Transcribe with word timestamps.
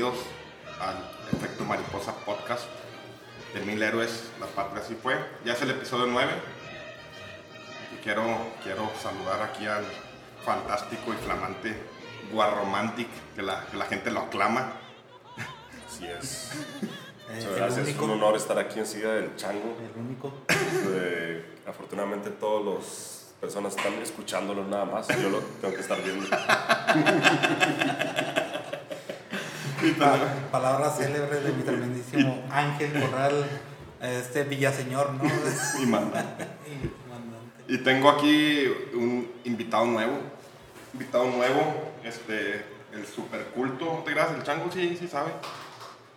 Bienvenidos 0.00 0.26
al 0.80 0.96
Efecto 1.36 1.64
Mariposa 1.64 2.14
Podcast 2.24 2.64
de 3.52 3.60
Mil 3.60 3.82
Héroes, 3.82 4.30
la 4.40 4.46
patria 4.46 4.82
así 4.82 4.94
fue. 4.94 5.14
Ya 5.44 5.52
es 5.52 5.60
el 5.60 5.72
episodio 5.72 6.06
9 6.06 6.32
y 7.92 7.96
quiero, 8.02 8.24
quiero 8.62 8.90
saludar 8.98 9.42
aquí 9.42 9.66
al 9.66 9.84
fantástico 10.42 11.12
y 11.12 11.16
flamante 11.16 11.76
Guarromantic, 12.32 13.08
que 13.34 13.42
la, 13.42 13.66
que 13.66 13.76
la 13.76 13.84
gente 13.84 14.10
lo 14.10 14.20
aclama. 14.20 14.72
Así 15.86 16.06
es. 16.06 16.52
Eh, 17.28 17.34
Muchas 17.34 17.56
gracias. 17.56 17.88
Es 17.88 17.98
un 17.98 18.10
honor 18.10 18.36
estar 18.36 18.58
aquí 18.58 18.78
enseguida 18.78 19.12
del 19.12 19.36
chango. 19.36 19.76
El 19.84 20.00
único. 20.00 20.32
Eh, 20.48 21.58
afortunadamente 21.66 22.30
todas 22.30 22.64
las 22.64 23.34
personas 23.38 23.76
están 23.76 23.92
escuchándolo 24.00 24.64
nada 24.64 24.86
más. 24.86 25.08
Yo 25.08 25.28
lo 25.28 25.40
tengo 25.60 25.74
que 25.74 25.80
estar 25.80 26.02
viendo. 26.02 26.26
Pa- 29.98 30.18
palabras 30.50 30.96
célebres 30.98 31.42
de 31.44 31.52
mi 31.52 31.62
tremendísimo 31.62 32.44
Ángel 32.50 32.92
Corral, 33.00 33.46
este 34.00 34.44
Villaseñor, 34.44 35.12
¿no? 35.14 35.24
Y 35.82 35.86
manda. 35.86 36.24
Y 37.68 37.78
tengo 37.78 38.10
aquí 38.10 38.66
un 38.94 39.30
invitado 39.44 39.84
nuevo. 39.86 40.18
Invitado 40.92 41.24
nuevo, 41.26 41.92
este, 42.04 42.64
el 42.92 43.06
super 43.06 43.44
culto. 43.54 44.02
¿Te 44.04 44.12
creas? 44.12 44.32
El 44.32 44.42
chango 44.42 44.70
sí, 44.72 44.96
sí 44.98 45.06
sabe. 45.06 45.30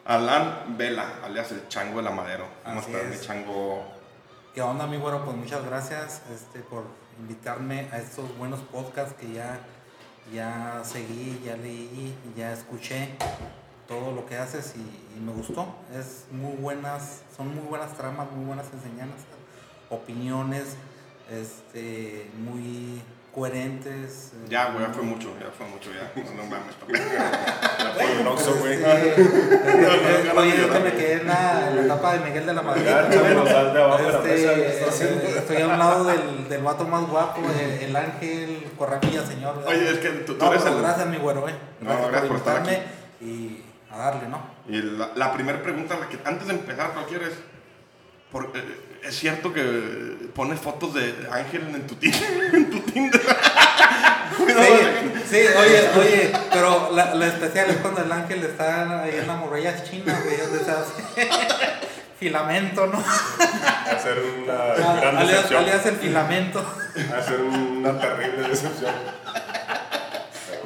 Alan 0.05 0.75
Vela, 0.77 1.19
alias 1.23 1.51
el 1.51 1.67
chango 1.67 1.97
de 1.97 2.03
la 2.03 2.11
madero. 2.11 2.45
¿Cómo 2.65 2.79
estás, 2.79 3.05
mi 3.05 3.19
chango? 3.19 3.83
¿Qué 4.53 4.61
onda, 4.61 4.87
mi 4.87 4.97
güero? 4.97 5.23
Pues 5.23 5.37
muchas 5.37 5.63
gracias 5.65 6.21
este, 6.33 6.59
por 6.59 6.85
invitarme 7.19 7.87
a 7.91 7.99
estos 7.99 8.35
buenos 8.37 8.59
podcasts 8.61 9.13
que 9.13 9.31
ya, 9.31 9.59
ya 10.31 10.81
seguí, 10.83 11.41
ya 11.43 11.57
leí, 11.57 12.15
ya 12.35 12.53
escuché 12.53 13.09
todo 13.87 14.11
lo 14.11 14.25
que 14.25 14.37
haces 14.37 14.75
y, 14.75 15.17
y 15.17 15.19
me 15.19 15.33
gustó. 15.33 15.75
Es 15.93 16.25
muy 16.31 16.55
buenas, 16.55 17.21
son 17.35 17.53
muy 17.53 17.65
buenas 17.65 17.95
tramas, 17.97 18.31
muy 18.31 18.45
buenas 18.45 18.67
enseñanzas, 18.73 19.25
opiniones, 19.89 20.75
este, 21.29 22.29
muy 22.37 23.01
coherentes. 23.33 24.31
eh, 24.33 24.45
Ya, 24.49 24.69
güey, 24.71 24.85
ya 24.85 24.93
fue 24.93 25.03
mucho, 25.03 25.33
ya 25.39 25.47
fue 25.57 25.65
mucho, 25.67 25.89
ya. 25.91 26.11
No 26.35 26.43
mames, 26.45 26.75
papá. 26.75 26.93
Ya 26.93 27.93
por 27.93 28.21
el 28.21 28.27
Oxxo, 28.27 28.55
güey. 28.55 28.79
Eh, 28.83 30.31
Oye, 30.35 30.57
yo 30.57 30.71
que 30.71 30.79
me 30.79 30.91
quedé 30.93 31.13
en 31.21 31.27
la, 31.27 31.67
en 31.69 31.75
la 31.75 31.81
etapa 31.83 32.13
de 32.13 32.19
Miguel 32.25 32.45
de 32.45 32.53
la 32.53 32.61
Madrid. 32.61 32.83
Este, 32.87 34.45
eh, 34.45 35.37
estoy 35.37 35.61
a 35.61 35.67
un 35.67 35.79
lado 35.79 36.03
del, 36.05 36.47
del 36.49 36.61
vato 36.63 36.85
más 36.85 37.07
guapo, 37.07 37.41
el, 37.59 37.83
el 37.89 37.95
ángel 37.95 38.71
Corrapilla, 38.77 39.25
señor. 39.25 39.63
Oye, 39.65 39.89
es 39.91 39.97
que 39.99 40.09
tú, 40.09 40.33
tú 40.35 40.45
No, 40.45 40.51
eres 40.53 40.65
el. 40.65 40.79
gracias, 40.79 41.07
mi 41.07 41.17
güero, 41.17 41.47
eh. 41.49 41.53
No, 41.81 41.89
Gracias, 42.07 42.25
por 42.25 42.37
estar 42.37 42.57
invitarme 42.59 42.83
y 43.21 43.63
a 43.91 43.97
darle, 43.97 44.27
¿no? 44.29 44.41
Y 44.67 44.81
la, 44.81 45.09
la 45.15 45.33
primera 45.33 45.61
pregunta, 45.61 45.97
la 45.99 46.07
que 46.07 46.17
antes 46.25 46.47
de 46.47 46.53
empezar 46.53 46.91
cualquiera 46.93 47.27
es. 47.27 47.33
por- 48.31 48.45
eh, 48.55 48.92
¿Es 49.03 49.15
cierto 49.19 49.53
que 49.53 50.31
pones 50.33 50.59
fotos 50.59 50.93
de 50.93 51.13
Ángel 51.31 51.63
en 51.75 51.85
tu 51.85 51.95
Tinder? 51.95 52.21
en 52.53 52.69
tu 52.69 52.79
Tinder? 52.79 53.21
Sí, 54.35 54.45
sí, 55.29 55.37
oye, 55.57 55.89
oye, 55.99 56.31
pero 56.51 56.91
la, 56.91 57.13
la 57.13 57.27
especial 57.27 57.69
es 57.69 57.77
cuando 57.77 58.01
el 58.01 58.11
ángel 58.11 58.43
está 58.43 59.03
ahí 59.03 59.15
en 59.15 59.27
la 59.27 59.35
muralla 59.35 59.83
china, 59.83 60.19
güey, 60.23 60.37
donde 60.37 60.65
se 60.65 60.71
hace 60.71 61.29
filamento, 62.19 62.87
¿no? 62.87 62.97
Hacer 62.99 64.17
una 64.43 64.93
gran 64.95 65.17
alias, 65.17 65.29
decepción. 65.29 65.63
alias 65.63 65.85
el 65.85 65.95
filamento. 65.97 66.65
Hacer 67.15 67.41
una 67.41 67.99
terrible 67.99 68.49
decepción. 68.49 68.93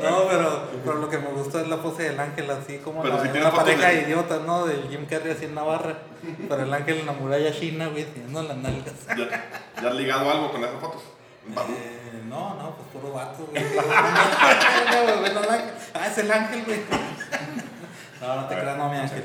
No, 0.01 0.27
pero, 0.29 0.67
pero 0.85 0.95
lo 0.99 1.09
que 1.09 1.17
me 1.17 1.29
gustó 1.29 1.59
es 1.59 1.67
la 1.67 1.77
pose 1.77 2.03
del 2.03 2.19
ángel, 2.19 2.49
así 2.51 2.77
como 2.79 3.01
Pero 3.01 3.17
la, 3.17 3.23
si 3.23 3.37
una 3.37 3.51
pareja 3.51 3.87
de- 3.89 4.01
idiotas, 4.03 4.41
¿no? 4.41 4.65
Del 4.65 4.87
Jim 4.89 5.05
Carrey 5.07 5.31
así 5.33 5.45
en 5.45 5.55
Navarra. 5.55 5.95
Pero 6.47 6.63
el 6.63 6.73
ángel 6.73 6.99
en 6.99 7.05
la 7.07 7.13
muralla 7.13 7.51
china, 7.51 7.87
güey, 7.87 8.05
teniendo 8.05 8.43
las 8.43 8.57
nalgas. 8.57 8.93
¿Ya, 9.07 9.49
ya 9.81 9.87
has 9.89 9.95
ligado 9.95 10.29
algo 10.29 10.51
con 10.51 10.63
esas 10.63 10.79
fotos? 10.79 11.01
Eh, 11.49 12.21
no, 12.27 12.55
no, 12.55 12.75
pues 12.75 12.87
puro 12.93 13.13
vato, 13.13 13.47
güey. 13.49 13.63
Ah, 15.93 16.07
es 16.07 16.17
el 16.19 16.31
ángel, 16.31 16.63
güey. 16.65 16.79
No, 18.21 18.35
no 18.41 18.47
te 18.47 18.55
creas, 18.55 18.77
no, 18.77 18.89
mi 18.89 18.97
ángel. 18.97 19.23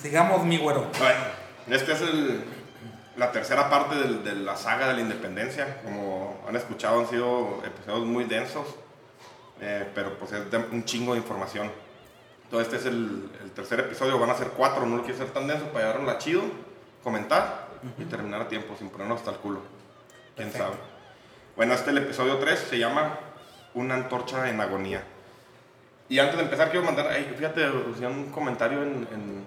Sigamos, 0.00 0.44
mi 0.44 0.58
güero. 0.58 0.86
Bueno, 0.98 1.20
este 1.68 1.92
es 1.92 2.00
el, 2.02 2.44
la 3.16 3.32
tercera 3.32 3.68
parte 3.68 3.96
del- 3.96 4.22
de 4.24 4.34
la 4.36 4.56
saga 4.56 4.88
de 4.88 4.94
la 4.94 5.00
independencia. 5.00 5.78
Como 5.82 6.40
han 6.48 6.56
escuchado, 6.56 7.00
han 7.00 7.08
sido 7.08 7.62
episodios 7.64 8.06
muy 8.06 8.24
densos, 8.24 8.66
eh, 9.60 9.88
pero 9.94 10.18
pues 10.18 10.32
es 10.32 10.42
un 10.70 10.84
chingo 10.84 11.12
de 11.12 11.18
información. 11.18 11.70
Entonces, 12.44 12.72
este 12.72 12.88
es 12.88 12.94
el, 12.94 13.30
el 13.42 13.50
tercer 13.50 13.80
episodio, 13.80 14.18
van 14.18 14.30
a 14.30 14.34
ser 14.34 14.48
cuatro, 14.48 14.86
no 14.86 14.96
lo 14.96 15.02
quiero 15.02 15.16
hacer 15.16 15.32
tan 15.32 15.48
denso 15.48 15.66
para 15.72 15.88
llevarnos 15.88 16.18
chido, 16.18 16.42
comentar 17.02 17.68
y 17.98 18.04
terminar 18.04 18.42
a 18.42 18.48
tiempo 18.48 18.74
sin 18.78 18.88
ponernos 18.88 19.18
hasta 19.18 19.32
el 19.32 19.38
culo. 19.38 19.60
Quién 20.36 20.50
Perfecto. 20.50 20.74
sabe. 20.74 20.76
Bueno, 21.56 21.74
este 21.74 21.90
el 21.90 21.98
episodio 21.98 22.38
3 22.38 22.58
se 22.58 22.78
llama 22.78 23.18
Una 23.74 23.94
antorcha 23.94 24.48
en 24.48 24.60
agonía. 24.60 25.02
Y 26.08 26.18
antes 26.20 26.36
de 26.36 26.42
empezar, 26.44 26.70
quiero 26.70 26.86
mandar, 26.86 27.08
ay, 27.08 27.34
fíjate, 27.36 27.68
un 27.68 28.30
comentario 28.30 28.82
en, 28.82 29.08
en, 29.10 29.44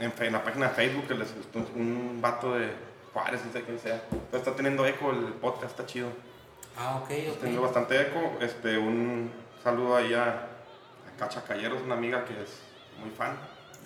en, 0.00 0.12
en 0.18 0.32
la 0.32 0.42
página 0.42 0.68
de 0.68 0.74
Facebook 0.74 1.06
que 1.08 1.14
les 1.14 1.34
gustó 1.34 1.58
un 1.74 2.18
vato 2.22 2.54
de 2.54 2.70
Juárez, 3.12 3.44
no 3.44 3.52
sé 3.52 3.62
quién 3.62 3.78
sea. 3.78 4.02
Entonces 4.10 4.40
está 4.40 4.54
teniendo 4.54 4.86
eco 4.86 5.10
el 5.10 5.34
podcast, 5.34 5.72
está 5.72 5.84
chido. 5.84 6.08
Ah, 6.78 7.00
ok, 7.02 7.10
Está 7.10 7.32
ok. 7.32 7.38
teniendo 7.38 7.62
bastante 7.62 8.00
eco. 8.00 8.36
Este, 8.40 8.76
un 8.78 9.30
saludo 9.62 9.96
ahí 9.96 10.12
a, 10.14 10.24
a 10.28 11.18
Cacha 11.18 11.42
Calleros, 11.44 11.82
una 11.82 11.94
amiga 11.94 12.24
que 12.24 12.34
es 12.42 12.50
muy 13.00 13.10
fan. 13.10 13.36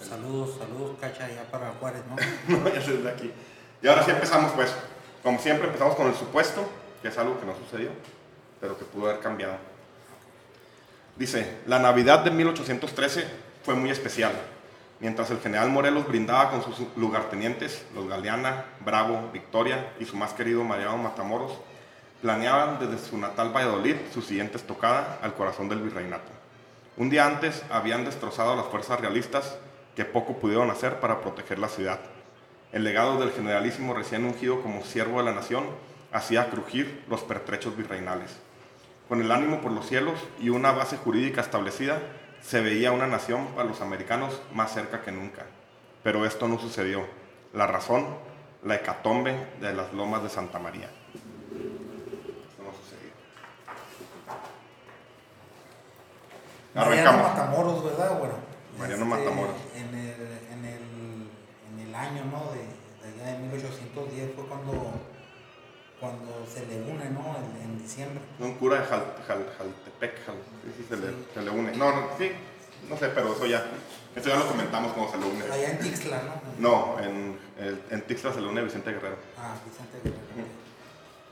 Saludos, 0.01 0.57
saludos, 0.59 0.97
cacha, 1.01 1.29
ya 1.29 1.43
para 1.51 1.71
Juárez, 1.73 2.03
¿no? 2.09 2.17
No 2.59 2.65
vayas 2.65 2.87
desde 2.87 3.09
aquí. 3.11 3.31
Y 3.83 3.89
ahora 3.89 4.03
sí 4.03 4.11
empezamos, 4.11 4.53
pues. 4.53 4.75
Como 5.23 5.39
siempre, 5.39 5.67
empezamos 5.67 5.95
con 5.97 6.07
el 6.09 6.15
supuesto, 6.15 6.67
que 7.03 7.09
es 7.09 7.19
algo 7.19 7.39
que 7.39 7.45
no 7.45 7.55
sucedió, 7.55 7.91
pero 8.61 8.79
que 8.79 8.87
pudo 8.87 9.11
haber 9.11 9.21
cambiado. 9.21 9.55
Dice: 11.17 11.59
La 11.67 11.79
Navidad 11.79 12.21
de 12.21 12.31
1813 12.31 13.27
fue 13.63 13.75
muy 13.75 13.91
especial. 13.91 14.33
Mientras 15.01 15.31
el 15.31 15.41
general 15.41 15.69
Morelos 15.71 16.07
brindaba 16.09 16.51
con 16.51 16.63
sus 16.63 16.87
lugartenientes, 16.97 17.85
los 17.95 18.07
Galeana, 18.09 18.65
Bravo, 18.85 19.31
Victoria 19.33 19.93
y 19.99 20.05
su 20.07 20.17
más 20.17 20.33
querido 20.35 20.63
Mariano 20.65 20.99
Matamoros, 20.99 21.53
planeaban 22.23 22.79
desde 22.79 22.99
su 22.99 23.19
natal 23.19 23.55
Valladolid 23.55 23.97
su 24.13 24.23
siguiente 24.23 24.57
estocada 24.57 25.19
al 25.23 25.35
corazón 25.35 25.69
del 25.69 25.81
virreinato. 25.81 26.31
Un 26.97 27.11
día 27.11 27.27
antes 27.27 27.63
habían 27.71 28.05
destrozado 28.05 28.53
a 28.53 28.57
las 28.57 28.67
fuerzas 28.67 29.01
realistas 29.01 29.59
que 29.97 30.05
poco 30.05 30.39
pudieron 30.39 30.71
hacer 30.71 31.01
para 31.01 31.21
proteger 31.21 31.59
la 31.59 31.69
ciudad. 31.69 32.01
El 32.73 32.85
legado 32.85 33.19
del 33.19 33.33
generalísimo 33.33 33.95
recién 33.95 34.25
ungido 34.25 34.63
como 34.63 34.85
siervo 34.85 35.19
de 35.19 35.25
la 35.25 35.35
nación 35.35 35.65
hacía 36.13 36.51
crujir 36.51 37.05
los 37.09 37.23
pertrechos 37.23 37.77
virreinales. 37.77 38.37
Con 39.09 39.21
el 39.21 39.33
ánimo 39.33 39.61
por 39.61 39.73
los 39.73 39.87
cielos 39.87 40.21
y 40.39 40.51
una 40.51 40.73
base 40.73 40.97
jurídica 40.97 41.41
establecida, 41.41 42.01
se 42.41 42.61
veía 42.61 42.93
una 42.93 43.07
nación 43.07 43.49
para 43.57 43.69
los 43.69 43.81
americanos 43.81 44.41
más 44.55 44.73
cerca 44.73 45.03
que 45.03 45.13
nunca. 45.13 45.47
Pero 46.03 46.25
esto 46.25 46.49
no 46.49 46.59
sucedió. 46.59 47.05
La 47.53 47.67
razón, 47.67 48.07
la 48.65 48.77
hecatombe 48.77 49.49
de 49.61 49.75
las 49.75 49.93
lomas 49.93 50.23
de 50.23 50.29
Santa 50.29 50.59
María. 50.59 50.89
Esto 51.53 52.63
no 52.63 52.71
sucedió. 52.73 53.11
Mariano 56.75 57.11
Arrancamos. 57.11 57.31
Matamoros, 57.39 57.85
¿verdad, 57.85 58.19
güero? 58.19 58.35
Mariano 58.79 59.05
Matamoros. 59.05 59.55
En 59.75 59.89
el, 59.95 60.21
en 60.53 60.65
el, 60.65 61.29
en 61.73 61.89
el 61.89 61.95
año, 61.95 62.25
¿no? 62.27 62.51
De, 62.53 63.11
de 63.13 63.23
allá 63.23 63.33
de 63.33 63.39
1810 63.47 64.31
fue 64.35 64.45
cuando, 64.47 64.93
cuando 65.99 66.47
se 66.53 66.67
le 66.67 66.77
une, 66.83 67.11
¿no? 67.11 67.37
En, 67.39 67.63
en 67.63 67.79
diciembre. 67.83 68.21
Un 68.39 68.55
cura 68.55 68.81
de 68.81 68.87
Jal- 68.87 69.15
Jal- 69.27 69.47
Jaltepec, 69.59 70.27
Jal- 70.27 70.37
sí, 70.65 70.73
sí, 70.79 70.87
se, 70.89 70.97
le, 70.97 71.09
Sí. 71.09 71.27
se 71.35 71.43
le 71.43 71.51
une. 71.51 71.73
No, 71.77 71.91
no, 71.93 72.07
sí, 72.19 72.31
no 72.89 72.97
sé, 72.97 73.09
pero 73.09 73.35
eso 73.35 73.47
ya, 73.47 73.65
eso 74.15 74.29
ya 74.29 74.37
lo 74.37 74.47
comentamos 74.47 74.93
cuando 74.93 75.13
se 75.13 75.19
lo 75.19 75.27
une. 75.29 75.45
Allá 75.53 75.71
en 75.73 75.79
Tixla, 75.81 76.23
¿no? 76.23 76.33
No, 76.97 76.99
en, 77.01 77.39
en, 77.59 77.83
en 77.91 78.03
Tixla 78.03 78.33
se 78.33 78.41
lo 78.41 78.49
une 78.51 78.63
Vicente 78.63 78.93
Guerrero. 78.93 79.17
Ah, 79.39 79.55
Vicente 79.65 79.99
Guerrero. 80.05 80.49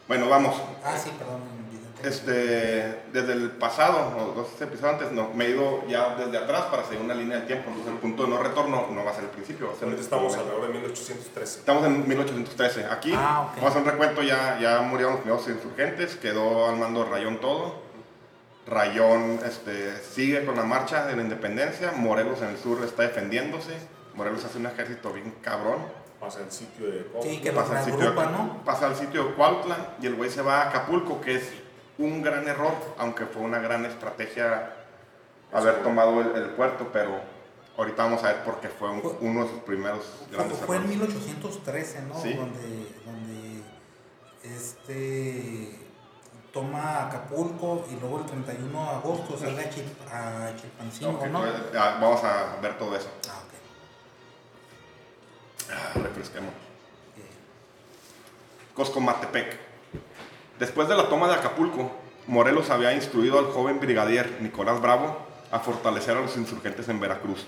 Bueno, 0.08 0.28
vamos. 0.28 0.60
Ah, 0.84 0.96
sí, 0.98 1.10
perdón, 1.18 1.40
Vicente 1.70 1.70
Guerrero. 1.70 1.87
Este, 2.04 3.02
desde 3.12 3.32
el 3.32 3.50
pasado, 3.50 4.14
o 4.16 4.32
dos 4.32 4.48
episodios 4.60 4.94
antes, 4.94 5.12
no, 5.12 5.30
me 5.34 5.46
he 5.46 5.50
ido 5.50 5.84
ya 5.88 6.14
desde 6.14 6.38
atrás 6.38 6.66
para 6.70 6.84
seguir 6.84 7.00
una 7.00 7.14
línea 7.14 7.38
de 7.40 7.46
tiempo. 7.46 7.70
Entonces 7.70 7.92
el 7.92 7.98
punto 7.98 8.22
de 8.24 8.28
no 8.30 8.42
retorno 8.42 8.86
no 8.92 9.04
va 9.04 9.10
a 9.10 9.14
ser 9.14 9.24
el 9.24 9.30
principio, 9.30 9.66
va 9.68 9.72
a 9.72 9.76
ser 9.76 9.88
el 9.88 9.94
estamos 9.98 10.32
momento. 10.32 10.44
alrededor 10.44 10.66
de 10.68 10.78
1813. 10.80 11.58
Estamos 11.58 11.84
en 11.86 12.08
1813. 12.08 12.86
Aquí 12.86 13.12
Ah, 13.16 13.52
vamos 13.56 13.64
a 13.64 13.68
hacer 13.68 13.82
un 13.82 13.88
recuento. 13.88 14.22
Ya, 14.22 14.58
ya 14.60 14.80
murieron 14.82 15.14
los 15.14 15.22
primeros 15.22 15.48
insurgentes. 15.48 16.14
Quedó 16.16 16.68
al 16.68 16.76
mando 16.76 17.04
de 17.04 17.10
Rayón 17.10 17.40
todo. 17.40 17.74
Rayón 18.66 19.40
este, 19.46 19.96
sigue 20.02 20.44
con 20.44 20.56
la 20.56 20.62
marcha 20.64 21.06
de 21.06 21.16
la 21.16 21.22
independencia. 21.22 21.92
Morelos 21.92 22.42
en 22.42 22.48
el 22.50 22.58
sur 22.58 22.84
está 22.84 23.02
defendiéndose. 23.02 23.72
Morelos 24.14 24.44
hace 24.44 24.58
un 24.58 24.66
ejército 24.66 25.12
bien 25.12 25.34
cabrón. 25.42 25.78
Pasa 26.20 26.40
el 26.40 26.50
sitio 26.50 26.86
de 26.86 27.06
Sí, 27.22 27.40
que 27.40 27.52
Pasa 27.52 27.78
al, 27.78 27.84
sitio 27.84 28.00
de, 28.00 28.06
agrupa, 28.08 28.26
¿no? 28.26 28.62
pasa 28.64 28.86
al 28.86 28.96
sitio 28.96 29.24
de 29.24 29.34
Cuautla 29.34 29.94
y 30.02 30.06
el 30.06 30.16
güey 30.16 30.28
se 30.28 30.42
va 30.42 30.62
a 30.62 30.68
Acapulco, 30.68 31.20
que 31.20 31.36
es 31.36 31.52
un 31.98 32.22
gran 32.22 32.46
error, 32.48 32.72
aunque 32.98 33.26
fue 33.26 33.42
una 33.42 33.58
gran 33.58 33.84
estrategia 33.84 34.72
haber 35.52 35.82
tomado 35.82 36.20
el, 36.20 36.36
el 36.42 36.50
puerto, 36.50 36.88
pero 36.92 37.20
ahorita 37.76 38.04
vamos 38.04 38.22
a 38.24 38.28
ver 38.28 38.44
por 38.44 38.60
qué 38.60 38.68
fue 38.68 38.90
un- 38.90 39.02
Fue- 39.02 39.16
uno 39.20 39.44
de 39.44 39.50
sus 39.50 39.60
primeros 39.60 40.04
Fue, 40.28 40.36
grandes 40.36 40.58
fue 40.58 40.76
en 40.76 40.82
errores. 40.82 40.98
1813, 40.98 42.02
¿no? 42.02 42.20
Sí. 42.20 42.34
Donde, 42.34 42.94
donde 43.04 43.62
este 44.44 45.78
toma 46.52 47.06
Acapulco 47.06 47.84
y 47.90 47.96
luego 48.00 48.18
el 48.20 48.26
31 48.26 48.82
de 48.82 48.88
agosto 48.90 49.38
sale 49.38 49.60
a, 49.60 49.70
Chil- 49.70 50.10
a 50.10 50.56
Chilpancingo, 50.56 51.18
Ok, 51.18 51.26
¿no? 51.26 51.40
pues, 51.40 51.52
vamos 51.72 52.24
a 52.24 52.56
ver 52.62 52.78
todo 52.78 52.96
eso. 52.96 53.08
Ah, 53.28 53.42
ok. 53.44 53.52
Ah, 55.72 55.92
refresquemos. 56.02 56.50
Eh, 57.16 57.30
Coscomatepec. 58.74 59.67
Después 60.58 60.88
de 60.88 60.96
la 60.96 61.08
toma 61.08 61.28
de 61.28 61.34
Acapulco, 61.34 61.88
Morelos 62.26 62.70
había 62.70 62.92
instruido 62.92 63.38
al 63.38 63.44
joven 63.44 63.78
brigadier 63.78 64.38
Nicolás 64.40 64.80
Bravo 64.80 65.16
a 65.52 65.60
fortalecer 65.60 66.16
a 66.16 66.20
los 66.20 66.36
insurgentes 66.36 66.88
en 66.88 66.98
Veracruz. 66.98 67.46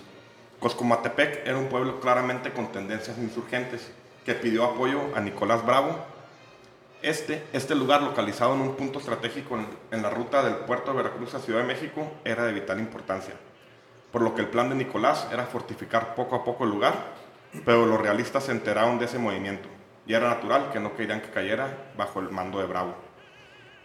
Coscomatepec 0.61 1.45
era 1.45 1.59
un 1.59 1.67
pueblo 1.67 1.99
claramente 1.99 2.53
con 2.53 2.71
tendencias 2.71 3.19
insurgentes 3.19 3.91
que 4.25 4.35
pidió 4.35 4.65
apoyo 4.65 5.01
a 5.17 5.21
Nicolás 5.21 5.67
Bravo. 5.67 5.97
Este, 7.03 7.43
este 7.53 7.75
lugar, 7.75 8.01
localizado 8.03 8.55
en 8.55 8.61
un 8.61 8.77
punto 8.77 9.01
estratégico 9.01 9.57
en, 9.57 9.67
en 9.91 10.03
la 10.03 10.11
ruta 10.11 10.45
del 10.45 10.55
puerto 10.55 10.93
de 10.93 10.99
Veracruz 10.99 11.35
a 11.35 11.41
Ciudad 11.41 11.63
de 11.63 11.67
México, 11.67 12.13
era 12.25 12.45
de 12.45 12.53
vital 12.53 12.79
importancia. 12.79 13.35
Por 14.13 14.23
lo 14.23 14.37
que 14.37 14.43
el 14.43 14.49
plan 14.49 14.69
de 14.69 14.77
Nicolás 14.77 15.27
era 15.33 15.47
fortificar 15.47 16.15
poco 16.15 16.37
a 16.37 16.45
poco 16.45 16.63
el 16.63 16.71
lugar, 16.71 16.95
pero 17.65 17.87
los 17.87 18.01
realistas 18.01 18.45
se 18.45 18.53
enteraron 18.53 19.01
de 19.01 19.07
ese 19.07 19.19
movimiento 19.19 19.69
y 20.11 20.15
era 20.15 20.29
natural 20.29 20.73
que 20.73 20.81
no 20.81 20.97
querían 20.97 21.21
que 21.21 21.31
cayera 21.31 21.93
bajo 21.97 22.19
el 22.19 22.31
mando 22.31 22.59
de 22.59 22.67
Bravo. 22.67 22.97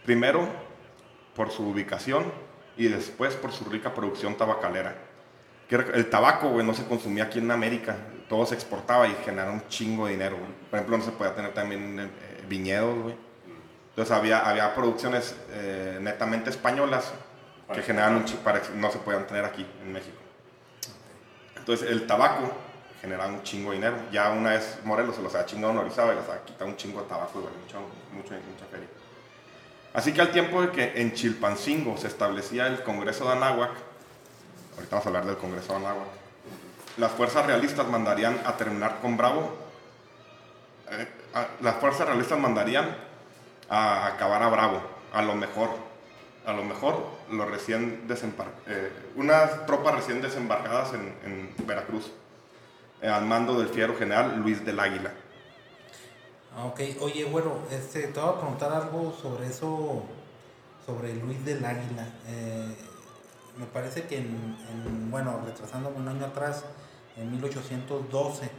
Primero, 0.04 0.48
por 1.36 1.52
su 1.52 1.68
ubicación 1.68 2.24
y 2.76 2.88
después 2.88 3.36
por 3.36 3.52
su 3.52 3.64
rica 3.66 3.94
producción 3.94 4.34
tabacalera. 4.34 4.96
El 5.70 6.10
tabaco, 6.10 6.48
güey, 6.48 6.66
no 6.66 6.74
se 6.74 6.84
consumía 6.84 7.24
aquí 7.24 7.38
en 7.38 7.48
América, 7.52 7.96
todo 8.28 8.44
se 8.44 8.56
exportaba 8.56 9.06
y 9.06 9.14
generaba 9.24 9.52
un 9.52 9.68
chingo 9.68 10.06
de 10.06 10.14
dinero. 10.14 10.36
güey. 10.36 10.50
Por 10.68 10.80
ejemplo, 10.80 10.98
no 10.98 11.04
se 11.04 11.12
podía 11.12 11.32
tener 11.32 11.54
también 11.54 12.00
eh, 12.00 12.10
viñedos, 12.48 12.98
güey. 13.04 13.14
Entonces 13.90 14.12
había, 14.12 14.40
había 14.40 14.74
producciones 14.74 15.36
eh, 15.50 16.00
netamente 16.00 16.50
españolas 16.50 17.12
que 17.72 17.82
generaban 17.82 18.16
un 18.16 18.24
para 18.42 18.60
que 18.62 18.70
no 18.74 18.90
se 18.90 18.98
podían 18.98 19.28
tener 19.28 19.44
aquí 19.44 19.64
en 19.80 19.92
México. 19.92 20.18
Entonces 21.56 21.88
el 21.88 22.04
tabaco 22.04 22.50
generaba 23.06 23.30
un 23.32 23.42
chingo 23.44 23.70
de 23.70 23.76
dinero. 23.76 23.96
Ya 24.10 24.30
una 24.30 24.50
vez 24.50 24.78
Morelos 24.84 25.14
se 25.16 25.22
los 25.22 25.32
había 25.34 25.46
chingado 25.46 25.72
en 25.72 25.78
Orizaba 25.78 26.12
y 26.12 26.16
les 26.16 26.28
había 26.28 26.42
quitado 26.44 26.66
un 26.66 26.76
chingo 26.76 27.00
de 27.02 27.08
tabaco 27.08 27.40
y 27.40 27.44
vale 27.44 27.56
mucho, 27.56 27.78
mucho, 28.12 28.34
mucha 28.52 28.66
feria. 28.70 28.88
Así 29.94 30.12
que 30.12 30.20
al 30.20 30.30
tiempo 30.32 30.60
de 30.60 30.70
que 30.72 31.00
en 31.00 31.14
Chilpancingo 31.14 31.96
se 31.96 32.08
establecía 32.08 32.66
el 32.66 32.82
Congreso 32.82 33.24
de 33.26 33.32
Anáhuac, 33.32 33.70
ahorita 34.76 34.90
vamos 34.90 35.06
a 35.06 35.08
hablar 35.08 35.24
del 35.26 35.36
Congreso 35.38 35.72
de 35.72 35.78
Anáhuac, 35.78 36.08
las 36.98 37.12
fuerzas 37.12 37.46
realistas 37.46 37.86
mandarían 37.88 38.38
a 38.44 38.56
terminar 38.56 38.98
con 39.00 39.16
Bravo. 39.16 39.56
eh, 40.90 41.08
a- 41.34 41.48
las 41.60 41.76
fuerzas 41.76 42.06
realistas 42.06 42.38
mandarían 42.38 42.94
a 43.68 44.06
acabar 44.06 44.42
a 44.42 44.48
Bravo, 44.48 44.80
a 45.12 45.22
lo 45.22 45.34
mejor, 45.34 45.70
a 46.46 46.52
lo 46.52 46.62
mejor 46.64 47.04
los 47.30 47.50
recién 47.50 48.06
eh, 48.66 48.92
unas 49.16 49.66
tropas 49.66 49.94
recién 49.96 50.20
desembarcadas 50.22 50.92
en, 50.94 51.14
Veracruz, 51.66 52.12
al 53.08 53.26
mando 53.26 53.58
del 53.58 53.68
fiero 53.68 53.96
general 53.96 54.40
Luis 54.40 54.64
del 54.64 54.80
Águila. 54.80 55.12
Ah, 56.56 56.64
ok, 56.64 56.80
oye, 57.00 57.24
bueno, 57.24 57.58
este, 57.70 58.08
te 58.08 58.20
voy 58.20 58.30
a 58.30 58.40
preguntar 58.40 58.72
algo 58.72 59.12
sobre 59.20 59.46
eso, 59.46 60.02
sobre 60.84 61.14
Luis 61.14 61.44
del 61.44 61.64
Águila. 61.64 62.08
Eh, 62.26 62.74
me 63.58 63.66
parece 63.66 64.04
que 64.04 64.18
en, 64.18 64.56
en, 64.70 65.10
bueno, 65.10 65.40
retrasándome 65.44 65.96
un 65.96 66.08
año 66.08 66.26
atrás, 66.26 66.64
en 67.16 67.30
1812, 67.32 68.50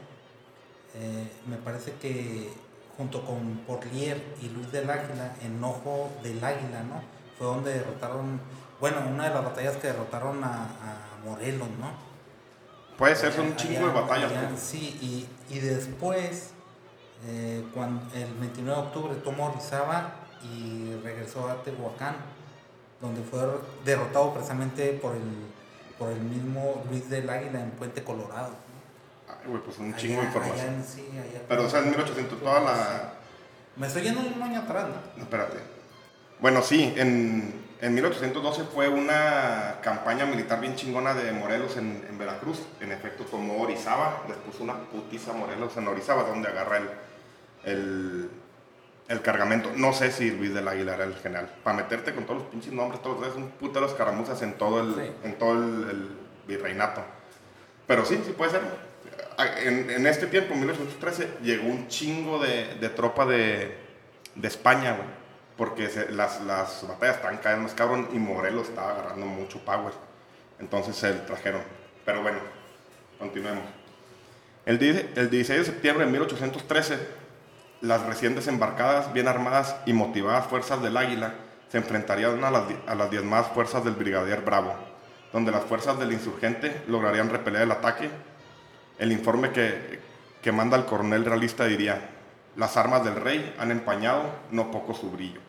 eh, 0.96 1.32
me 1.48 1.58
parece 1.58 1.94
que 1.94 2.52
junto 2.96 3.24
con 3.24 3.58
Porlier 3.68 4.22
y 4.42 4.50
Luis 4.50 4.72
del 4.72 4.90
Águila, 4.90 5.36
en 5.42 5.64
Ojo 5.64 6.10
del 6.24 6.44
Águila, 6.44 6.84
¿no? 6.84 7.02
Fue 7.38 7.48
donde 7.48 7.74
derrotaron, 7.74 8.40
bueno, 8.80 8.98
una 9.08 9.28
de 9.28 9.34
las 9.34 9.44
batallas 9.44 9.78
que 9.78 9.88
derrotaron 9.88 10.44
a 10.44 11.20
Morelos, 11.24 11.70
¿no? 11.80 12.07
Puede 12.98 13.16
ser, 13.16 13.32
son 13.34 13.48
un 13.48 13.56
chingo 13.56 13.88
de 13.88 13.94
batallas. 13.94 14.32
allá, 14.32 14.50
sí, 14.58 14.98
y, 15.02 15.56
y 15.56 15.60
después, 15.60 16.50
eh, 17.28 17.64
cuando, 17.74 18.02
el 18.16 18.34
29 18.34 18.82
de 18.82 18.88
octubre, 18.88 19.16
tomó 19.24 19.48
Orizaba 19.52 20.16
y 20.44 20.96
regresó 21.04 21.48
a 21.50 21.62
Tehuacán, 21.64 22.16
donde 23.02 23.22
fue 23.22 23.40
derrotado 23.86 24.34
precisamente 24.34 24.94
por 24.94 25.16
el, 25.16 25.22
por 26.00 26.10
el 26.12 26.20
mismo 26.22 26.84
Luis 26.90 27.08
del 27.10 27.30
Águila 27.30 27.62
en 27.62 27.72
Puente 27.72 28.04
Colorado. 28.04 28.50
Ay, 29.30 29.48
güey, 29.48 29.62
pues 29.62 29.78
un 29.78 29.88
Allá- 29.90 29.98
chingo 29.98 30.22
de 30.22 30.28
información. 30.28 30.68
allá 30.70 30.84
sí, 30.84 31.08
Pero, 31.48 31.66
o 31.66 31.70
sea, 31.70 31.80
en 31.82 31.90
1800, 31.92 32.40
toda 32.40 32.60
la... 32.62 33.14
Me 33.76 33.86
estoy 33.86 34.02
yendo 34.02 34.22
un 34.22 34.42
año 34.42 34.62
atrás, 34.62 34.86
¿no? 34.88 34.96
No, 35.18 35.24
espérate. 35.24 35.58
Bueno, 36.40 36.62
sí, 36.64 36.94
en, 36.98 37.67
en 37.82 37.94
1812 37.94 38.64
fue 38.74 38.90
una 38.90 39.76
campaña 39.82 40.26
militar 40.26 40.60
bien 40.60 40.76
chingona 40.76 41.14
de 41.14 41.32
Morelos 41.32 41.78
en, 41.78 42.04
en 42.10 42.18
Veracruz. 42.18 42.60
En 42.82 42.92
efecto, 42.92 43.24
tomó 43.26 43.62
Orizaba, 43.62 44.24
les 44.28 44.38
puso 44.38 44.64
una 44.64 44.76
putiza 44.76 45.32
a 45.32 45.36
Morelos 45.36 45.76
en 45.78 45.88
Orizaba, 45.88 46.24
donde 46.24 46.48
agarra 46.50 46.78
el, 46.78 46.90
el, 47.66 48.30
el 49.08 49.22
cargamento. 49.22 49.72
No 49.76 49.94
sé 49.94 50.12
si 50.12 50.32
Luis 50.32 50.54
del 50.54 50.68
Águila 50.68 50.96
era 50.96 51.04
el 51.04 51.16
general. 51.16 51.50
Para 51.64 51.78
meterte 51.78 52.14
con 52.16 52.26
todos 52.26 52.42
los 52.42 52.50
pinches 52.50 52.74
nombres, 52.74 53.02
todos 53.02 53.20
los 53.20 53.36
un 53.36 53.50
puto 53.52 53.76
de 53.76 53.82
los 53.82 53.94
caramuzas 53.94 54.42
en 54.42 54.54
todo 54.54 54.82
el, 54.82 54.96
Sí. 54.96 55.12
en 55.24 55.34
todo 55.38 55.54
el, 55.54 55.90
el 55.90 56.10
virreinato. 56.48 57.02
Pero 57.86 58.06
sí, 58.06 58.20
sí 58.26 58.32
puede 58.32 58.52
ser. 58.52 58.62
En, 59.64 59.90
en 59.92 60.08
este 60.08 60.26
tiempo, 60.26 60.54
en 60.56 60.62
1813, 60.62 61.38
llegó 61.44 61.68
un 61.68 61.88
chingo 61.88 62.40
de, 62.40 62.74
de 62.82 62.90
tropa 62.90 63.26
de, 63.26 63.78
de 64.34 64.48
España, 64.48 64.94
güey. 64.94 65.17
Porque 65.58 65.90
las, 66.12 66.42
las 66.42 66.88
batallas 66.88 67.16
estaban 67.16 67.38
cada 67.38 67.56
vez 67.56 67.64
más 67.64 67.74
cabrón 67.74 68.10
y 68.14 68.20
Morelos 68.20 68.70
estaba 68.70 68.92
agarrando 68.92 69.26
mucho 69.26 69.60
power. 69.66 69.94
Entonces 70.60 70.96
se 70.96 71.14
trajeron. 71.14 71.62
Pero 72.06 72.22
bueno, 72.22 72.38
continuemos. 73.18 73.66
El, 74.66 74.82
el 74.84 75.30
16 75.30 75.60
de 75.60 75.66
septiembre 75.66 76.06
de 76.06 76.12
1813, 76.12 77.00
las 77.82 78.06
recién 78.06 78.36
desembarcadas, 78.36 79.14
bien 79.14 79.28
armadas 79.28 79.76
y 79.86 79.94
motivadas 79.94 80.48
fuerzas 80.48 80.82
del 80.82 80.98
Águila 80.98 81.34
se 81.70 81.78
enfrentarían 81.78 82.44
a 82.44 82.52
las, 82.52 82.64
a 82.88 82.96
las 82.96 83.12
diezmadas 83.12 83.48
fuerzas 83.48 83.84
del 83.84 83.96
Brigadier 83.96 84.42
Bravo, 84.42 84.74
donde 85.34 85.52
las 85.52 85.64
fuerzas 85.64 86.00
del 86.00 86.12
insurgente 86.12 86.84
lograrían 86.88 87.30
repeler 87.30 87.64
el 87.64 87.72
ataque. 87.72 88.10
El 88.98 89.12
informe 89.12 89.52
que, 89.52 90.00
que 90.42 90.52
manda 90.52 90.78
el 90.78 90.86
coronel 90.86 91.26
realista 91.26 91.66
diría, 91.66 92.10
las 92.56 92.78
armas 92.78 93.04
del 93.04 93.16
rey 93.16 93.56
han 93.60 93.72
empañado 93.72 94.24
no 94.52 94.72
poco 94.72 94.94
su 94.94 95.12
brillo. 95.12 95.42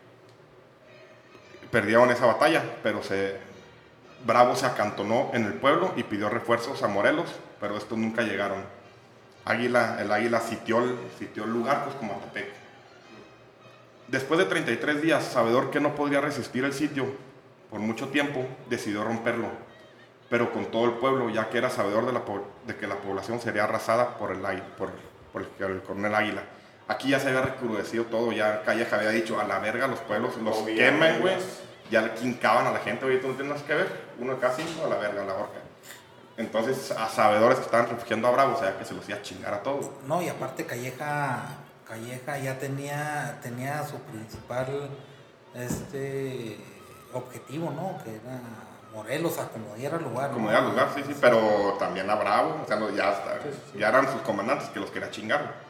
Perdieron 1.71 2.11
esa 2.11 2.27
batalla, 2.27 2.63
pero 2.83 3.03
se, 3.03 3.37
Bravo 4.25 4.57
se 4.57 4.67
acantonó 4.67 5.31
en 5.33 5.45
el 5.45 5.55
pueblo 5.55 5.93
y 5.97 6.03
pidió 6.03 6.29
refuerzos 6.29 6.83
a 6.83 6.89
Morelos, 6.89 7.29
pero 7.61 7.77
estos 7.77 7.97
nunca 7.97 8.23
llegaron. 8.23 8.65
Águila, 9.45 9.99
el 10.01 10.11
águila 10.11 10.41
sitió 10.41 10.81
el, 10.81 10.99
sitió 11.19 11.45
el 11.45 11.53
lugar, 11.53 11.85
pues 11.85 11.97
como 11.97 12.15
Atepec. 12.15 12.53
Después 14.09 14.39
de 14.39 14.47
33 14.47 15.03
días, 15.03 15.25
sabedor 15.25 15.71
que 15.71 15.81
no 15.81 15.95
podría 15.95 16.21
resistir 16.21 16.65
el 16.65 16.73
sitio 16.73 17.07
por 17.71 17.81
mucho 17.81 18.09
tiempo, 18.09 18.47
decidió 18.69 19.05
romperlo, 19.05 19.49
pero 20.31 20.53
con 20.53 20.67
todo 20.67 20.87
el 20.87 20.93
pueblo, 20.93 21.29
ya 21.31 21.49
que 21.49 21.59
era 21.59 21.71
sabedor 21.71 22.07
de, 22.07 22.13
la 22.13 22.23
de 22.67 22.77
que 22.77 22.87
la 22.87 22.97
población 22.97 23.41
sería 23.41 23.65
arrasada 23.65 24.17
por 24.19 24.33
el, 24.33 24.41
por, 24.79 24.91
por 25.33 25.43
el, 25.43 25.71
el 25.71 25.83
coronel 25.83 26.15
Águila. 26.15 26.43
Aquí 26.89 27.11
ya 27.11 27.21
se 27.21 27.29
había 27.29 27.43
recrudecido 27.43 28.05
todo, 28.05 28.33
ya 28.33 28.63
Calleja 28.63 28.97
había 28.97 29.11
dicho, 29.11 29.39
a 29.39 29.45
la 29.45 29.59
verga 29.59 29.87
los 29.87 30.01
pueblos, 30.01 30.37
los 30.39 30.57
Comían 30.57 30.77
queman, 30.99 31.21
güey. 31.21 31.37
Ya 31.91 32.03
le 32.03 32.13
quincaban 32.15 32.67
a 32.67 32.71
la 32.73 32.79
gente, 32.81 33.05
oye, 33.05 33.19
tú 33.19 33.29
no 33.29 33.35
tienes 33.35 33.55
nada 33.55 33.67
que 33.67 33.75
ver, 33.75 33.89
uno 34.19 34.35
de 34.35 34.41
cada 34.41 34.55
cinco, 34.55 34.85
a 34.85 34.89
la 34.89 34.97
verga, 34.97 35.23
a 35.23 35.25
la 35.27 35.35
horca. 35.35 35.59
Entonces, 36.37 36.91
a 36.93 37.09
sabedores 37.09 37.59
que 37.59 37.65
estaban 37.65 37.89
refugiando 37.89 38.29
a 38.29 38.31
Bravo, 38.31 38.55
o 38.57 38.59
sea, 38.61 38.77
que 38.79 38.85
se 38.85 38.95
los 38.95 39.09
iba 39.09 39.19
a 39.19 39.23
chingar 39.23 39.55
a 39.55 39.63
todos. 39.63 39.91
No, 40.07 40.23
y 40.23 40.29
aparte 40.29 40.65
Calleja, 40.67 41.43
Calleja 41.87 42.39
ya 42.39 42.59
tenía, 42.59 43.39
tenía 43.43 43.85
su 43.87 43.97
principal 44.01 44.89
este 45.55 46.59
objetivo, 47.13 47.71
¿no? 47.71 48.03
Que 48.05 48.11
era 48.17 48.41
Morelos, 48.95 49.39
acomodar 49.39 49.95
el 50.01 50.05
lugar. 50.05 50.31
Como 50.31 50.51
era 50.51 50.61
lugar, 50.61 50.89
sí, 50.95 51.03
sí, 51.07 51.15
pero 51.21 51.77
también 51.79 52.09
a 52.09 52.15
Bravo, 52.15 52.61
o 52.65 52.67
sea, 52.67 52.77
no, 52.77 52.91
ya, 52.91 53.13
está- 53.13 53.39
ya 53.77 53.89
eran 53.89 54.11
sus 54.11 54.21
comandantes 54.23 54.69
que 54.69 54.81
los 54.81 54.91
quería 54.91 55.11
chingar. 55.11 55.68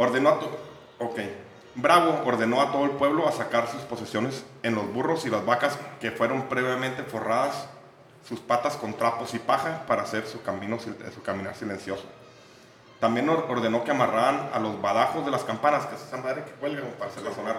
Ordenó 0.00 0.30
a 0.30 0.38
ok. 1.04 1.18
Bravo 1.74 2.22
ordenó 2.24 2.62
a 2.62 2.72
todo 2.72 2.84
el 2.86 2.92
pueblo 2.92 3.28
a 3.28 3.32
sacar 3.32 3.68
sus 3.68 3.82
posesiones 3.82 4.46
en 4.62 4.74
los 4.74 4.90
burros 4.94 5.26
y 5.26 5.28
las 5.30 5.44
vacas 5.44 5.78
que 6.00 6.10
fueron 6.10 6.44
previamente 6.48 7.02
forradas 7.02 7.68
sus 8.26 8.40
patas 8.40 8.76
con 8.76 8.94
trapos 8.94 9.34
y 9.34 9.38
paja 9.38 9.84
para 9.86 10.00
hacer 10.02 10.26
su, 10.26 10.42
camino, 10.42 10.78
sil- 10.80 10.96
su 11.12 11.22
caminar 11.22 11.54
silencioso. 11.54 12.04
También 12.98 13.28
or- 13.28 13.44
ordenó 13.50 13.84
que 13.84 13.90
amarraran 13.90 14.48
a 14.54 14.58
los 14.58 14.80
badajos 14.80 15.22
de 15.26 15.30
las 15.30 15.44
campanas, 15.44 15.84
que 15.84 15.96
es 15.96 16.02
esa 16.02 16.16
madre 16.16 16.44
que 16.44 16.52
cuelgan 16.52 16.92
para 16.98 17.10
hacerla 17.10 17.34
sonar, 17.34 17.56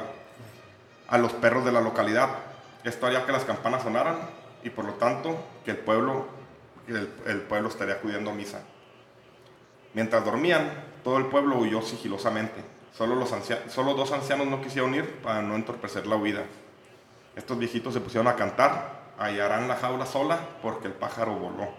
a 1.09 1.17
los 1.19 1.33
perros 1.33 1.63
de 1.63 1.71
la 1.71 1.81
localidad. 1.81 2.29
Esto 2.83 3.05
haría 3.05 3.23
que 3.23 3.31
las 3.31 3.45
campanas 3.45 3.83
sonaran 3.83 4.17
y 4.63 4.71
por 4.71 4.85
lo 4.85 4.93
tanto 4.95 5.35
que 5.63 5.71
el 5.71 5.77
pueblo, 5.77 6.25
el, 6.87 7.07
el 7.27 7.41
pueblo 7.41 7.69
estaría 7.69 7.93
acudiendo 7.95 8.31
a 8.31 8.33
misa. 8.33 8.61
Mientras 9.93 10.25
dormían, 10.25 10.89
todo 11.03 11.17
el 11.17 11.25
pueblo 11.25 11.57
huyó 11.57 11.81
sigilosamente. 11.81 12.63
Solo, 12.93 13.15
los 13.15 13.33
solo 13.69 13.93
dos 13.93 14.11
ancianos 14.11 14.47
no 14.47 14.61
quisieron 14.61 14.93
ir 14.93 15.21
para 15.21 15.41
no 15.41 15.55
entorpecer 15.55 16.07
la 16.07 16.15
huida. 16.15 16.43
Estos 17.35 17.57
viejitos 17.57 17.93
se 17.93 18.01
pusieron 18.01 18.27
a 18.27 18.35
cantar, 18.35 19.13
hallarán 19.17 19.67
la 19.67 19.77
jaula 19.77 20.05
sola 20.05 20.39
porque 20.61 20.87
el 20.87 20.93
pájaro 20.93 21.35
voló. 21.35 21.69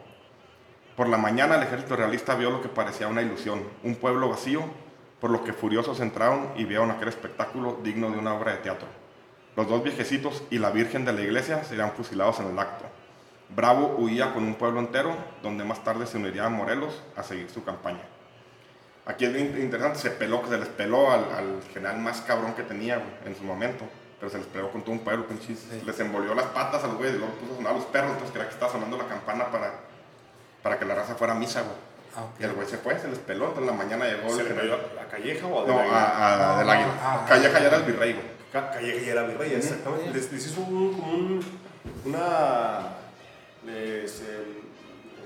Por 0.96 1.08
la 1.08 1.18
mañana 1.18 1.56
el 1.56 1.62
ejército 1.62 1.96
realista 1.96 2.34
vio 2.34 2.50
lo 2.50 2.62
que 2.62 2.68
parecía 2.68 3.08
una 3.08 3.22
ilusión, 3.22 3.62
un 3.82 3.96
pueblo 3.96 4.28
vacío, 4.28 4.62
por 5.20 5.30
lo 5.30 5.44
que 5.44 5.52
furiosos 5.52 6.00
entraron 6.00 6.52
y 6.56 6.64
vieron 6.64 6.90
aquel 6.90 7.08
espectáculo 7.08 7.78
digno 7.82 8.10
de 8.10 8.18
una 8.18 8.34
obra 8.34 8.52
de 8.52 8.58
teatro. 8.58 8.88
Los 9.54 9.68
dos 9.68 9.82
viejecitos 9.82 10.42
y 10.50 10.58
la 10.58 10.70
Virgen 10.70 11.04
de 11.04 11.12
la 11.12 11.20
iglesia 11.20 11.62
serían 11.64 11.92
fusilados 11.92 12.40
en 12.40 12.48
el 12.48 12.58
acto. 12.58 12.86
Bravo 13.54 13.96
huía 13.98 14.32
con 14.32 14.44
un 14.44 14.54
pueblo 14.54 14.80
entero, 14.80 15.14
donde 15.42 15.62
más 15.62 15.84
tarde 15.84 16.06
se 16.06 16.16
uniría 16.16 16.46
a 16.46 16.48
Morelos 16.48 17.02
a 17.16 17.22
seguir 17.22 17.50
su 17.50 17.62
campaña. 17.62 18.11
Aquí 19.06 19.24
es 19.24 19.32
bien 19.32 19.56
interesante, 19.60 19.98
se 19.98 20.10
peló, 20.10 20.42
se 20.48 20.58
les 20.58 20.68
peló 20.68 21.10
al, 21.10 21.24
al 21.32 21.60
general 21.72 21.98
más 21.98 22.20
cabrón 22.20 22.54
que 22.54 22.62
tenía 22.62 22.96
güey, 22.98 23.08
en 23.26 23.36
su 23.36 23.42
momento, 23.42 23.84
pero 24.20 24.30
se 24.30 24.38
les 24.38 24.46
peló 24.46 24.70
con 24.70 24.82
todo 24.82 24.92
un 24.92 25.00
pueblo, 25.00 25.26
pinches, 25.26 25.66
les 25.84 25.98
envolvió 26.00 26.34
las 26.34 26.46
patas 26.46 26.84
a 26.84 26.86
los 26.86 26.96
güeyes 26.96 27.16
y 27.16 27.18
luego 27.18 27.34
puso 27.34 27.52
a 27.54 27.56
sonar 27.56 27.72
a 27.72 27.76
los 27.76 27.86
perros, 27.86 28.10
entonces 28.12 28.30
creía 28.32 28.46
que 28.48 28.54
estaba 28.54 28.70
sonando 28.70 28.96
la 28.96 29.06
campana 29.08 29.50
para, 29.50 29.72
para 30.62 30.78
que 30.78 30.84
la 30.84 30.94
raza 30.94 31.16
fuera 31.16 31.32
a 31.32 31.36
misa, 31.36 31.62
güey. 31.62 31.74
Ah. 32.14 32.26
Y 32.38 32.44
el 32.44 32.52
güey 32.52 32.68
se 32.68 32.76
fue, 32.78 32.96
se 32.98 33.08
les 33.08 33.18
peló, 33.18 33.46
entonces 33.48 33.68
en 33.72 33.76
la 33.78 33.84
mañana 33.84 34.04
llegó 34.06 34.28
¿Se 34.36 34.42
el 34.42 34.48
le 34.48 34.54
general. 34.54 34.80
cayó 34.86 35.00
a 35.00 35.04
Calleja 35.10 35.46
o 35.48 35.64
a 35.64 35.66
No, 35.66 35.72
Del 35.78 35.80
Águila? 35.80 36.04
a, 36.04 36.54
a- 36.54 36.58
del 36.60 36.70
águila. 36.70 36.92
ah, 37.02 37.24
Calleja 37.28 37.58
ya 37.60 37.66
era 37.66 37.76
el 37.78 37.82
virrey, 37.84 38.12
güey. 38.12 38.26
Ca- 38.52 38.70
Calleja 38.70 39.04
ya 39.06 39.12
era 39.12 39.22
virrey, 39.22 39.54
exactamente. 39.54 40.10
Les, 40.12 40.30
les 40.32 40.46
hizo 40.46 40.60
un, 40.60 40.92
como 40.92 41.12
un- 41.12 41.44
una. 42.04 42.80
Les, 43.64 44.20
eh, 44.20 44.61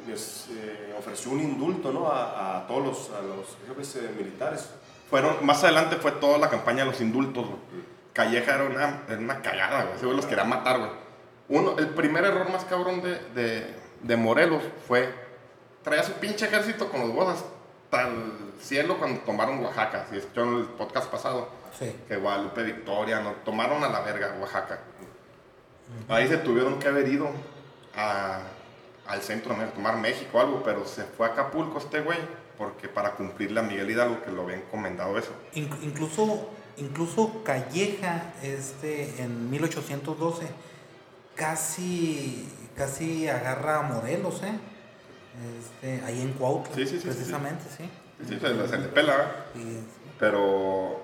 les, 0.07 0.49
eh, 0.51 0.95
ofreció 0.99 1.31
un 1.33 1.41
indulto 1.41 1.93
¿no? 1.93 2.09
a, 2.11 2.59
a 2.59 2.67
todos 2.67 2.85
los, 2.87 3.11
a 3.11 3.23
los 3.23 3.57
jefes 3.67 3.97
eh, 3.97 4.11
militares. 4.17 4.71
Fueron, 5.11 5.45
más 5.45 5.63
adelante 5.65 5.97
fue 5.97 6.13
toda 6.13 6.39
la 6.39 6.49
campaña 6.51 6.85
de 6.85 6.91
los 6.91 7.01
indultos, 7.01 7.47
güey. 7.47 7.61
Calleja 8.13 8.55
era 8.55 8.65
una, 8.65 9.03
era 9.09 9.19
una 9.19 9.43
cagada, 9.43 9.83
güey. 9.85 9.97
Ese 9.97 10.05
güey 10.07 10.17
los 10.17 10.27
quería 10.27 10.45
matar, 10.45 10.79
güey. 10.79 10.91
Uno, 11.49 11.79
el 11.79 11.89
primer 11.91 12.25
error 12.25 12.51
más 12.51 12.65
cabrón 12.65 13.03
de, 13.03 13.21
de, 13.35 13.75
de 14.03 14.17
Morelos 14.17 14.63
fue 14.89 15.13
traía 15.83 16.03
su 16.03 16.13
pinche 16.15 16.47
ejército 16.47 16.89
con 16.89 17.01
los 17.03 17.13
bodas 17.13 17.45
hasta 17.85 18.09
el 18.09 18.33
cielo 18.61 18.99
cuando 18.99 19.21
tomaron 19.21 19.63
Oaxaca. 19.63 20.07
Si 20.11 20.17
escucharon 20.17 20.57
el 20.59 20.65
podcast 20.65 21.09
pasado, 21.11 21.49
Sí. 21.79 21.95
que 22.09 22.17
Guadalupe 22.17 22.63
Victoria, 22.63 23.21
no, 23.21 23.33
tomaron 23.45 23.85
a 23.85 23.89
la 23.91 24.01
verga 24.01 24.35
Oaxaca. 24.41 24.81
Ahí 26.09 26.27
se 26.27 26.39
tuvieron 26.39 26.79
que 26.79 26.89
haber 26.89 27.07
ido 27.07 27.29
a- 27.95 28.41
al 29.09 29.23
centro, 29.23 29.55
a 29.55 29.67
tomar 29.67 29.97
México 29.99 30.39
o 30.39 30.41
algo, 30.41 30.63
pero 30.65 30.85
se 30.87 31.05
fue 31.05 31.27
a 31.29 31.31
Acapulco 31.33 31.79
este 31.79 32.01
güey, 32.01 32.19
porque 32.59 32.89
para 32.89 33.13
cumplirle 33.13 33.61
a 33.61 33.63
Miguel 33.63 33.91
Hidalgo, 33.91 34.23
que 34.23 34.31
lo 34.31 34.43
había 34.43 34.57
encomendado 34.57 35.19
eso. 35.19 35.33
Inc- 35.55 35.79
incluso, 35.83 36.51
incluso 36.77 37.43
Calleja, 37.45 38.33
este, 38.43 39.23
en 39.23 39.51
1812, 39.51 40.47
casi, 41.35 42.49
casi 42.77 43.29
agarra 43.29 43.79
a 43.81 43.83
Morelos, 43.83 44.43
¿eh? 44.43 44.53
Este, 45.61 46.03
ahí 46.05 46.23
en 46.23 46.33
Cuautla, 46.33 46.75
Sí, 46.75 46.87
sí, 46.87 46.93
sí, 46.97 47.01
sí, 47.03 47.09
precisamente, 47.09 47.65
sí. 47.77 47.89
Sí, 48.27 48.39
se, 48.41 48.49
le- 48.55 48.69
se 48.69 48.79
le 48.79 48.89
pela, 48.89 49.17
¿verdad? 49.17 49.33
Y- 49.55 49.85
pero 50.19 51.03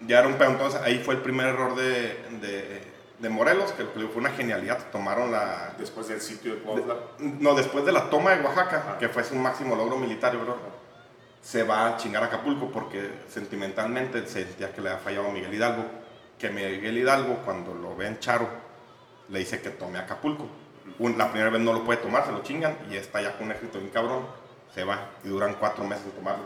ya 0.00 0.20
era 0.20 0.28
un 0.28 0.34
pedo. 0.38 0.50
Entonces 0.52 0.80
ahí 0.82 0.98
fue 1.04 1.16
el 1.16 1.20
primer 1.20 1.48
error 1.48 1.76
de, 1.76 2.16
de, 2.40 2.82
de 3.18 3.28
Morelos, 3.28 3.72
que 3.72 3.84
fue 3.84 4.06
una 4.16 4.30
genialidad. 4.30 4.90
Tomaron 4.92 5.30
la. 5.32 5.74
Después 5.78 6.08
del 6.08 6.20
sitio 6.20 6.54
de 6.54 6.60
Cuautla. 6.60 6.96
No, 7.18 7.54
después 7.54 7.84
de 7.84 7.92
la 7.92 8.08
toma 8.10 8.30
de 8.32 8.42
Oaxaca, 8.44 8.96
que 8.98 9.08
fue 9.08 9.24
su 9.24 9.34
máximo 9.34 9.74
logro 9.76 9.96
militar, 9.96 10.30
creo, 10.32 10.56
se 11.42 11.62
va 11.62 11.86
a 11.88 11.96
chingar 11.96 12.22
a 12.22 12.26
Acapulco 12.26 12.70
porque 12.70 13.10
sentimentalmente 13.28 14.26
sentía 14.26 14.72
que 14.72 14.80
le 14.80 14.90
había 14.90 15.00
fallado 15.00 15.28
a 15.28 15.32
Miguel 15.32 15.54
Hidalgo. 15.54 15.84
Que 16.38 16.50
Miguel 16.50 16.96
Hidalgo, 16.98 17.36
cuando 17.44 17.74
lo 17.74 17.96
ve 17.96 18.06
en 18.06 18.18
Charo, 18.20 18.48
le 19.28 19.40
dice 19.40 19.60
que 19.60 19.70
tome 19.70 19.98
Acapulco. 19.98 20.46
Un- 20.98 21.18
la 21.18 21.30
primera 21.30 21.50
vez 21.50 21.60
no 21.60 21.72
lo 21.72 21.84
puede 21.84 21.98
tomar, 22.00 22.24
se 22.26 22.32
lo 22.32 22.42
chingan 22.42 22.76
y 22.90 22.96
está 22.96 23.20
ya 23.20 23.36
con 23.36 23.46
un 23.46 23.52
ejército 23.52 23.78
bien 23.78 23.90
cabrón. 23.90 24.26
Se 24.74 24.84
va 24.84 25.08
y 25.24 25.28
duran 25.28 25.54
cuatro 25.54 25.84
meses 25.84 26.04
en 26.06 26.12
tomarlo. 26.12 26.44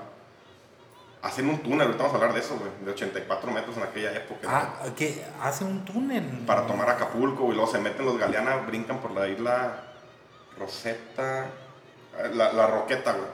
Hacen 1.22 1.48
un 1.48 1.58
túnel, 1.62 1.82
ahorita 1.82 1.98
vamos 2.02 2.12
a 2.12 2.16
hablar 2.16 2.34
de 2.34 2.40
eso, 2.40 2.58
güey, 2.58 2.70
de 2.84 2.90
84 2.90 3.50
metros 3.52 3.76
en 3.76 3.84
aquella 3.84 4.12
época. 4.12 4.40
Ah, 4.50 4.74
que 4.96 5.24
hace 5.40 5.64
un 5.64 5.84
túnel. 5.84 6.24
Para 6.46 6.66
tomar 6.66 6.90
Acapulco 6.90 7.44
y 7.52 7.54
luego 7.54 7.70
se 7.70 7.78
meten 7.78 8.04
los 8.04 8.18
galeanas, 8.18 8.66
brincan 8.66 8.98
por 9.00 9.12
la 9.12 9.28
isla 9.28 9.84
Rosetta, 10.58 11.46
la, 12.34 12.52
la 12.52 12.66
Roqueta, 12.66 13.12
güey. 13.12 13.26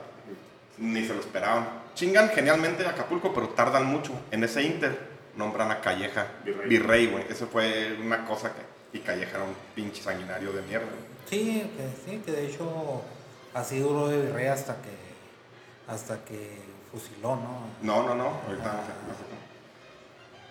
Ni 0.79 1.05
se 1.07 1.15
lo 1.15 1.21
esperaban. 1.21 1.67
Chingan 1.95 2.29
genialmente 2.29 2.87
Acapulco, 2.87 3.33
pero 3.35 3.49
tardan 3.49 3.87
mucho. 3.87 4.13
En 4.31 4.45
ese 4.45 4.63
inter 4.63 5.09
nombran 5.35 5.71
a 5.71 5.81
Calleja 5.81 6.27
Virrey. 6.45 7.07
güey. 7.07 7.25
Eso 7.29 7.47
fue 7.49 7.97
una 8.01 8.25
cosa 8.27 8.53
que... 8.53 8.99
Y 8.99 9.01
Calleja 9.01 9.37
era 9.37 9.45
un 9.45 9.55
pinche 9.75 10.03
sanguinario 10.03 10.53
de 10.53 10.63
mierda. 10.63 10.87
güey. 10.87 11.19
Sí, 11.29 11.71
que, 11.77 12.11
sí, 12.11 12.23
que 12.25 12.33
de 12.33 12.47
hecho 12.47 13.03
así 13.55 13.81
duró 13.81 14.09
de 14.09 14.23
virrey 14.23 14.47
hasta 14.47 14.77
que, 14.77 15.93
hasta 15.93 16.25
que 16.25 16.59
fusiló, 16.93 17.37
¿no? 17.37 17.61
No, 17.83 18.03
no, 18.09 18.15
no. 18.15 18.41
Ahorita 18.47 18.73
no. 18.73 19.29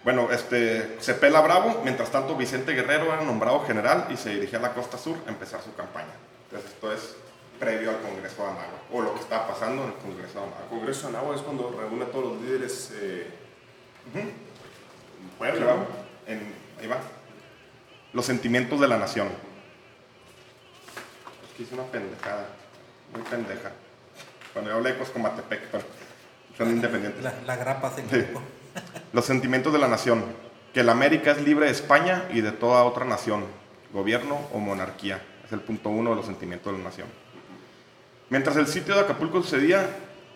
Bueno, 0.04 0.32
este, 0.32 0.98
se 1.02 1.16
pela 1.16 1.42
Bravo, 1.42 1.82
mientras 1.84 2.10
tanto 2.12 2.36
Vicente 2.38 2.72
Guerrero 2.74 3.14
era 3.14 3.24
nombrado 3.24 3.66
general 3.66 4.08
y 4.10 4.16
se 4.18 4.30
dirigía 4.30 4.60
a 4.60 4.62
la 4.62 4.74
costa 4.74 4.98
sur 4.98 5.18
a 5.26 5.30
empezar 5.30 5.62
su 5.62 5.74
campaña. 5.76 6.14
Entonces 6.46 6.72
esto 6.72 6.94
es 6.94 7.16
previo 7.60 7.90
al 7.90 8.00
Congreso 8.00 8.44
de 8.44 8.50
Anáhuac, 8.50 8.94
o 8.94 9.02
lo 9.02 9.14
que 9.16 9.20
estaba 9.20 9.48
pasando 9.48 9.84
en 9.84 9.90
el 9.90 9.96
Congreso 9.96 10.34
de 10.40 10.46
El 10.46 10.52
Anáhuac. 10.54 10.70
Congreso 10.70 11.02
de 11.10 11.18
Anáhuac 11.18 11.36
es 11.38 11.42
cuando 11.42 11.76
reúne 11.78 12.06
a 12.06 12.08
todos 12.12 12.26
los 12.34 12.42
líderes 12.42 12.92
eh, 13.02 13.28
Ujú. 14.12 14.20
en 14.20 14.28
Ahí 14.28 15.36
Puebla. 15.38 15.76
en- 16.28 16.54
ahí 16.80 16.88
va. 16.88 16.98
Los 18.14 18.26
sentimientos 18.26 18.80
de 18.80 18.88
la 18.88 18.98
nación. 18.98 19.28
Es 21.50 21.54
que 21.58 21.64
hice 21.64 21.74
una 21.74 21.84
pendejada, 21.84 22.46
muy 23.12 23.22
pendeja. 23.24 23.72
Cuando 24.54 24.72
yo 24.72 24.78
hablé 24.78 24.94
de 24.94 25.00
Coscomatepec, 25.00 25.68
pero 25.72 25.84
son 26.58 26.72
independientes. 26.72 27.24
La, 27.24 27.34
la 27.46 27.56
grapa 27.56 27.92
se 27.92 28.02
Sí. 28.02 28.28
Los 29.14 29.26
sentimientos 29.26 29.72
de 29.74 29.80
la 29.80 29.88
nación. 29.88 30.24
Que 30.74 30.84
la 30.84 30.92
América 30.92 31.32
es 31.32 31.42
libre 31.42 31.66
de 31.66 31.72
España 31.72 32.26
y 32.32 32.42
de 32.42 32.52
toda 32.52 32.84
otra 32.84 33.06
nación, 33.06 33.46
gobierno 33.94 34.40
o 34.54 34.60
monarquía. 34.60 35.22
Es 35.46 35.52
el 35.52 35.62
punto 35.62 35.90
uno 35.90 36.12
de 36.12 36.18
los 36.18 36.26
sentimientos 36.26 36.72
de 36.72 36.78
la 36.78 36.84
nación. 36.84 37.08
Mientras 38.30 38.58
el 38.58 38.68
sitio 38.68 38.94
de 38.94 39.02
Acapulco 39.02 39.42
sucedía, 39.42 39.90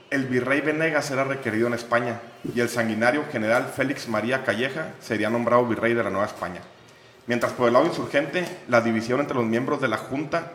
el 0.09 0.25
virrey 0.25 0.61
Venegas 0.61 1.11
era 1.11 1.23
requerido 1.25 1.67
en 1.67 1.73
España 1.73 2.21
y 2.55 2.59
el 2.59 2.69
sanguinario 2.69 3.25
general 3.31 3.71
Félix 3.75 4.07
María 4.07 4.43
Calleja 4.43 4.93
sería 4.99 5.29
nombrado 5.29 5.65
virrey 5.67 5.93
de 5.93 6.03
la 6.03 6.09
Nueva 6.09 6.27
España. 6.27 6.61
Mientras 7.27 7.53
por 7.53 7.67
el 7.67 7.73
lado 7.73 7.85
insurgente, 7.85 8.45
la 8.67 8.81
división 8.81 9.19
entre 9.19 9.35
los 9.35 9.45
miembros 9.45 9.79
de 9.79 9.87
la 9.89 9.97
Junta, 9.97 10.53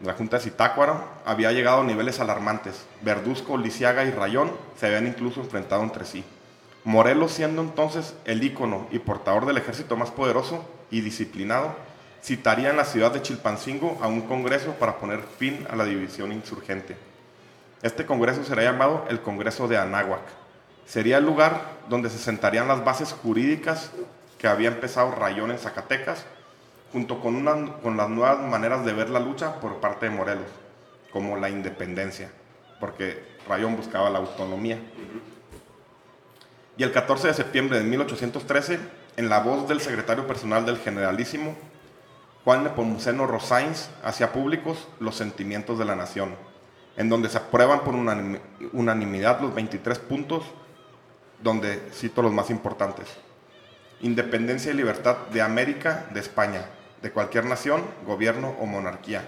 la 0.00 0.12
Junta 0.12 0.36
de 0.36 0.44
Zitácuaro, 0.44 1.04
había 1.24 1.52
llegado 1.52 1.80
a 1.80 1.84
niveles 1.84 2.20
alarmantes. 2.20 2.86
Verduzco, 3.02 3.56
Lisiaga 3.56 4.04
y 4.04 4.10
Rayón 4.10 4.50
se 4.78 4.86
habían 4.86 5.06
incluso 5.06 5.40
enfrentado 5.40 5.82
entre 5.82 6.04
sí. 6.04 6.24
Morelos 6.84 7.32
siendo 7.32 7.62
entonces 7.62 8.14
el 8.24 8.44
ícono 8.44 8.86
y 8.90 8.98
portador 8.98 9.46
del 9.46 9.56
ejército 9.56 9.96
más 9.96 10.10
poderoso 10.10 10.64
y 10.90 11.00
disciplinado, 11.00 11.74
citaría 12.22 12.70
en 12.70 12.76
la 12.76 12.84
ciudad 12.84 13.12
de 13.12 13.22
Chilpancingo 13.22 13.98
a 14.02 14.06
un 14.06 14.22
congreso 14.22 14.72
para 14.72 14.98
poner 14.98 15.20
fin 15.38 15.66
a 15.70 15.76
la 15.76 15.84
división 15.84 16.32
insurgente. 16.32 16.96
Este 17.82 18.06
congreso 18.06 18.44
será 18.44 18.62
llamado 18.62 19.04
el 19.08 19.20
Congreso 19.20 19.68
de 19.68 19.78
Anáhuac. 19.78 20.22
Sería 20.86 21.18
el 21.18 21.24
lugar 21.24 21.60
donde 21.88 22.10
se 22.10 22.18
sentarían 22.18 22.68
las 22.68 22.84
bases 22.84 23.12
jurídicas 23.12 23.90
que 24.38 24.48
había 24.48 24.68
empezado 24.68 25.12
Rayón 25.12 25.50
en 25.50 25.58
Zacatecas, 25.58 26.24
junto 26.92 27.20
con, 27.20 27.44
con 27.82 27.96
las 27.96 28.08
nuevas 28.08 28.40
maneras 28.40 28.84
de 28.84 28.92
ver 28.92 29.10
la 29.10 29.20
lucha 29.20 29.60
por 29.60 29.80
parte 29.80 30.06
de 30.08 30.16
Morelos. 30.16 30.48
como 31.12 31.36
la 31.36 31.48
independencia, 31.48 32.30
porque 32.78 33.24
Rayón 33.48 33.76
buscaba 33.76 34.10
la 34.10 34.18
autonomía. 34.18 34.78
Y 36.76 36.82
el 36.82 36.92
14 36.92 37.28
de 37.28 37.34
septiembre 37.34 37.78
de 37.78 37.84
1813, 37.84 38.78
en 39.16 39.28
la 39.30 39.38
voz 39.38 39.66
del 39.66 39.80
secretario 39.80 40.26
personal 40.26 40.66
del 40.66 40.76
generalísimo, 40.76 41.56
Juan 42.44 42.64
Nepomuceno 42.64 43.26
Rosains 43.26 43.90
hacía 44.04 44.32
públicos 44.32 44.86
los 45.00 45.16
sentimientos 45.16 45.78
de 45.78 45.84
la 45.84 45.96
nación, 45.96 46.34
en 46.96 47.08
donde 47.08 47.28
se 47.28 47.38
aprueban 47.38 47.80
por 47.80 47.94
unanimidad 47.94 49.40
los 49.40 49.54
23 49.54 49.98
puntos, 50.00 50.44
donde 51.42 51.88
cito 51.92 52.22
los 52.22 52.32
más 52.32 52.50
importantes. 52.50 53.08
Independencia 54.02 54.70
y 54.70 54.74
libertad 54.74 55.16
de 55.32 55.40
América, 55.40 56.06
de 56.12 56.20
España, 56.20 56.66
de 57.00 57.10
cualquier 57.10 57.46
nación, 57.46 57.82
gobierno 58.04 58.54
o 58.60 58.66
monarquía. 58.66 59.26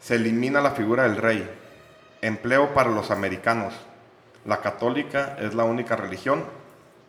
Se 0.00 0.14
elimina 0.14 0.60
la 0.60 0.70
figura 0.70 1.02
del 1.02 1.16
rey. 1.16 1.48
Empleo 2.22 2.72
para 2.72 2.90
los 2.90 3.10
americanos. 3.10 3.74
La 4.44 4.60
católica 4.60 5.36
es 5.40 5.54
la 5.54 5.64
única 5.64 5.96
religión 5.96 6.44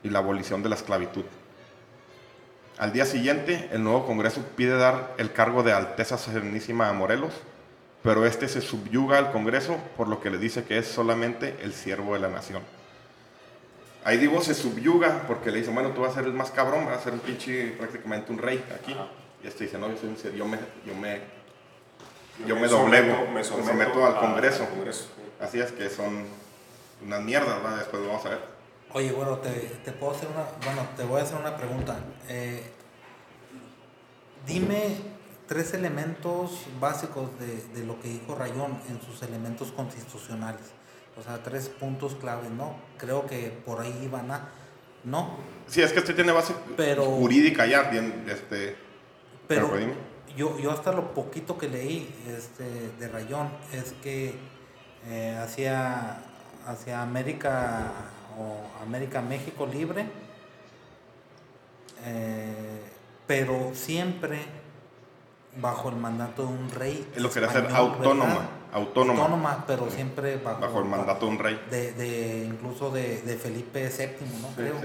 y 0.04 0.10
la 0.10 0.20
abolición 0.20 0.64
de 0.64 0.70
la 0.70 0.76
esclavitud. 0.76 1.26
Al 2.80 2.94
día 2.94 3.06
siguiente, 3.06 3.70
el 3.72 3.84
nuevo 3.84 4.08
Congreso 4.08 4.42
pide 4.56 4.76
dar 4.76 5.14
el 5.20 5.32
cargo 5.32 5.62
de 5.62 5.74
Alteza 5.74 6.18
Serenísima 6.18 6.90
a 6.90 6.94
Morelos, 6.94 7.34
pero 8.02 8.26
este 8.26 8.48
se 8.48 8.60
subyuga 8.60 9.20
al 9.20 9.32
Congreso 9.32 9.78
por 9.96 10.08
lo 10.08 10.20
que 10.20 10.32
le 10.32 10.40
dice 10.40 10.64
que 10.64 10.80
es 10.80 10.88
solamente 10.88 11.58
el 11.62 11.74
siervo 11.74 12.16
de 12.16 12.22
la 12.22 12.30
nación. 12.30 12.64
Ahí 14.04 14.18
digo 14.18 14.42
se 14.42 14.56
subyuga 14.56 15.24
porque 15.28 15.52
le 15.52 15.60
dice, 15.60 15.72
bueno, 15.72 15.92
tú 15.92 16.02
vas 16.02 16.12
a 16.12 16.16
ser 16.16 16.26
el 16.26 16.34
más 16.34 16.50
cabrón, 16.52 16.86
vas 16.86 16.98
a 16.98 17.04
ser 17.04 17.14
un 17.14 17.20
pinche, 17.20 17.76
prácticamente 17.78 18.32
un 18.32 18.40
rey 18.40 18.64
aquí. 18.74 18.96
Y 19.44 19.48
este 19.48 19.66
dice, 19.66 19.78
no, 19.78 19.90
yo 19.90 19.98
soy 19.98 20.10
un 20.10 20.38
yo 20.38 20.46
me, 20.48 20.58
yo 20.86 20.96
me, 20.96 21.22
yo 22.48 22.56
me, 22.56 22.68
doblego, 22.68 23.28
me 23.32 23.44
someto, 23.44 24.06
al 24.06 24.18
Congreso. 24.18 24.68
Así 25.40 25.60
es 25.60 25.72
que 25.72 25.90
son 25.90 26.26
unas 27.04 27.22
mierdas, 27.22 27.58
después 27.78 28.02
lo 28.02 28.10
vamos 28.10 28.26
a 28.26 28.30
ver. 28.30 28.40
Oye, 28.94 29.12
bueno, 29.12 29.38
te, 29.38 29.50
te, 29.86 29.92
puedo 29.92 30.14
hacer 30.14 30.28
una, 30.28 30.46
bueno, 30.66 30.88
te 30.98 31.04
voy 31.04 31.22
a 31.22 31.24
hacer 31.24 31.38
una 31.38 31.56
pregunta. 31.56 31.98
Eh, 32.28 32.64
dime 34.46 34.98
tres 35.48 35.74
elementos 35.74 36.66
básicos 36.80 37.30
de, 37.40 37.62
de, 37.74 37.86
lo 37.86 38.00
que 38.02 38.10
dijo 38.10 38.36
Rayón 38.36 38.80
en 38.90 39.02
sus 39.02 39.22
elementos 39.24 39.72
constitucionales. 39.72 40.62
O 41.18 41.24
sea, 41.24 41.44
tres 41.44 41.70
puntos 41.70 42.16
claves, 42.16 42.50
¿no? 42.52 42.76
Creo 42.98 43.26
que 43.26 43.50
por 43.66 43.82
ahí 43.82 44.08
van 44.12 44.32
a... 44.32 44.50
¿No? 45.04 45.38
Sí, 45.68 45.82
es 45.82 45.92
que 45.92 46.00
este 46.00 46.14
tiene 46.14 46.32
base 46.32 46.54
pero, 46.78 47.06
jurídica 47.06 47.66
ya, 47.66 47.84
bien, 47.84 48.26
este... 48.28 48.76
Pero, 49.48 49.72
yo, 50.38 50.58
yo 50.60 50.72
hasta 50.72 50.92
lo 50.92 51.14
poquito 51.14 51.58
que 51.58 51.68
leí 51.68 52.14
este, 52.28 52.64
de 53.00 53.08
Rayón 53.08 53.50
es 53.74 53.94
que 54.04 54.34
eh, 55.08 55.38
hacia, 55.42 56.20
hacia 56.68 57.02
América 57.02 57.92
o 58.38 58.82
América 58.82 59.22
México 59.22 59.66
libre, 59.66 60.06
eh, 62.06 62.82
pero 63.28 63.72
siempre 63.74 64.40
bajo 65.58 65.90
el 65.90 65.96
mandato 65.96 66.44
de 66.44 66.50
un 66.50 66.70
rey. 66.72 67.08
Lo 67.18 67.30
que 67.30 67.40
ser 67.40 67.68
autónoma, 67.74 68.50
autónoma. 68.72 69.22
Autónoma, 69.22 69.64
pero 69.68 69.90
siempre 69.90 70.38
bajo, 70.38 70.80
el 70.80 70.86
mandato 70.86 71.26
de 71.26 71.32
un 71.32 71.40
rey. 71.40 71.62
De, 71.70 71.94
de 71.94 72.46
incluso 72.46 72.92
de, 72.92 73.22
de, 73.22 73.38
Felipe 73.38 73.90
VII, 73.90 74.42
¿no? 74.42 74.48
Creo. 74.56 74.76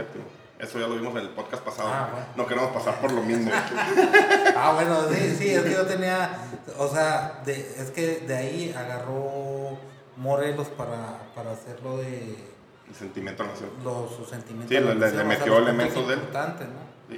Eso 0.59 0.81
ya 0.81 0.87
lo 0.87 0.95
vimos 0.95 1.14
en 1.16 1.21
el 1.21 1.28
podcast 1.31 1.62
pasado. 1.62 1.90
Ah, 1.93 2.09
no 2.35 2.47
queremos 2.47 2.71
pasar 2.71 2.99
por 3.00 3.12
lo 3.12 3.23
mismo. 3.23 3.50
ah, 4.57 4.73
bueno, 4.75 5.07
sí, 5.11 5.37
sí, 5.37 5.50
es 5.50 5.62
que 5.62 5.73
yo 5.73 5.85
tenía, 5.85 6.31
o 6.78 6.88
sea, 6.88 7.43
es 7.47 7.90
que 7.90 8.21
de 8.21 8.37
ahí 8.37 8.75
agarró 8.76 9.76
Morelos 10.16 10.69
para, 10.69 11.31
para 11.35 11.52
hacerlo 11.52 11.99
de 11.99 12.57
el 12.88 12.95
sentimiento 12.95 13.45
nación. 13.45 13.71
Los, 13.83 14.14
sus 14.14 14.28
sentimientos. 14.28 14.76
Sí, 14.76 14.83
le, 14.83 15.25
metió 15.25 15.59
elementos 15.59 16.07
de 16.09 16.14
él. 16.14 16.20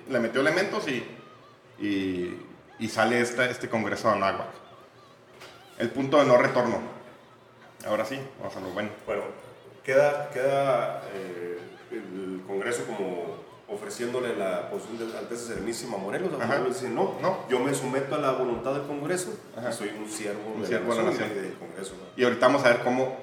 Le 0.08 0.18
metió 0.18 0.40
elementos 0.40 0.84
y, 0.88 1.04
y, 2.78 2.88
sale 2.88 3.20
este, 3.20 3.50
este 3.50 3.68
congreso 3.68 4.08
de 4.08 4.14
Anáhuac. 4.14 4.48
El 5.78 5.90
punto 5.90 6.18
de 6.18 6.24
no 6.24 6.36
retorno. 6.36 6.78
Ahora 7.86 8.04
sí, 8.04 8.18
vamos 8.40 8.56
a 8.56 8.60
lo 8.60 8.70
bueno. 8.70 8.90
Bueno, 9.06 9.22
queda, 9.84 10.28
queda 10.30 11.02
eh, 11.14 11.58
el 11.92 12.42
congreso 12.46 12.84
como 12.84 13.48
ofreciéndole 13.68 14.34
la 14.34 14.70
posición 14.70 14.98
de 14.98 15.18
Alteza 15.18 15.48
Serenísima 15.48 15.96
Morelos. 15.98 16.32
Morelos 16.32 16.80
dice, 16.80 16.88
no, 16.88 17.14
no, 17.20 17.48
yo 17.48 17.60
me 17.60 17.72
someto 17.74 18.16
a 18.16 18.18
la 18.18 18.32
voluntad 18.32 18.72
del 18.72 18.86
Congreso 18.86 19.30
y 19.56 19.72
soy 19.72 19.90
un 19.90 20.10
siervo, 20.10 20.54
un 20.56 20.66
siervo 20.66 20.94
de 20.94 21.02
la 21.02 21.10
nación. 21.10 21.28
Del 21.28 21.54
Congreso. 21.54 21.94
Y 22.16 22.24
ahorita 22.24 22.46
vamos 22.46 22.64
a 22.64 22.70
ver 22.70 22.80
cómo 22.82 23.16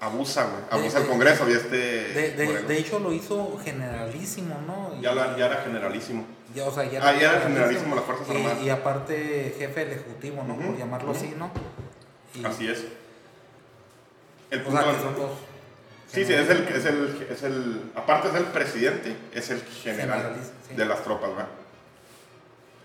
abusa, 0.00 0.44
güey. 0.44 0.62
Abusa 0.70 1.00
el 1.00 1.06
Congreso 1.06 1.48
y 1.50 1.52
este. 1.52 1.76
De, 1.76 2.78
hecho, 2.78 2.98
lo 3.00 3.12
hizo 3.12 3.58
generalísimo, 3.62 4.60
¿no? 4.66 4.98
ya, 5.02 5.36
ya 5.36 5.46
era 5.46 5.56
generalísimo. 5.56 6.24
Ya, 6.58 6.64
o 6.64 6.72
sea, 6.72 6.84
ya 6.84 7.00
ah, 7.06 7.14
era 7.14 7.40
generalísimo 7.40 7.94
las 7.94 8.04
Fuerzas 8.04 8.28
Armadas. 8.28 8.58
Y, 8.62 8.68
aparte, 8.68 9.54
jefe 9.56 9.84
del 9.84 9.92
Ejecutivo, 9.92 10.42
¿no? 10.42 10.56
Por 10.56 10.76
llamarlo 10.76 11.12
así, 11.12 11.34
¿no? 11.38 11.50
así 12.44 12.68
es. 12.68 12.84
El 14.50 14.62
punto 14.62 14.80
o 14.80 14.94
son 14.94 15.14
dos. 15.16 15.30
Sí, 16.08 16.24
sí, 16.24 16.32
es 16.32 16.48
el, 16.48 16.68
es, 16.68 16.84
el, 16.86 17.26
es 17.30 17.42
el. 17.42 17.92
Aparte 17.94 18.28
es 18.28 18.34
el 18.34 18.44
presidente, 18.44 19.14
es 19.32 19.50
el 19.50 19.60
general 19.60 20.34
de 20.74 20.84
las 20.84 21.04
tropas, 21.04 21.30
¿verdad? 21.30 21.48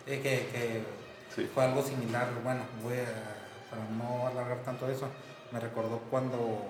que, 0.06 0.22
que 0.22 1.48
fue 1.54 1.64
algo 1.64 1.82
similar. 1.82 2.28
Bueno, 2.44 2.62
voy 2.84 2.96
a. 2.98 3.70
Para 3.70 3.86
no 3.98 4.28
alargar 4.28 4.62
tanto 4.64 4.88
eso, 4.88 5.10
me 5.52 5.60
recordó 5.60 6.00
cuando 6.12 6.70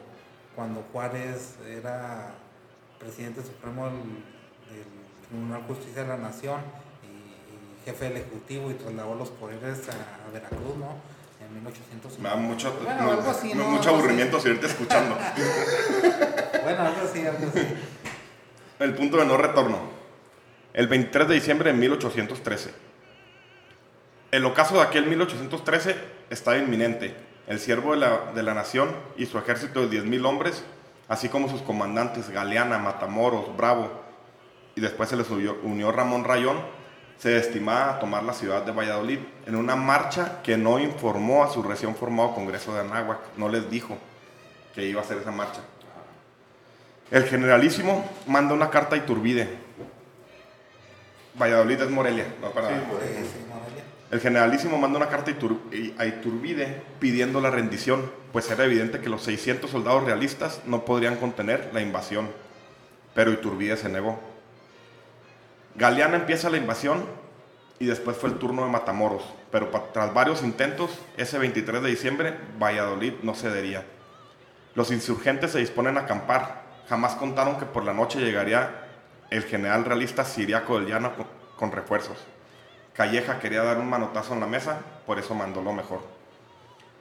cuando 0.55 0.83
Juárez 0.91 1.55
era 1.67 2.31
presidente 2.99 3.41
supremo 3.41 3.87
del, 3.87 4.23
Tribunal 5.27 5.61
de 5.61 5.67
Justicia 5.67 6.03
de 6.03 6.07
la 6.09 6.17
Nación 6.17 6.61
jefe 7.85 8.05
del 8.05 8.17
Ejecutivo 8.17 8.71
y 8.71 8.75
trasladó 8.75 9.15
los 9.15 9.29
poderes 9.29 9.79
a, 9.89 10.31
Veracruz, 10.31 10.77
¿no? 10.77 10.95
En 11.45 11.53
1850. 11.55 12.21
Me 12.21 12.29
da 12.29 12.35
mucho, 12.35 12.73
bueno, 12.83 13.11
algo 13.11 13.29
así, 13.29 13.53
¿no? 13.53 13.69
mucho 13.69 13.89
aburrimiento 13.89 14.39
seguirte 14.39 14.67
escuchando. 14.67 15.15
bueno, 16.63 16.81
algo 16.81 17.01
así, 17.03 17.25
algo 17.25 17.47
así. 17.47 17.67
El 18.79 18.95
punto 18.95 19.17
de 19.17 19.25
no 19.25 19.37
retorno. 19.37 19.77
El 20.73 20.87
23 20.87 21.27
de 21.27 21.35
diciembre 21.35 21.71
de 21.71 21.77
1813. 21.77 22.71
El 24.31 24.45
ocaso 24.45 24.75
de 24.75 24.81
aquel 24.81 25.05
1813 25.05 25.95
estaba 26.29 26.57
inminente 26.57 27.15
el 27.47 27.59
siervo 27.59 27.93
de 27.93 27.99
la, 27.99 28.31
de 28.33 28.43
la 28.43 28.53
nación 28.53 28.89
y 29.17 29.25
su 29.25 29.37
ejército 29.37 29.85
de 29.85 30.01
10.000 30.01 30.25
hombres, 30.25 30.63
así 31.07 31.29
como 31.29 31.49
sus 31.49 31.61
comandantes 31.61 32.29
Galeana, 32.29 32.77
Matamoros, 32.77 33.55
Bravo, 33.55 33.91
y 34.75 34.81
después 34.81 35.09
se 35.09 35.17
les 35.17 35.29
unió, 35.29 35.91
Ramón 35.91 36.23
Rayón, 36.23 36.57
se 37.17 37.37
estimaba 37.37 37.95
a 37.95 37.99
tomar 37.99 38.23
la 38.23 38.33
ciudad 38.33 38.63
de 38.63 38.71
Valladolid 38.71 39.19
en 39.45 39.55
una 39.55 39.75
marcha 39.75 40.41
que 40.43 40.57
no 40.57 40.79
informó 40.79 41.43
a 41.43 41.49
su 41.49 41.63
recién 41.63 41.95
formado 41.95 42.35
Congreso 42.35 42.73
de 42.73 42.81
Anáhuac, 42.81 43.19
no 43.37 43.49
les 43.49 43.69
dijo 43.69 43.97
que 44.75 44.85
iba 44.85 45.01
a 45.01 45.03
hacer 45.03 45.17
esa 45.17 45.31
marcha. 45.31 45.61
El 47.11 47.25
generalísimo 47.25 48.09
manda 48.27 48.53
una 48.53 48.69
carta 48.69 48.95
a 48.95 48.97
Iturbide. 48.97 49.47
Valladolid 51.39 51.81
es 51.81 51.89
Morelia, 51.89 52.25
no 52.41 52.51
para 52.51 52.69
el 54.13 54.19
generalísimo 54.19 54.77
manda 54.77 54.97
una 54.97 55.09
carta 55.09 55.31
a 55.31 56.05
Iturbide 56.05 56.83
pidiendo 56.99 57.41
la 57.41 57.49
rendición, 57.49 58.11
pues 58.31 58.47
era 58.51 58.63
evidente 58.63 58.99
que 58.99 59.09
los 59.09 59.23
600 59.23 59.71
soldados 59.71 60.03
realistas 60.03 60.61
no 60.67 60.85
podrían 60.85 61.15
contener 61.15 61.71
la 61.73 61.81
invasión, 61.81 62.29
pero 63.15 63.33
Iturbide 63.33 63.75
se 63.75 63.89
negó. 63.89 64.19
Galeana 65.75 66.17
empieza 66.17 66.49
la 66.51 66.57
invasión 66.57 67.03
y 67.79 67.85
después 67.85 68.15
fue 68.15 68.29
el 68.29 68.37
turno 68.37 68.63
de 68.63 68.69
Matamoros, 68.69 69.23
pero 69.51 69.69
tras 69.91 70.13
varios 70.13 70.43
intentos, 70.43 70.91
ese 71.17 71.39
23 71.39 71.81
de 71.81 71.89
diciembre, 71.89 72.37
Valladolid 72.61 73.13
no 73.23 73.33
cedería. 73.33 73.83
Los 74.75 74.91
insurgentes 74.91 75.51
se 75.51 75.59
disponen 75.59 75.97
a 75.97 76.01
acampar, 76.01 76.61
jamás 76.87 77.15
contaron 77.15 77.57
que 77.57 77.65
por 77.65 77.83
la 77.83 77.93
noche 77.93 78.19
llegaría 78.19 78.87
el 79.31 79.43
general 79.43 79.83
realista 79.85 80.23
Siriaco 80.23 80.79
del 80.79 80.89
Llano 80.89 81.11
con 81.57 81.71
refuerzos. 81.71 82.17
Calleja 82.93 83.39
quería 83.39 83.63
dar 83.63 83.79
un 83.79 83.89
manotazo 83.89 84.35
en 84.35 84.41
la 84.41 84.45
mesa, 84.45 84.77
por 85.07 85.17
eso 85.17 85.33
mandó 85.33 85.61
lo 85.63 85.73
mejor. 85.73 86.01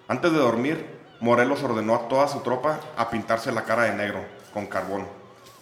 Antes 0.08 0.32
de 0.32 0.38
dormir, 0.38 0.86
Morelos 1.20 1.62
ordenó 1.62 1.94
a 1.94 2.08
toda 2.08 2.26
su 2.26 2.40
tropa 2.40 2.80
a 2.96 3.10
pintarse 3.10 3.52
la 3.52 3.64
cara 3.64 3.84
de 3.84 3.92
negro, 3.92 4.24
con 4.54 4.66
carbón, 4.66 5.06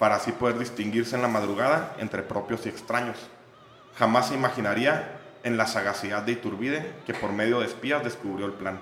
para 0.01 0.17
así 0.17 0.33
poder 0.33 0.59
distinguirse 0.59 1.15
en 1.15 1.21
la 1.21 1.29
madrugada 1.29 1.95
entre 1.99 2.23
propios 2.23 2.65
y 2.65 2.71
extraños. 2.71 3.19
Jamás 3.99 4.29
se 4.29 4.35
imaginaría 4.35 5.21
en 5.43 5.59
la 5.59 5.67
sagacidad 5.67 6.23
de 6.23 6.33
Iturbide 6.33 6.95
que 7.05 7.13
por 7.13 7.33
medio 7.33 7.61
de 7.61 7.67
espías 7.67 8.03
descubrió 8.03 8.47
el 8.47 8.55
plan. 8.55 8.81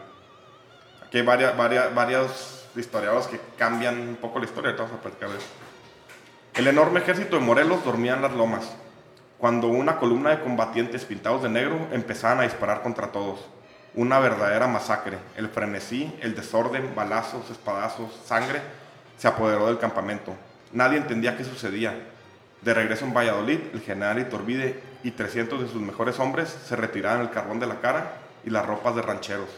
Aquí 1.05 1.19
hay 1.19 1.25
varias, 1.25 1.57
varias, 1.57 1.93
varios 1.93 2.69
historiadores 2.77 3.27
que 3.27 3.41
cambian 3.59 3.99
un 3.99 4.15
poco 4.15 4.39
la 4.39 4.45
historia, 4.45 4.77
vamos 4.79 4.93
a 4.93 5.03
platicar 5.03 5.31
de 5.31 5.39
eso. 5.39 5.49
El 6.55 6.69
enorme 6.69 7.01
ejército 7.01 7.35
de 7.35 7.43
Morelos 7.43 7.85
dormía 7.85 8.15
en 8.15 8.23
las 8.23 8.33
lomas, 8.35 8.71
cuando 9.39 9.67
una 9.67 9.97
columna 9.97 10.31
de 10.31 10.41
combatientes 10.41 11.05
pintados 11.05 11.43
de 11.43 11.49
negro 11.49 11.89
empezaban 11.91 12.39
a 12.39 12.43
disparar 12.45 12.83
contra 12.83 13.11
todos. 13.11 13.45
una 13.95 14.21
verdadera 14.21 14.69
masacre. 14.69 15.19
El 15.35 15.49
frenesí, 15.49 16.17
el 16.21 16.37
desorden, 16.37 16.95
balazos, 16.95 17.51
espadazos, 17.51 18.15
sangre, 18.25 18.61
se 19.17 19.27
apoderó 19.27 19.67
del 19.67 19.79
campamento. 19.79 20.37
Nadie 20.73 20.99
entendía 20.99 21.37
qué 21.37 21.45
sucedía. 21.45 21.95
De 22.63 22.75
regreso 22.75 23.05
en 23.05 23.15
Valladolid, 23.15 23.61
el 23.73 23.81
general 23.81 24.19
Iturbide 24.19 24.81
y 25.03 25.13
300 25.13 25.63
de 25.63 25.69
sus 25.69 25.81
mejores 25.81 26.19
hombres 26.19 26.49
se 26.49 26.77
retiraban 26.77 27.21
el 27.21 27.31
carbón 27.31 27.61
de 27.61 27.67
la 27.67 27.81
cara 27.81 28.15
y 28.45 28.51
las 28.51 28.67
ropas 28.67 28.97
de 28.97 29.03
rancheros, 29.03 29.49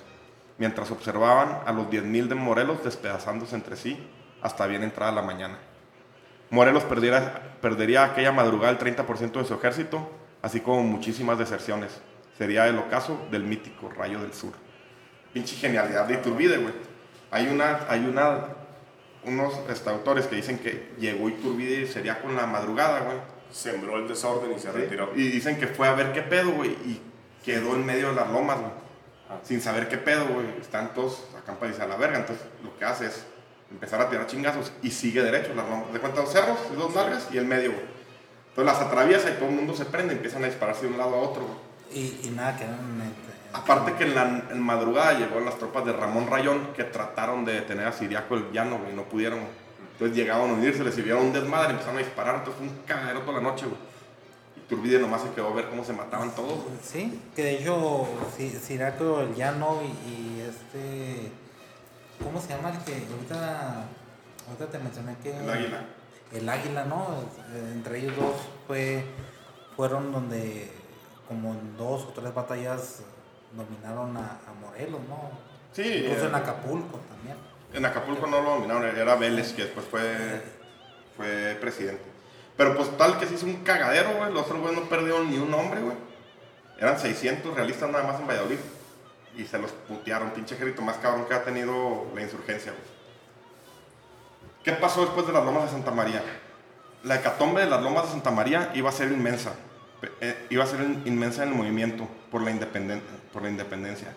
mientras 0.58 0.90
observaban 0.90 1.60
a 1.66 1.72
los 1.72 1.86
10.000 1.86 2.28
de 2.28 2.34
Morelos 2.34 2.84
despedazándose 2.84 3.54
entre 3.54 3.76
sí 3.76 3.98
hasta 4.42 4.66
bien 4.66 4.82
entrada 4.82 5.12
la 5.12 5.22
mañana. 5.22 5.58
Morelos 6.50 6.84
perdería 6.84 8.04
aquella 8.04 8.32
madrugada 8.32 8.72
el 8.72 8.78
30% 8.78 9.32
de 9.32 9.44
su 9.44 9.54
ejército, 9.54 10.10
así 10.42 10.60
como 10.60 10.82
muchísimas 10.82 11.38
deserciones. 11.38 12.00
Sería 12.36 12.66
el 12.66 12.78
ocaso 12.78 13.26
del 13.30 13.44
mítico 13.44 13.88
Rayo 13.88 14.20
del 14.20 14.32
Sur. 14.32 14.52
Pinche 15.32 15.54
genialidad 15.56 16.06
de 16.06 16.14
Iturbide, 16.14 16.56
güey. 16.56 16.74
Hay 17.30 17.46
una, 17.46 17.80
hay 17.88 18.00
una, 18.04 18.46
unos 19.24 19.54
este, 19.68 19.90
autores 19.90 20.26
que 20.26 20.36
dicen 20.36 20.58
que 20.58 20.92
llegó 20.98 21.28
Iturbide 21.28 21.82
y 21.82 21.86
sería 21.86 22.20
con 22.20 22.34
la 22.36 22.46
madrugada, 22.46 23.00
güey. 23.00 23.18
Sembró 23.52 23.96
el 23.98 24.06
desorden 24.08 24.52
y 24.52 24.58
se 24.58 24.70
retiró. 24.70 25.10
Y 25.14 25.28
dicen 25.28 25.58
que 25.58 25.66
fue 25.66 25.88
a 25.88 25.92
ver 25.94 26.12
qué 26.12 26.22
pedo, 26.22 26.52
güey, 26.52 26.70
y 26.70 27.00
quedó 27.44 27.74
en 27.74 27.84
medio 27.84 28.10
de 28.10 28.14
las 28.14 28.30
lomas, 28.30 28.58
güey. 28.60 28.72
Ah. 29.28 29.38
Sin 29.42 29.60
saber 29.60 29.88
qué 29.88 29.96
pedo, 29.98 30.26
güey. 30.26 30.46
Están 30.60 30.94
todos 30.94 31.24
acampadizos 31.36 31.80
a 31.80 31.86
la 31.86 31.96
verga. 31.96 32.18
Entonces, 32.18 32.44
lo 32.62 32.76
que 32.78 32.84
hace 32.84 33.06
es 33.06 33.24
empezar 33.70 34.00
a 34.00 34.08
tirar 34.10 34.26
chingazos 34.26 34.72
y 34.82 34.90
sigue 34.90 35.22
derecho 35.22 35.54
las 35.54 35.68
lomas. 35.68 35.92
De 35.92 35.98
cuenta, 36.00 36.20
dos 36.20 36.32
cerros, 36.32 36.58
dos 36.76 36.94
largas 36.94 37.28
y 37.32 37.38
el 37.38 37.44
medio, 37.44 37.72
güey. 37.72 37.84
Entonces 38.50 38.72
las 38.72 38.82
atraviesa 38.86 39.30
y 39.30 39.34
todo 39.34 39.48
el 39.48 39.54
mundo 39.54 39.74
se 39.76 39.84
prende, 39.84 40.12
empiezan 40.14 40.42
a 40.42 40.46
dispararse 40.46 40.82
de 40.86 40.88
un 40.92 40.98
lado 40.98 41.14
a 41.14 41.18
otro, 41.18 41.42
güey. 41.46 41.58
Y, 41.92 42.20
y 42.24 42.30
nada, 42.30 42.56
en- 42.60 43.29
Aparte 43.52 43.94
que 43.94 44.04
en 44.04 44.14
la 44.14 44.22
en 44.50 44.60
madrugada 44.60 45.14
llegó 45.18 45.40
las 45.40 45.58
tropas 45.58 45.84
de 45.84 45.92
Ramón 45.92 46.28
Rayón 46.28 46.68
que 46.76 46.84
trataron 46.84 47.44
de 47.44 47.54
detener 47.54 47.86
a 47.86 47.92
Siriaco 47.92 48.34
el 48.36 48.52
llano, 48.52 48.78
güey, 48.78 48.92
y 48.92 48.94
no 48.96 49.02
pudieron. 49.04 49.40
güey. 49.40 49.50
Entonces 49.92 50.16
llegaban 50.16 50.50
a 50.50 50.54
unirse, 50.54 50.82
les 50.84 50.94
sirvieron 50.94 51.26
un 51.26 51.32
desmadre, 51.32 51.70
empezaron 51.72 51.96
a 51.96 52.00
disparar, 52.00 52.36
entonces 52.36 52.54
fue 52.58 52.68
un 52.68 52.82
cagadero 52.86 53.20
toda 53.20 53.38
la 53.40 53.42
noche, 53.50 53.66
güey. 53.66 53.78
Y 54.56 54.60
Turbide 54.68 54.98
nomás 55.00 55.22
se 55.22 55.30
quedó 55.30 55.48
a 55.48 55.54
ver 55.54 55.68
cómo 55.68 55.84
se 55.84 55.92
mataban 55.92 56.30
todos, 56.34 56.54
güey. 56.64 56.76
Sí, 56.82 57.20
que 57.36 57.42
de 57.42 57.54
hecho, 57.58 58.06
Si- 58.36 58.50
Siraco, 58.50 59.20
el 59.20 59.34
llano 59.34 59.78
y, 59.82 60.08
y 60.10 60.40
este. 60.48 61.32
¿Cómo 62.22 62.40
se 62.40 62.48
llama 62.48 62.70
el 62.70 62.78
que 62.84 62.92
ahorita, 63.12 63.84
ahorita 64.48 64.66
te 64.70 64.78
mencioné 64.78 65.16
que. 65.22 65.36
El 65.36 65.50
águila. 65.50 65.84
El 66.32 66.48
águila, 66.48 66.84
¿no? 66.84 67.06
Entre 67.74 67.98
ellos 67.98 68.14
dos 68.16 68.36
fue, 68.66 69.04
fueron 69.76 70.12
donde, 70.12 70.70
como 71.26 71.52
en 71.52 71.76
dos 71.76 72.02
o 72.04 72.08
tres 72.14 72.32
batallas, 72.32 73.00
dominaron 73.52 74.16
a, 74.16 74.40
a 74.46 74.52
Morelos, 74.60 75.00
¿no? 75.08 75.30
Sí, 75.72 75.82
Incluso 75.82 76.24
eh, 76.24 76.28
en 76.28 76.34
Acapulco 76.34 77.00
también. 77.08 77.36
En 77.72 77.84
Acapulco 77.84 78.26
no 78.26 78.40
lo 78.40 78.50
dominaron, 78.50 78.84
era 78.96 79.14
Vélez, 79.14 79.52
que 79.52 79.64
después 79.64 79.86
fue, 79.86 80.42
fue 81.16 81.56
presidente. 81.60 82.02
Pero 82.56 82.76
pues 82.76 82.96
tal 82.98 83.18
que 83.18 83.26
se 83.26 83.34
hizo 83.34 83.46
un 83.46 83.62
cagadero, 83.64 84.16
güey. 84.16 84.32
Los 84.32 84.42
otros 84.42 84.60
güeyes 84.60 84.80
no 84.80 84.88
perdieron 84.88 85.30
ni 85.30 85.38
un 85.38 85.52
hombre, 85.54 85.80
güey. 85.80 85.96
Eran 86.78 86.98
600 86.98 87.54
realistas 87.54 87.90
nada 87.90 88.04
más 88.04 88.20
en 88.20 88.26
Valladolid. 88.26 88.58
Y 89.36 89.44
se 89.44 89.58
los 89.58 89.70
putearon, 89.70 90.30
pinche 90.30 90.56
ejército 90.56 90.82
más 90.82 90.96
cabrón 90.96 91.24
que 91.26 91.34
ha 91.34 91.44
tenido 91.44 92.06
la 92.14 92.22
insurgencia, 92.22 92.72
güey. 92.72 92.84
¿Qué 94.64 94.72
pasó 94.72 95.02
después 95.02 95.26
de 95.26 95.32
las 95.32 95.44
lomas 95.44 95.64
de 95.64 95.70
Santa 95.70 95.90
María? 95.90 96.22
La 97.04 97.16
hecatombe 97.16 97.62
de 97.62 97.70
las 97.70 97.82
lomas 97.82 98.04
de 98.04 98.10
Santa 98.10 98.30
María 98.30 98.72
iba 98.74 98.90
a 98.90 98.92
ser 98.92 99.10
inmensa. 99.10 99.54
Eh, 100.20 100.46
iba 100.50 100.64
a 100.64 100.66
ser 100.66 100.80
in- 100.80 101.02
inmensa 101.04 101.42
en 101.42 101.50
el 101.50 101.54
movimiento 101.54 102.08
por 102.30 102.42
la, 102.42 102.50
independen- 102.50 103.02
por 103.32 103.42
la 103.42 103.50
independencia. 103.50 104.08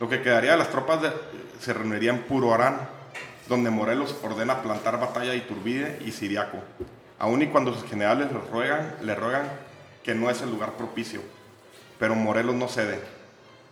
Lo 0.00 0.08
que 0.08 0.22
quedaría 0.22 0.52
de 0.52 0.58
las 0.58 0.70
tropas 0.70 1.00
se 1.60 1.72
reuniría 1.72 2.10
en 2.10 2.22
Puroarán, 2.22 2.78
donde 3.48 3.70
Morelos 3.70 4.16
ordena 4.22 4.62
plantar 4.62 4.98
batalla 5.00 5.30
de 5.32 5.36
Iturbide 5.38 5.98
y 6.04 6.12
Siriaco, 6.12 6.58
aun 7.18 7.42
y 7.42 7.48
cuando 7.48 7.72
sus 7.74 7.84
generales 7.88 8.30
le 8.32 8.38
ruegan, 8.50 8.94
le 9.02 9.14
ruegan 9.14 9.48
que 10.02 10.14
no 10.14 10.30
es 10.30 10.40
el 10.42 10.50
lugar 10.50 10.72
propicio. 10.72 11.20
Pero 11.98 12.14
Morelos 12.14 12.54
no 12.54 12.68
cede. 12.68 13.00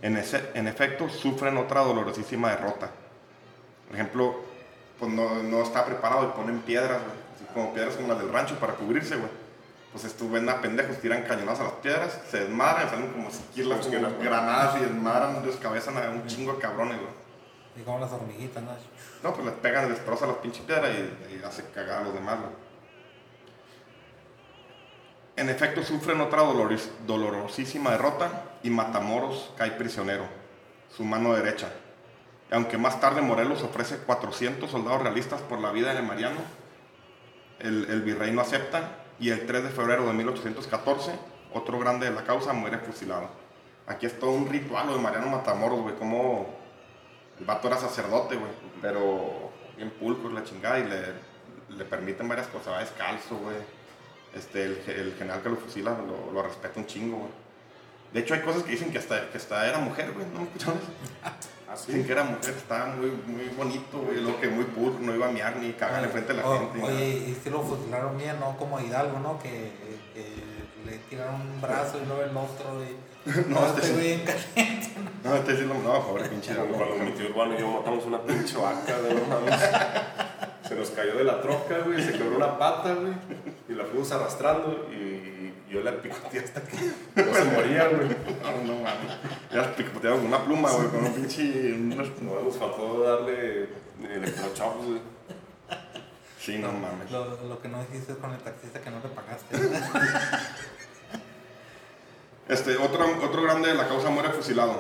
En, 0.01 0.17
ese- 0.17 0.51
en 0.55 0.67
efecto, 0.69 1.09
sufren 1.09 1.57
otra 1.57 1.81
dolorosísima 1.83 2.51
derrota. 2.51 2.91
Por 3.87 3.95
ejemplo, 3.97 4.37
pues 4.99 5.13
no, 5.13 5.43
no 5.43 5.63
está 5.63 5.85
preparado 5.85 6.25
y 6.29 6.37
ponen 6.41 6.61
piedras, 6.61 6.99
como 7.55 7.73
piedras 7.75 7.95
como 7.95 8.09
las 8.09 8.19
del 8.19 8.33
rancho 8.33 8.57
para 8.59 8.75
cubrirse, 8.75 9.17
güey. 9.17 9.31
Pues 9.93 10.05
estos 10.05 10.31
ven 10.31 10.49
a 10.49 10.61
pendejos, 10.63 10.99
tiran 10.99 11.23
cañonazos 11.23 11.61
a 11.61 11.65
las 11.65 11.73
piedras, 11.75 12.19
se 12.31 12.41
desmadran, 12.41 12.89
salen 12.89 13.13
como 13.13 13.29
esquilas, 13.29 13.79
Como 13.81 13.91
esquilas, 13.93 14.19
granadas 14.19 14.77
y 14.81 14.85
desmadran, 14.85 15.45
descabezan 15.45 15.99
a 15.99 16.09
un 16.11 16.27
chingo 16.27 16.55
de 16.55 16.59
cabrones, 16.61 16.99
güey. 16.99 17.13
Y 17.77 17.83
como 17.83 17.99
las 18.01 18.11
hormiguitas, 18.13 18.63
¿no? 18.63 18.71
No, 19.23 19.35
pues 19.35 19.47
les 19.47 19.55
pegan, 19.57 19.89
les 19.89 19.97
destrozan 19.99 20.29
las 20.29 20.39
pinches 20.39 20.63
piedras 20.65 20.91
y, 20.95 21.35
y 21.37 21.43
hace 21.45 21.65
cagar 21.75 22.01
a 22.01 22.05
los 22.05 22.15
demás, 22.15 22.39
güey. 22.41 22.53
En 25.37 25.49
efecto, 25.49 25.83
sufren 25.83 26.21
otra 26.21 26.43
doloris- 26.43 26.91
dolorosísima 27.07 27.91
derrota 27.93 28.45
y 28.63 28.71
Matamoros 28.71 29.53
cae 29.57 29.73
prisionero, 29.73 30.25
su 30.95 31.05
mano 31.05 31.33
derecha. 31.35 31.69
Y 32.51 32.55
aunque 32.55 32.77
más 32.77 33.01
tarde 33.01 33.23
Morelos 33.23 33.63
ofrece 33.63 33.97
400 33.99 34.71
soldados 34.71 35.03
realistas 35.03 35.41
por 35.41 35.59
la 35.61 35.71
vida 35.73 35.95
de 35.95 36.03
Mariano, 36.03 36.41
el, 37.61 37.87
el 37.91 38.03
virrey 38.03 38.31
no 38.33 38.43
acepta 38.43 38.99
y 39.23 39.31
el 39.31 39.47
3 39.47 39.63
de 39.63 39.71
febrero 39.71 40.05
de 40.05 40.13
1814, 40.15 41.13
otro 41.55 41.79
grande 41.79 42.07
de 42.07 42.13
la 42.13 42.25
causa 42.25 42.53
muere 42.53 42.79
fusilado. 42.79 43.29
Aquí 43.87 44.05
es 44.05 44.19
todo 44.19 44.33
un 44.33 44.49
ritual 44.49 44.89
lo 44.89 44.97
de 44.97 44.99
Mariano 45.01 45.29
Matamoros, 45.29 45.81
güey, 45.81 45.95
como 45.95 46.49
el 47.39 47.47
vato 47.47 47.69
era 47.69 47.77
sacerdote, 47.77 48.35
güey, 48.35 48.51
pero 48.81 49.53
bien 49.77 49.91
pulco 49.91 50.27
es 50.27 50.35
la 50.35 50.43
chingada 50.43 50.81
y 50.81 50.89
le, 50.89 51.77
le 51.77 51.85
permiten 51.85 52.29
varias 52.29 52.49
cosas, 52.49 52.75
va 52.75 52.81
descalzo, 52.81 53.37
güey. 53.37 53.57
Este, 54.35 54.65
el 54.65 55.15
general 55.17 55.41
que 55.41 55.51
lo 55.51 55.57
fusila 55.57 55.93
lo, 55.93 56.33
lo 56.33 56.43
respeta 56.43 56.81
un 56.81 56.87
chingo, 56.87 57.19
güey. 57.19 57.31
De 58.13 58.21
hecho, 58.21 58.35
hay 58.35 58.41
cosas 58.41 58.63
que 58.65 58.73
dicen 58.73 58.91
que 58.93 58.99
hasta, 58.99 59.31
que 59.31 59.39
hasta 59.39 59.67
era 59.69 59.79
mujer, 59.79 60.13
güey, 60.13 60.27
¿no 60.33 60.41
me 60.41 60.45
escucharon 60.47 60.79
eso? 60.79 60.89
Dicen 61.87 62.01
Así. 62.01 62.07
que 62.07 62.13
era 62.13 62.25
mujer, 62.25 62.55
estaba 62.55 62.87
muy, 62.95 63.11
muy 63.27 63.49
bonito, 63.57 63.99
güey, 64.01 64.21
lo 64.21 64.39
que 64.39 64.49
muy 64.49 64.65
pulcro, 64.65 65.01
no 65.01 65.15
iba 65.15 65.29
a 65.29 65.33
miar 65.33 65.57
ni 65.57 65.73
cagar 65.73 66.05
enfrente 66.05 66.35
de 66.35 66.43
la 66.43 66.49
O- 66.49 66.59
gente. 66.59 66.79
ni 66.79 66.85
Oye, 66.85 67.09
y 67.29 67.41
si 67.43 67.49
lo 67.49 67.63
fusilaron 67.63 68.19
bien, 68.19 68.39
¿no? 68.39 68.57
Como 68.59 68.77
a 68.77 68.83
Hidalgo, 68.83 69.19
¿no? 69.21 69.39
Que, 69.39 69.73
que 70.13 70.27
le 70.85 70.99
tiraron 71.09 71.41
un 71.41 71.61
brazo 71.63 71.99
y 72.03 72.07
luego 72.07 72.23
el 72.23 72.37
otro. 72.37 72.83
Y, 72.85 72.97
No, 73.49 73.61
no, 73.61 73.67
este 73.69 73.83
sí. 73.87 73.93
güey 73.95 74.25
caliente. 74.25 74.91
No, 75.25 75.35
este 75.37 75.57
sí 75.57 75.63
lo, 75.63 75.75
no, 75.75 76.07
pobre 76.07 76.25
pinche 76.29 76.55
Cuando, 76.55 76.75
Hidalgo. 76.77 76.87
cuando 76.97 77.05
mi 77.07 77.13
tío 77.17 77.31
urbano 77.31 77.55
y 77.55 77.59
yo 77.61 77.69
matamos 77.71 78.05
una 78.05 78.21
pinche 78.23 78.57
vaca, 78.59 78.99
güey, 79.01 79.15
no 79.15 79.27
mames. 79.35 79.61
Se 80.69 80.75
nos 80.75 80.91
cayó 80.91 81.15
de 81.17 81.25
la 81.25 81.41
troca, 81.41 81.79
güey, 81.87 82.03
se 82.03 82.13
quebró 82.13 82.37
una 82.37 82.59
pata, 82.59 82.95
güey, 82.95 83.13
y 83.69 83.73
la 83.73 83.85
fuimos 83.85 84.11
arrastrando 84.13 84.89
y 84.93 85.12
yo 85.73 85.81
la 85.83 85.93
picoteé 86.03 86.41
hasta 86.41 86.63
que 86.63 86.77
no 87.25 87.35
se 87.35 87.45
moría, 87.45 87.89
güey. 87.89 88.09
No, 88.09 88.63
no 88.75 88.81
mames. 88.83 89.13
Ya 89.53 89.75
picoteado 89.75 90.17
con 90.19 90.27
una 90.27 90.45
pluma, 90.45 90.71
güey, 90.71 90.89
con 90.89 91.05
un 91.05 91.13
pinche. 91.15 91.43
un- 91.73 91.89
No, 91.89 92.41
nos 92.41 92.57
faltó 92.57 93.03
darle 93.03 93.69
electrochocks, 94.03 94.87
güey. 94.87 95.01
Sí, 96.39 96.59
no 96.59 96.73
mames. 96.73 97.11
Lo, 97.11 97.25
lo 97.49 97.61
que 97.63 97.69
no 97.69 97.83
hiciste 97.83 98.15
con 98.17 98.33
el 98.33 98.39
taxista 98.41 98.81
que 98.81 98.91
no 98.91 98.99
le 99.01 99.09
pagaste. 99.11 99.57
Este, 102.49 102.77
otro, 102.77 103.07
otro 103.25 103.43
grande 103.43 103.69
de 103.69 103.75
la 103.75 103.87
causa 103.89 104.11
muere 104.11 104.31
fusilado. 104.31 104.77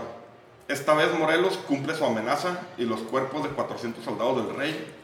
Esta 0.69 0.95
vez 0.95 1.13
Morelos 1.19 1.57
cumple 1.59 1.95
su 1.95 2.05
amenaza 2.05 2.61
y 2.77 2.85
los 2.85 3.01
cuerpos 3.03 3.45
de 3.45 3.51
400 3.51 4.05
soldados 4.05 4.47
del 4.47 4.57
rey, 4.57 4.95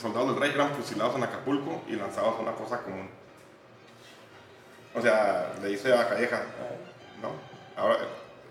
soldados 0.00 0.30
del 0.32 0.40
rey 0.40 0.50
eran 0.54 0.74
fusilados 0.74 1.16
en 1.16 1.22
Acapulco 1.24 1.82
y 1.88 1.92
lanzados 1.96 2.36
a 2.36 2.42
una 2.42 2.52
fosa 2.52 2.82
común. 2.82 3.08
O 4.96 5.02
sea, 5.02 5.52
le 5.60 5.68
dice 5.68 5.92
a 5.92 6.08
Calleja, 6.08 6.40
¿no? 7.20 7.30
Ahora, 7.80 7.98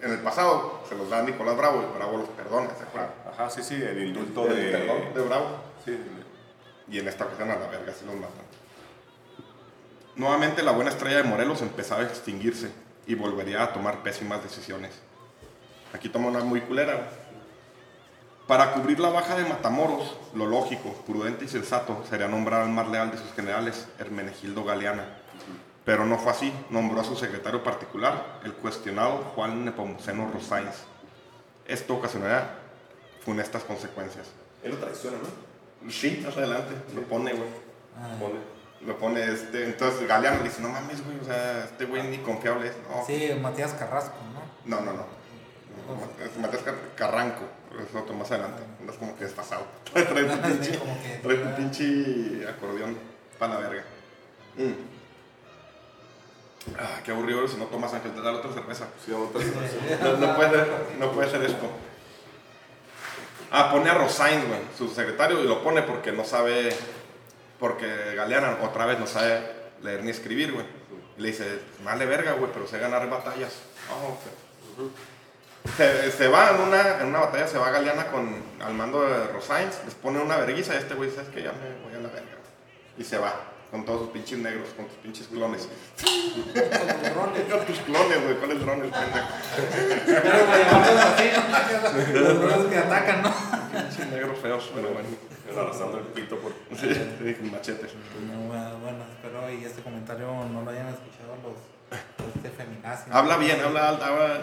en 0.02 0.12
el 0.12 0.20
pasado 0.20 0.84
se 0.88 0.96
los 0.96 1.10
da 1.10 1.20
a 1.20 1.24
Nicolás 1.24 1.58
Bravo 1.58 1.82
y 1.82 1.98
Bravo 1.98 2.18
los 2.20 2.30
perdona, 2.30 2.70
¿se 2.78 2.84
acuerdan? 2.84 3.12
Ajá, 3.28 3.50
sí, 3.50 3.64
sí, 3.64 3.74
el 3.76 4.04
indulto 4.04 4.46
El 4.46 4.56
de... 4.56 4.72
perdón 4.78 5.14
de 5.16 5.22
Bravo. 5.22 5.48
Sí, 5.84 6.00
Y 6.88 7.00
en 7.00 7.08
esta 7.08 7.26
ocasión 7.26 7.50
a 7.50 7.56
la 7.56 7.68
verga 7.68 7.92
se 7.94 8.06
los 8.06 8.14
matan. 8.14 8.46
Nuevamente 10.16 10.62
la 10.62 10.72
buena 10.72 10.92
estrella 10.92 11.18
de 11.18 11.24
Morelos 11.24 11.64
empezaba 11.64 12.02
a 12.02 12.06
extinguirse 12.06 12.72
y 13.08 13.16
volvería 13.16 13.64
a 13.64 13.74
tomar 13.74 14.04
pésimas 14.04 14.44
decisiones. 14.44 14.92
Aquí 15.94 16.10
toma 16.10 16.28
una 16.28 16.42
muy 16.42 16.62
culera. 16.62 17.10
Para 18.48 18.74
cubrir 18.74 19.00
la 19.00 19.10
baja 19.10 19.36
de 19.36 19.50
Matamoros, 19.50 20.16
lo 20.36 20.46
lógico, 20.46 20.94
prudente 21.08 21.46
y 21.46 21.48
sensato 21.48 22.04
sería 22.08 22.28
nombrar 22.28 22.62
al 22.62 22.70
más 22.70 22.88
leal 22.90 23.10
de 23.10 23.18
sus 23.18 23.34
generales, 23.34 23.88
Hermenegildo 23.98 24.64
Galeana. 24.64 25.25
Pero 25.86 26.06
no 26.06 26.18
fue 26.18 26.32
así, 26.32 26.52
nombró 26.72 27.00
a 27.02 27.04
su 27.04 27.16
secretario 27.16 27.64
particular, 27.64 28.40
el 28.44 28.54
cuestionado 28.54 29.18
Juan 29.36 29.64
Nepomuceno 29.64 30.32
Rosáinz. 30.32 30.76
Esto 31.68 31.96
ocasionaría 31.96 32.50
funestas 33.24 33.64
consecuencias. 33.64 34.28
Él 34.64 34.72
lo 34.72 34.78
traiciona, 34.78 35.18
¿no? 35.18 35.92
Sí, 35.92 36.22
más 36.26 36.36
adelante, 36.36 36.74
lo 36.96 37.04
pone, 37.04 37.34
güey. 37.34 37.50
Ah, 37.98 38.16
Pone. 38.20 38.56
Lo 38.86 38.98
pone 38.98 39.24
este. 39.32 39.66
Entonces 39.66 40.08
Galeano 40.08 40.44
dice: 40.44 40.62
No 40.62 40.70
mames, 40.70 41.04
güey, 41.06 41.20
o 41.20 41.24
sea, 41.24 41.64
este 41.66 41.86
güey 41.86 42.04
ni 42.04 42.18
confiable 42.18 42.68
es. 42.68 42.74
No, 42.90 43.06
sí, 43.06 43.32
Matías 43.42 43.74
Carrasco, 43.74 44.16
¿no? 44.34 44.76
no, 44.76 44.86
no. 44.86 44.94
no. 44.94 45.06
Matías 46.42 46.64
Carranco, 46.96 47.46
es 47.80 47.96
otro 47.96 48.16
más 48.16 48.30
adelante. 48.32 48.64
Andas 48.80 48.96
como 48.98 49.16
que 49.16 49.26
desfasado. 49.26 49.66
Trae 49.94 50.06
tu 50.06 50.42
pinche, 50.42 50.80
trae 51.22 51.38
tu 51.38 51.56
pinche 51.56 52.48
acordeón 52.50 52.98
para 53.38 53.54
la 53.54 53.60
verga. 53.60 53.84
Mm. 54.58 54.95
Ah, 56.80 57.00
qué 57.04 57.12
aburrido 57.12 57.48
si 57.48 57.58
no 57.58 57.66
tomas 57.66 57.94
Ángel, 57.94 58.14
te 58.14 58.22
da 58.22 58.32
la 58.32 58.40
otra 58.40 58.52
cerveza. 58.52 58.88
Sí, 59.04 59.12
otra 59.12 59.40
vez. 59.40 60.02
No, 60.02 60.18
no 60.18 60.36
puede, 60.36 60.66
no 61.00 61.12
puede 61.12 61.30
ser 61.30 61.44
esto. 61.44 61.70
Ah, 63.52 63.72
pone 63.72 63.90
a 63.90 63.94
Rosain, 63.94 64.48
güey, 64.48 64.60
su 64.78 64.90
secretario, 64.90 65.42
y 65.44 65.48
lo 65.48 65.64
pone 65.64 65.84
porque 65.84 66.12
no 66.12 66.26
sabe, 66.26 66.76
porque 67.60 68.16
Galeana 68.16 68.58
otra 68.62 68.86
vez 68.86 69.00
no 69.00 69.08
sabe 69.08 69.42
leer 69.82 70.04
ni 70.04 70.10
escribir, 70.10 70.52
güey. 70.52 70.66
Y 71.18 71.22
le 71.22 71.30
dice, 71.30 71.60
vale 71.84 72.06
verga, 72.06 72.34
güey, 72.34 72.52
pero 72.52 72.68
sé 72.68 72.80
ganar 72.80 73.10
batallas. 73.10 73.54
Ah, 73.90 73.96
se 75.78 76.28
va 76.28 76.50
en 76.50 76.62
una, 76.62 77.00
en 77.00 77.08
una 77.08 77.20
batalla, 77.20 77.48
se 77.48 77.58
va 77.58 77.72
Galeana 77.72 78.08
con, 78.08 78.44
al 78.62 78.74
mando 78.74 79.04
de 79.04 79.28
Rosains, 79.28 79.80
les 79.86 79.94
pone 79.94 80.20
una 80.20 80.38
verguiza 80.38 80.74
y 80.74 80.78
este 80.78 80.96
güey 80.96 81.10
dice, 81.10 81.22
es 81.22 81.30
que 81.30 81.44
ya 81.44 81.54
me 81.54 81.84
voy 81.86 81.94
a 81.94 82.02
la 82.02 82.10
verga. 82.10 82.32
Y 82.98 83.04
se 83.04 83.18
va, 83.18 83.34
con 83.76 83.84
todos 83.84 84.02
sus 84.04 84.10
pinches 84.12 84.40
negros, 84.40 84.70
con 84.78 84.86
sus 84.88 84.96
pinches 85.04 85.28
clones. 85.28 85.68
Con 87.52 87.66
tus 87.66 87.80
clones, 87.80 88.24
güey, 88.24 88.36
¿cuáles 88.38 88.60
drones, 88.62 88.90
pendejo? 88.90 89.28
Pero. 90.06 90.38
Los 92.22 92.40
drones 92.40 92.68
que 92.72 92.78
atacan, 92.78 93.22
¿no? 93.22 93.34
Pinches 93.74 94.08
negros 94.08 94.40
feos, 94.40 94.72
pero 94.74 94.92
bueno. 94.92 95.10
Arrastrando 95.60 95.98
el 95.98 96.06
pito 96.06 96.40
por. 96.40 96.54
Sí, 96.78 96.88
sí, 96.94 97.50
machetes. 97.52 97.92
No, 98.32 98.48
bueno, 98.80 99.04
espero 99.12 99.52
y 99.52 99.66
este 99.66 99.82
comentario 99.82 100.28
no 100.54 100.62
lo 100.62 100.72
hayan 100.72 100.88
escuchado 100.88 101.36
los 101.44 101.58
este 102.36 102.50
feminazis. 102.52 103.14
Habla 103.14 103.36
bien, 103.38 103.60
habla 103.60 103.90
alta, 103.90 104.08
habla. 104.08 104.40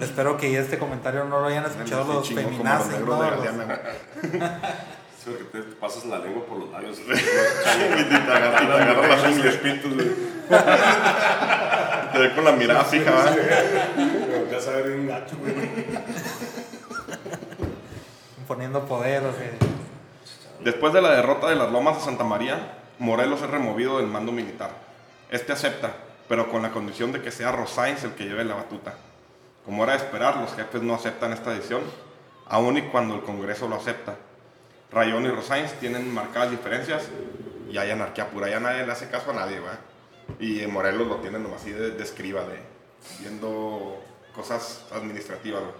Espero 0.00 0.36
que 0.36 0.56
este 0.56 0.78
comentario 0.78 1.24
no 1.24 1.40
lo 1.40 1.46
hayan 1.46 1.64
escuchado 1.66 2.04
los 2.04 2.14
los 2.16 2.28
feminazis, 2.28 2.92
negros 2.92 3.18
¿no? 3.18 3.24
de 3.24 3.30
Los- 3.32 3.44
Galeana. 3.44 3.80
Sí, 5.22 5.30
porque 5.36 5.58
te 5.58 5.76
pasas 5.76 6.04
la 6.06 6.18
lengua 6.20 6.44
por 6.44 6.58
los 6.58 6.70
labios. 6.70 6.98
Y 7.08 8.04
te 8.04 8.16
agarra, 8.16 8.62
y 8.62 8.66
te 8.66 8.72
agarra 8.72 9.08
las 9.08 9.24
uñas. 9.36 9.58
Te 12.12 12.18
ve 12.18 12.34
con 12.34 12.44
la 12.44 12.52
mirada 12.52 12.84
fija, 12.84 13.10
¿va? 13.10 13.36
Ya 14.50 14.60
saber 14.60 14.92
un 14.92 15.08
gacho, 15.08 15.36
güey. 15.36 15.54
Poniendo 18.46 18.84
poder, 18.86 19.24
o 19.24 19.32
sea. 19.32 19.50
Después 20.60 20.92
de 20.92 21.02
la 21.02 21.10
derrota 21.10 21.48
de 21.48 21.56
las 21.56 21.70
lomas 21.70 21.96
de 21.96 22.04
Santa 22.04 22.24
María, 22.24 22.78
Morelos 22.98 23.42
es 23.42 23.50
removido 23.50 23.98
del 23.98 24.06
mando 24.06 24.32
militar. 24.32 24.70
Este 25.30 25.52
acepta, 25.52 25.92
pero 26.28 26.50
con 26.50 26.62
la 26.62 26.70
condición 26.70 27.12
de 27.12 27.20
que 27.22 27.30
sea 27.30 27.52
Rosains 27.52 28.04
el 28.04 28.14
que 28.14 28.24
lleve 28.24 28.44
la 28.44 28.54
batuta. 28.54 28.94
Como 29.64 29.84
era 29.84 29.92
de 29.92 29.98
esperar, 29.98 30.36
los 30.38 30.54
jefes 30.54 30.82
no 30.82 30.94
aceptan 30.94 31.32
esta 31.32 31.50
decisión, 31.50 31.82
aun 32.46 32.78
y 32.78 32.82
cuando 32.82 33.14
el 33.14 33.22
Congreso 33.22 33.68
lo 33.68 33.76
acepta. 33.76 34.16
Rayón 34.90 35.24
y 35.24 35.28
Rosains 35.30 35.72
tienen 35.74 36.12
marcadas 36.12 36.50
diferencias 36.50 37.04
y 37.70 37.76
hay 37.76 37.90
anarquía 37.90 38.30
pura, 38.30 38.48
ya 38.48 38.60
nadie 38.60 38.86
le 38.86 38.92
hace 38.92 39.08
caso 39.08 39.30
a 39.30 39.34
nadie, 39.34 39.60
¿va? 39.60 39.78
Y 40.40 40.60
en 40.60 40.72
Morelos 40.72 41.06
lo 41.06 41.16
tienen 41.16 41.42
nomás 41.42 41.60
así 41.62 41.72
de, 41.72 41.90
de 41.90 42.02
escriba, 42.02 42.42
de 42.42 42.58
viendo 43.20 43.96
cosas 44.34 44.84
administrativas, 44.92 45.60
güey. 45.60 45.74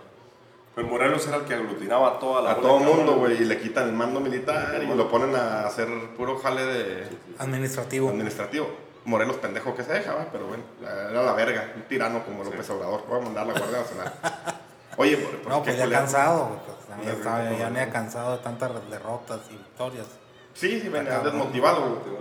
Pero 0.74 0.86
Morelos 0.88 1.26
era 1.26 1.38
el 1.38 1.44
que 1.44 1.54
aglutinaba 1.54 2.08
a 2.08 2.18
toda 2.18 2.40
la 2.42 2.50
A 2.52 2.56
todo 2.56 2.78
de 2.78 2.84
mundo, 2.84 3.14
güey, 3.16 3.42
y 3.42 3.44
le 3.44 3.58
quitan 3.58 3.88
el 3.88 3.94
mando 3.94 4.20
militar 4.20 4.80
y 4.82 4.86
lo 4.94 5.10
ponen 5.10 5.34
a 5.34 5.66
hacer 5.66 5.88
puro 6.16 6.38
jale 6.38 6.64
de 6.64 7.08
Administrativo. 7.38 8.10
administrativo. 8.10 8.68
Morelos 9.04 9.36
pendejo 9.36 9.74
que 9.74 9.82
se 9.82 9.92
deja, 9.94 10.14
pero 10.30 10.46
bueno, 10.46 10.62
era 10.82 11.22
la 11.22 11.32
verga, 11.32 11.72
un 11.74 11.82
tirano 11.82 12.22
como 12.24 12.44
López 12.44 12.68
Obrador. 12.70 13.04
Voy 13.08 13.20
a 13.20 13.24
mandar 13.24 13.44
a 13.44 13.52
la 13.52 13.58
Guardia 13.58 13.78
Nacional. 13.78 14.12
Oye, 14.98 15.16
¿por, 15.16 15.36
por 15.38 15.52
No, 15.52 15.62
qué 15.62 15.72
pues 15.72 15.78
ya 15.78 15.90
cansado, 15.98 16.46
güey, 16.46 16.60
pues, 16.66 16.77
ya, 17.04 17.12
estaba- 17.12 17.44
ya 17.44 17.50
¿no? 17.50 17.64
venía 17.74 17.90
cansado 17.90 18.36
de 18.36 18.42
tantas 18.42 18.70
derrotas 18.90 19.40
y 19.50 19.54
victorias. 19.56 20.06
Sí, 20.54 20.80
sí, 20.80 20.88
venía 20.88 21.20
desmotivado. 21.20 21.80
güey. 22.04 22.18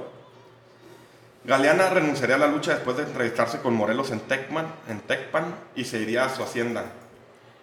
Galeana 1.43 1.89
renunciaría 1.89 2.35
a 2.35 2.39
la 2.39 2.47
lucha 2.47 2.73
después 2.75 2.97
de 2.97 3.03
entrevistarse 3.03 3.59
con 3.61 3.73
Morelos 3.73 4.11
en 4.11 4.19
Tecman, 4.21 4.67
en 4.89 4.99
Tecpan, 5.01 5.55
y 5.75 5.85
se 5.85 5.99
iría 5.99 6.25
a 6.25 6.29
su 6.35 6.43
hacienda, 6.43 6.85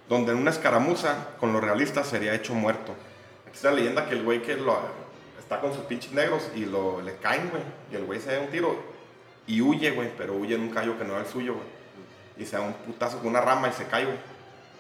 donde 0.09 0.33
en 0.33 0.39
una 0.39 0.51
escaramuza 0.51 1.29
con 1.39 1.53
los 1.53 1.63
realistas 1.63 2.07
sería 2.07 2.35
hecho 2.35 2.55
muerto. 2.55 2.93
Aquí 3.47 3.57
está 3.57 3.71
la 3.71 3.77
leyenda 3.77 4.07
que 4.07 4.15
el 4.15 4.25
güey 4.25 4.41
que 4.43 4.57
lo, 4.57 4.79
está 5.39 5.61
con 5.61 5.75
sus 5.75 5.85
pinches 5.85 6.13
negros 6.13 6.51
y 6.55 6.65
lo, 6.65 7.03
le 7.03 7.17
caen, 7.17 7.51
güey, 7.51 7.63
y 7.93 7.97
el 7.97 8.05
güey 8.07 8.21
se 8.21 8.35
da 8.35 8.41
un 8.41 8.49
tiro 8.49 8.75
y 9.47 9.61
huye, 9.61 9.91
güey, 9.91 10.11
pero 10.17 10.33
huye 10.35 10.55
en 10.55 10.63
un 10.63 10.71
callo 10.71 10.97
que 10.99 11.05
no 11.05 11.13
era 11.15 11.23
el 11.25 11.29
suyo, 11.31 11.55
güey. 11.55 11.67
Y 12.39 12.47
se 12.47 12.57
da 12.57 12.63
un 12.63 12.73
putazo 12.73 13.19
con 13.19 13.29
una 13.29 13.43
rama 13.43 13.69
y 13.69 13.73
se 13.73 13.85
cae, 13.85 14.07
güey. 14.07 14.17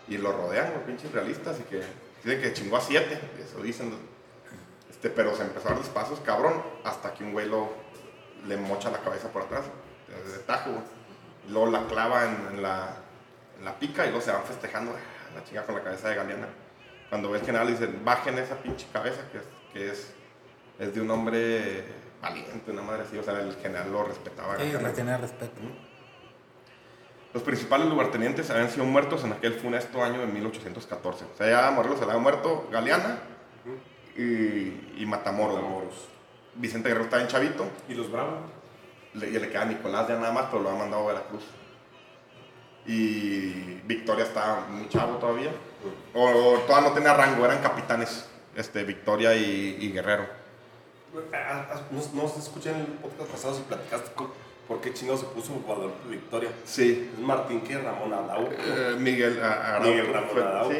Y 0.08 0.16
lo 0.16 0.32
rodean, 0.32 0.72
los 0.72 0.82
pinches 0.84 1.12
realistas, 1.12 1.58
y 1.60 1.62
que 1.64 1.82
dicen 2.24 2.40
que 2.40 2.52
chingó 2.52 2.76
a 2.76 2.80
siete, 2.80 3.20
eso 3.38 3.62
dicen. 3.62 3.94
Este, 4.90 5.10
pero 5.10 5.34
se 5.36 5.42
empezó 5.42 5.68
a 5.68 5.74
dar 5.74 5.82
pasos, 5.84 6.20
cabrón, 6.20 6.62
hasta 6.84 7.12
que 7.14 7.24
un 7.24 7.32
güey 7.32 7.46
lo, 7.48 7.70
le 8.46 8.56
mocha 8.56 8.90
la 8.90 8.98
cabeza 8.98 9.28
por 9.28 9.42
atrás, 9.42 9.64
de, 10.08 10.32
de 10.32 10.38
tajo, 10.40 10.70
güey. 10.70 10.82
Luego 11.48 11.70
la 11.70 11.86
clava 11.86 12.24
en, 12.24 12.56
en 12.56 12.62
la, 12.62 12.96
en 13.58 13.64
la 13.64 13.78
pica 13.78 14.04
y 14.06 14.08
luego 14.08 14.24
se 14.24 14.32
van 14.32 14.44
festejando, 14.44 14.92
ah, 14.92 15.34
la 15.34 15.44
chinga 15.44 15.64
con 15.64 15.74
la 15.74 15.82
cabeza 15.82 16.08
de 16.08 16.14
Galeana. 16.14 16.48
Cuando 17.10 17.30
ve 17.30 17.38
el 17.38 17.44
general, 17.44 17.68
dicen, 17.68 18.02
bajen 18.04 18.38
esa 18.38 18.56
pinche 18.56 18.86
cabeza, 18.92 19.20
que 19.30 19.38
es, 19.38 19.44
que 19.72 19.90
es, 19.90 20.12
es 20.78 20.94
de 20.94 21.00
un 21.00 21.10
hombre 21.10 21.84
valiente, 22.22 22.70
una 22.70 22.82
madre 22.82 23.02
así. 23.02 23.18
O 23.18 23.22
sea, 23.22 23.38
el 23.40 23.54
general 23.56 23.92
lo 23.92 24.04
respetaba. 24.04 24.58
Sí, 24.58 24.72
le 24.72 24.90
tenía 24.90 25.18
respeto. 25.18 25.60
Los 27.34 27.42
principales 27.42 27.88
lugartenientes 27.88 28.48
habían 28.50 28.70
sido 28.70 28.84
muertos 28.86 29.24
en 29.24 29.32
aquel 29.32 29.54
funesto 29.54 30.02
año 30.02 30.20
de 30.20 30.26
1814. 30.28 31.24
O 31.34 31.36
sea, 31.36 31.50
ya 31.50 31.70
Morelos 31.72 31.98
se 31.98 32.04
le 32.06 32.12
había 32.12 32.22
muerto 32.22 32.68
Galeana 32.70 33.18
y, 34.16 34.22
y 35.02 35.04
Matamoros. 35.06 35.56
Matamoros. 35.56 35.94
Vicente 36.54 36.88
Guerrero 36.88 37.04
estaba 37.06 37.22
en 37.22 37.28
Chavito 37.28 37.66
¿Y 37.88 37.94
los 37.94 38.10
bravos? 38.12 38.38
le, 39.14 39.28
y 39.28 39.32
le 39.32 39.48
queda 39.50 39.64
Nicolás 39.64 40.06
ya 40.08 40.14
nada 40.14 40.32
más, 40.32 40.46
pero 40.50 40.62
lo 40.62 40.70
ha 40.70 40.76
mandado 40.76 41.02
a 41.02 41.12
Veracruz. 41.12 41.42
Y 42.86 43.80
Victoria 43.84 44.24
estaba 44.24 44.66
muy 44.68 44.88
chavo 44.88 45.16
todavía. 45.16 45.50
O, 46.14 46.24
o 46.26 46.58
todavía 46.60 46.88
no 46.90 46.94
tenía 46.94 47.14
rango, 47.14 47.44
eran 47.44 47.60
capitanes, 47.62 48.28
este, 48.54 48.84
Victoria 48.84 49.34
y, 49.34 49.78
y 49.80 49.90
Guerrero. 49.92 50.26
Ah, 51.32 51.66
ah, 51.72 51.80
No, 51.90 52.22
no 52.22 52.28
se 52.28 52.40
escuché 52.40 52.70
en 52.70 52.76
el 52.80 52.86
podcast 52.86 53.30
pasado 53.30 53.54
si 53.54 53.62
platicaste 53.62 54.12
con- 54.14 54.30
por 54.68 54.80
qué 54.80 54.92
chingado 54.94 55.18
se 55.18 55.26
puso 55.26 55.52
Guadalupe 55.54 56.08
Victoria. 56.08 56.50
Sí. 56.64 57.10
Es 57.14 57.20
Martín 57.20 57.60
que 57.62 57.76
Ramón 57.78 58.12
Adau. 58.12 58.48
Eh, 58.50 58.96
Miguel 58.98 59.42
a- 59.42 59.76
Araujo, 59.76 59.88
Miguel 59.90 60.12
Ramón 60.12 60.28
fue- 60.32 60.42
Adau. 60.42 60.70
sí. 60.70 60.76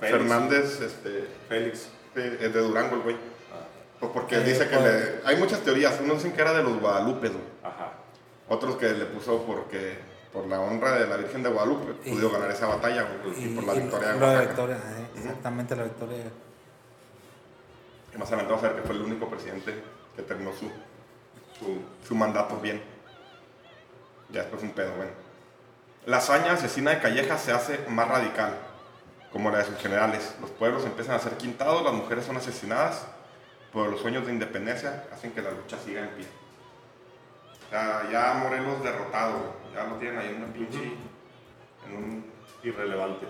Félix. 0.00 0.18
Fernández, 0.18 0.80
este, 0.82 1.28
Félix. 1.48 1.78
sí, 2.14 2.20
es 2.40 2.52
de 2.52 2.60
Durango 2.60 2.96
el 2.96 3.02
güey. 3.02 3.16
Ah, 3.16 3.64
Pues 4.00 4.12
porque 4.12 4.40
dice 4.40 4.68
que 4.68 4.76
pues. 4.76 4.82
le- 4.84 5.20
hay 5.24 5.36
muchas 5.36 5.60
teorías. 5.60 5.98
Unos 6.00 6.16
dicen 6.18 6.32
que 6.32 6.42
era 6.42 6.52
de 6.52 6.62
los 6.62 6.78
Guadalupe, 6.80 7.28
güey. 7.28 7.42
Ajá. 7.62 7.92
Otros 8.48 8.76
que 8.76 8.88
le 8.92 9.06
puso 9.06 9.42
porque 9.44 9.96
por 10.32 10.46
la 10.48 10.60
honra 10.60 10.92
de 10.98 11.06
la 11.06 11.16
Virgen 11.16 11.42
de 11.42 11.48
Guadalupe 11.48 11.94
Y- 12.04 12.10
pudo 12.12 12.30
ganar 12.30 12.50
esa 12.50 12.66
batalla 12.66 13.06
güey, 13.24 13.42
y, 13.44 13.54
por 13.54 13.64
la 13.64 13.74
y 13.74 13.80
victoria 13.80 14.08
de 14.12 14.20
la 14.20 14.40
victoria, 14.42 14.76
eh, 14.76 15.06
exactamente 15.16 15.74
la 15.76 15.84
victoria. 15.84 16.16
Y 18.14 18.18
más 18.18 18.28
adelante 18.28 18.52
vamos 18.52 18.64
a 18.64 18.68
ver 18.72 18.82
que 18.82 18.86
fue 18.86 18.96
el 18.96 19.02
único 19.02 19.28
presidente 19.28 19.74
que 20.14 20.22
terminó 20.22 20.52
su, 20.52 20.66
su, 21.58 21.80
su 22.06 22.14
mandato 22.14 22.58
bien. 22.60 22.82
Ya 24.30 24.40
después 24.42 24.62
un 24.62 24.70
pedo, 24.70 24.92
bueno. 24.96 25.12
La 26.06 26.18
hazaña 26.18 26.52
asesina 26.52 26.92
de 26.92 27.00
Calleja 27.00 27.36
se 27.38 27.52
hace 27.52 27.84
más 27.88 28.08
radical, 28.08 28.56
como 29.32 29.50
la 29.50 29.58
de 29.58 29.64
sus 29.64 29.76
generales. 29.76 30.36
Los 30.40 30.50
pueblos 30.50 30.84
empiezan 30.84 31.16
a 31.16 31.18
ser 31.18 31.36
quintados, 31.36 31.82
las 31.82 31.92
mujeres 31.92 32.24
son 32.24 32.36
asesinadas, 32.36 33.06
pero 33.72 33.90
los 33.90 34.00
sueños 34.00 34.26
de 34.26 34.32
independencia 34.32 35.04
hacen 35.12 35.32
que 35.32 35.42
la 35.42 35.50
lucha 35.50 35.76
siga 35.84 36.02
en 36.02 36.10
pie. 36.10 36.26
O 37.66 37.70
sea, 37.70 38.08
ya 38.10 38.34
Morelos 38.34 38.82
derrotado, 38.82 39.54
ya 39.74 39.84
lo 39.84 39.96
tienen 39.96 40.18
ahí 40.18 40.28
en 40.28 40.42
una 40.42 40.52
pinche... 40.52 40.92
En 41.86 41.96
un 41.96 42.36
Irrelevante. 42.62 43.26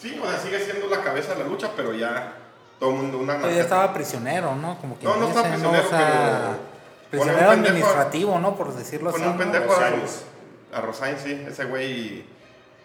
Sí, 0.00 0.20
o 0.22 0.28
sea, 0.28 0.38
sigue 0.38 0.60
siendo 0.60 0.86
la 0.88 1.02
cabeza 1.02 1.34
de 1.34 1.42
la 1.42 1.48
lucha, 1.48 1.70
pero 1.74 1.92
ya 1.92 2.34
todo 2.78 2.90
el 2.90 2.96
mundo 2.96 3.18
una 3.18 3.38
Pero 3.38 3.50
ya 3.50 3.62
estaba 3.62 3.92
prisionero, 3.92 4.54
¿no? 4.54 4.78
Como 4.78 4.98
que 4.98 5.04
No, 5.04 5.16
no 5.16 5.28
estaba 5.28 5.48
prisionero, 5.48 5.84
O 5.84 5.88
sea, 5.88 5.98
pero 5.98 6.73
prisionero 7.20 7.50
pendejo 7.50 7.66
a- 7.66 7.70
administrativo, 7.70 8.38
¿no? 8.38 8.56
Por 8.56 8.74
decirlo 8.74 9.10
así. 9.10 9.18
Pone 9.18 9.30
un 9.30 9.38
¿no? 9.38 9.42
pendejo 9.42 9.72
a, 9.72 9.76
Rosains. 9.76 10.24
a 10.72 10.80
Rosain, 10.80 11.16
sí, 11.18 11.44
ese 11.48 11.64
güey. 11.64 12.24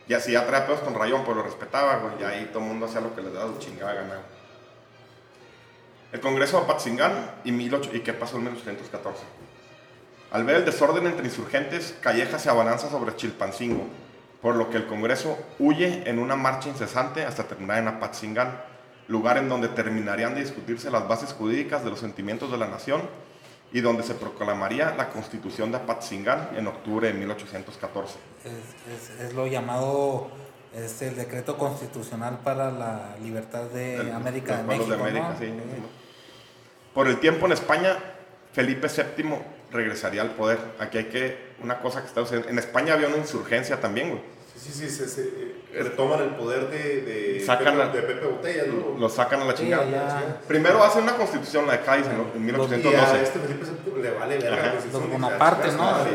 Y 0.08 0.16
traía 0.16 0.66
pedos 0.66 0.80
con 0.80 0.96
Rayón, 0.96 1.24
pues 1.24 1.38
lo 1.38 1.44
respetaba, 1.44 1.98
güey. 1.98 2.14
Y 2.20 2.24
ahí 2.24 2.50
todo 2.52 2.64
el 2.64 2.70
mundo 2.70 2.88
hacía 2.88 3.02
lo 3.02 3.16
que 3.16 3.22
les 3.22 3.34
daba 3.34 3.52
su 3.54 3.60
chingada 3.60 3.94
gana. 3.94 4.20
El 6.12 6.20
Congreso 6.20 6.58
de 6.58 6.64
Apatzingán 6.64 7.12
y, 7.44 7.52
18 7.52 7.92
¿y 7.96 8.00
qué 8.00 8.14
pasó 8.14 8.38
en 8.38 8.46
1814? 8.46 9.24
Al 10.32 10.44
ver 10.44 10.58
el 10.58 10.66
desorden 10.66 11.06
entre 11.06 11.26
insurgentes, 11.26 11.96
Calleja 12.02 12.40
se 12.40 12.50
abalanza 12.50 12.90
sobre 12.90 13.16
Chilpancingo, 13.16 13.84
por 14.42 14.56
lo 14.56 14.70
que 14.72 14.78
el 14.78 14.88
Congreso 14.88 15.38
huye 15.60 16.10
en 16.10 16.18
una 16.18 16.36
marcha 16.36 16.70
incesante 16.70 17.26
hasta 17.26 17.44
terminar 17.44 17.78
en 17.78 17.88
Apatzingán, 17.90 18.60
lugar 19.08 19.38
en 19.38 19.50
donde 19.50 19.68
terminarían 19.68 20.34
de 20.34 20.42
discutirse 20.42 20.90
las 20.90 21.08
bases 21.08 21.34
jurídicas 21.34 21.84
de 21.84 21.92
los 21.92 22.00
sentimientos 22.00 22.52
de 22.52 22.58
la 22.58 22.68
nación 22.68 23.02
y 23.72 23.82
donde 23.82 24.04
se 24.04 24.16
proclamaría 24.16 24.96
la 24.96 25.10
Constitución 25.10 25.72
de 25.72 25.78
Apatzingán 25.78 26.50
en 26.56 26.68
octubre 26.68 27.08
de 27.08 27.14
1814. 27.14 28.18
Es, 28.44 28.52
es- 29.14 29.20
es 29.22 29.34
lo 29.34 29.46
llamado 29.48 30.30
es 30.74 31.02
el 31.02 31.16
decreto 31.16 31.58
constitucional 31.58 32.40
para 32.44 32.70
la 32.72 33.16
libertad 33.24 33.64
de 33.64 34.12
América 34.14 34.58
de 34.58 34.64
México. 34.64 34.88
de 34.88 34.96
América, 34.96 35.30
¿no? 35.34 35.40
sí, 35.40 35.52
Por 36.94 37.08
el 37.08 37.20
tiempo 37.20 37.46
en 37.48 37.54
España, 37.54 37.98
Felipe 38.54 38.88
VII 38.88 39.36
regresaría 39.72 40.22
al 40.22 40.32
poder. 40.32 40.60
Aquí 40.80 40.98
hay 41.00 41.06
que, 41.06 41.54
una 41.64 41.80
cosa 41.80 42.02
que 42.02 42.08
está 42.08 42.22
sucediendo. 42.22 42.50
En 42.50 42.60
España 42.60 42.94
había 42.94 43.08
una 43.08 43.18
insurgencia 43.18 43.80
también, 43.80 44.10
güey. 44.10 44.22
Sí, 44.56 44.72
sí, 44.72 44.90
sí, 44.90 45.22
eh, 45.22 45.49
retoman 45.74 46.20
el 46.22 46.30
poder 46.30 46.70
de, 46.70 47.02
de, 47.02 47.40
Sacan 47.46 47.66
Pepe, 47.76 47.78
la- 47.78 47.88
de 47.90 48.02
Pepe 48.02 48.26
Botella, 48.26 48.64
¿no? 48.68 48.98
Lo 49.00 49.10
sacan 49.10 49.42
a 49.42 49.46
la 49.46 49.52
Sí, 49.56 49.64
chingada. 49.64 50.40
Primero 50.48 50.84
hacen 50.84 51.04
una 51.04 51.14
constitución, 51.16 51.68
la 51.68 51.74
de 51.74 51.82
Cádiz, 51.82 52.06
en, 52.08 52.12
en 52.14 52.20
Y 52.20 52.52
a 52.52 52.58
1812. 52.58 53.22
este 53.24 53.40
Felipe 53.40 53.66
VII 53.94 54.02
le 54.04 54.12
vale 54.12 54.38
ver 54.40 54.54
Ajá. 54.54 54.66
la 54.66 54.72
constitución. 54.72 55.12
Bonaparte, 55.12 55.70
chingada, 55.70 56.04
¿no? 56.04 56.10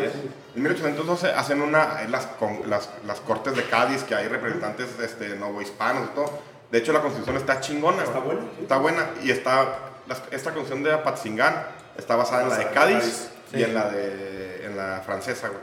En 0.57 0.63
1812 0.63 1.33
hacen 1.33 1.63
una, 1.63 2.03
en 2.03 2.11
las, 2.13 2.27
con- 2.27 2.69
las, 2.69 2.89
las 3.07 3.21
cortes 3.21 3.55
de 3.57 3.65
Cádiz, 3.65 4.03
que 4.05 4.15
hay 4.15 4.29
representantes 4.29 4.89
este, 5.03 5.37
novohispanos 5.37 6.09
y 6.11 6.15
todo. 6.15 6.31
De 6.71 6.79
hecho, 6.79 6.93
la 6.93 7.01
constitución 7.01 7.37
está 7.37 7.61
chingona. 7.61 8.03
Está 8.03 8.19
güey. 8.19 8.37
buena, 8.37 8.51
sí. 8.57 8.63
Está 8.63 8.77
buena. 8.79 9.07
Y 9.23 9.31
está, 9.31 9.79
las- 10.09 10.23
esta 10.31 10.51
constitución 10.53 10.83
de 10.83 10.93
Apatzingán 10.93 11.67
está 11.97 12.17
basada 12.17 12.43
en 12.43 12.49
la 12.51 12.59
de 12.59 12.69
Cádiz 12.71 12.99
Cádiz. 12.99 13.29
y 13.53 13.57
Sí. 13.59 13.63
en 13.63 13.75
la, 13.75 13.89
de, 13.89 14.67
en 14.67 14.77
la 14.77 15.03
francesa, 15.05 15.49
güey. 15.49 15.61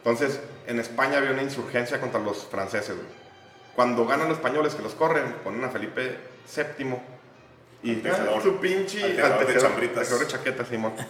Entonces, 0.00 0.40
en 0.66 0.80
España 0.80 1.18
había 1.18 1.32
una 1.32 1.42
insurgencia 1.42 2.00
contra 2.00 2.20
los 2.20 2.46
franceses, 2.46 2.96
güey. 2.96 3.08
Cuando 3.74 4.06
ganan 4.06 4.28
los 4.28 4.38
españoles 4.38 4.74
que 4.74 4.82
los 4.82 4.94
corren, 4.94 5.34
ponen 5.44 5.64
a 5.64 5.68
Felipe 5.68 6.18
VII 6.54 6.96
y 7.82 8.06
ah, 8.06 8.40
su 8.42 8.56
pinche 8.56 9.14
de 9.14 9.16
chambritas. 9.16 9.64
antejedor 9.64 10.20
de 10.20 10.26
chaquetas, 10.26 10.68
Simón. 10.68 10.92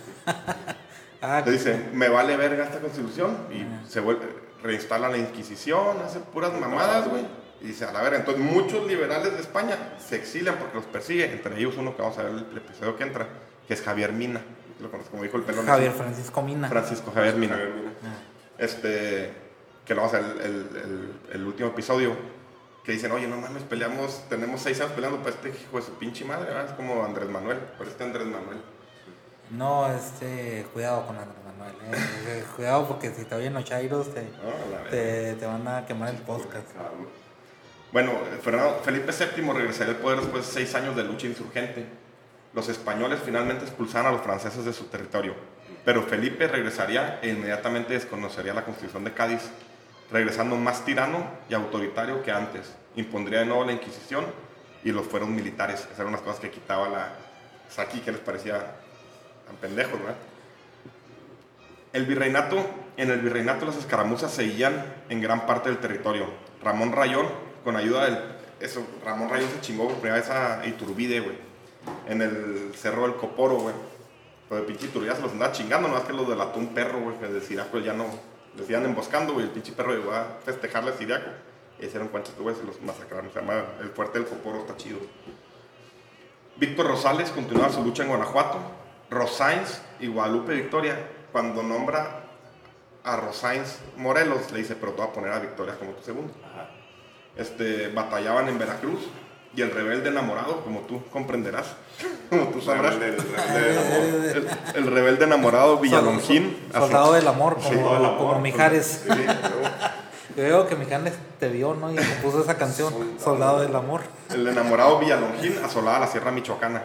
Ah, 1.22 1.42
Le 1.44 1.52
dice, 1.52 1.78
me 1.92 2.08
vale 2.08 2.34
verga 2.38 2.64
esta 2.64 2.78
constitución 2.78 3.36
y 3.52 3.90
se 3.90 4.00
vuelve, 4.00 4.24
reinstala 4.62 5.06
la 5.10 5.18
Inquisición, 5.18 5.98
hace 6.02 6.18
puras 6.18 6.50
mamadas, 6.58 7.08
güey. 7.08 7.26
Y 7.60 7.66
dice, 7.66 7.84
a 7.84 7.92
la 7.92 8.00
verga, 8.00 8.20
entonces 8.20 8.42
muchos 8.42 8.86
liberales 8.86 9.30
de 9.34 9.40
España 9.40 9.76
se 9.98 10.16
exilian 10.16 10.56
porque 10.56 10.76
los 10.76 10.86
persigue, 10.86 11.30
entre 11.30 11.58
ellos 11.58 11.76
uno 11.76 11.94
que 11.94 12.00
vamos 12.00 12.16
a 12.16 12.22
ver 12.22 12.32
el, 12.32 12.56
episodio 12.56 12.96
que 12.96 13.02
entra, 13.02 13.28
que 13.68 13.74
es 13.74 13.82
Javier 13.82 14.12
Mina, 14.14 14.40
lo 14.80 14.90
conozco 14.90 15.10
como 15.10 15.24
dijo 15.24 15.36
el 15.36 15.42
pelón. 15.42 15.66
Javier. 15.66 15.92
Francisco 15.92 16.40
Mina. 16.40 16.68
Francisco 16.70 17.12
Javier 17.14 17.34
Mina. 17.34 17.52
Javier 17.54 17.74
Mina. 17.74 17.92
Este, 18.60 19.32
que 19.84 19.94
lo 19.94 20.02
vamos 20.02 20.14
a 20.14 20.18
el, 20.20 21.14
el- 21.32 21.44
último 21.46 21.70
episodio, 21.70 22.14
que 22.84 22.92
dicen, 22.92 23.10
oye, 23.12 23.26
no 23.26 23.36
mames, 23.36 23.62
peleamos, 23.64 24.24
tenemos 24.28 24.60
seis 24.60 24.80
años 24.80 24.92
peleando 24.92 25.18
para 25.18 25.30
este 25.30 25.48
hijo 25.48 25.76
de 25.78 25.82
su 25.82 25.92
pinche 25.94 26.24
madre, 26.24 26.46
¿verdad? 26.46 26.66
es 26.66 26.72
como 26.72 27.04
Andrés 27.04 27.28
Manuel, 27.28 27.58
pero 27.78 27.90
este 27.90 28.04
Andrés 28.04 28.26
Manuel. 28.26 28.60
No, 29.50 29.90
este, 29.92 30.64
cuidado 30.72 31.06
con 31.06 31.16
Andrés 31.16 31.36
Manuel, 31.44 31.74
eh. 31.92 31.98
Eh, 32.28 32.44
cuidado 32.54 32.86
porque 32.86 33.10
si 33.10 33.24
te 33.24 33.34
oyen 33.34 33.52
los 33.54 33.64
chairos 33.64 34.12
te, 34.14 34.22
¿no? 34.22 34.28
A 34.28 34.70
la 34.70 34.76
verga. 34.84 34.90
te, 34.90 35.34
te 35.34 35.46
van 35.46 35.66
a 35.66 35.84
quemar 35.86 36.10
el 36.14 36.20
podcast. 36.20 36.68
Bueno, 37.92 38.12
Fernando, 38.42 38.80
Felipe 38.84 39.10
VII 39.12 39.52
regresaría 39.52 39.94
al 39.94 39.98
poder 40.00 40.20
después 40.20 40.46
de 40.46 40.52
seis 40.52 40.74
años 40.76 40.94
de 40.94 41.02
lucha 41.02 41.26
insurgente. 41.26 41.84
Los 42.54 42.68
españoles 42.68 43.18
finalmente 43.24 43.64
expulsaron 43.64 44.06
a 44.08 44.12
los 44.12 44.20
franceses 44.22 44.64
de 44.64 44.72
su 44.72 44.84
territorio, 44.84 45.34
pero 45.84 46.02
Felipe 46.02 46.46
regresaría 46.46 47.18
e 47.22 47.30
inmediatamente 47.30 47.94
desconocería 47.94 48.54
la 48.54 48.64
constitución 48.64 49.04
de 49.04 49.12
Cádiz, 49.12 49.50
regresando 50.10 50.56
más 50.56 50.84
tirano 50.84 51.24
y 51.48 51.54
autoritario 51.54 52.22
que 52.22 52.32
antes. 52.32 52.74
Impondría 52.96 53.40
de 53.40 53.46
nuevo 53.46 53.64
la 53.64 53.72
Inquisición 53.72 54.26
y 54.84 54.92
los 54.92 55.06
fueros 55.06 55.28
militares. 55.28 55.80
Esas 55.80 55.98
eran 55.98 56.08
unas 56.08 56.22
cosas 56.22 56.40
que 56.40 56.50
quitaba 56.50 56.88
la... 56.88 57.12
O 57.68 57.72
sea, 57.72 57.84
aquí 57.84 58.00
que 58.00 58.12
les 58.12 58.20
parecía 58.20 58.58
tan 59.46 59.56
pendejos, 59.60 59.98
¿verdad? 59.98 60.16
El 61.92 62.06
virreinato, 62.06 62.64
en 62.96 63.10
el 63.10 63.20
virreinato 63.20 63.66
las 63.66 63.76
escaramuzas 63.76 64.32
seguían 64.32 64.84
en 65.08 65.20
gran 65.20 65.46
parte 65.46 65.70
del 65.70 65.78
territorio. 65.78 66.26
Ramón 66.62 66.92
Rayón, 66.92 67.26
con 67.64 67.76
ayuda 67.76 68.04
del... 68.04 68.18
Eso, 68.60 68.86
Ramón 69.04 69.30
Rayón 69.30 69.48
se 69.50 69.60
chingó 69.60 69.88
por 69.88 69.96
primera 69.96 70.16
vez 70.16 70.30
a 70.30 70.66
Iturbide, 70.66 71.20
güey. 71.20 71.36
En 72.08 72.20
el 72.20 72.72
cerro 72.76 73.02
del 73.02 73.16
Coporo, 73.16 73.56
güey. 73.56 73.74
Pero 74.50 74.62
el 74.62 74.66
pinche 74.66 74.86
Iturbide 74.86 75.14
se 75.14 75.22
los 75.22 75.30
andaba 75.30 75.52
chingando, 75.52 75.86
no 75.86 75.94
más 75.94 76.02
que 76.02 76.12
los 76.12 76.28
del 76.28 76.40
atún 76.40 76.74
perro, 76.74 76.98
güey, 76.98 77.16
que 77.18 77.28
de 77.28 77.40
Siraco 77.40 77.78
ya 77.78 77.92
no... 77.92 78.06
Les 78.56 78.68
iban 78.68 78.84
emboscando, 78.84 79.32
güey. 79.32 79.46
El 79.46 79.52
pinche 79.52 79.70
perro 79.70 79.94
llegó 79.94 80.12
a 80.12 80.24
festejarle 80.44 80.90
a 80.90 80.94
Siriaco. 80.94 81.30
Y 81.78 81.86
hicieron 81.86 82.08
cuantos, 82.08 82.34
güey, 82.36 82.56
se 82.56 82.64
los 82.64 82.82
masacraron. 82.82 83.30
Se 83.32 83.38
llama 83.38 83.62
el 83.80 83.90
fuerte 83.90 84.18
del 84.18 84.26
Coporo, 84.26 84.58
está 84.58 84.76
chido. 84.76 84.98
Víctor 86.56 86.88
Rosales 86.88 87.30
continuaba 87.30 87.72
su 87.72 87.84
lucha 87.84 88.02
en 88.02 88.08
Guanajuato. 88.08 88.58
Rosáins 89.08 89.82
y 90.00 90.08
Guadalupe 90.08 90.52
Victoria, 90.52 90.98
cuando 91.30 91.62
nombra 91.62 92.24
a 93.04 93.16
Rosáins 93.18 93.78
Morelos, 93.96 94.50
le 94.50 94.58
dice, 94.58 94.74
pero 94.74 94.92
te 94.92 95.00
voy 95.00 95.10
a 95.10 95.12
poner 95.12 95.32
a 95.32 95.38
Victoria 95.38 95.78
como 95.78 95.92
tu 95.92 96.02
segundo. 96.02 96.32
Este, 97.36 97.86
batallaban 97.86 98.48
en 98.48 98.58
Veracruz 98.58 98.98
y 99.54 99.62
el 99.62 99.70
rebelde 99.72 100.08
enamorado, 100.10 100.60
como 100.62 100.80
tú 100.80 101.02
comprenderás, 101.10 101.66
como 102.30 102.44
tú 102.48 102.60
sabrás, 102.60 102.94
rebelde 102.96 103.22
el, 104.32 104.48
el 104.76 104.86
rebelde 104.86 105.24
enamorado 105.24 105.78
Villalongín. 105.78 106.56
Sol- 106.72 106.82
Soldado 106.82 107.12
del 107.14 107.26
amor, 107.28 107.54
como, 107.54 107.68
Soldado 107.68 107.96
amor, 107.96 108.16
como 108.18 108.40
Mijares. 108.40 109.02
Sí, 109.04 109.08
Yo 110.36 110.44
veo 110.44 110.68
que 110.68 110.76
Mijares 110.76 111.14
te 111.40 111.48
vio, 111.48 111.74
¿no? 111.74 111.92
Y 111.92 111.96
compuso 111.96 112.42
esa 112.42 112.56
canción, 112.56 112.94
Soldado 113.22 113.60
del 113.60 113.74
amor. 113.74 114.02
El 114.32 114.46
enamorado 114.46 114.98
Villalongín 115.00 115.58
asolaba 115.64 115.98
la 115.98 116.06
Sierra 116.06 116.30
Michoacana. 116.30 116.82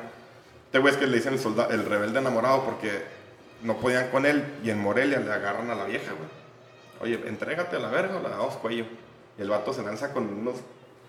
Este 0.66 0.80
güey 0.80 0.94
es 0.94 1.00
que 1.00 1.06
le 1.08 1.18
dicen 1.18 1.34
el, 1.34 1.40
solda- 1.40 1.68
el 1.70 1.86
rebelde 1.86 2.20
enamorado 2.20 2.64
porque 2.64 3.04
no 3.62 3.78
podían 3.78 4.10
con 4.10 4.26
él 4.26 4.44
y 4.64 4.72
en 4.72 4.82
Morelia 4.82 5.20
le 5.20 5.32
agarran 5.32 5.70
a 5.70 5.76
la 5.76 5.84
vieja, 5.86 6.12
güey. 6.14 6.28
Oye, 7.02 7.28
entrégate 7.30 7.76
a 7.76 7.80
la 7.80 7.90
verga 7.90 8.18
o 8.18 8.22
la 8.22 8.30
damos 8.30 8.56
cuello. 8.56 8.86
Y 9.38 9.42
el 9.42 9.50
vato 9.50 9.74
se 9.74 9.84
lanza 9.84 10.12
con 10.12 10.24
unos 10.28 10.56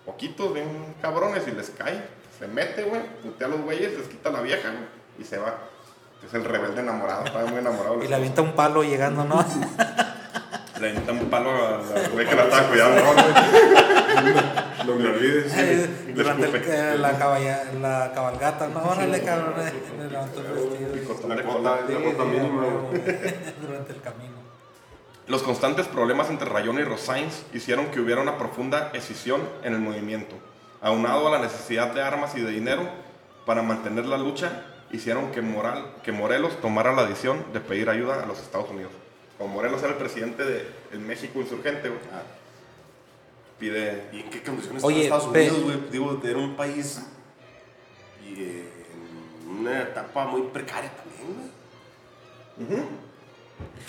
poquitos 0.07 0.51
bien 0.55 0.95
cabrones 1.03 1.47
y 1.47 1.51
les 1.51 1.69
cae. 1.69 2.01
Se 2.39 2.47
mete, 2.47 2.83
güey, 2.83 3.01
putea 3.23 3.45
a 3.47 3.49
los 3.51 3.61
güeyes, 3.61 3.95
les 3.97 4.07
quita 4.07 4.29
a 4.29 4.31
la 4.31 4.41
vieja, 4.41 4.69
güey, 4.69 4.83
y 5.19 5.23
se 5.23 5.37
va. 5.37 5.55
Es 6.25 6.33
el 6.33 6.43
rebelde 6.45 6.81
enamorado, 6.81 7.25
estaba 7.25 7.45
muy 7.45 7.59
enamorado. 7.59 8.03
Y 8.03 8.07
le 8.07 8.15
avienta 8.15 8.41
un 8.41 8.53
palo 8.53 8.81
llegando, 8.83 9.23
¿no? 9.23 9.45
Le 10.79 10.89
avienta 10.89 11.11
un 11.11 11.27
palo 11.27 11.49
a 11.49 11.71
la 11.81 12.07
güey 12.09 12.27
que 12.27 12.35
la 12.35 12.43
estaba 12.43 12.67
cuidando. 12.67 13.01
No 14.85 14.95
me 14.95 15.07
olvides. 15.09 16.15
Durante 16.15 16.45
el- 16.47 16.55
eh, 16.55 16.97
la, 16.99 17.17
caballa- 17.17 17.63
la 17.81 18.11
cabalgata, 18.13 18.67
no, 18.67 18.83
órale, 18.83 19.21
cabrón. 19.23 19.53
eh, 19.59 19.73
Le 19.97 20.09
levantó 20.09 20.39
el 20.39 20.45
vestido. 20.53 20.93
La 22.13 22.25
mínima. 22.25 22.63
Durante 23.61 23.93
el 23.93 24.01
camino. 24.01 24.46
Los 25.27 25.43
constantes 25.43 25.87
problemas 25.87 26.29
entre 26.29 26.47
Rayón 26.47 26.79
y 26.79 26.83
Rosains 26.83 27.43
hicieron 27.53 27.87
que 27.87 27.99
hubiera 27.99 28.21
una 28.21 28.37
profunda 28.37 28.91
escisión 28.93 29.41
en 29.61 29.73
el 29.73 29.79
movimiento. 29.79 30.35
Aunado 30.81 31.27
a 31.27 31.31
la 31.31 31.39
necesidad 31.39 31.93
de 31.93 32.01
armas 32.01 32.33
y 32.37 32.39
de 32.39 32.49
dinero 32.49 32.83
para 33.45 33.61
mantener 33.61 34.05
la 34.05 34.17
lucha, 34.17 34.63
hicieron 34.89 35.31
que, 35.31 35.41
Moral, 35.41 35.95
que 36.01 36.13
Morelos 36.13 36.61
tomara 36.61 36.93
la 36.93 37.05
decisión 37.05 37.43
de 37.51 37.59
pedir 37.59 37.89
ayuda 37.89 38.23
a 38.23 38.25
los 38.25 38.39
Estados 38.39 38.69
Unidos. 38.69 38.91
Como 39.37 39.53
Morelos 39.53 39.83
era 39.83 39.91
el 39.91 39.97
presidente 39.97 40.45
del 40.45 40.99
México 41.01 41.41
insurgente, 41.41 41.89
güey, 41.89 42.01
pide... 43.59 44.09
¿Y 44.13 44.21
en 44.21 44.29
qué 44.29 44.41
condiciones 44.41 44.81
Oye, 44.81 45.03
Estados 45.03 45.25
Unidos, 45.25 45.61
güey? 45.61 45.77
Digo, 45.91 46.21
era 46.23 46.39
un 46.39 46.55
país 46.55 47.01
y, 48.25 48.43
eh, 48.43 48.69
en 48.93 49.59
una 49.59 49.81
etapa 49.81 50.25
muy 50.25 50.43
precaria 50.43 50.89
también, 50.95 51.51
güey. 52.57 52.79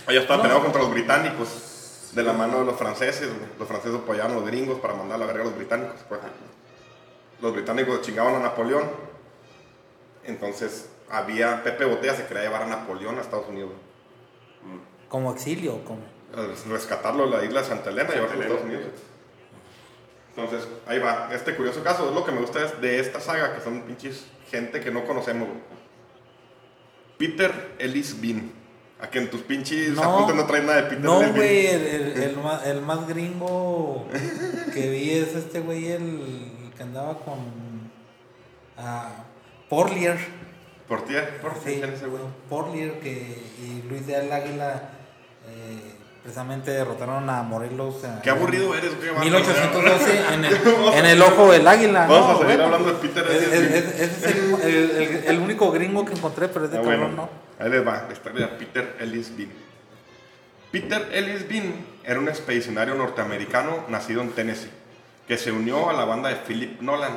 Allá 0.07 0.21
estaba 0.21 0.43
peleado 0.43 0.63
contra 0.63 0.83
los 0.83 0.91
británicos, 0.91 2.11
de 2.13 2.23
la 2.23 2.33
mano 2.33 2.61
de 2.61 2.65
los 2.65 2.77
franceses. 2.77 3.29
güey. 3.29 3.51
Los 3.59 3.69
franceses 3.69 3.97
apoyaban 3.99 4.33
a 4.33 4.35
los 4.37 4.47
gringos 4.47 4.81
para 4.81 4.95
mandar 4.95 5.17
a 5.17 5.19
la 5.19 5.27
verga 5.27 5.43
a 5.43 5.47
los 5.47 5.57
británicos. 5.57 5.97
pues. 6.09 6.21
Los 7.41 7.53
británicos 7.53 8.03
chingaban 8.03 8.35
a 8.35 8.39
Napoleón. 8.41 8.85
Entonces, 10.25 10.89
había 11.11 11.63
Pepe 11.63 11.85
Botella 11.85 12.15
se 12.15 12.27
quería 12.27 12.45
llevar 12.45 12.63
a 12.63 12.67
Napoleón 12.67 13.19
a 13.19 13.21
Estados 13.21 13.49
Unidos. 13.49 13.73
Como 15.09 15.33
exilio, 15.33 15.85
como. 15.85 16.01
a 16.37 16.71
Rescatarlo 16.71 17.31
de 17.31 17.37
la 17.37 17.45
isla 17.45 17.63
de 17.63 17.67
Santa 17.69 17.91
Elena 17.91 18.11
y 18.11 18.15
llevarlo 18.15 18.41
a. 18.41 18.43
Estados 18.43 18.65
Unidos. 18.65 18.85
Entonces, 20.37 20.69
ahí 20.87 20.99
va. 20.99 21.29
Este 21.33 21.55
curioso 21.57 21.83
caso 21.83 22.09
es 22.09 22.15
lo 22.15 22.25
que 22.25 22.33
me 22.33 22.41
gusta 22.41 22.65
es 22.65 22.81
de 22.81 23.01
esta 23.01 23.21
saga, 23.21 23.55
que 23.55 23.61
son 23.61 23.83
pinches 23.83 24.27
gente 24.51 24.81
que 24.81 24.91
no 24.91 25.05
conocemos. 25.05 25.49
Peter 27.19 27.75
Ellis 27.79 28.21
Bean. 28.21 28.53
A 29.01 29.09
que 29.09 29.19
en 29.21 29.31
tus 29.31 29.43
pinches 29.43 29.91
No. 29.91 30.03
apuntes 30.03 30.35
no 30.37 30.45
traen 30.47 30.67
nada 30.67 30.79
de 30.83 30.89
Peter 30.89 31.01
No, 31.05 31.21
güey, 31.33 31.67
el, 31.67 31.87
el, 31.87 32.23
el 32.23 32.37
más, 32.43 32.67
el 32.67 32.81
más 32.81 33.07
gringo 33.07 34.07
que 34.75 34.91
vi 34.91 35.11
es 35.13 35.35
este 35.37 35.61
güey, 35.61 35.93
el, 35.93 36.71
que 36.77 36.83
andaba 36.83 37.19
con. 37.21 37.39
ah, 38.77 39.11
Porlier. 39.69 40.17
Portier, 40.89 41.41
Sí, 41.63 41.75
¿quién 41.79 41.85
es 41.91 41.97
ese 41.97 42.07
güey? 42.07 42.23
Porlier 42.49 42.99
que, 43.01 43.11
y 43.63 43.83
Luis 43.91 44.07
de 44.07 44.17
Águila 44.17 44.89
eh, 45.47 45.93
precisamente 46.23 46.71
derrotaron 46.71 47.29
a 47.29 47.43
Morelos. 47.43 47.97
Qué 48.23 48.31
aburrido 48.31 48.75
eres, 48.75 48.97
güey. 48.97 49.11
en 49.11 49.21
1812 49.21 50.21
en 50.35 50.45
el, 50.47 50.55
en 50.95 51.07
el 51.07 51.21
ojo 51.23 51.53
del 51.53 51.69
águila. 51.69 52.07
Vamos 52.07 52.27
no, 52.27 52.35
a 52.35 52.39
seguir 52.39 52.55
güey. 52.57 52.65
hablando 52.65 52.89
de 52.95 52.95
Peter 53.07 53.27
Es- 53.31 53.53
Ellis 53.53 53.71
es- 53.71 53.85
es- 53.85 54.01
Ese 54.01 54.31
es 54.31 54.65
el, 54.65 54.91
el- 54.91 55.25
el- 55.27 55.39
único 55.41 55.71
gringo 55.71 56.05
que 56.07 56.15
encontré, 56.15 56.49
pero 56.49 56.65
es 56.65 56.71
de 56.71 56.79
Ah, 56.79 56.83
cabrón, 56.83 57.01
bueno, 57.01 57.17
¿no? 57.17 57.48
Ahí 57.59 57.71
les 57.71 57.87
va 57.87 58.05
la 58.07 58.13
historia 58.13 58.47
de 58.47 58.53
Peter 58.55 58.97
Ellis 59.01 59.37
Bean. 59.37 59.51
Peter 60.71 61.09
Ellis 61.13 61.49
Bean 61.49 61.73
era 62.05 62.19
un 62.21 62.29
expedicionario 62.29 62.95
norteamericano 62.95 63.85
nacido 63.89 64.23
en 64.23 64.31
Tennessee. 64.33 64.71
que 65.27 65.37
se 65.37 65.53
unió 65.53 65.91
a 65.91 65.93
la 65.93 66.07
banda 66.07 66.31
de 66.31 66.37
Philip 66.37 66.81
Nolan 66.81 67.13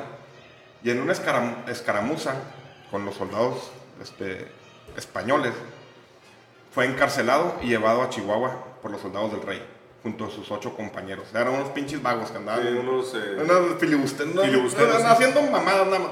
y 0.84 0.89
en 0.89 1.00
una 1.02 1.14
escaram- 1.14 1.66
escaramuza 1.70 2.34
con 2.89 3.06
los 3.06 3.16
soldados 3.16 3.72
este, 4.02 4.48
españoles 4.98 5.54
fue 6.74 6.86
encarcelado 6.88 7.56
y 7.62 7.68
llevado 7.68 8.02
a 8.02 8.10
Chihuahua 8.10 8.66
por 8.82 8.92
los 8.92 9.00
soldados 9.02 9.32
del 9.32 9.42
rey 9.44 9.62
junto 10.04 10.26
a 10.26 10.30
sus 10.30 10.52
ocho 10.52 10.76
compañeros. 10.76 11.28
Eran 11.34 11.50
unos 11.54 11.70
pinches 11.70 12.02
vagos 12.02 12.32
que 12.32 12.38
andaban 12.38 12.64
Sí, 12.68 12.74
unos, 12.74 13.14
eh, 13.14 13.38
unos 13.42 13.80
filibusteros, 13.80 14.36
no, 14.36 15.00
no, 15.00 15.08
haciendo 15.08 15.42
mamadas 15.44 15.86
nada 15.88 16.00
más 16.00 16.12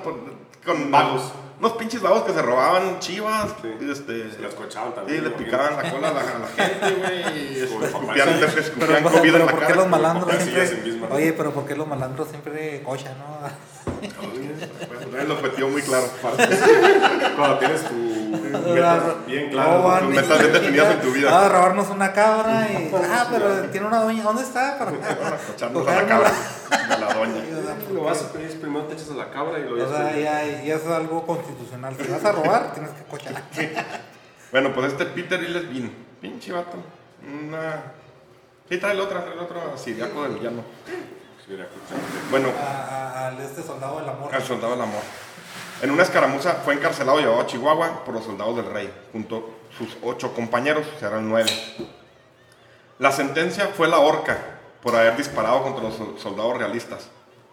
con 0.66 0.92
Vagos. 0.92 1.34
Unos 1.60 1.74
pinches 1.74 2.02
vagos 2.02 2.24
que 2.24 2.32
se 2.32 2.42
robaban 2.42 3.00
chivas, 3.00 3.48
Sí. 3.62 3.68
y 3.82 3.92
este, 3.92 4.32
Se 4.32 4.42
las 4.42 4.54
cochaban 4.54 4.90
sí, 4.92 4.96
también. 4.96 5.24
le 5.26 5.30
¿no? 5.32 5.36
picaban 5.36 5.76
la 5.76 5.92
cola 5.92 6.08
a 6.08 6.14
la, 6.14 6.20
a 6.22 6.24
la 6.40 6.48
gente, 6.48 6.96
güey, 7.02 7.60
este, 7.62 7.86
escupían, 7.86 8.30
escupían 8.30 8.70
pero- 8.80 9.04
comida 9.04 9.22
pero 9.22 9.36
en 9.38 9.46
la 9.46 9.52
¿por 9.52 9.60
qué 9.60 9.66
cara. 9.66 9.76
los 9.76 9.88
malandros 9.90 10.36
sí, 10.42 10.52
siempre... 10.52 11.08
Oye, 11.12 11.34
pero 11.34 11.52
¿por 11.52 11.66
qué 11.66 11.76
los 11.76 11.88
malandros 11.88 12.30
siempre 12.30 12.82
cochan, 12.84 13.18
no? 13.18 13.40
Pues, 14.00 15.00
tener 15.00 15.20
el 15.22 15.32
objetivo 15.32 15.70
muy 15.70 15.82
claro. 15.82 16.06
Cuando 17.36 17.58
tienes 17.60 17.82
tu 17.84 17.94
metas 18.74 19.26
bien 19.28 19.56
van- 19.56 20.00
Tus 20.06 20.16
metas 20.16 20.40
bien 20.40 20.54
definidas 20.54 20.94
en 20.96 21.02
tu 21.02 21.12
vida. 21.12 21.30
Ah, 21.46 21.50
robarnos 21.50 21.90
una 21.90 22.14
cabra 22.14 22.68
y... 22.72 22.92
Ah, 23.12 23.28
pero 23.30 23.50
tiene 23.70 23.88
una 23.88 24.02
doña. 24.02 24.24
¿Dónde 24.24 24.44
está? 24.44 24.78
Para- 24.78 24.92
Cochando 24.92 25.82
a 25.88 25.94
la 25.96 26.06
cabra, 26.08 26.32
primero 28.24 28.86
te 28.86 28.94
echas 28.94 29.12
a 29.12 29.16
la 29.16 29.30
cabra 29.32 29.60
y 29.60 29.64
lo 29.64 29.84
O 29.84 29.90
sea, 29.90 30.16
ya, 30.18 30.44
ya 30.64 30.76
es 30.76 30.86
algo 30.88 31.26
constitucional. 31.26 31.96
Si 32.00 32.08
vas 32.12 32.24
a 32.26 32.32
robar, 32.32 32.74
tienes 32.74 32.92
que 32.92 33.04
cochar. 33.04 33.44
Bueno, 34.52 34.74
pues 34.74 34.92
este 34.94 35.06
Peter 35.06 35.40
Illes 35.44 35.70
Bean, 35.72 35.92
pinche 36.20 36.52
vato. 36.52 36.78
Una. 37.22 37.84
Sí, 38.68 38.78
trae 38.80 38.94
el 38.94 39.00
otro, 39.00 39.20
trae 39.22 39.34
el 39.34 39.40
otro 39.40 39.78
siriaco 39.78 40.24
del 40.24 40.34
villano. 40.40 40.64
Bueno, 42.32 42.50
A- 42.60 42.64
a- 42.66 43.28
Al 43.28 43.40
este 43.42 43.62
soldado 43.62 44.00
del 44.00 44.10
amor. 44.10 44.34
al 44.34 44.42
soldado 44.44 44.72
del 44.74 44.82
amor. 44.82 45.02
En 45.84 45.92
una 45.92 46.02
escaramuza 46.04 46.54
fue 46.66 46.74
encarcelado 46.74 47.20
y 47.20 47.24
llevado 47.24 47.42
a 47.42 47.46
Chihuahua 47.46 48.04
por 48.04 48.16
los 48.16 48.24
soldados 48.26 48.56
del 48.56 48.66
rey, 48.72 48.92
junto 49.12 49.38
a 49.72 49.78
sus 49.78 49.98
ocho 50.02 50.34
compañeros, 50.34 50.86
eran 51.02 51.30
nueve. 51.30 51.52
La 52.98 53.12
sentencia 53.12 53.68
fue 53.68 53.88
la 53.88 54.00
horca 54.00 54.38
por 54.82 54.96
haber 54.96 55.16
disparado 55.16 55.64
contra 55.64 55.84
los 55.84 55.96
sol- 55.96 56.16
soldados 56.18 56.58
realistas, 56.58 57.10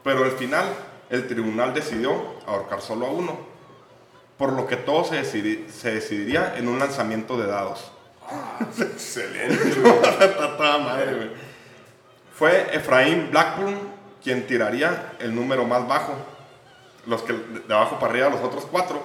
pero 0.06 0.24
al 0.24 0.30
final 0.30 0.64
el 1.10 1.26
tribunal 1.26 1.74
decidió 1.74 2.14
ahorcar 2.46 2.80
solo 2.80 3.06
a 3.06 3.10
uno, 3.10 3.36
por 4.38 4.52
lo 4.52 4.66
que 4.68 4.76
todo 4.76 5.04
se, 5.04 5.20
decidi- 5.22 5.68
se 5.68 5.90
decidiría 5.96 6.54
en 6.56 6.68
un 6.68 6.78
lanzamiento 6.78 7.36
de 7.36 7.46
dados. 7.48 7.90
Excelente. 8.78 9.68
Está 9.68 10.56
toda 10.56 10.78
madre, 10.78 11.14
güey. 11.14 11.30
Fue 12.34 12.68
Efraín 12.74 13.30
Blackburn 13.32 13.78
quien 14.22 14.46
tiraría 14.46 15.12
el 15.18 15.34
número 15.34 15.64
más 15.64 15.86
bajo. 15.88 16.14
Los 17.06 17.22
que 17.22 17.32
de 17.32 17.74
abajo 17.74 17.98
para 17.98 18.12
arriba, 18.12 18.28
los 18.30 18.40
otros 18.42 18.66
cuatro, 18.70 19.00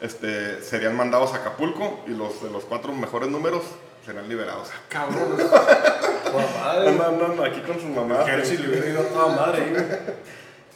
este, 0.00 0.62
serían 0.62 0.96
mandados 0.96 1.32
a 1.32 1.36
Acapulco 1.38 2.00
y 2.06 2.10
los 2.10 2.42
de 2.42 2.50
los 2.50 2.64
cuatro 2.64 2.92
mejores 2.92 3.28
números 3.28 3.62
serán 4.06 4.28
liberados. 4.28 4.68
Cabrón. 4.88 5.36
Toda 5.36 6.46
madre. 6.60 6.92
No, 6.92 7.12
no, 7.12 7.28
no, 7.34 7.42
aquí 7.44 7.60
con 7.60 7.78
su 7.80 7.86
mamá. 7.88 8.24
Hershey 8.26 8.58
le 8.58 8.68
hubiera 8.68 8.88
ido 8.88 9.00
a 9.00 9.04
toda 9.04 9.36
madre 9.36 9.62
ahí, 9.64 9.70
güey. 9.70 9.84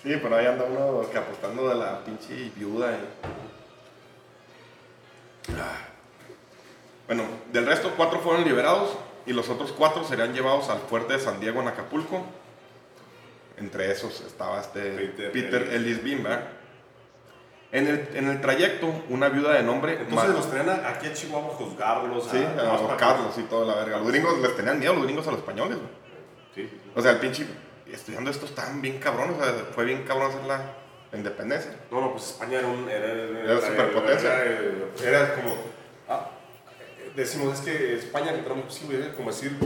Sí, 0.03 0.19
pero 0.23 0.37
ahí 0.37 0.47
anda 0.47 0.65
uno 0.65 1.09
que 1.11 1.19
apostando 1.19 1.69
de 1.69 1.75
la 1.77 2.05
pinche 2.05 2.51
viuda. 2.57 2.93
y- 2.93 3.09
Ah. 5.53 5.87
Bueno, 7.07 7.25
del 7.53 7.67
resto, 7.67 7.93
cuatro 7.97 8.21
fueron 8.21 8.45
liberados 8.45 8.97
y 9.27 9.33
los 9.33 9.49
otros 9.49 9.73
cuatro 9.73 10.05
serían 10.05 10.33
llevados 10.33 10.69
al 10.71 10.79
fuerte 10.79 11.15
de 11.15 11.19
San 11.21 11.41
Diego 11.41 11.61
en 11.61 11.69
Acapulco. 11.69 12.25
Entre 13.57 13.91
esos 13.91 14.21
estaba 14.23 14.61
este 14.61 14.81
Peter 14.81 15.33
Peter, 15.33 15.69
Ellis. 15.75 16.03
¿verdad? 16.23 16.45
En 17.73 17.87
el, 17.87 18.09
en 18.15 18.29
el 18.29 18.41
trayecto, 18.41 18.93
una 19.11 19.29
viuda 19.29 19.53
de 19.53 19.63
nombre. 19.63 19.97
Entonces 20.01 20.31
los 20.31 20.51
traen 20.51 20.69
a- 20.69 20.89
aquí 20.89 21.07
a 21.07 21.13
Chihuahua 21.13 21.53
a 21.53 21.57
juzgarlos. 21.57 22.29
Sí, 22.29 22.39
a, 22.39 22.51
a 22.51 22.65
más 22.65 22.81
los 22.81 22.91
para- 22.91 22.97
Carlos 22.97 23.39
y 23.39 23.43
toda 23.43 23.65
la 23.67 23.75
verga. 23.81 23.99
Los 23.99 24.09
gringos 24.09 24.39
les 24.41 24.57
tenían 24.57 24.79
miedo, 24.81 24.95
los 24.95 25.05
gringos 25.05 25.27
a 25.29 25.31
los 25.31 25.39
españoles, 25.41 25.77
güey. 25.79 25.89
Sí. 26.55 26.81
O 26.97 27.01
sea, 27.01 27.13
el 27.13 27.19
pinche. 27.19 27.47
Estudiando 27.87 28.31
esto 28.31 28.47
estaban 28.47 28.81
bien 28.83 28.99
cabrones, 28.99 29.37
o 29.41 29.45
sea, 29.45 29.53
fue 29.75 29.85
bien 29.85 30.03
cabrón 30.05 30.31
hacer 30.31 30.45
la 30.45 30.63
independencia. 31.13 31.75
No, 31.91 32.01
no, 32.01 32.13
pues 32.13 32.31
España 32.31 32.59
era 32.59 32.67
un. 32.69 32.89
Era, 32.89 33.13
Era 33.55 33.61
superpotencia. 33.61 34.43
Era, 34.45 34.69
era 35.05 35.35
como. 35.35 35.55
ah, 36.09 36.29
decimos, 37.17 37.55
es 37.55 37.61
que 37.65 37.95
España, 37.97 38.33
literalmente, 38.33 38.67
pues, 38.69 38.75
sí, 38.79 38.87
güey, 38.87 39.03
era 39.03 39.13
como 39.13 39.31
decir 39.31 39.57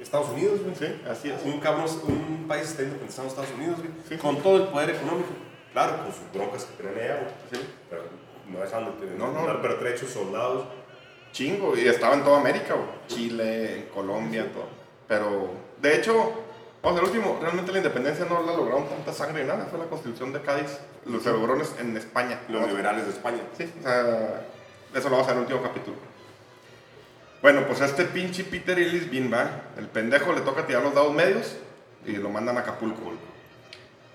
Estados 0.00 0.28
Unidos, 0.30 0.60
güey. 0.62 0.74
Sí, 0.76 1.00
así 1.08 1.30
es. 1.30 1.42
Un 1.44 1.60
cabrón, 1.60 1.86
un 2.08 2.46
país 2.48 2.68
está 2.70 2.82
independizado 2.82 3.22
en 3.24 3.28
Estados 3.30 3.50
Unidos, 3.56 3.78
güey. 3.78 3.90
Sí. 4.08 4.16
Con 4.16 4.36
todo 4.42 4.56
el 4.56 4.62
poder 4.68 4.90
económico. 4.90 5.30
Claro, 5.72 5.98
con 6.02 6.12
sus 6.12 6.32
broncas 6.32 6.66
que 6.76 6.86
allá, 6.86 7.20
güey. 7.20 7.32
Sí. 7.50 7.68
Pero 7.88 8.02
no 8.48 8.60
dejaban 8.60 8.86
de 8.86 8.92
tener. 8.92 9.18
No, 9.18 9.32
no. 9.32 9.96
Sus 9.98 10.10
soldados. 10.10 10.66
Chingo, 11.32 11.76
y 11.76 11.88
estaba 11.88 12.14
en 12.14 12.24
toda 12.24 12.40
América, 12.40 12.74
güey. 12.74 12.88
Chile, 13.06 13.78
en 13.78 13.86
Colombia, 13.86 14.52
todo. 14.52 14.68
Pero, 15.08 15.50
de 15.80 15.96
hecho, 15.96 16.32
vamos, 16.82 17.00
el 17.00 17.06
último, 17.06 17.38
realmente 17.40 17.72
la 17.72 17.78
independencia 17.78 18.26
no 18.26 18.42
la 18.42 18.52
lograron 18.54 18.88
tanta 18.88 19.12
sangre 19.12 19.42
y 19.42 19.46
nada. 19.46 19.66
Fue 19.66 19.78
la 19.78 19.86
constitución 19.86 20.32
de 20.32 20.42
Cádiz. 20.42 20.78
Los 21.06 21.22
celebraron 21.22 21.62
en 21.78 21.96
España. 21.96 22.40
Los 22.48 22.68
liberales 22.68 23.06
de 23.06 23.12
España. 23.12 23.40
Sí, 23.56 23.72
o 23.80 23.82
sea, 23.82 24.44
eso 24.94 25.08
lo 25.08 25.16
vamos 25.16 25.28
a 25.28 25.34
ver 25.34 25.42
en 25.42 25.46
el 25.46 25.52
último 25.52 25.62
capítulo. 25.62 25.96
Bueno, 27.40 27.66
pues 27.66 27.80
a 27.80 27.86
este 27.86 28.04
pinche 28.04 28.44
Peter 28.44 28.78
Illis 28.78 29.10
Bimba, 29.10 29.62
el 29.76 29.88
pendejo 29.88 30.32
le 30.32 30.42
toca 30.42 30.64
tirar 30.66 30.82
los 30.82 30.94
dados 30.94 31.12
medios 31.12 31.56
y 32.06 32.12
lo 32.12 32.28
mandan 32.28 32.56
a 32.56 32.60
Acapulco. 32.60 33.00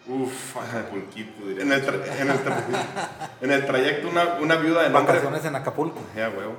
Uf, 0.09 0.55
Acapulquito, 0.57 1.45
diría. 1.47 1.63
En 1.63 1.71
el, 1.73 1.85
tra- 1.85 2.19
en 2.19 2.29
el, 2.29 2.37
tra- 2.45 2.63
en 3.41 3.51
el 3.51 3.65
trayecto, 3.65 4.07
una, 4.09 4.23
una 4.41 4.55
viuda 4.55 4.83
de 4.83 4.89
nombre. 4.89 5.13
Vacaciones 5.13 5.43
en 5.45 5.55
Acapulco. 5.55 5.99
Ya, 6.15 6.29
huevo. 6.29 6.55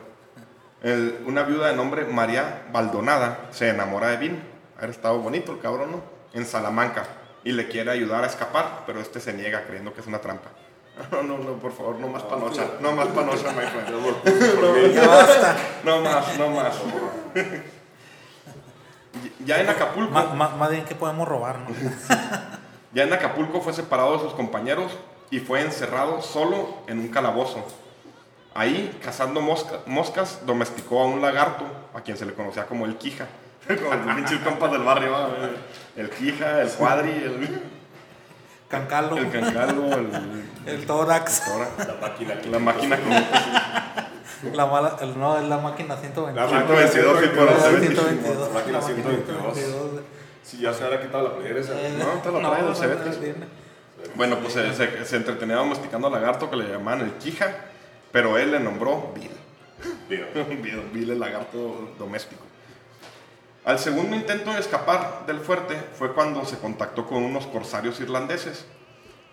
El- 0.83 1.21
una 1.27 1.43
viuda 1.45 1.69
de 1.69 1.75
nombre 1.77 2.05
María 2.05 2.65
Baldonada 2.73 3.47
se 3.51 3.69
enamora 3.71 4.09
de 4.09 4.17
Vin. 4.19 4.43
Ha 4.81 4.87
estado 4.87 5.19
bonito 5.19 5.53
el 5.53 5.61
cabrón, 5.61 5.91
¿no? 5.93 6.03
En 6.35 6.45
Salamanca. 6.47 7.05
Y 7.43 7.53
le 7.53 7.69
quiere 7.69 7.91
ayudar 7.91 8.23
a 8.25 8.27
escapar, 8.27 8.83
pero 8.87 9.01
este 9.01 9.19
se 9.21 9.33
niega 9.33 9.65
creyendo 9.65 9.95
que 9.95 10.01
es 10.03 10.07
una 10.07 10.19
trampa. 10.21 10.51
No, 11.13 11.23
no, 11.23 11.39
no, 11.39 11.53
por 11.55 11.73
favor, 11.73 11.95
no 12.01 12.09
más 12.09 12.25
panocha. 12.25 12.65
No 12.81 12.91
más 12.93 13.07
panocha, 13.09 13.53
my 13.53 13.63
friend. 13.67 14.93
Ya 14.95 15.07
basta. 15.07 15.57
No 15.85 16.01
más, 16.03 16.37
no 16.39 16.51
más. 16.51 16.75
Ya 19.45 19.61
en 19.61 19.69
Acapulco. 19.69 20.13
Más 20.13 20.71
bien 20.71 20.85
que 20.85 20.95
podemos 20.95 21.27
robar, 21.27 21.59
¿no? 21.61 21.69
Ya 22.99 23.05
en 23.05 23.13
Acapulco 23.13 23.61
fue 23.61 23.73
separado 23.73 24.15
de 24.15 24.25
sus 24.25 24.33
compañeros 24.33 24.91
y 25.31 25.39
fue 25.39 25.61
encerrado 25.61 26.21
solo 26.21 26.79
en 26.89 26.99
un 26.99 27.07
calabozo. 27.07 27.65
Ahí, 28.55 28.99
cazando 29.01 29.41
mosca- 29.41 29.79
moscas, 29.87 30.41
domesticó 30.45 31.03
a 31.03 31.07
un 31.07 31.23
lagarto, 31.23 31.63
a 31.95 32.01
quien 32.01 32.17
se 32.17 32.27
le 32.27 32.35
conocía 32.35 32.67
como 32.67 32.87
el 32.87 32.97
Quija. 32.97 33.29
Como 33.69 33.95
los 34.05 34.17
pinches 34.17 34.41
compas 34.41 34.73
del 34.73 34.83
barrio, 34.83 35.15
el 35.95 36.11
Quija, 36.11 36.61
el 36.63 36.69
Cuadri, 36.71 37.11
el, 37.11 37.63
Cancalo, 38.67 39.17
el 39.17 39.31
Cancalo, 39.31 39.93
el, 39.93 40.11
el 40.67 40.85
tórax, 40.85 41.43
ahora, 41.47 41.69
La 41.79 41.95
máquina. 42.09 42.35
la 42.51 42.59
máquina 42.59 42.99
con 44.43 44.57
la 44.57 44.67
mala, 44.67 44.97
el, 45.03 45.17
no, 45.17 45.39
es 45.39 45.45
la 45.49 45.59
máquina 45.59 45.97
122. 45.97 46.35
La 46.35 46.49
122 46.67 47.29
por 47.29 47.45
La 47.47 47.53
hacer 47.53 47.81
122. 47.81 48.49
La 48.49 48.55
máquina 48.55 48.79
La 48.79 48.85
122. 48.85 49.55
122. 49.55 50.18
Si 50.49 50.59
ya 50.59 50.73
se 50.73 50.83
hubiera 50.87 51.03
quitado 51.03 51.29
la 51.29 51.35
playera 51.37 51.61
esa. 51.61 51.79
Eh, 51.79 51.95
No, 51.99 52.23
te 52.23 52.31
lo 52.31 52.41
no, 52.41 52.75
Cebetis. 52.75 53.21
viene. 53.21 53.47
Bueno, 54.15 54.39
pues 54.39 54.55
se, 54.55 54.73
se- 54.75 55.05
se 55.05 55.17
entretenía 55.17 55.57
domesticando 55.57 56.07
al 56.07 56.13
lagarto 56.15 56.49
que 56.49 56.57
le 56.57 56.69
llamaban 56.69 57.01
el 57.03 57.13
Quija, 57.15 57.55
pero 58.13 58.39
él 58.39 58.53
le 58.53 58.61
nombró 58.61 59.13
Bill. 59.15 59.31
Bill, 60.09 60.83
Bill 60.93 61.11
el 61.11 61.19
lagarto 61.21 61.91
doméstico. 61.99 62.43
Al 63.65 63.79
segundo 63.79 64.17
intento 64.17 64.53
de 64.53 64.61
escapar 64.61 65.27
del 65.27 65.41
fuerte 65.41 65.77
fue 65.95 66.15
cuando 66.15 66.45
se 66.47 66.59
contactó 66.59 67.07
con 67.07 67.23
unos 67.23 67.47
corsarios 67.47 68.01
irlandeses. 68.01 68.65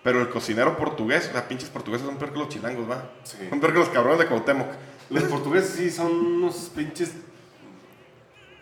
Pero 0.03 0.20
el 0.22 0.30
cocinero 0.30 0.78
portugués, 0.78 1.32
las 1.34 1.43
pinches 1.43 1.70
portugueses 1.70 2.05
son 2.05 2.18
peor 2.18 2.34
que 2.34 2.39
los 2.39 2.49
chilangos, 2.49 2.89
¿va? 2.89 3.09
Sí. 3.24 3.38
Son 3.49 3.59
peor 3.59 3.74
que 3.74 3.80
los 3.80 3.89
cabrones 3.89 4.20
de 4.20 4.28
Cuauhtémoc. 4.28 4.68
Los 5.09 5.24
portugueses 5.24 5.70
sí 5.72 5.89
son 5.89 6.11
unos 6.11 6.70
pinches. 6.76 7.13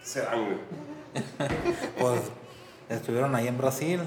Serán, 0.02 0.46
güey. 0.46 0.58
Pues 2.00 2.22
estuvieron 2.90 3.36
ahí 3.36 3.48
en 3.48 3.58
Brasil. 3.58 4.00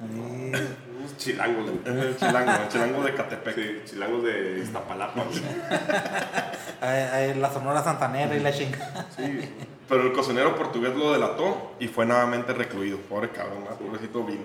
Ahí, 0.00 0.52
Unos 0.98 1.16
chilangos, 1.16 1.70
güey. 1.70 1.98
El 1.98 2.16
chilango, 2.16 2.52
el 2.62 2.68
chilango 2.68 3.02
de 3.02 3.14
Catepec. 3.14 3.54
Sí, 3.54 3.82
chilangos 3.84 4.24
de 4.24 4.60
Iztapalapa, 4.60 5.24
güey. 5.24 5.42
ahí, 6.80 7.02
ahí 7.12 7.34
la 7.34 7.52
Sonora 7.52 7.82
Santanera 7.82 8.34
y 8.34 8.40
la 8.40 8.52
chinga. 8.52 9.06
Sí. 9.16 9.48
Pero 9.88 10.02
el 10.02 10.12
cocinero 10.12 10.54
portugués 10.54 10.94
lo 10.94 11.12
delató 11.12 11.72
y 11.80 11.88
fue 11.88 12.06
nuevamente 12.06 12.52
recluido. 12.54 12.96
Pobre 12.98 13.30
cabrón, 13.30 13.64
¿va? 13.68 13.76
pobrecito 13.76 14.24
vino. 14.24 14.44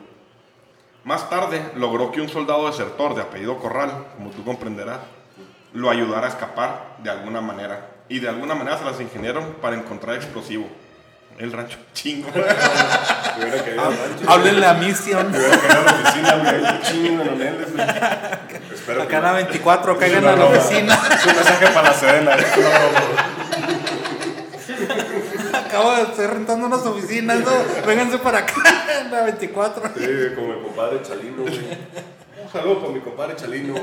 Más 1.03 1.29
tarde 1.29 1.61
logró 1.75 2.11
que 2.11 2.19
un 2.19 2.29
soldado 2.29 2.65
desertor 2.65 3.13
de 3.13 3.21
apellido 3.21 3.59
Corral, 3.59 4.07
como 4.17 4.31
tú 4.31 4.43
comprenderás, 4.43 5.01
lo 5.71 5.91
ayudara 5.91 6.25
a 6.25 6.29
escapar 6.31 6.97
de 7.03 7.11
alguna 7.11 7.41
manera. 7.41 7.91
Y 8.09 8.19
de 8.19 8.27
alguna 8.27 8.55
manera 8.55 8.79
se 8.79 8.85
las 8.85 8.99
ingeniaron 8.99 9.53
para 9.61 9.75
encontrar 9.75 10.15
explosivo. 10.15 10.67
El 11.37 11.51
rancho 11.51 11.77
chingo. 11.93 12.29
Me 12.33 12.41
hubiera 13.43 13.63
querido 13.65 13.85
al 13.85 13.97
rancho. 13.97 14.29
Háblenle 14.29 14.65
a 14.65 14.73
Mission. 14.75 15.35
Espero 18.73 19.03
Acá 19.03 19.19
la 19.19 19.31
24, 19.33 19.97
caigan 19.97 20.25
a 20.25 20.35
la 20.35 20.45
oficina. 20.45 20.93
Es 20.93 21.25
un 21.25 21.35
mensaje 21.35 21.67
para 21.67 21.89
la 21.89 21.93
Sedena. 21.93 22.35
broma. 22.35 23.25
Acabo 25.53 25.95
de 25.95 26.01
estar 26.03 26.33
rentando 26.33 26.67
unas 26.67 26.85
oficinas, 26.85 27.39
¿no? 27.39 27.51
Vénganse 27.85 28.17
para 28.19 28.39
acá, 28.39 28.53
en 29.01 29.11
la 29.11 29.23
24. 29.23 29.91
Sí, 29.97 30.05
como 30.35 30.53
mi 30.53 30.63
compadre 30.63 31.01
Chalino, 31.01 31.41
güey. 31.41 31.59
Un 32.43 32.51
saludo 32.51 32.79
para 32.79 32.93
mi 32.93 32.99
compadre 33.01 33.35
Chalino, 33.35 33.73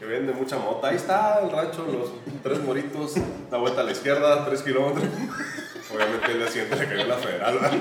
que 0.00 0.06
vende 0.06 0.32
mucha 0.32 0.56
mota. 0.58 0.88
Ahí 0.88 0.96
está 0.96 1.38
el 1.40 1.52
rancho, 1.52 1.86
los 1.86 2.10
tres 2.42 2.60
moritos, 2.64 3.14
la 3.50 3.58
vuelta 3.58 3.82
a 3.82 3.84
la 3.84 3.92
izquierda, 3.92 4.44
tres 4.46 4.62
kilómetros. 4.62 5.04
Obviamente 5.94 6.32
el 6.32 6.38
día 6.38 6.48
siguiente 6.48 6.76
le 6.76 6.88
cayó 6.88 7.04
la 7.06 7.16
federal, 7.16 7.58
¿verdad? 7.60 7.78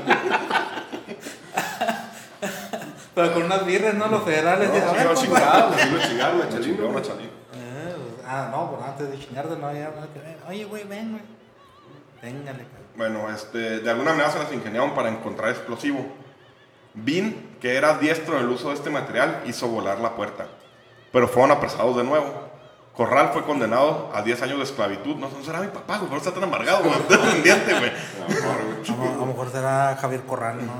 Pero 3.15 3.33
con 3.33 3.43
unas 3.43 3.65
birras, 3.65 3.95
¿no? 3.95 4.07
Los 4.07 4.23
federales. 4.23 4.69
No, 4.69 4.75
de, 4.75 4.81
a 4.81 4.89
sí, 4.89 4.95
ver, 4.95 5.05
lo 5.07 5.13
compa. 5.15 5.21
chingaron, 5.25 5.73
sí 5.79 5.89
lo 5.89 5.99
chingaron, 6.01 6.41
a 6.41 6.49
Chingo, 6.49 6.59
Chalino. 6.61 6.87
una 6.89 7.01
chalino. 7.01 7.29
Eh, 7.53 7.95
pues, 7.95 8.25
Ah, 8.27 8.47
no, 8.51 8.71
pues 8.71 8.83
antes 8.89 9.11
de 9.11 9.19
chingarte, 9.19 9.55
no 9.57 9.67
había 9.67 9.89
nada 9.89 10.07
que 10.13 10.19
ver. 10.19 10.37
Oye, 10.47 10.65
güey, 10.65 10.83
ven, 10.85 11.11
güey. 11.11 11.23
Véngale, 12.21 12.59
cabrón. 12.65 12.87
Bueno, 12.95 13.29
este, 13.33 13.79
de 13.79 13.89
alguna 13.89 14.11
manera 14.11 14.31
se 14.31 14.39
las 14.39 14.51
ingeniaron 14.53 14.93
para 14.93 15.09
encontrar 15.09 15.49
explosivo. 15.49 16.05
Bean, 16.93 17.57
que 17.61 17.75
era 17.75 17.97
diestro 17.97 18.37
en 18.37 18.43
el 18.45 18.49
uso 18.49 18.69
de 18.69 18.75
este 18.75 18.89
material, 18.89 19.41
hizo 19.45 19.67
volar 19.67 19.99
la 19.99 20.15
puerta. 20.15 20.47
Pero 21.11 21.27
fueron 21.27 21.51
apresados 21.51 21.95
de 21.97 22.03
nuevo. 22.03 22.49
Corral 22.95 23.29
fue 23.31 23.43
condenado 23.43 24.11
a 24.13 24.21
10 24.21 24.41
años 24.41 24.57
de 24.57 24.63
esclavitud. 24.65 25.15
No, 25.15 25.29
no 25.29 25.43
será 25.43 25.61
mi 25.61 25.67
papá, 25.67 25.97
güey, 25.97 26.07
eso 26.09 26.17
está 26.17 26.33
tan 26.33 26.43
amargado, 26.43 26.79
güey. 26.83 26.95
Está 26.99 27.17
pendiente, 27.17 27.73
güey. 27.73 27.91
A 27.91 29.15
lo 29.17 29.25
mejor, 29.25 29.49
será 29.51 29.97
Javier 30.01 30.21
Corral, 30.23 30.65
¿no? 30.65 30.73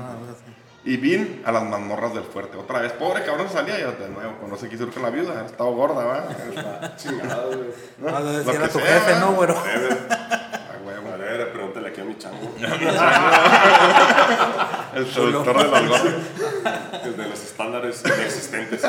Y 0.84 0.96
Bean 0.96 1.42
a 1.44 1.52
las 1.52 1.62
mazmorras 1.64 2.14
del 2.14 2.24
fuerte. 2.24 2.56
Otra 2.56 2.80
vez, 2.80 2.92
pobre 2.92 3.22
cabrón 3.24 3.48
salía 3.50 3.78
y 3.78 3.82
de 3.82 4.08
nuevo, 4.08 4.34
cuando 4.38 4.56
se 4.56 4.68
quiso 4.68 4.84
ir 4.84 4.92
con 4.92 5.02
la 5.02 5.10
viuda, 5.10 5.44
estaba 5.44 5.70
gorda, 5.70 6.04
¿va? 6.04 6.24
Está 6.48 6.96
chingado, 6.96 7.48
güey. 7.48 7.70
Ah, 8.14 8.20
debe 8.22 8.44
Lo 8.44 8.52
ser 8.52 8.60
que 8.60 8.64
a 8.64 8.68
tu 8.68 8.78
sea, 8.78 9.00
jefe. 9.00 9.20
¿no, 9.20 9.32
güero? 9.32 9.56
Ah, 9.58 10.76
huevo. 10.84 11.12
A 11.12 11.16
ver, 11.16 11.52
pregúntale 11.52 11.88
aquí 11.88 12.00
a 12.00 12.04
mi 12.04 12.16
chango. 12.18 12.54
El 14.94 15.06
seductor 15.06 15.56
de 15.56 15.64
las 15.68 15.88
gordas. 15.88 16.02
Desde 17.04 17.28
los 17.28 17.40
estándares 17.40 18.02
inexistentes. 18.04 18.82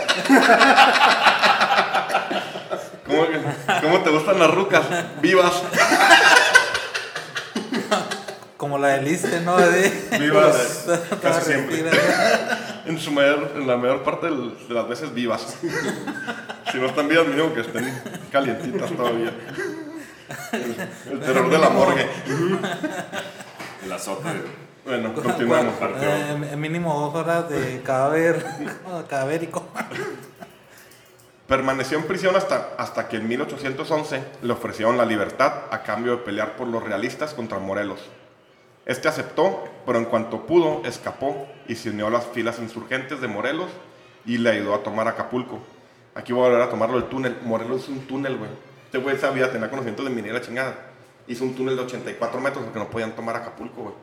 ¿Cómo, 3.05 3.25
¿Cómo 3.81 3.99
te 4.01 4.09
gustan 4.09 4.39
las 4.39 4.51
rucas? 4.51 4.83
Vivas. 5.21 5.63
Como 8.57 8.77
la 8.77 8.89
del 8.89 9.07
Iste, 9.07 9.41
¿no? 9.41 9.57
De, 9.57 9.89
Vivas, 10.19 10.83
Toda 10.85 11.19
casi 11.19 11.51
siempre. 11.51 11.81
respira, 11.81 12.83
En, 12.85 12.99
su 12.99 13.11
mayor, 13.11 13.53
en 13.55 13.67
la 13.67 13.75
mayor 13.75 14.03
parte 14.03 14.27
de 14.27 14.51
las 14.73 14.87
veces 14.87 15.13
vivas. 15.13 15.55
Si 16.71 16.77
no 16.77 16.85
están 16.85 17.07
vivas, 17.07 17.27
mínimo 17.27 17.53
que 17.53 17.61
estén 17.61 17.91
calientitas 18.31 18.91
todavía. 18.91 19.33
El, 20.51 20.75
el 21.11 21.19
terror 21.19 21.49
de 21.49 21.57
la 21.57 21.69
morgue. 21.69 22.07
El 23.83 23.91
azote. 23.91 24.29
Bueno, 24.85 25.09
¿no? 25.15 25.21
continuamos. 25.21 25.73
Eh, 26.01 26.55
mínimo 26.57 26.99
dos 26.99 27.15
horas 27.15 27.49
de 27.49 27.81
cadáver 27.81 28.43
cadavérico. 29.09 29.65
Permaneció 31.47 31.97
en 31.97 32.05
prisión 32.05 32.35
hasta, 32.35 32.75
hasta 32.77 33.09
que 33.09 33.17
en 33.17 33.27
1811 33.27 34.23
le 34.41 34.53
ofrecieron 34.53 34.97
la 34.97 35.05
libertad 35.05 35.53
a 35.69 35.83
cambio 35.83 36.13
de 36.13 36.17
pelear 36.19 36.55
por 36.55 36.67
los 36.67 36.81
realistas 36.81 37.33
contra 37.33 37.59
Morelos. 37.59 37.99
Este 38.85 39.07
aceptó, 39.07 39.65
pero 39.85 39.99
en 39.99 40.05
cuanto 40.05 40.47
pudo, 40.47 40.81
escapó 40.85 41.47
y 41.67 41.75
se 41.75 41.89
unió 41.89 42.07
a 42.07 42.09
las 42.09 42.25
filas 42.25 42.59
insurgentes 42.59 43.21
de 43.21 43.27
Morelos 43.27 43.69
y 44.25 44.37
le 44.37 44.49
ayudó 44.49 44.75
a 44.75 44.83
tomar 44.83 45.07
Acapulco. 45.07 45.59
Aquí 46.15 46.33
voy 46.33 46.45
a 46.45 46.49
volver 46.49 46.61
a 46.61 46.69
tomarlo 46.69 46.97
el 46.97 47.05
túnel. 47.05 47.37
Morelos 47.43 47.83
es 47.83 47.89
un 47.89 48.07
túnel, 48.07 48.37
güey. 48.37 48.49
Este 48.85 48.97
güey 48.97 49.17
sabía, 49.17 49.51
tenía 49.51 49.69
conocimiento 49.69 50.03
de 50.03 50.09
minera 50.09 50.41
chingada. 50.41 50.75
Hizo 51.27 51.43
un 51.43 51.53
túnel 51.53 51.75
de 51.75 51.83
84 51.83 52.39
metros 52.39 52.63
porque 52.63 52.79
no 52.79 52.89
podían 52.89 53.11
tomar 53.11 53.35
Acapulco, 53.35 53.83
güey. 53.83 53.95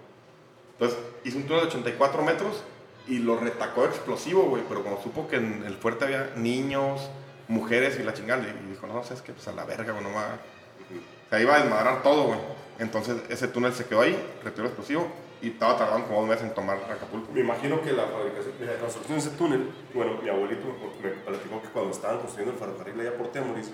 Entonces, 0.79 0.99
hizo 1.24 1.39
un 1.39 1.45
túnel 1.45 1.62
de 1.62 1.68
84 1.68 2.22
metros 2.22 2.62
y 3.09 3.18
lo 3.18 3.37
retacó 3.37 3.85
explosivo, 3.85 4.45
güey. 4.45 4.62
Pero 4.68 4.83
cuando 4.83 5.03
supo 5.03 5.26
que 5.26 5.37
en 5.37 5.64
el 5.66 5.74
fuerte 5.76 6.05
había 6.05 6.33
niños, 6.37 7.11
mujeres 7.49 7.99
y 7.99 8.05
la 8.05 8.14
chingada, 8.14 8.43
y 8.43 8.70
dijo, 8.70 8.87
no, 8.87 9.03
sabes 9.03 9.22
que 9.22 9.33
pues 9.33 9.49
a 9.49 9.53
la 9.53 9.64
verga, 9.64 9.93
güey, 9.93 10.05
no 10.05 10.12
va. 10.12 10.39
Se 11.31 11.43
iba 11.43 11.57
a 11.57 11.61
desmadrar 11.61 12.03
todo, 12.03 12.24
güey. 12.24 12.39
Entonces, 12.79 13.16
ese 13.29 13.49
túnel 13.49 13.72
se 13.72 13.87
quedó 13.87 14.03
ahí, 14.03 14.16
retiró 14.45 14.64
el 14.64 14.68
explosivo 14.68 15.09
y 15.41 15.51
estaba 15.51 15.76
tardando 15.76 16.07
como 16.07 16.20
dos 16.20 16.29
meses 16.29 16.45
en 16.45 16.55
tomar 16.55 16.76
Acapulco. 16.76 17.33
Me 17.33 17.41
imagino 17.41 17.83
que 17.83 17.93
la 17.93 18.07
fabricación, 18.07 18.55
la 18.61 18.74
construcción 18.76 19.18
de 19.18 19.24
ese 19.24 19.37
túnel, 19.37 19.70
bueno, 19.95 20.20
mi 20.22 20.29
abuelito 20.29 20.66
me 21.03 21.11
platicó 21.11 21.62
que 21.62 21.68
cuando 21.68 21.91
estaban 21.91 22.18
construyendo 22.18 22.53
el 22.53 22.59
ferrocarril 22.59 23.01
allá 23.01 23.16
por 23.16 23.29
Temoris, 23.29 23.72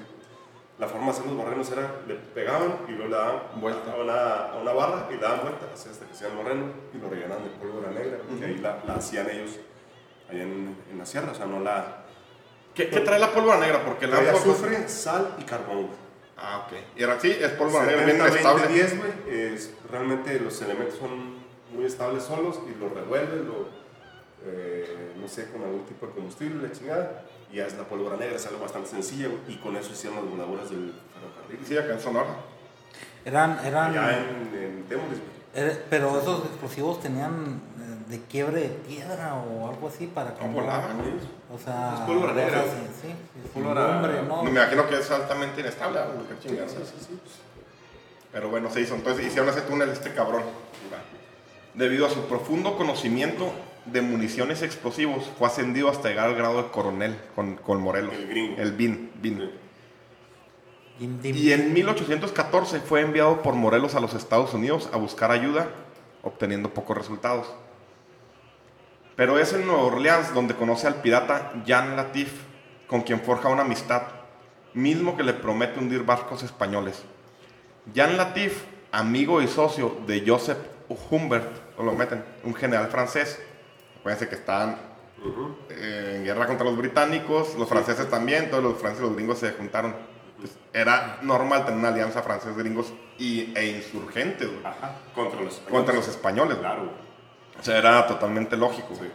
la 0.78 0.88
forma 0.88 1.06
de 1.06 1.10
hacer 1.12 1.26
los 1.26 1.36
borrenos 1.36 1.70
era, 1.70 2.00
le 2.08 2.14
pegaban 2.14 2.78
y 2.88 2.92
luego 2.92 3.08
le 3.10 3.16
daban 3.16 3.42
Vuelta. 3.56 3.92
a 3.92 3.96
una, 3.96 4.34
a 4.52 4.56
una 4.58 4.72
barra 4.72 5.06
y 5.10 5.14
le 5.14 5.20
daban 5.20 5.42
vuelta 5.42 5.66
así 5.72 5.88
hasta 5.88 6.04
que 6.06 6.12
hacían 6.12 6.32
el 6.32 6.36
borreno 6.38 6.64
y 6.92 6.98
lo 6.98 7.08
rellenaban 7.08 7.44
de 7.44 7.50
pólvora 7.50 7.90
negra, 7.90 8.18
que 8.38 8.44
ahí 8.44 8.58
la, 8.58 8.82
la 8.86 8.94
hacían 8.94 9.30
ellos 9.30 9.58
allá 10.28 10.42
en, 10.42 10.76
en 10.90 10.98
la 10.98 11.06
sierra, 11.06 11.30
o 11.30 11.34
sea, 11.34 11.46
no 11.46 11.60
la... 11.60 11.98
¿Qué, 12.74 12.88
qué 12.88 13.00
trae 13.00 13.20
la 13.20 13.30
pólvora 13.32 13.58
negra? 13.60 13.84
Porque 13.84 14.06
la 14.08 14.16
cosa- 14.18 14.32
azufre, 14.32 14.88
sal 14.88 15.36
y 15.38 15.44
carbón. 15.44 15.90
Ah, 16.36 16.66
ok. 16.66 16.76
Y 16.96 17.02
era 17.04 17.14
así, 17.14 17.30
es 17.30 17.50
pólvora 17.52 17.86
negra 17.86 18.04
bien 18.04 18.16
70, 18.18 18.24
20, 18.34 18.38
estable. 18.64 18.74
10, 18.74 18.98
güey, 18.98 19.12
es- 19.54 19.74
realmente 19.88 20.40
los 20.40 20.60
elementos 20.60 20.98
son 20.98 21.34
muy 21.72 21.84
estables 21.84 22.24
solos 22.24 22.58
y 22.68 22.76
lo 22.80 22.88
revuelves, 22.88 23.44
lo, 23.44 23.68
eh, 24.46 25.12
no 25.20 25.28
sé, 25.28 25.50
con 25.52 25.62
algún 25.62 25.84
tipo 25.86 26.06
de 26.06 26.12
combustible, 26.14 26.66
la 26.66 26.72
chingada, 26.74 27.24
y 27.54 27.58
ya 27.58 27.66
es 27.66 27.76
la 27.76 27.84
pólvora 27.84 28.16
negra, 28.16 28.34
es 28.34 28.46
algo 28.46 28.58
bastante 28.60 28.90
sencillo, 28.90 29.30
y 29.48 29.54
con 29.56 29.76
eso 29.76 29.92
hicieron 29.92 30.18
las 30.18 30.28
voladoras 30.28 30.70
del 30.70 30.92
ferrocarril. 31.14 31.66
Sí, 31.66 31.78
acá 31.78 31.92
en 31.94 32.00
Sonora. 32.00 32.34
Eran, 33.24 33.58
eran, 33.64 33.90
Allá 33.92 34.18
en, 34.18 34.58
en 34.62 34.84
Temoris, 34.88 35.18
güey. 35.20 35.30
eh, 35.68 35.84
pero 35.88 36.20
esos 36.20 36.44
explosivos 36.46 37.00
tenían 37.00 37.60
eh, 37.78 38.10
de 38.10 38.20
quiebre 38.22 38.60
de 38.62 38.68
piedra 38.68 39.34
o 39.36 39.68
algo 39.70 39.86
así 39.88 40.06
para 40.08 40.34
que 40.34 40.44
No 40.44 40.52
volaban. 40.52 40.96
O 41.54 41.58
sea, 41.58 41.94
Es 41.94 42.00
pólvora 42.00 42.32
negra, 42.32 42.62
sí, 42.64 42.68
sí, 43.02 43.08
sí, 43.08 43.48
Pólvora- 43.54 43.96
hombre, 43.98 44.22
no. 44.24 44.42
Me 44.42 44.50
imagino 44.50 44.88
que 44.88 44.98
es 44.98 45.10
altamente 45.12 45.60
inestable, 45.60 46.00
güey, 46.12 46.26
qué 46.26 46.34
Sí, 46.42 46.48
chingada. 46.48 46.68
sí, 46.68 46.76
sí, 46.84 47.06
sí. 47.08 47.20
Pero 48.32 48.50
bueno, 48.50 48.68
se 48.68 48.80
hizo. 48.80 48.96
Entonces 48.96 49.24
hicieron 49.26 49.48
ese 49.48 49.60
túnel 49.62 49.90
este 49.90 50.12
cabrón. 50.12 50.42
Debido 51.74 52.06
a 52.06 52.10
su 52.10 52.20
profundo 52.26 52.76
conocimiento 52.76 53.52
de 53.86 54.02
municiones 54.02 54.62
y 54.62 54.64
explosivos, 54.64 55.30
fue 55.38 55.46
ascendido 55.46 55.88
hasta 55.88 56.08
llegar 56.08 56.28
al 56.28 56.34
grado 56.34 56.62
de 56.62 56.70
coronel 56.70 57.16
con, 57.34 57.56
con 57.56 57.80
Morelos. 57.80 58.14
El 58.14 58.28
gringo. 58.28 58.56
El 58.58 58.72
BIN. 58.72 59.10
BIN. 59.20 59.38
Sí. 59.38 59.50
Dim, 60.98 61.20
dim. 61.20 61.36
Y 61.36 61.52
en 61.52 61.72
1814 61.72 62.80
fue 62.80 63.00
enviado 63.00 63.42
por 63.42 63.54
Morelos 63.54 63.94
a 63.94 64.00
los 64.00 64.14
Estados 64.14 64.54
Unidos 64.54 64.88
a 64.92 64.96
buscar 64.96 65.30
ayuda, 65.30 65.68
obteniendo 66.22 66.72
pocos 66.72 66.96
resultados. 66.96 67.46
Pero 69.16 69.38
es 69.38 69.52
en 69.52 69.66
Nueva 69.66 69.82
Orleans 69.82 70.34
donde 70.34 70.54
conoce 70.54 70.86
al 70.86 70.96
pirata 70.96 71.52
Jan 71.66 71.96
Latif, 71.96 72.32
con 72.86 73.02
quien 73.02 73.20
forja 73.20 73.48
una 73.48 73.62
amistad, 73.62 74.02
mismo 74.72 75.16
que 75.16 75.22
le 75.22 75.34
promete 75.34 75.78
hundir 75.78 76.04
barcos 76.04 76.42
españoles. 76.42 77.02
Jan 77.94 78.16
Latif, 78.16 78.64
amigo 78.92 79.42
y 79.42 79.48
socio 79.48 79.98
de 80.06 80.24
Joseph 80.26 80.58
Humbert, 81.10 81.50
o 81.76 81.82
lo 81.82 81.92
meten, 81.92 82.24
un 82.44 82.54
general 82.54 82.88
francés. 82.88 83.40
Acuérdense 84.04 84.28
que 84.28 84.34
estaban 84.34 84.76
Ujú. 85.24 85.56
eh, 85.70 86.16
en 86.18 86.24
guerra 86.24 86.46
contra 86.46 86.66
los 86.66 86.76
británicos, 86.76 87.54
los 87.54 87.66
franceses 87.66 88.10
también, 88.10 88.50
todos 88.50 88.62
los 88.62 88.74
franceses 88.78 89.02
y 89.02 89.06
los 89.08 89.16
gringos 89.16 89.38
se 89.38 89.52
juntaron. 89.52 89.96
Entonces, 90.36 90.58
era 90.74 91.20
normal 91.22 91.64
tener 91.64 91.80
una 91.80 91.88
alianza 91.88 92.20
franceses, 92.20 92.54
gringos 92.54 92.92
y, 93.16 93.50
e 93.56 93.66
insurgentes 93.78 94.46
güey, 94.46 94.60
Ajá, 94.62 94.96
contra 95.14 95.40
los 95.40 95.54
contra 95.70 95.94
los 95.94 96.06
españoles. 96.06 96.58
Claro, 96.58 96.80
güey. 96.82 96.96
O 97.58 97.62
sea, 97.62 97.78
era 97.78 98.06
totalmente 98.06 98.58
lógico. 98.58 98.88
Sí. 98.92 98.98
güey. 98.98 99.10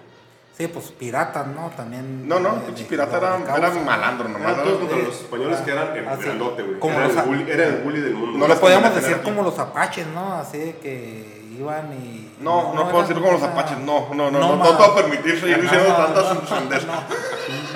Sí, 0.58 0.68
pues 0.68 0.88
piratas, 0.90 1.46
¿no? 1.46 1.70
También. 1.78 2.28
No, 2.28 2.40
no, 2.40 2.58
eh, 2.58 2.62
pinche 2.66 2.86
pirata 2.86 3.18
era, 3.18 3.38
era 3.58 3.70
malandro 3.70 4.28
nomás. 4.28 4.54
Eran 4.54 4.64
todos 4.66 4.80
contra 4.80 4.98
los 4.98 5.22
españoles 5.22 5.60
que 5.62 5.72
eran 5.72 5.96
el 5.96 6.08
Ah, 6.08 6.16
grandote, 6.16 6.64
güey. 6.64 6.78
Era, 6.96 7.06
el 7.06 7.28
bully, 7.28 7.52
era 7.52 7.66
el 7.68 7.76
bully 7.84 8.02
del 8.02 8.14
mundo. 8.16 8.40
No 8.40 8.46
Le 8.46 8.54
les 8.56 8.60
podíamos 8.60 8.96
decir 8.96 9.22
como 9.22 9.44
los 9.44 9.60
apaches, 9.60 10.08
¿no? 10.08 10.34
Así 10.34 10.58
de 10.58 10.78
que 10.78 11.39
iban 11.60 11.94
y. 11.94 12.36
No, 12.40 12.74
no, 12.74 12.90
puedo 12.90 13.02
decir 13.02 13.16
como 13.18 13.32
los 13.34 13.44
apaches. 13.44 13.78
No, 13.80 14.14
no, 14.14 14.32
no, 14.32 14.40
no, 14.40 14.56
no, 14.56 14.78
puedo 14.78 14.96
permitir 14.96 15.40
seguir 15.40 15.62
diciendo 15.62 15.94
tantas 15.94 16.34
no, 16.36 16.48
sandeces. 16.48 16.88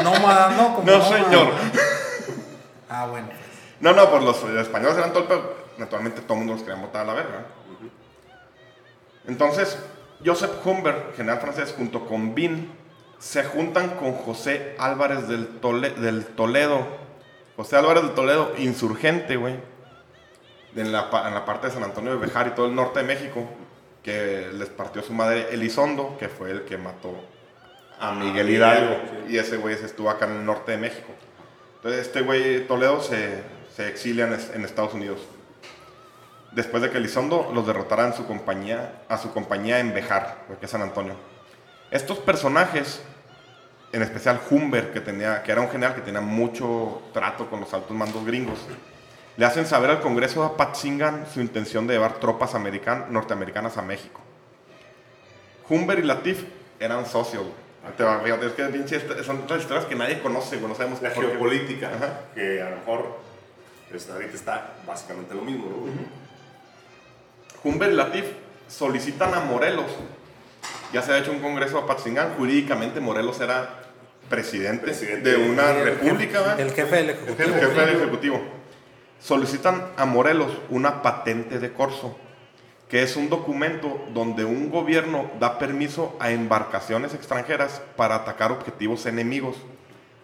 No, 0.04 0.50
no, 0.50 0.76
como 0.76 0.92
No, 0.92 1.02
señor. 1.04 1.48
Ah, 2.90 3.08
bueno. 3.10 3.28
pues. 3.28 3.40
No, 3.80 3.94
no, 3.94 4.10
pues 4.10 4.24
los 4.24 4.44
españoles 4.44 4.98
eran 4.98 5.14
todo. 5.14 5.64
Naturalmente 5.78 6.22
todo 6.22 6.34
el 6.34 6.40
mundo 6.40 6.54
los 6.54 6.64
quería 6.64 6.82
botar 6.82 7.02
a 7.02 7.06
la 7.06 7.14
verga. 7.14 7.46
Entonces, 9.28 9.78
Joseph 10.26 10.52
Humbert, 10.66 11.16
general 11.16 11.40
francés, 11.40 11.74
junto 11.78 12.06
con 12.06 12.36
Bin, 12.36 12.72
se 13.20 13.44
juntan 13.44 13.92
con 13.92 14.14
José 14.14 14.76
Álvarez 14.80 15.28
del, 15.28 15.62
Tole- 15.62 15.96
del 15.96 16.26
Toledo. 16.26 16.86
José 17.56 17.78
Álvarez 17.78 18.04
del 18.04 18.14
Toledo, 18.14 18.52
insurgente, 18.58 19.38
güey. 19.38 19.60
En 20.76 20.92
la, 20.92 21.10
en 21.28 21.34
la 21.36 21.46
parte 21.46 21.68
de 21.68 21.74
San 21.74 21.84
Antonio 21.84 22.12
de 22.12 22.18
Bejar 22.18 22.48
y 22.48 22.52
todo 22.52 22.66
el 22.66 22.76
norte 22.76 23.00
de 23.00 23.06
México. 23.06 23.48
Que 24.04 24.50
les 24.54 24.70
partió 24.70 25.02
su 25.02 25.14
madre 25.14 25.48
Elizondo, 25.52 26.18
que 26.20 26.28
fue 26.30 26.52
el 26.52 26.64
que 26.66 26.78
mató 26.78 27.16
a 28.00 28.10
Ah, 28.10 28.12
Miguel 28.14 28.50
Hidalgo. 28.50 28.98
Y 29.30 29.38
ese 29.38 29.58
güey 29.58 29.78
se 29.78 29.86
estuvo 29.86 30.10
acá 30.10 30.26
en 30.26 30.34
el 30.34 30.46
norte 30.46 30.74
de 30.74 30.78
México. 30.78 31.08
Entonces 31.78 32.02
este 32.08 32.22
güey 32.22 32.68
Toledo 32.68 33.02
se, 33.02 33.42
se 33.76 33.88
exilia 33.88 34.28
en, 34.28 34.34
es- 34.34 34.52
en 34.54 34.66
Estados 34.66 34.94
Unidos. 34.94 35.20
Después 36.52 36.84
de 36.84 36.92
que 36.92 36.98
Elizondo 36.98 37.50
los 37.54 37.66
derrotara 37.66 38.06
en 38.06 38.14
su 38.14 38.26
compañía, 38.28 39.02
a 39.10 39.18
su 39.18 39.32
compañía 39.34 39.80
en 39.80 39.94
Bejar, 39.94 40.46
que 40.60 40.66
es 40.66 40.72
San 40.72 40.82
Antonio. 40.82 41.16
Estos 41.90 42.20
personajes, 42.20 43.02
en 43.92 44.02
especial 44.02 44.40
Humber, 44.50 44.92
que, 44.92 45.00
tenía, 45.02 45.42
que 45.44 45.52
era 45.52 45.62
un 45.62 45.70
general 45.70 45.96
que 45.96 46.02
tenía 46.02 46.22
mucho 46.22 47.02
trato 47.14 47.50
con 47.50 47.60
los 47.62 47.74
altos 47.74 47.96
mandos 47.96 48.24
gringos, 48.26 48.60
le 49.38 49.46
hacen 49.46 49.66
saber 49.66 49.90
al 49.90 50.02
Congreso 50.02 50.42
de 50.42 50.48
Apatzingán 50.48 51.26
su 51.32 51.42
intención 51.42 51.88
de 51.88 51.94
llevar 51.96 52.20
tropas 52.20 52.54
american- 52.56 53.08
norteamericanas 53.10 53.78
a 53.78 53.82
México. 53.82 54.22
Humber 55.70 56.00
y 56.00 56.04
Latif 56.04 56.44
eran 56.80 57.06
socios. 57.06 57.44
Te 57.98 58.04
va- 58.04 58.20
fíjate, 58.22 58.46
es 58.48 58.54
que 58.54 58.64
pinche 58.66 59.24
son 59.24 59.42
otras 59.44 59.62
historias 59.62 59.86
que 59.86 59.96
nadie 59.96 60.22
conoce, 60.22 60.58
güey, 60.58 60.70
no 60.70 60.76
sabemos 60.76 61.02
La 61.02 61.12
por 61.12 61.24
qué. 61.26 61.30
geopolítica, 61.32 61.90
Ajá. 61.96 62.20
que 62.36 62.62
a 62.62 62.70
lo 62.70 62.78
mejor 62.78 63.18
pues, 63.90 64.10
ahorita 64.10 64.34
está 64.36 64.74
básicamente 64.88 65.36
lo 65.36 65.42
mismo, 65.42 65.66
¿no? 65.68 67.70
Humber 67.70 67.92
y 67.92 67.96
Latif 67.96 68.26
solicitan 68.68 69.34
a 69.34 69.40
Morelos. 69.42 69.86
Ya 70.94 71.02
se 71.02 71.12
ha 71.12 71.18
hecho 71.18 71.32
un 71.32 71.40
congreso 71.40 71.78
a 71.78 71.82
Apatzingán. 71.84 72.34
Jurídicamente 72.38 73.00
Morelos 73.00 73.40
era 73.42 73.82
presidente, 74.30 74.84
Presidente. 74.86 75.30
de 75.32 75.50
una 75.50 75.72
El 75.72 75.84
república. 75.86 76.56
El 76.58 76.72
jefe 76.72 76.96
del 76.98 77.10
ejecutivo. 77.12 77.54
El 77.54 77.60
jefe 77.60 77.82
del 77.82 77.96
ejecutivo. 77.98 78.42
Solicitan 79.24 79.88
a 79.96 80.06
Morelos 80.06 80.52
una 80.70 81.02
patente 81.02 81.58
de 81.58 81.72
corso, 81.72 82.14
que 82.90 83.04
es 83.04 83.16
un 83.16 83.30
documento 83.30 84.06
donde 84.14 84.44
un 84.44 84.70
gobierno 84.70 85.32
da 85.40 85.58
permiso 85.60 86.14
a 86.20 86.32
embarcaciones 86.32 87.14
extranjeras 87.14 87.82
para 87.96 88.16
atacar 88.16 88.52
objetivos 88.52 89.06
enemigos. 89.06 89.56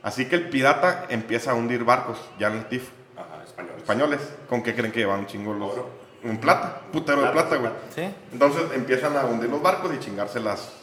Así 0.04 0.26
que 0.26 0.36
el 0.36 0.50
pirata 0.50 1.06
empieza 1.08 1.52
a 1.52 1.54
hundir 1.54 1.86
barcos, 1.86 2.20
ya 2.38 2.48
en 2.48 2.56
el 2.56 2.66
TIF. 2.66 2.90
Ajá. 3.16 3.44
Españoles, 3.78 4.20
¿con 4.50 4.62
qué 4.64 4.76
creen 4.76 4.92
que 4.92 5.00
llevan 5.00 5.22
un 5.22 5.28
chingo 5.28 5.54
los? 5.54 5.72
Oro. 5.72 5.90
Un 6.26 6.38
plata, 6.38 6.82
putero 6.92 7.22
de 7.22 7.30
Plata, 7.30 7.56
güey. 7.56 7.72
Sí. 7.96 8.04
Entonces 8.34 8.64
empiezan 8.76 9.16
a 9.16 9.24
hundir 9.24 9.50
los 9.50 9.62
barcos 9.62 9.94
y 9.94 10.00
chingarse 10.00 10.42
las, 10.42 10.74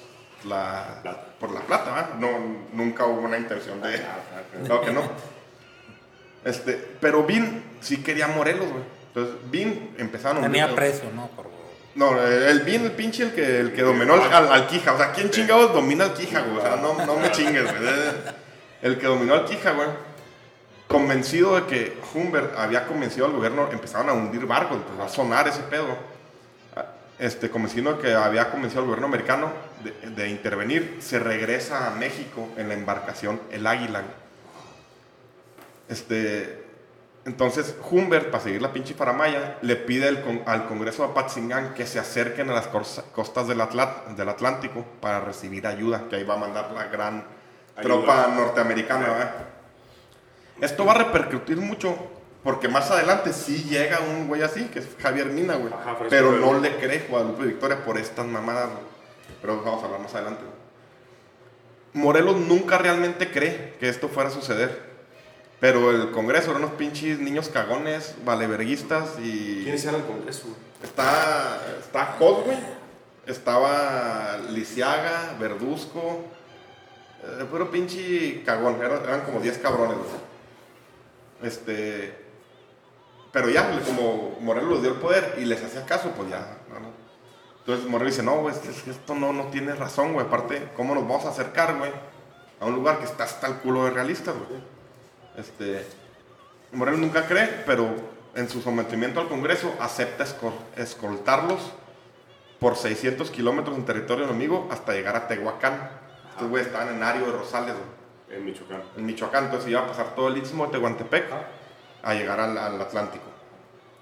la, 0.45 1.01
Plata. 1.03 1.25
por 1.39 1.53
la 1.53 1.61
plata, 1.61 1.93
¿verdad? 1.93 2.15
No, 2.19 2.29
nunca 2.73 3.05
hubo 3.05 3.21
una 3.21 3.37
intención 3.37 3.83
de... 3.83 3.97
Ah, 3.97 4.17
ah, 4.71 4.81
que 4.83 4.91
no. 4.91 5.03
Este, 6.47 6.73
pero 7.01 7.25
Vin 7.25 7.63
sí 7.81 7.99
quería 7.99 8.29
Morelos, 8.29 8.69
güey. 8.71 8.85
Entonces 9.09 9.35
Vin 9.51 9.95
empezaron 9.99 10.39
a 10.39 10.47
Tenía 10.47 10.75
precio, 10.75 11.11
¿no? 11.15 11.27
Por- 11.29 11.47
No, 11.97 12.19
el 12.23 12.61
Vin, 12.61 12.85
el 12.85 12.93
pinche, 12.93 13.25
el 13.25 13.33
que, 13.33 13.61
el 13.61 13.73
que 13.75 13.83
dominó 13.83 14.15
al, 14.15 14.33
al, 14.33 14.53
al 14.53 14.67
Quija. 14.67 14.93
O 14.93 14.97
sea, 14.99 15.13
¿quién 15.13 15.31
chingados 15.31 15.73
domina 15.73 16.05
al 16.05 16.15
Quija, 16.15 16.41
güey? 16.43 16.57
O 16.59 16.61
sea, 16.61 16.77
no, 16.77 17.05
no 17.05 17.17
me 17.19 17.31
chingues, 17.33 17.65
güey. 17.65 17.93
El 18.83 18.99
que 18.99 19.07
dominó 19.07 19.35
al 19.35 19.45
Quija, 19.47 19.73
güey. 19.73 19.89
Convencido 20.87 21.57
de 21.57 21.67
que 21.67 21.99
Humbert 22.15 22.57
había 22.57 22.87
convencido 22.87 23.27
al 23.27 23.33
gobierno, 23.33 23.69
empezaron 23.73 24.09
a 24.09 24.13
hundir 24.13 24.47
barcos, 24.47 24.77
empezó 24.77 25.03
a 25.03 25.09
sonar 25.09 25.49
ese 25.49 25.61
pedo. 25.63 25.89
Este, 27.19 27.49
convencido 27.51 27.95
de 27.95 28.03
que 28.03 28.15
había 28.15 28.51
convencido 28.51 28.83
al 28.83 28.87
gobierno 28.89 29.07
americano 29.07 29.51
de, 29.83 30.11
de 30.11 30.29
intervenir, 30.29 30.99
se 31.01 31.19
regresa 31.19 31.87
a 31.87 31.91
México 31.93 32.51
en 32.59 32.69
la 32.69 32.75
embarcación 32.75 33.41
El 33.51 33.67
Águila. 33.67 34.03
Este, 35.89 36.65
entonces 37.25 37.75
Humbert, 37.91 38.31
para 38.31 38.43
seguir 38.43 38.63
la 38.63 38.73
pinche 38.73 38.95
faramaya, 38.95 39.59
le 39.63 39.77
pide 39.77 40.09
el 40.09 40.21
con- 40.23 40.43
al 40.47 40.67
Congreso 40.67 41.05
de 41.05 41.11
Apatzingán 41.11 41.75
que 41.75 41.87
se 41.87 41.99
acerquen 41.99 42.51
a 42.51 42.55
las 42.55 42.71
cos- 42.71 43.03
costas 43.13 43.49
del, 43.49 43.61
Atlántico 43.61 44.85
para 45.01 45.21
recibir 45.21 45.67
ayuda, 45.67 46.05
que 46.09 46.17
ahí 46.17 46.25
va 46.25 46.35
a 46.35 46.39
mandar 46.39 46.71
la 46.73 46.85
gran 46.87 47.25
Ayuda. 47.77 47.83
tropa 47.95 48.27
norteamericana. 48.29 49.09
¿verdad? 49.09 49.35
Esto 50.61 50.85
va 50.87 50.93
a 50.93 50.99
repercutir 50.99 51.57
mucho 51.59 51.97
porque 52.43 52.69
más 52.69 52.91
adelante 52.93 53.33
sí 53.33 53.65
llega 53.65 53.99
un 54.01 54.29
güey 54.29 54.43
así, 54.43 54.67
que 54.67 54.79
es 54.79 54.89
Javier 55.01 55.27
Mina, 55.27 55.57
güey. 55.57 55.73
Ajá, 55.73 55.97
pero 56.09 56.33
no 56.33 56.59
le 56.61 56.77
cree 56.77 57.07
Guadalupe 57.09 57.45
Victoria 57.45 57.85
por 57.85 57.99
estas 57.99 58.25
mamadas. 58.25 58.67
güey. 58.71 58.85
Pero 59.41 59.63
vamos 59.63 59.83
a 59.83 59.87
hablar 59.87 60.01
más 60.01 60.15
adelante. 60.15 60.43
güey. 60.43 60.57
Morelos 62.05 62.37
nunca 62.37 62.79
realmente 62.79 63.31
cree 63.33 63.75
que 63.81 63.89
esto 63.89 64.09
fuera 64.09 64.29
a 64.29 64.33
suceder. 64.33 64.96
Pero 65.61 65.91
el 65.91 66.11
Congreso 66.11 66.51
eran 66.51 66.65
unos 66.65 66.77
pinches 66.77 67.19
niños 67.19 67.49
cagones, 67.49 68.15
valeverguistas 68.25 69.19
y... 69.19 69.63
¿Quiénes 69.63 69.85
eran 69.85 70.03
el 70.03 70.07
Congreso? 70.07 70.49
Está, 70.83 71.61
está 71.81 72.17
Cos, 72.19 72.45
güey. 72.45 72.59
Estaba 73.27 74.39
Lisiaga, 74.51 75.35
Verduzco. 75.41 76.25
Eh, 77.25 77.45
puro 77.51 77.71
pinche 77.71 78.43
cagón. 78.45 78.77
Eran, 78.81 79.03
eran 79.03 79.21
como 79.23 79.41
10 79.41 79.59
cabrones, 79.59 79.97
güey. 79.97 81.51
Este. 81.51 82.25
Pero 83.33 83.51
ya, 83.51 83.81
como 83.85 84.39
Morelos 84.41 84.75
les 84.75 84.83
dio 84.83 84.91
el 84.93 84.99
poder 84.99 85.35
y 85.39 85.45
les 85.45 85.63
hacía 85.63 85.85
caso, 85.85 86.13
pues 86.17 86.31
ya. 86.31 86.59
no, 86.69 86.81
no. 86.81 86.91
Entonces 87.61 87.87
Morelos 87.87 88.13
dice: 88.15 88.23
No, 88.23 88.41
güey, 88.43 88.55
esto 88.55 89.15
no, 89.15 89.33
no 89.33 89.47
tiene 89.47 89.75
razón, 89.75 90.13
güey. 90.13 90.27
Aparte, 90.27 90.69
¿cómo 90.77 90.95
nos 90.95 91.03
vamos 91.03 91.25
a 91.25 91.31
acercar, 91.31 91.77
güey? 91.77 91.91
A 92.61 92.67
un 92.67 92.75
lugar 92.75 92.99
que 92.99 93.05
está 93.05 93.25
hasta 93.25 93.49
el 93.49 93.55
culo 93.55 93.85
de 93.85 93.91
realistas, 93.91 94.35
güey. 94.37 94.76
Este. 95.37 95.87
Morelos 96.73 97.01
nunca 97.01 97.27
cree, 97.27 97.47
pero 97.67 97.89
en 98.35 98.49
su 98.49 98.61
sometimiento 98.61 99.21
al 99.21 99.29
Congreso 99.29 99.75
acepta 99.81 100.25
escol- 100.25 100.53
escoltarlos 100.77 101.61
por 102.59 102.77
600 102.77 103.31
kilómetros 103.31 103.77
en 103.77 103.85
territorio 103.85 104.25
enemigo 104.25 104.69
hasta 104.71 104.93
llegar 104.93 105.17
a 105.17 105.29
Tehuacán. 105.29 105.91
Estos 106.31 106.49
güeyes 106.49 106.67
estaban 106.69 106.95
en 106.95 107.03
Ario 107.03 107.27
de 107.27 107.33
Rosales, 107.33 107.75
güey, 107.75 108.39
En 108.39 108.45
Michoacán. 108.45 108.83
en 108.97 109.07
Michoacán. 109.07 109.45
Entonces 109.45 109.71
iba 109.71 109.81
a 109.81 109.87
pasar 109.87 110.15
todo 110.15 110.29
el 110.29 110.37
istmo 110.39 110.67
de 110.67 110.73
Tehuantepec 110.73 111.25
a 112.03 112.15
llegar 112.15 112.41
al, 112.41 112.57
al 112.59 112.81
Atlántico. 112.81 113.25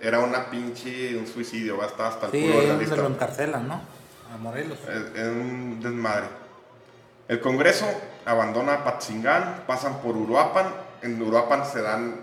Era 0.00 0.18
una 0.20 0.50
pinche, 0.50 1.16
un 1.16 1.26
suicidio, 1.26 1.76
va 1.78 1.84
a 1.84 1.88
estar 1.88 2.06
hasta 2.06 2.26
el 2.26 2.32
Sí, 2.32 2.40
culo 2.42 2.52
de 2.54 2.66
donde 2.68 2.72
realista. 2.84 2.96
lo 2.96 3.06
encarcelan, 3.08 3.68
¿no? 3.68 3.80
A 4.32 4.36
Morelos. 4.38 4.78
Es, 4.80 5.18
es 5.20 5.28
un 5.28 5.80
desmadre. 5.80 6.26
El 7.28 7.40
Congreso 7.40 7.86
abandona 8.26 8.84
Patzingán, 8.84 9.62
pasan 9.66 10.00
por 10.00 10.16
Uruapan. 10.16 10.66
En 11.04 11.20
Uruapan 11.22 11.64
se 11.66 11.82
dan, 11.82 12.16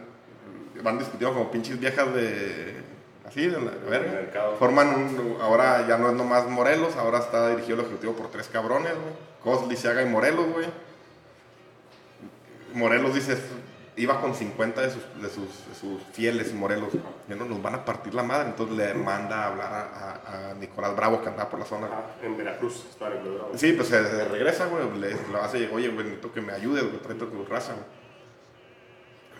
van 0.83 0.97
discutiendo 0.99 1.35
como 1.37 1.51
pinches 1.51 1.79
viejas 1.79 2.13
de. 2.13 2.81
Así, 3.25 3.47
de 3.47 3.61
la 3.61 3.71
verga. 3.89 4.11
mercado. 4.11 4.55
Forman 4.57 4.87
un. 4.89 5.37
Ahora 5.41 5.87
ya 5.87 5.97
no 5.97 6.09
es 6.09 6.15
nomás 6.15 6.47
Morelos, 6.47 6.95
ahora 6.97 7.19
está 7.19 7.49
dirigido 7.49 7.79
el 7.79 7.85
ejecutivo 7.85 8.13
por 8.13 8.29
tres 8.29 8.47
cabrones, 8.49 8.91
güey. 8.93 9.13
Cos, 9.43 9.67
Lisiaga 9.67 10.01
y 10.01 10.05
Morelos, 10.05 10.47
güey. 10.51 10.67
Morelos 12.73 13.13
dice, 13.13 13.37
iba 13.97 14.21
con 14.21 14.33
50 14.33 14.81
de 14.81 14.89
sus, 14.91 15.01
de 15.21 15.29
sus, 15.29 15.67
de 15.67 15.75
sus 15.79 16.01
fieles 16.13 16.53
Morelos. 16.53 16.89
Ya 17.27 17.35
no 17.35 17.45
nos 17.45 17.61
van 17.61 17.75
a 17.75 17.85
partir 17.85 18.13
la 18.13 18.23
madre. 18.23 18.49
Entonces 18.49 18.77
le 18.77 18.93
manda 18.93 19.43
a 19.43 19.47
hablar 19.47 19.73
a, 19.73 19.81
a- 19.81 20.49
a 20.51 20.53
Nicolás 20.55 20.95
Bravo, 20.95 21.21
que 21.21 21.29
andaba 21.29 21.49
por 21.49 21.59
la 21.59 21.65
zona. 21.65 21.87
Ajá, 21.87 22.03
en 22.23 22.37
Veracruz, 22.37 22.85
estaba 22.89 23.11
en 23.11 23.17
el 23.17 23.23
Colorado. 23.23 23.51
Sí, 23.57 23.73
pues 23.73 23.87
se, 23.89 24.05
se 24.05 24.25
regresa, 24.25 24.65
güey. 24.67 24.89
Le, 24.99 25.09
le 25.09 25.37
hace, 25.41 25.69
oye, 25.73 25.89
güey, 25.89 26.05
necesito 26.05 26.31
que 26.33 26.41
me 26.41 26.53
ayudes, 26.53 26.83
güey, 26.83 26.95
a 26.97 27.17
tu 27.17 27.45
raza, 27.45 27.73
güey. 27.73 27.85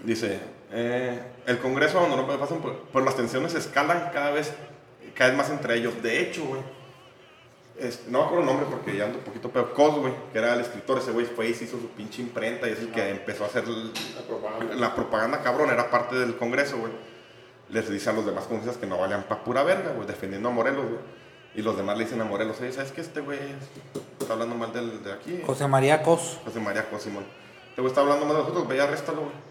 Dice, 0.04 0.40
eh, 0.72 1.20
el 1.46 1.60
Congreso 1.60 2.00
abandonó, 2.00 2.26
pues, 2.26 2.38
pasan 2.38 2.60
por, 2.60 2.76
por 2.90 3.04
las 3.04 3.16
tensiones 3.16 3.54
escalan 3.54 4.10
cada 4.14 4.32
vez, 4.32 4.52
cada 5.16 5.30
vez 5.30 5.38
más 5.38 5.50
entre 5.50 5.76
ellos. 5.76 6.02
De 6.02 6.22
hecho, 6.22 6.44
güey, 6.46 6.62
es- 7.78 8.08
no 8.08 8.20
me 8.20 8.26
acuerdo 8.26 8.42
el 8.42 8.48
nombre 8.48 8.66
porque 8.70 8.96
ya 8.98 9.06
ando 9.06 9.20
un 9.20 9.24
poquito 9.24 9.50
peor. 9.50 9.74
Cos, 9.74 9.96
güey, 10.00 10.14
que 10.32 10.40
era 10.40 10.54
el 10.54 10.62
escritor, 10.62 10.98
ese 10.98 11.12
güey 11.12 11.26
fue 11.26 11.50
y 11.50 11.54
se 11.54 11.66
hizo 11.66 11.80
su 11.80 11.88
pinche 11.90 12.22
imprenta 12.22 12.68
y 12.68 12.72
es 12.72 12.80
el 12.80 12.92
que 12.92 13.10
empezó 13.10 13.44
a 13.44 13.48
hacer 13.48 13.64
el- 13.66 13.92
La 14.16 14.22
propaganda. 14.28 14.76
la 14.76 14.96
propaganda 14.96 15.42
cabrón, 15.42 15.70
era 15.70 15.90
parte 15.90 16.16
del 16.16 16.36
Congreso, 16.38 16.78
güey. 16.78 16.92
Les 17.70 17.90
dice 17.90 18.10
a 18.10 18.14
los 18.14 18.26
demás 18.26 18.46
congresistas 18.46 18.78
que 18.78 18.86
no 18.88 18.98
valían 18.98 19.24
pa' 19.24 19.44
pura 19.44 19.64
verga, 19.64 19.92
güey, 19.94 20.06
defendiendo 20.08 20.50
a 20.50 20.52
Morelos, 20.52 20.84
güey. 20.86 21.00
Y 21.56 21.62
los 21.62 21.78
demás 21.78 21.98
le 21.98 22.06
dicen 22.06 22.20
a 22.22 22.26
Morelos, 22.26 22.58
oye, 22.60 22.72
¿sabes 22.72 22.92
qué? 22.92 23.02
Este 23.02 23.20
güey 23.22 23.40
está 24.20 24.34
hablando 24.34 24.56
mal 24.56 24.74
del, 24.74 25.04
de 25.04 25.12
aquí. 25.14 25.42
José 25.46 25.68
María 25.68 26.02
Cos. 26.02 26.40
José 26.46 26.60
María 26.60 26.90
Cosimón. 26.90 27.24
Este 27.70 27.82
güey 27.82 27.90
está 27.92 28.02
hablando 28.02 28.26
mal 28.26 28.36
de 28.36 28.42
nosotros, 28.42 28.68
ve 28.68 28.78
y 28.78 28.80
arréstalo, 28.80 29.22
güey. 29.22 29.51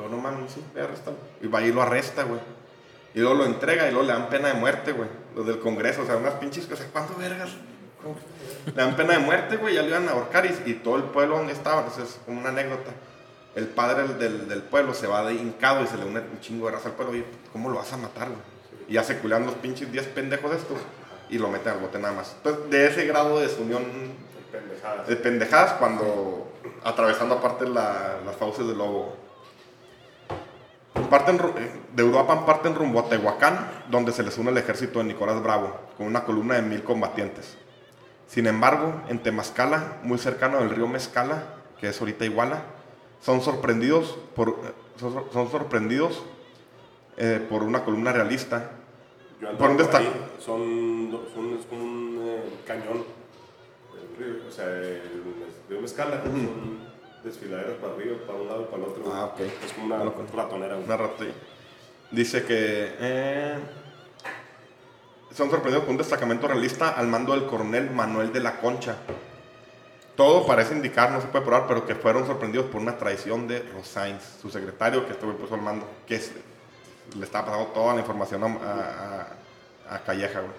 Luego, 0.00 0.16
no 0.16 0.22
mames, 0.22 0.52
sí, 0.52 0.64
y 1.42 1.46
va 1.48 1.62
y 1.62 1.72
lo 1.72 1.82
arresta, 1.82 2.22
güey. 2.24 2.40
Y 3.14 3.18
luego 3.20 3.34
lo 3.34 3.44
entrega 3.44 3.86
y 3.88 3.90
luego 3.90 4.06
le 4.06 4.12
dan 4.12 4.28
pena 4.28 4.48
de 4.48 4.54
muerte, 4.54 4.92
güey. 4.92 5.08
Los 5.34 5.46
del 5.46 5.58
Congreso, 5.58 6.02
o 6.02 6.06
sea, 6.06 6.16
unas 6.16 6.34
pinches 6.34 6.66
cosas. 6.66 6.86
¿Cuánto 6.92 7.14
vergas? 7.16 7.50
Le 8.66 8.72
dan 8.72 8.96
pena 8.96 9.12
de 9.14 9.18
muerte, 9.18 9.56
güey, 9.56 9.74
ya 9.74 9.82
lo 9.82 9.88
iban 9.88 10.08
a 10.08 10.12
ahorcar 10.12 10.46
y, 10.46 10.70
y 10.70 10.74
todo 10.74 10.96
el 10.96 11.04
pueblo 11.04 11.36
donde 11.36 11.52
estaba, 11.52 11.80
entonces 11.82 12.10
es 12.14 12.20
como 12.24 12.40
una 12.40 12.48
anécdota. 12.50 12.92
El 13.54 13.66
padre 13.66 14.06
del, 14.14 14.48
del, 14.48 14.62
pueblo 14.62 14.94
se 14.94 15.06
va 15.08 15.24
de 15.24 15.34
hincado 15.34 15.82
y 15.82 15.86
se 15.86 15.96
le 15.96 16.04
une 16.04 16.20
un 16.20 16.40
chingo 16.40 16.66
de 16.66 16.72
raza 16.72 16.88
al 16.90 16.94
pueblo. 16.94 17.16
Y, 17.16 17.24
¿cómo 17.52 17.68
lo 17.68 17.76
vas 17.76 17.92
a 17.92 17.96
matar, 17.96 18.28
güey? 18.28 18.40
Y 18.88 18.94
ya 18.94 19.02
se 19.04 19.18
culean 19.18 19.44
los 19.44 19.54
pinches 19.56 19.90
10 19.90 20.06
pendejos 20.08 20.52
estos 20.54 20.78
y 21.28 21.38
lo 21.38 21.48
meten 21.48 21.72
al 21.72 21.78
bote 21.80 21.98
nada 21.98 22.14
más. 22.14 22.34
Entonces, 22.36 22.70
de 22.70 22.86
ese 22.86 23.06
grado 23.06 23.38
de 23.38 23.48
desunión 23.48 23.82
Pendejadas. 24.52 25.06
de 25.08 25.16
pendejadas 25.16 25.72
cuando 25.74 26.52
atravesando 26.84 27.36
aparte 27.36 27.68
la- 27.68 28.18
las 28.24 28.36
fauces 28.36 28.66
del 28.66 28.78
lobo. 28.78 29.16
Parten, 31.08 31.36
eh, 31.36 31.70
de 31.94 32.02
Uruapan 32.02 32.44
parten 32.46 32.74
rumbo 32.74 33.00
a 33.00 33.08
Tehuacán, 33.08 33.84
donde 33.90 34.12
se 34.12 34.22
les 34.22 34.36
une 34.38 34.50
el 34.50 34.58
ejército 34.58 34.98
de 34.98 35.06
Nicolás 35.06 35.42
Bravo, 35.42 35.72
con 35.96 36.06
una 36.06 36.24
columna 36.24 36.56
de 36.56 36.62
mil 36.62 36.82
combatientes. 36.82 37.56
Sin 38.26 38.46
embargo, 38.46 39.02
en 39.08 39.18
Temascala, 39.20 39.98
muy 40.02 40.18
cercano 40.18 40.58
del 40.58 40.70
río 40.70 40.86
Mezcala, 40.86 41.54
que 41.80 41.88
es 41.88 42.00
ahorita 42.00 42.24
Iguala, 42.24 42.62
son 43.20 43.40
sorprendidos 43.40 44.18
por, 44.34 44.50
eh, 44.50 44.72
son, 44.98 45.24
son 45.32 45.50
sorprendidos 45.50 46.22
eh, 47.16 47.44
por 47.48 47.62
una 47.62 47.84
columna 47.84 48.12
realista. 48.12 48.70
Yo 49.40 49.56
¿Por 49.56 49.68
dónde 49.68 49.84
está? 49.84 50.00
Son, 50.38 51.10
son, 51.34 51.58
es 51.58 51.66
como 51.66 51.82
un 51.82 52.18
eh, 52.24 52.42
cañón. 52.66 53.04
del 53.94 54.16
río, 54.16 54.48
o 54.48 54.50
sea, 54.50 54.66
el 54.66 55.22
río 55.68 55.80
Mezcala. 55.80 56.22
Son 56.22 56.89
desfiladeros 57.24 57.78
para 57.78 57.92
arriba, 57.94 58.16
para 58.26 58.38
un 58.38 58.48
lado 58.48 58.62
y 58.62 58.64
para 58.66 58.76
el 58.82 58.88
otro. 58.88 59.02
Ah, 59.12 59.24
ok. 59.26 59.40
Es 59.40 59.72
como 59.74 59.86
una 59.86 59.98
conozco. 59.98 60.24
ratonera. 60.36 60.74
güey. 60.74 60.84
Una 60.86 60.96
ahí. 60.96 61.34
Dice 62.10 62.44
que 62.44 62.94
eh, 62.98 63.58
son 65.34 65.48
sorprendidos 65.50 65.84
por 65.84 65.92
un 65.92 65.98
destacamento 65.98 66.48
realista 66.48 66.90
al 66.90 67.06
mando 67.06 67.32
del 67.32 67.46
coronel 67.46 67.90
Manuel 67.90 68.32
de 68.32 68.40
la 68.40 68.58
Concha. 68.60 68.96
Todo 70.16 70.44
parece 70.46 70.74
indicar, 70.74 71.12
no 71.12 71.20
se 71.20 71.28
puede 71.28 71.44
probar, 71.44 71.66
pero 71.66 71.86
que 71.86 71.94
fueron 71.94 72.26
sorprendidos 72.26 72.66
por 72.66 72.80
una 72.80 72.98
traición 72.98 73.46
de 73.48 73.60
Rosains, 73.72 74.22
su 74.42 74.50
secretario, 74.50 75.06
que 75.06 75.12
estuvo 75.12 75.32
puso 75.34 75.54
al 75.54 75.62
mando, 75.62 75.86
que 76.06 76.16
es- 76.16 76.32
le 77.16 77.24
estaba 77.24 77.46
pasando 77.46 77.66
toda 77.68 77.94
la 77.94 78.00
información 78.00 78.42
a- 78.44 79.26
a- 79.88 79.94
a 79.94 79.98
Calleja. 80.00 80.40
güey. 80.40 80.52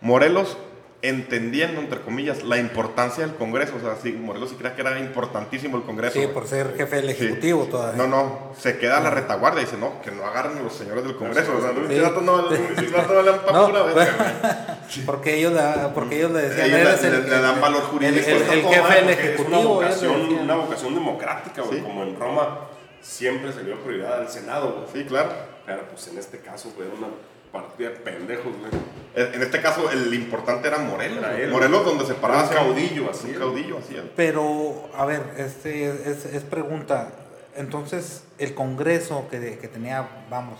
Morelos, 0.00 0.56
entendiendo, 1.04 1.80
entre 1.80 2.00
comillas, 2.00 2.44
la 2.44 2.58
importancia 2.58 3.26
del 3.26 3.34
Congreso, 3.34 3.74
o 3.76 3.80
sea, 3.80 3.96
sí, 4.00 4.12
Morelos 4.12 4.50
sí 4.50 4.54
creía 4.56 4.74
que 4.76 4.82
era 4.82 4.96
importantísimo 5.00 5.76
el 5.76 5.82
Congreso. 5.82 6.18
Sí, 6.20 6.28
por 6.28 6.46
ser 6.46 6.76
jefe 6.76 6.96
del 6.96 7.06
Sí. 7.06 7.24
ejecutivo 7.24 7.64
todavía. 7.64 8.00
No, 8.00 8.08
no, 8.08 8.52
se 8.56 8.78
queda 8.78 8.98
a 8.98 9.00
la 9.00 9.10
retaguardia 9.10 9.62
y 9.62 9.64
dice, 9.64 9.76
no, 9.78 10.00
que 10.00 10.12
no 10.12 10.24
agarren 10.24 10.58
a 10.58 10.62
los 10.62 10.72
señores 10.72 11.02
del 11.02 11.16
Congreso. 11.16 11.52
O 11.58 11.60
sea, 11.60 11.70
Sí. 11.70 11.76
sí. 11.76 11.82
no, 12.24 13.22
le 13.22 13.30
dan 13.30 13.40
pa' 13.40 13.66
pura 13.66 13.82
verga, 13.82 14.78
porque 15.04 15.34
ellos, 15.38 15.52
la- 15.52 15.92
porque 15.92 16.18
ellos 16.18 16.30
le 16.30 16.42
decían, 16.42 16.66
Ellos 16.66 17.02
le- 17.02 17.08
el, 17.08 17.22
le- 17.24 17.30
le 17.30 17.40
dan 17.42 17.60
valor 17.60 17.80
el- 17.82 17.86
jurídico. 17.88 18.26
el- 18.30 18.36
Está 18.36 18.54
el 18.54 18.62
Todo 18.62 18.70
jefe 18.72 18.82
mal, 18.82 18.92
del 18.94 19.02
porque 19.04 19.12
es 19.22 19.28
ejecutivo. 19.28 19.58
Una 19.58 19.68
vocación, 19.68 20.20
una 20.38 20.54
vocación 20.54 20.94
democrática, 20.94 21.62
güey. 21.62 21.78
Sí. 21.78 21.82
Como 21.84 22.02
en 22.04 22.16
Roma 22.18 22.58
siempre 23.00 23.52
se 23.52 23.64
dio 23.64 23.76
prioridad 23.82 24.20
al 24.20 24.28
Senado, 24.28 24.72
güey. 24.86 25.02
Sí, 25.02 25.08
claro. 25.08 25.30
Pero 25.66 25.82
pues 25.88 26.06
en 26.08 26.18
este 26.18 26.38
caso, 26.38 26.72
güey, 26.76 26.88
era 26.88 26.96
una 26.96 27.08
partida 27.52 27.90
de 27.90 27.96
pendejos, 27.96 28.52
güey. 28.58 28.82
En 29.14 29.42
este 29.42 29.60
caso, 29.60 29.90
el 29.90 30.12
importante 30.14 30.68
era 30.68 30.78
Morelos. 30.78 31.18
Era 31.18 31.38
él. 31.38 31.50
Morelos 31.50 31.84
donde 31.84 32.06
se 32.06 32.14
paraba. 32.14 32.44
Un 32.44 32.48
caudillo, 32.48 33.10
así. 33.10 33.28
Un 33.28 33.34
caudillo, 33.34 33.78
así. 33.78 33.94
es. 33.96 34.02
Pero, 34.16 34.88
a 34.96 35.04
ver, 35.04 35.22
este 35.36 35.88
es, 36.10 36.24
es 36.24 36.42
pregunta. 36.44 37.10
Entonces, 37.54 38.24
el 38.38 38.54
Congreso 38.54 39.26
que, 39.30 39.58
que 39.58 39.68
tenía, 39.68 40.08
vamos, 40.30 40.58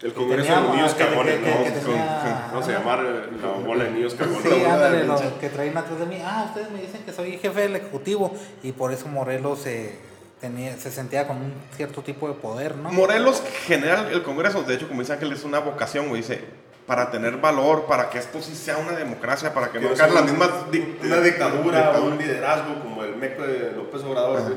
El 0.00 0.14
Congreso 0.14 0.44
tenía- 0.46 0.60
de 0.60 0.66
los 0.66 0.74
Niños 0.76 0.94
Cagones, 0.94 1.40
¿no? 1.40 1.46
que 1.46 1.52
Con- 1.72 1.82
tenía- 1.84 2.48
Vamos 2.50 2.68
a 2.68 2.72
llamar 2.72 3.02
la 3.02 3.48
bola 3.66 3.84
de 3.84 3.90
niños 3.90 4.14
cagones. 4.14 4.42
Sí, 4.42 4.64
ándale, 4.64 5.04
lo 5.04 5.14
pinche. 5.16 5.34
que 5.38 5.48
traen 5.50 5.76
atrás 5.76 5.98
de 5.98 6.06
mí. 6.06 6.18
Ah, 6.24 6.46
ustedes 6.48 6.70
me 6.70 6.80
dicen 6.80 7.02
que 7.04 7.12
soy 7.12 7.36
jefe 7.38 7.60
del 7.60 7.76
ejecutivo 7.76 8.32
y 8.62 8.72
por 8.72 8.90
eso 8.92 9.06
Morelos 9.08 9.58
se, 9.60 9.98
tenía, 10.42 10.76
se 10.76 10.90
sentía 10.90 11.26
con 11.26 11.38
un 11.38 11.54
cierto 11.74 12.02
tipo 12.02 12.28
de 12.28 12.34
poder, 12.34 12.76
¿no? 12.76 12.90
Morelos 12.92 13.42
genera 13.64 14.10
el 14.10 14.22
Congreso. 14.22 14.62
De 14.64 14.74
hecho, 14.74 14.86
como 14.88 15.00
dice 15.00 15.14
Ángel, 15.14 15.32
es 15.32 15.44
una 15.44 15.60
vocación, 15.60 16.08
güey. 16.10 16.20
Dice, 16.20 16.44
para 16.86 17.10
tener 17.10 17.38
valor, 17.38 17.86
para 17.86 18.10
que 18.10 18.18
esto 18.18 18.42
sí 18.42 18.54
sea 18.54 18.76
una 18.76 18.92
democracia, 18.92 19.54
para 19.54 19.70
que 19.70 19.80
no 19.80 19.88
las 19.90 20.10
un- 20.10 20.24
mismas... 20.26 20.50
dic- 20.70 20.96
una 21.02 21.20
dictadura, 21.20 21.62
dictaduras. 21.78 22.00
un 22.02 22.18
liderazgo 22.18 22.80
como 22.82 23.04
el 23.04 23.16
meco 23.16 23.42
de 23.42 23.72
López 23.72 24.02
Obrador, 24.02 24.42
güey. 24.42 24.54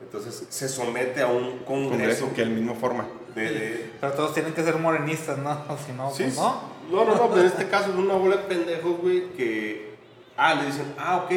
Entonces 0.00 0.46
se 0.48 0.68
somete 0.68 1.20
a 1.20 1.26
un 1.26 1.58
congreso, 1.64 1.90
Congreso 2.26 2.32
que 2.34 2.42
él 2.42 2.50
mismo 2.50 2.76
forma. 2.76 3.06
de, 3.34 3.42
de- 3.50 3.90
Pero 4.00 4.12
todos 4.12 4.32
tienen 4.32 4.54
que 4.54 4.62
ser 4.62 4.76
morenistas, 4.76 5.36
¿no? 5.38 5.50
O 5.68 5.76
si 5.84 5.92
no, 5.92 6.10
Sí, 6.14 6.22
pues 6.22 6.36
no. 6.36 6.62
no, 6.90 7.04
no, 7.04 7.14
no, 7.16 7.28
pero 7.28 7.40
en 7.40 7.46
este 7.48 7.68
caso 7.68 7.90
es 7.90 7.96
una 7.96 8.14
bola 8.14 8.36
de 8.36 8.42
pendejos, 8.44 8.96
güey, 8.98 9.30
que, 9.32 9.96
ah, 10.36 10.54
le 10.54 10.66
dicen, 10.66 10.94
ah, 10.96 11.16
ok, 11.24 11.32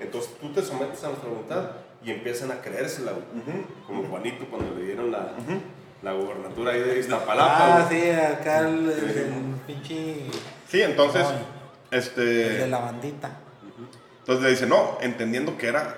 entonces 0.00 0.30
tú 0.40 0.50
te 0.52 0.62
sometes 0.62 1.04
a 1.04 1.08
nuestra 1.08 1.28
voluntad 1.28 1.70
y 2.04 2.10
empiezan 2.12 2.50
a 2.52 2.60
creérsela, 2.60 3.12
güey. 3.12 3.24
Como 3.86 4.04
Juanito 4.04 4.44
cuando 4.50 4.74
le 4.76 4.84
dieron 4.86 5.10
la, 5.10 5.32
la 6.02 6.12
gubernatura 6.12 6.72
ahí 6.72 6.80
de 6.80 6.98
Iztapalapa, 7.00 7.76
Ah, 7.78 7.86
güey. 7.88 8.00
sí, 8.02 8.10
acá 8.10 8.60
el, 8.60 8.90
el- 8.90 9.18
el 9.18 9.54
pinche 9.66 10.16
Sí, 10.68 10.82
entonces, 10.82 11.26
el 11.90 11.98
este... 11.98 12.20
de 12.22 12.68
la 12.68 12.78
bandita. 12.78 13.30
Entonces 14.20 14.44
le 14.44 14.50
dice, 14.50 14.66
no, 14.66 14.98
entendiendo 15.00 15.56
que 15.56 15.68
era 15.68 15.94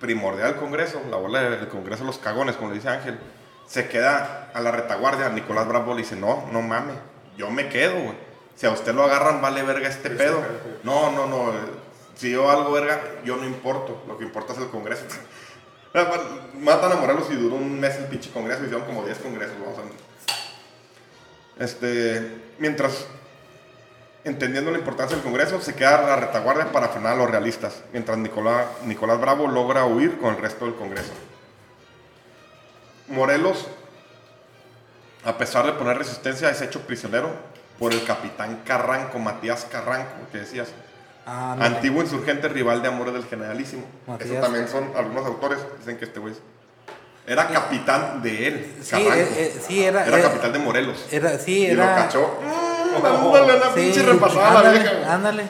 primordial 0.00 0.48
el 0.50 0.56
Congreso, 0.56 1.00
la 1.10 1.16
bola 1.16 1.42
del 1.42 1.68
Congreso 1.68 2.02
de 2.02 2.08
los 2.08 2.18
cagones, 2.18 2.56
como 2.56 2.70
le 2.70 2.76
dice 2.76 2.88
Ángel, 2.88 3.18
se 3.66 3.88
queda 3.88 4.50
a 4.52 4.60
la 4.60 4.72
retaguardia. 4.72 5.28
Nicolás 5.28 5.68
Bravo 5.68 5.92
le 5.94 6.00
dice, 6.02 6.16
no, 6.16 6.44
no 6.52 6.60
mames, 6.60 6.96
yo 7.36 7.50
me 7.50 7.68
quedo, 7.68 7.94
güey. 7.94 8.32
Si 8.56 8.66
a 8.66 8.70
usted 8.72 8.94
lo 8.94 9.04
agarran, 9.04 9.40
vale 9.40 9.62
verga 9.62 9.88
este 9.88 10.10
pedo. 10.10 10.42
No, 10.82 11.10
no, 11.12 11.26
no, 11.26 11.52
si 12.22 12.30
yo 12.30 12.48
algo 12.48 12.70
verga, 12.70 13.02
yo 13.24 13.36
no 13.36 13.44
importo, 13.44 14.00
lo 14.06 14.16
que 14.16 14.22
importa 14.22 14.52
es 14.52 14.60
el 14.60 14.68
Congreso. 14.68 15.04
Matan 16.54 16.92
a 16.92 16.94
Morelos 16.94 17.26
y 17.30 17.34
duró 17.34 17.56
un 17.56 17.80
mes 17.80 17.96
el 17.96 18.04
pinche 18.04 18.30
Congreso, 18.30 18.62
hicieron 18.62 18.86
como 18.86 19.04
10 19.04 19.18
congresos, 19.18 19.56
vamos 19.58 19.76
a 19.80 21.64
Este, 21.64 22.40
mientras 22.60 23.08
entendiendo 24.22 24.70
la 24.70 24.78
importancia 24.78 25.16
del 25.16 25.24
Congreso, 25.24 25.60
se 25.60 25.74
queda 25.74 26.00
la 26.02 26.14
retaguardia 26.14 26.70
para 26.70 26.90
frenar 26.90 27.14
a 27.14 27.16
los 27.16 27.28
realistas, 27.28 27.82
mientras 27.92 28.16
Nicolás, 28.18 28.66
Nicolás 28.84 29.20
Bravo 29.20 29.48
logra 29.48 29.84
huir 29.84 30.18
con 30.18 30.36
el 30.36 30.40
resto 30.40 30.64
del 30.64 30.76
Congreso. 30.76 31.12
Morelos, 33.08 33.66
a 35.24 35.36
pesar 35.38 35.66
de 35.66 35.72
poner 35.72 35.98
resistencia, 35.98 36.50
es 36.50 36.62
hecho 36.62 36.82
prisionero 36.82 37.30
por 37.80 37.92
el 37.92 38.04
capitán 38.04 38.62
Carranco, 38.64 39.18
Matías 39.18 39.64
Carranco, 39.64 40.14
que 40.30 40.38
decías, 40.38 40.68
Ah, 41.24 41.54
no. 41.56 41.64
antiguo 41.64 42.02
insurgente 42.02 42.48
rival 42.48 42.82
de 42.82 42.88
Amores 42.88 43.14
del 43.14 43.24
Generalísimo. 43.24 43.84
Matías. 44.06 44.30
Eso 44.30 44.40
también 44.40 44.66
son 44.68 44.90
algunos 44.96 45.24
autores, 45.26 45.58
dicen 45.78 45.96
que 45.96 46.06
este 46.06 46.18
güey 46.18 46.34
era 47.26 47.46
capitán 47.48 48.20
de 48.22 48.48
él, 48.48 48.74
Sí, 48.82 48.96
eh, 48.96 49.28
eh, 49.36 49.60
sí, 49.64 49.84
era- 49.84 50.04
era 50.04 50.18
era- 50.18 50.28
capitán 50.28 50.52
de 50.52 50.58
Morelos. 50.58 51.06
Era, 51.12 51.38
sí, 51.38 51.66
y 51.66 51.70
lo 51.72 51.84
era. 51.84 51.94
cachó. 51.94 52.40
Mm, 52.42 53.02
dándole 53.02 53.58
la 53.58 53.66
Sí, 53.66 53.70
pinche 53.80 54.02
repasada 54.02 54.48
a 54.50 54.52
la 54.54 54.58
ándale, 54.70 54.78
vieja. 54.80 55.14
ándale. 55.14 55.44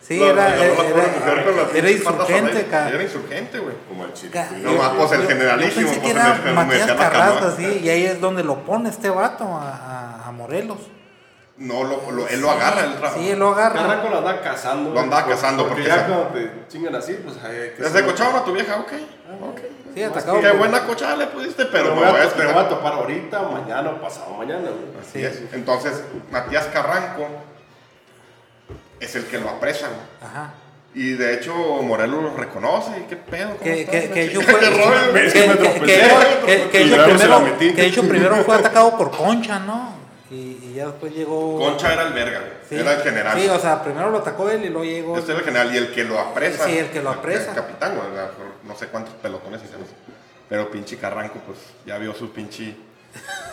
Sí, 0.00 0.18
Lo- 0.18 0.30
era, 0.30 0.56
lo 0.56 0.74
pobre 0.74 1.78
era, 1.78 1.90
insurgente, 1.90 2.50
aire. 2.58 2.66
ca- 2.66 2.88
Era 2.88 3.02
insurgente, 3.02 3.58
güey. 3.60 3.74
Como 3.88 4.04
el 4.04 4.12
chile. 4.12 4.44
No, 4.62 4.72
más, 4.74 4.90
pues, 4.90 5.12
el 5.12 5.22
yo- 5.22 5.28
generalísimo, 5.28 5.80
Yo 5.80 5.86
pensé 5.86 6.00
pues, 6.00 6.12
que 6.12 6.18
era 6.20 6.42
el- 6.48 6.54
Matías 6.54 6.92
Carrasco, 6.92 7.50
sí, 7.56 7.80
y 7.84 7.88
ahí 7.88 8.04
es 8.06 8.20
donde 8.20 8.42
lo 8.44 8.64
pone 8.64 8.88
este 8.88 9.10
vato 9.10 9.44
a, 9.44 9.70
a- 10.22 10.28
a 10.28 10.32
Morelos. 10.32 10.78
No, 11.58 11.84
lo, 11.84 12.10
lo- 12.10 12.26
él 12.28 12.40
lo 12.40 12.50
agarra. 12.50 12.84
Él 12.84 12.96
tra- 13.00 13.14
Sí, 13.14 13.30
él 13.30 13.38
lo 13.38 13.50
agarra. 13.50 13.82
Carranco 13.82 14.08
lo 14.08 14.18
andaba 14.18 14.40
cazando. 14.40 14.90
Lo 14.94 15.00
andaba 15.00 15.22
güey, 15.22 15.34
cazando, 15.36 15.62
Porque 15.68 15.82
porque 15.82 15.96
ya 15.96 16.06
cuando 16.06 16.26
te 16.28 16.50
chingan 16.68 16.94
así, 16.96 17.12
pues 17.22 17.36
hay 17.44 17.70
que 17.76 17.82
Desde 17.82 18.04
cocharon 18.04 18.36
a 18.36 18.44
tu 18.44 18.52
vieja, 18.52 18.76
ok. 18.80 18.92
ok. 19.50 19.60
Sí, 19.94 20.02
atacado. 20.02 20.40
Qué 20.40 20.50
buena 20.52 20.84
cochada 20.86 21.16
le 21.16 21.26
pusiste, 21.26 21.66
pero 21.66 21.90
Pero 21.90 21.96
me 21.96 22.10
voy 22.10 22.20
a 22.20 22.34
me 22.44 22.52
voy 22.52 22.64
a 22.64 22.68
topar 22.68 22.92
ahorita, 22.94 23.42
mañana 23.42 23.90
o 23.90 24.00
pasado 24.00 24.32
mañana, 24.34 24.70
güey. 24.70 25.00
Así 25.00 25.22
es. 25.22 25.42
Entonces, 25.52 26.02
Matías 26.30 26.66
Carranco 26.68 27.26
es 28.98 29.14
el 29.14 29.26
que 29.26 29.38
lo 29.38 29.50
apresa, 29.50 29.88
güey. 29.88 30.30
Ajá. 30.32 30.54
Y 30.94 31.12
de 31.12 31.34
hecho, 31.34 31.54
Morelos 31.54 32.22
lo 32.22 32.34
reconoce. 32.34 32.90
¿y 32.98 33.02
¿Qué 33.08 33.16
pedo? 33.16 33.50
¿Cómo 33.50 33.60
Que, 33.62 33.86
que, 33.86 34.10
que 34.10 34.30
fue, 34.40 34.58
que 34.58 35.30
que, 35.32 36.70
que- 36.70 36.70
que 36.70 36.84
Y, 40.32 40.58
y 40.62 40.72
ya 40.74 40.86
después 40.86 41.12
llegó. 41.14 41.58
Concha 41.58 41.92
era 41.92 42.06
el 42.06 42.14
verga, 42.14 42.38
güey. 42.38 42.52
Sí. 42.66 42.76
Era 42.76 42.94
el 42.94 43.02
general. 43.02 43.38
Sí, 43.38 43.48
o 43.48 43.58
sea, 43.58 43.82
primero 43.84 44.10
lo 44.10 44.18
atacó 44.18 44.48
él 44.48 44.64
y 44.64 44.70
luego 44.70 44.84
llegó. 44.84 45.18
Este 45.18 45.32
era 45.32 45.40
el 45.40 45.44
general 45.44 45.74
y 45.74 45.76
el 45.76 45.92
que 45.92 46.04
lo 46.04 46.18
apresa. 46.18 46.64
Sí, 46.64 46.78
el 46.78 46.88
que 46.88 47.02
lo 47.02 47.10
apresa. 47.10 47.50
El 47.50 47.56
capitán, 47.56 47.96
güey. 47.96 48.08
No 48.64 48.74
sé 48.74 48.86
cuántos 48.86 49.12
pelotones. 49.14 49.60
Pero 50.48 50.70
pinche 50.70 50.96
Carranco, 50.96 51.38
pues 51.46 51.58
ya 51.84 51.98
vio 51.98 52.14
su 52.14 52.32
pinche. 52.32 52.74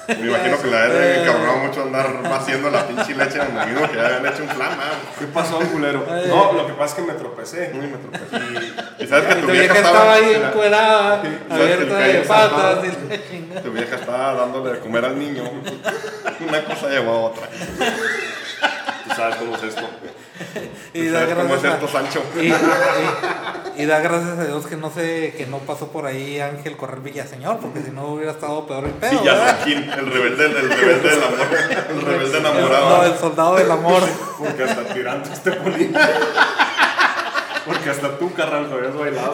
Me 0.07 0.27
imagino 0.27 0.59
que 0.59 0.67
la 0.71 0.79
verdad 0.87 1.25
cabronó 1.25 1.57
mucho 1.57 1.83
andar 1.83 2.07
haciendo 2.33 2.71
la 2.71 2.87
pinche 2.87 3.15
leche 3.15 3.37
en 3.37 3.41
el 3.43 3.51
molino 3.53 3.89
que 3.89 3.95
ya 3.95 4.07
habían 4.07 4.25
hecho 4.25 4.43
un 4.43 4.49
flama. 4.49 4.83
¿Qué 5.19 5.25
pasó, 5.27 5.59
culero? 5.59 6.03
No, 6.27 6.53
lo 6.53 6.65
que 6.65 6.73
pasa 6.73 6.95
es 6.95 7.01
que 7.05 7.11
me 7.11 7.17
tropecé. 7.17 7.71
Uy, 7.75 7.87
me 7.87 7.97
tropecé. 7.97 8.73
Y 8.99 9.07
sabes 9.07 9.25
que 9.25 9.39
Y 9.39 9.41
tu 9.41 9.47
tu 9.47 9.51
vieja 9.51 9.73
vieja 9.73 9.87
estaba 9.87 10.13
ahí 10.13 10.33
encuerada, 10.33 11.21
¿sabes 11.21 11.37
que 11.47 11.73
abierta 11.73 11.97
de 11.99 12.19
patas. 12.21 12.79
Tu 13.63 13.71
vieja 13.71 13.95
estaba 13.95 14.33
dándole 14.33 14.73
de 14.73 14.79
comer 14.79 15.05
al 15.05 15.19
niño. 15.19 15.43
Una 16.39 16.63
cosa 16.63 16.89
llevó 16.89 17.11
a 17.11 17.19
otra. 17.29 17.47
Tú 17.49 19.15
sabes 19.15 19.35
cómo 19.35 19.55
es 19.57 19.63
esto. 19.63 19.89
Y 20.93 21.07
¿Tú 21.07 21.13
da 21.13 21.25
gracias 21.25 21.65
a- 21.83 21.87
Sancho? 21.87 22.23
Y, 22.35 22.47
y- 22.47 22.53
y 23.77 23.85
da 23.85 23.99
gracias 23.99 24.39
a 24.39 24.45
Dios 24.45 24.65
que 24.67 24.75
no 24.75 24.89
sé, 24.91 25.33
que 25.37 25.45
no 25.47 25.59
pasó 25.59 25.87
por 25.89 26.05
ahí 26.05 26.39
Ángel 26.39 26.75
Correr 26.75 26.99
Villaseñor, 26.99 27.59
porque 27.59 27.81
si 27.81 27.91
no 27.91 28.07
hubiera 28.07 28.31
estado 28.31 28.65
peor 28.67 28.85
el 28.85 28.91
pedo. 28.91 29.19
Villasaquín, 29.21 29.77
el 29.89 30.11
rebelde, 30.11 30.45
el 30.47 30.69
rebelde 30.69 31.09
del 31.09 31.23
amor. 31.23 31.47
El 31.89 32.01
rebelde 32.01 32.37
El- 32.39 32.45
enamorado. 32.45 32.97
no, 32.97 33.03
el 33.05 33.17
soldado 33.17 33.55
del 33.55 33.71
amor. 33.71 34.03
Porque 34.37 34.63
hasta 34.63 34.83
tirando 34.93 35.31
este 35.31 35.51
ponía. 35.53 36.09
Porque 37.65 37.89
hasta 37.89 38.17
tú, 38.17 38.33
Carranco, 38.33 38.75
habías 38.75 38.95
bailado. 38.97 39.33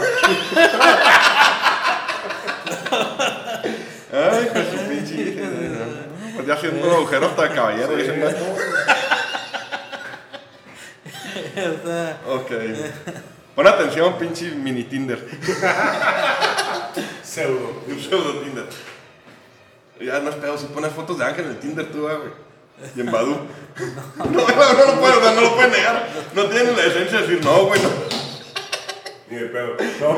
Ay, 4.13 4.49
pues 4.53 4.65
su 4.69 4.77
pinche. 4.89 5.35
ya 6.47 6.53
haciendo 6.53 6.91
agujeros 6.95 7.31
hasta 7.31 7.49
caballero. 7.53 7.95
dicen. 7.95 8.23
O 11.36 11.88
sea, 11.88 12.21
Ok. 12.27 12.51
Pon 13.55 13.67
atención, 13.67 14.17
pinche 14.17 14.51
mini 14.51 14.83
Tinder. 14.83 15.19
Pseudo. 17.23 17.83
Un 17.88 17.99
pseudo 17.99 18.39
Tinder. 18.39 18.65
Ya 20.01 20.19
no 20.19 20.29
es 20.29 20.36
pedo, 20.36 20.57
si 20.57 20.65
pones 20.67 20.91
fotos 20.91 21.17
de 21.17 21.25
Ángel 21.25 21.45
en 21.45 21.51
el 21.51 21.59
Tinder 21.59 21.86
tú, 21.91 22.07
ah, 22.07 22.15
güey. 22.15 22.31
Y 22.95 22.99
en 23.01 23.11
Badu. 23.11 23.38
No, 24.17 24.25
no, 24.25 24.73
no 24.73 24.86
lo 24.86 24.99
puedes, 24.99 25.17
o 25.17 25.21
sea, 25.21 25.31
no 25.33 25.41
lo 25.41 25.55
puedes 25.55 25.71
negar. 25.71 26.07
No 26.33 26.45
tienes 26.47 26.75
la 26.75 26.83
esencia 26.83 27.21
de 27.21 27.27
decir, 27.27 27.45
no, 27.45 27.65
güey, 27.65 27.81
no. 27.81 27.89
Ni 29.29 29.38
de 29.38 29.45
pedo. 29.45 29.77
No, 30.01 30.17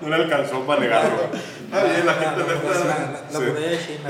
no 0.00 0.08
le 0.08 0.14
alcanzó 0.24 0.60
para 0.66 0.80
negarlo. 0.80 1.28
Está 1.32 1.84
bien, 1.84 2.06
la 2.06 2.12
la, 2.12 2.14
gente 2.14 2.40
no 2.40 2.46
la, 2.46 2.54
está. 2.54 2.84
la, 2.84 2.94
la 3.12 3.18
Sí. 3.30 3.44
muralla 3.44 3.78
china. 3.86 4.08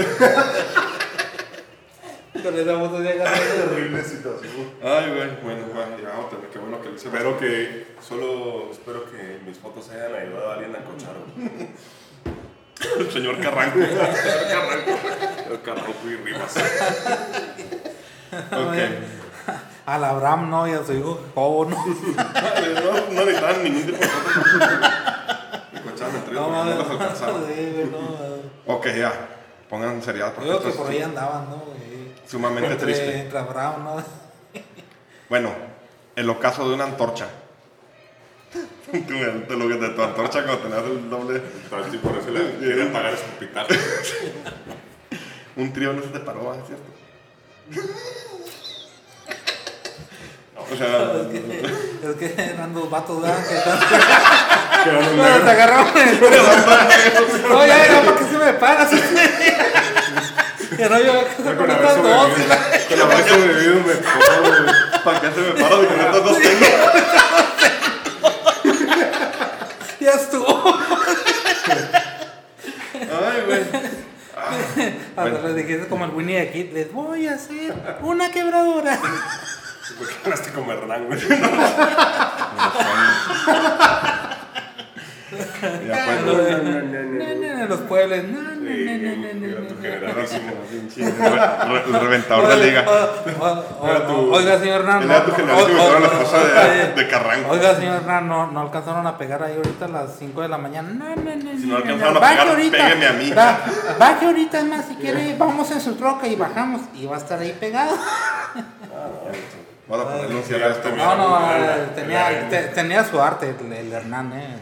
Con 2.43 2.59
esa 2.59 2.78
foto 2.78 3.01
de. 3.01 3.14
Terrible 3.14 4.03
situación. 4.05 4.70
Ay, 4.82 5.11
güey, 5.11 5.28
bueno, 5.43 5.66
bueno, 5.74 5.97
ya 6.03 6.09
vamos 6.11 6.26
a 6.26 6.30
tener 6.36 6.51
que 6.51 6.59
bueno 6.59 6.80
que 6.80 6.89
lo 6.89 6.95
hice. 6.95 7.09
Espero 7.09 7.39
que, 7.39 7.86
solo 8.01 8.68
espero 8.70 9.05
que 9.11 9.41
mis 9.47 9.59
fotos 9.59 9.89
hayan 9.91 10.14
ayudado 10.14 10.51
a 10.51 10.55
alguien 10.55 10.76
a 10.76 10.84
cochar. 10.84 11.14
El 12.99 13.11
señor 13.11 13.41
Carranco. 13.41 13.78
El 13.80 13.89
señor 13.89 14.49
Carranco. 14.49 14.99
El 15.51 15.62
Carranco 15.62 15.95
y 16.05 16.14
Rivas. 16.16 16.55
Ok. 18.53 18.76
Al 19.86 20.05
Abraham 20.05 20.51
no 20.51 20.68
y 20.68 20.72
a 20.72 20.84
su 20.84 20.93
hijo 20.93 21.18
Jobo 21.34 21.64
no. 21.64 21.76
No, 21.86 22.93
no 23.11 23.24
necesitaban 23.24 23.64
ningún 23.64 23.82
tipo 23.86 23.99
de 23.99 24.07
fotos. 24.07 24.53
Y 25.72 25.78
cochaban 25.89 26.16
entre 26.16 26.32
ellos, 26.32 26.51
No. 26.51 27.47
Sí, 27.47 27.72
güey. 27.74 28.76
Ok, 28.76 28.86
ya. 28.97 29.28
Pongan 29.68 30.03
seriedad 30.03 30.32
porque 30.34 30.49
Creo 30.51 30.59
esto 30.61 30.70
que 30.72 30.78
por 30.78 30.91
ahí 30.91 31.03
andaban, 31.03 31.51
¿no? 31.51 31.57
güey? 31.57 31.97
Sumamente 32.28 32.72
Entre, 32.72 32.86
triste. 32.92 33.20
entre 33.20 33.38
Abraham, 33.38 33.84
¿no? 33.84 34.04
Bueno, 35.28 35.52
el 36.16 36.28
ocaso 36.30 36.68
de 36.68 36.74
una 36.74 36.84
antorcha. 36.84 37.28
de, 38.92 39.56
lo 39.56 39.68
que 39.68 39.74
de 39.74 39.88
tu 39.90 40.02
antorcha 40.02 40.44
cuando 40.44 40.58
tenías 40.62 40.82
el 40.84 41.10
doble. 41.10 41.42
Entonces, 41.64 41.92
sí, 41.92 41.98
por 41.98 42.16
eso 42.16 42.30
le 42.30 42.58
querían 42.58 42.88
pagar 42.92 43.14
su 43.16 43.24
hospital. 43.24 43.66
Un 45.56 45.72
trío 45.72 45.92
no 45.92 46.02
se 46.02 46.08
te 46.08 46.20
paró. 46.20 46.54
¿es 46.54 46.66
cierto? 46.66 46.84
O 50.70 50.76
sea, 50.76 51.12
Es 52.10 52.16
que 52.16 52.42
eran 52.42 52.74
dos 52.74 52.90
vatos, 52.90 53.22
¿verdad? 53.22 53.46
Que 53.46 53.56
están- 53.56 53.80
te 55.44 55.50
agarraron 55.50 55.96
el 55.98 56.20
No, 57.48 57.66
ya, 57.66 57.86
ya, 57.86 58.02
¿para 58.04 58.18
se 58.18 58.38
me 58.38 58.52
paras? 58.54 58.90
Que 60.78 60.88
no, 60.88 60.98
yo 61.00 61.12
Con 61.44 61.56
con 61.56 61.70
haber 61.70 61.84
estas 61.86 62.02
dos. 62.02 62.28
con 62.88 63.00
haber 63.00 63.28
sobrevivido 63.28 63.74
me 63.74 63.80
güey. 63.82 63.96
¿para 65.04 65.20
qué 65.20 65.26
se 65.32 65.40
me 65.40 65.50
para 65.60 65.76
de 65.76 65.86
que 65.88 65.94
estas 65.94 66.24
dos 66.24 66.38
tengo? 66.38 66.66
Ya 70.00 70.10
estuvo. 70.12 70.78
Ay, 72.94 73.42
güey. 73.46 73.62
Hasta 75.16 75.22
Bueno. 75.22 75.48
le 75.48 75.54
dijiste 75.54 75.88
como 75.88 76.04
el 76.04 76.10
Winnie 76.12 76.46
the 76.46 76.52
Kid, 76.52 76.72
les 76.72 76.92
voy 76.92 77.26
a 77.26 77.34
hacer 77.34 77.74
una 78.00 78.30
quebradora. 78.30 78.98
Me 80.00 80.06
quedaste 80.22 80.52
como 80.52 80.72
Hernán, 80.72 81.06
güey. 81.06 81.20
No. 81.28 81.48
De- 85.30 86.22
No, 86.24 86.32
no, 86.32 87.58
no, 87.58 87.66
Los 87.66 87.80
pueblos. 87.80 88.18
No, 88.24 88.40
no, 88.40 88.48
no, 88.48 88.54
no, 88.54 89.16
no, 89.16 89.34
no, 89.34 89.46
Era 89.46 89.60
no. 89.60 89.66
tu 89.68 89.74
generalísimo. 89.82 90.52
Pinche 90.70 91.04
re- 91.04 91.28
re- 91.28 91.84
El 91.86 92.00
reventador 92.00 92.48
de 92.48 92.56
liga. 92.66 92.84
Oiga, 94.30 94.58
señor 94.58 94.80
Hernán. 94.80 95.08
De, 96.96 97.08
Carranco. 97.08 97.50
Oiga, 97.50 97.74
señor 97.76 97.96
Hernán, 97.96 98.28
no, 98.28 98.50
no 98.50 98.60
alcanzaron 98.60 99.06
a 99.06 99.16
pegar 99.18 99.42
ahí 99.42 99.54
ahorita 99.56 99.84
a 99.84 99.88
las 99.88 100.16
5 100.18 100.42
de 100.42 100.48
la 100.48 100.58
mañana. 100.58 100.88
No, 100.90 101.04
no, 101.16 101.36
no. 101.36 101.50
Si 101.58 101.66
no, 101.66 101.72
no 101.72 101.76
alcanzaron 101.76 102.16
a 102.16 102.20
Baje 102.20 102.34
pegar, 102.34 102.48
ahorita. 102.48 102.76
pégueme 102.78 103.06
a 103.06 103.12
mí. 103.12 103.32
Baje 103.98 104.26
ahorita, 104.26 104.58
es 104.58 104.64
más, 104.64 104.84
si 104.86 104.94
quiere, 104.96 105.36
vamos 105.38 105.70
en 105.70 105.80
su 105.80 105.94
troca 105.96 106.26
y 106.26 106.36
bajamos. 106.36 106.80
Y 106.94 107.06
va 107.06 107.16
a 107.16 107.18
estar 107.18 107.38
ahí 107.38 107.56
pegado. 107.58 107.96
Vamos 109.88 110.06
a 110.06 110.10
ponerle 110.12 110.34
un 110.36 110.42
cierre 110.42 110.64
a 110.64 110.68
esto. 110.68 110.90
No, 110.94 111.16
no, 111.16 111.38
tenía, 111.94 112.48
tenía 112.74 113.04
su 113.04 113.20
arte 113.20 113.54
el, 113.58 113.72
el 113.72 113.92
Hernán, 113.92 114.32
¿eh? 114.34 114.56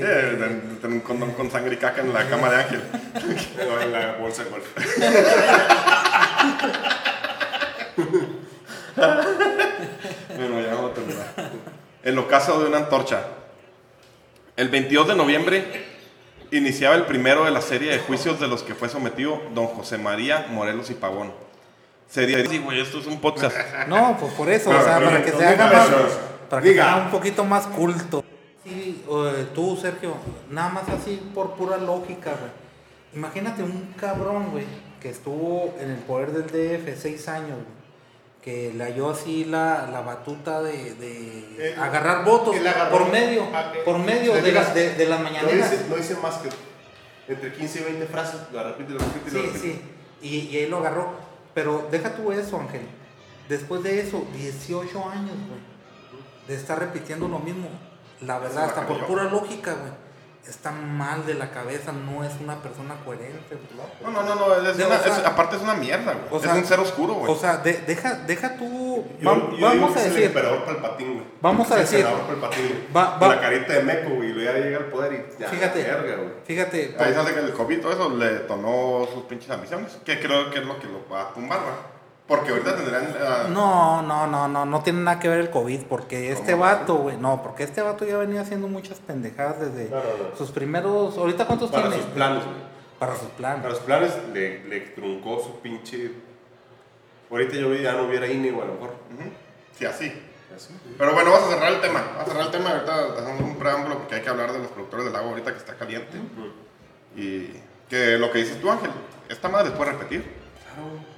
Eh, 0.00 0.36
de- 0.38 0.70
Tener 0.80 0.96
un 0.96 1.00
condón 1.00 1.32
con 1.32 1.50
sangre 1.50 1.74
y 1.74 1.78
caca 1.78 2.00
en 2.00 2.12
la 2.12 2.28
cama 2.28 2.50
de 2.50 2.56
Ángel. 2.56 2.82
En 3.82 3.92
la 3.92 4.12
bolsa 4.20 4.44
de 4.44 4.50
golf. 4.50 4.66
Bueno, 10.36 10.60
ya 10.60 10.74
vamos 10.74 10.90
a 10.92 10.94
terminar. 10.94 11.26
El 12.02 12.18
ocaso 12.18 12.60
de 12.60 12.68
una 12.68 12.78
antorcha. 12.78 13.24
El 14.56 14.68
22 14.68 15.08
de 15.08 15.16
noviembre 15.16 15.84
iniciaba 16.50 16.96
el 16.96 17.04
primero 17.06 17.44
de 17.44 17.50
la 17.50 17.60
serie 17.60 17.92
de 17.92 17.98
juicios 17.98 18.40
de 18.40 18.48
los 18.48 18.62
que 18.62 18.74
fue 18.74 18.88
sometido 18.88 19.40
don 19.54 19.66
José 19.68 19.98
María 19.98 20.46
Morelos 20.50 20.90
y 20.90 20.94
Pavón. 20.94 21.32
Sería, 22.08 22.44
sí, 22.44 22.58
güey, 22.58 22.80
esto 22.80 22.98
es 22.98 23.06
un 23.06 23.20
podcast. 23.20 23.56
No, 23.86 24.16
pues 24.18 24.32
por 24.32 24.50
eso, 24.50 24.70
o 24.70 24.82
sea, 24.82 24.98
pero, 24.98 25.10
para 25.10 25.24
que 25.24 25.30
se 25.30 25.46
haga 25.46 25.66
más, 25.66 25.88
para 26.48 26.62
que 26.62 26.70
Diga. 26.70 26.84
sea 26.84 26.96
un 26.96 27.10
poquito 27.10 27.44
más 27.44 27.66
culto. 27.68 28.24
Sí, 28.64 29.02
eh, 29.08 29.46
tú, 29.54 29.76
Sergio, 29.76 30.14
nada 30.50 30.68
más 30.68 30.88
así 30.88 31.20
por 31.34 31.54
pura 31.54 31.78
lógica, 31.78 32.32
güey. 32.32 32.50
Imagínate 33.14 33.62
un 33.62 33.94
cabrón, 33.98 34.50
güey, 34.50 34.64
que 35.00 35.08
estuvo 35.10 35.74
en 35.80 35.90
el 35.90 35.96
poder 35.98 36.32
del 36.32 36.46
DF 36.46 36.94
seis 37.00 37.26
años, 37.28 37.54
güey, 37.56 37.80
que 38.42 38.72
le 38.74 38.84
halló 38.84 39.10
así 39.10 39.44
la, 39.46 39.88
la 39.90 40.02
batuta 40.02 40.62
de, 40.62 40.94
de 40.94 41.70
Eh, 41.70 41.74
agarrar 41.78 42.24
votos 42.24 42.54
agarró- 42.56 42.90
por 42.90 43.10
medio, 43.10 43.42
eh, 43.44 43.80
por 43.84 43.98
medio 43.98 44.34
de 44.34 44.52
las, 44.52 44.74
de, 44.74 44.94
de 44.94 45.06
las 45.06 45.18
No 45.20 45.24
mañaneras. 45.24 45.74
no 45.88 45.96
dice 45.96 46.14
más 46.16 46.36
que 46.38 46.50
entre 47.32 47.52
15 47.52 47.80
y 47.80 47.84
20 47.84 48.06
frases. 48.06 48.40
La 48.52 48.62
repite, 48.64 48.92
la 48.92 48.98
repite, 48.98 49.30
Sí, 49.30 49.36
repite. 49.38 49.58
sí. 49.58 49.80
Y, 50.22 50.36
y 50.50 50.56
ahí 50.58 50.66
lo 50.68 50.78
agarró. 50.78 51.12
Pero 51.54 51.88
deja 51.90 52.14
tú 52.14 52.30
eso, 52.30 52.60
Ángel. 52.60 52.82
Después 53.48 53.82
de 53.82 54.00
eso, 54.00 54.24
18 54.36 55.08
años, 55.08 55.34
güey. 55.48 55.60
De 56.46 56.54
estar 56.54 56.78
repitiendo 56.78 57.26
lo 57.28 57.38
mismo. 57.40 57.68
La 58.22 58.38
verdad, 58.38 58.64
hasta 58.64 58.86
por 58.86 59.06
pura 59.06 59.24
lógica, 59.24 59.72
güey. 59.74 59.92
Está 60.48 60.72
mal 60.72 61.26
de 61.26 61.34
la 61.34 61.50
cabeza, 61.50 61.92
no 61.92 62.24
es 62.24 62.32
una 62.40 62.56
persona 62.60 62.96
coherente, 63.04 63.56
güey. 63.56 63.86
No, 64.02 64.10
no, 64.22 64.34
no, 64.34 64.48
no 64.48 64.68
es 64.68 64.76
De- 64.76 64.84
una- 64.86 64.96
o 64.96 64.98
sea- 64.98 65.18
es- 65.18 65.26
aparte 65.26 65.56
es 65.56 65.62
una 65.62 65.74
mierda, 65.74 66.12
güey. 66.14 66.24
o 66.30 66.40
sea- 66.40 66.52
es 66.52 66.58
un 66.62 66.64
ser 66.66 66.80
oscuro, 66.80 67.12
güey. 67.14 67.30
O 67.30 67.36
sea, 67.36 67.58
de- 67.58 67.82
deja, 67.86 68.14
deja 68.26 68.56
tú. 68.56 69.04
Yo, 69.20 69.30
vam- 69.30 69.56
yo 69.56 69.66
vamos 69.66 69.94
a 69.96 70.02
el 70.02 70.08
decir. 70.08 70.24
emperador 70.24 70.64
güey. 70.64 71.22
Vamos 71.40 71.70
a 71.70 71.74
el 71.76 71.80
decir- 71.82 72.00
emperador 72.00 72.36
güey. 72.40 72.86
Va- 72.96 73.18
va- 73.18 73.28
la 73.36 73.40
carita 73.40 73.72
de 73.74 73.82
meco, 73.82 74.10
güey. 74.16 74.30
Y 74.30 74.32
luego 74.32 74.52
ya 74.52 74.58
llega 74.58 74.78
al 74.78 74.84
poder 74.86 75.12
y 75.12 75.40
ya. 75.40 75.48
Fíjate. 75.48 75.82
Verga, 75.84 76.16
güey. 76.16 76.28
Fíjate, 76.44 76.96
Ahí 76.98 77.12
se 77.12 77.20
hace 77.20 77.34
que 77.34 77.40
el 77.40 77.52
COVID 77.52 77.80
todo 77.82 77.92
eso 77.92 78.10
le 78.16 78.32
detonó 78.32 79.06
sus 79.12 79.24
pinches 79.24 79.50
ambiciones. 79.50 79.98
Que 80.04 80.18
creo 80.20 80.50
que 80.50 80.58
es 80.60 80.64
lo 80.66 80.80
que 80.80 80.86
lo 80.88 81.06
va 81.08 81.22
a 81.28 81.34
tumbar, 81.34 81.60
¿verdad? 81.60 81.74
Porque 82.30 82.50
ahorita 82.52 82.76
tendrán. 82.76 83.12
ah, 83.20 83.46
No, 83.50 84.02
no, 84.02 84.28
no, 84.28 84.46
no, 84.46 84.64
no 84.64 84.82
tiene 84.84 85.00
nada 85.00 85.18
que 85.18 85.28
ver 85.28 85.40
el 85.40 85.50
COVID, 85.50 85.80
porque 85.88 86.30
este 86.30 86.54
vato, 86.54 86.94
güey, 86.94 87.16
no, 87.16 87.42
porque 87.42 87.64
este 87.64 87.82
vato 87.82 88.04
ya 88.04 88.18
venía 88.18 88.42
haciendo 88.42 88.68
muchas 88.68 89.00
pendejadas 89.00 89.58
desde 89.58 89.90
No, 89.90 89.96
no, 89.96 90.02
no. 90.30 90.36
sus 90.38 90.52
primeros, 90.52 91.18
ahorita 91.18 91.44
cuántos 91.48 91.70
Para 91.72 91.88
tiene? 91.88 91.96
sus 92.04 92.12
planes, 92.12 92.44
güey. 92.44 92.56
Para 93.00 93.16
sus 93.16 93.28
planes. 93.30 93.62
Para 93.62 93.74
sus 93.74 93.82
planes 93.82 94.12
le, 94.32 94.62
le 94.64 94.80
truncó 94.80 95.42
su 95.42 95.58
pinche. 95.60 96.12
Ahorita 97.28 97.56
yo 97.56 97.70
vi 97.70 97.82
ya 97.82 97.94
no 97.94 98.04
hubiera 98.04 98.28
INE, 98.28 98.52
güey, 98.52 98.62
a 98.62 98.66
lo 98.68 98.74
mejor. 98.74 98.94
Sí, 99.76 99.84
así. 99.86 100.06
Así. 100.54 100.72
Pero 100.98 101.12
bueno, 101.12 101.32
vamos 101.32 101.48
a 101.48 101.52
cerrar 101.54 101.72
el 101.72 101.80
tema. 101.80 102.00
Vamos 102.16 102.22
a 102.22 102.24
cerrar 102.26 102.46
el 102.46 102.50
tema. 102.52 102.70
Ahorita 102.70 102.94
hacemos 103.22 103.40
un 103.40 103.56
preámbulo 103.56 103.98
porque 103.98 104.14
hay 104.14 104.20
que 104.22 104.28
hablar 104.28 104.52
de 104.52 104.58
los 104.60 104.68
productores 104.68 105.06
del 105.06 105.16
agua 105.16 105.30
ahorita 105.30 105.50
que 105.50 105.58
está 105.58 105.74
caliente. 105.74 106.16
Y 107.16 107.50
que 107.88 108.18
lo 108.18 108.30
que 108.30 108.38
dices 108.38 108.60
tú, 108.60 108.70
Ángel, 108.70 108.90
esta 109.28 109.48
madre 109.48 109.72
puede 109.72 109.90
repetir. 109.92 110.22
Claro. 110.22 111.09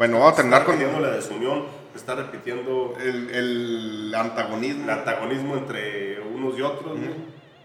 Bueno, 0.00 0.16
vamos 0.18 0.32
a 0.32 0.36
terminar 0.36 0.64
con 0.64 0.76
repitiendo 0.78 1.06
la 1.06 1.14
desunión, 1.14 1.64
está 1.94 2.14
repitiendo 2.14 2.94
el, 3.04 3.28
el 3.34 4.14
antagonismo. 4.14 4.84
el 4.84 4.90
antagonismo 4.90 5.56
entre 5.58 6.18
unos 6.22 6.58
y 6.58 6.62
otros, 6.62 6.92
güey. 6.98 7.10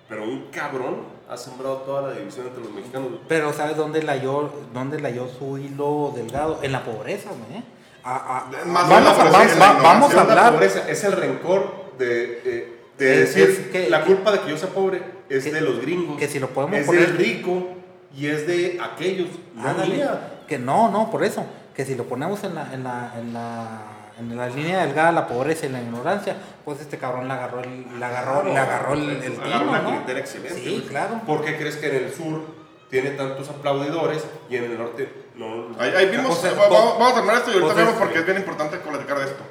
Pero 0.10 0.26
un 0.26 0.48
cabrón 0.52 0.98
ha 1.30 1.38
sembrado 1.38 1.78
toda 1.78 2.10
la 2.10 2.14
división 2.20 2.48
entre 2.48 2.62
los 2.62 2.74
mexicanos. 2.74 3.08
Pero 3.30 3.54
¿sabes 3.54 3.78
dónde 3.78 4.04
la 4.04 4.12
halló, 4.12 4.52
dónde 4.74 5.00
la 5.00 5.08
halló 5.08 5.30
su 5.30 5.58
hilo 5.60 6.12
delgado? 6.14 6.60
En 6.62 6.74
la 6.74 6.84
pobreza, 6.84 7.30
güey. 7.30 7.62
¿eh? 7.62 7.64
A- 8.04 8.40
a- 8.52 8.66
Más 8.66 8.90
vamos, 8.90 9.18
a, 9.18 9.82
vamos 9.82 10.12
a 10.12 10.16
la 10.16 10.22
hablar. 10.24 10.54
pobreza, 10.56 10.90
es 10.90 11.06
el 11.06 11.14
rencor 11.14 11.94
de, 11.98 12.06
de, 12.42 12.80
de 12.98 13.24
Es- 13.24 13.34
decir 13.34 13.50
es 13.50 13.60
que- 13.72 13.90
la 13.90 14.02
que- 14.04 14.08
culpa 14.08 14.34
de 14.34 14.42
que 14.42 14.50
yo 14.50 14.58
sea 14.58 14.68
pobre 14.72 15.02
es 15.30 15.42
que- 15.46 15.54
de 15.54 15.62
los 15.62 15.80
gringos. 15.80 16.18
que 16.20 16.28
si 16.28 16.40
lo 16.40 16.50
podemos 16.50 16.80
es 16.80 16.86
poner- 16.86 17.08
del 17.08 17.18
rico 17.18 17.66
y 18.14 18.28
es 18.28 18.46
de 18.46 18.78
aquellos. 18.84 19.30
No 19.56 19.70
Ándale. 19.70 20.04
Que 20.50 20.60
no, 20.60 20.92
no, 20.92 21.10
por 21.10 21.24
eso. 21.24 21.46
Que 21.76 21.86
si 21.86 21.96
lo 21.96 22.06
ponemos 22.06 22.44
en 22.44 22.56
la, 22.56 22.74
en 22.74 22.84
la, 22.84 23.14
en 23.18 23.34
la, 23.34 23.82
en 24.20 24.38
la 24.38 24.48
línea 24.48 24.86
delgada, 24.86 25.12
la 25.12 25.28
pobreza 25.28 25.66
y 25.66 25.70
la 25.70 25.82
ignorancia, 25.82 26.36
pues 26.64 26.80
este 26.80 26.98
cabrón 26.98 27.28
le 27.28 27.34
agarró 27.34 27.60
el, 27.62 28.00
le 28.00 28.06
agarró, 28.06 28.44
le 28.44 28.58
agarró 28.58 28.94
el, 28.94 29.10
el 29.24 29.34
Agarró 29.42 29.60
tino, 29.60 29.70
una 29.72 29.80
¿no? 29.82 30.10
excelente. 30.18 30.54
Sí, 30.60 30.70
güey. 30.78 30.82
claro. 30.88 31.22
¿Por 31.28 31.44
qué 31.44 31.58
crees 31.58 31.76
que 31.76 31.90
en 31.90 32.06
el 32.06 32.14
sur 32.14 32.44
tiene 32.90 33.10
tantos 33.12 33.50
aplaudidores 33.50 34.24
y 34.50 34.56
en 34.56 34.64
el 34.66 34.78
norte 34.78 35.26
no. 35.36 35.76
Ahí, 35.80 35.92
ahí 35.98 36.06
vimos, 36.12 36.42
va- 36.46 36.70
vamos 36.70 37.12
a 37.12 37.16
terminar 37.16 37.38
esto 37.38 37.50
y 37.52 37.56
ahorita 37.56 37.74
pues 37.74 37.86
vemos 37.86 38.00
porque 38.00 38.20
es 38.20 38.26
bien 38.26 38.38
importante 38.38 38.78
platicar 38.78 39.18
de 39.20 39.26
esto. 39.26 39.44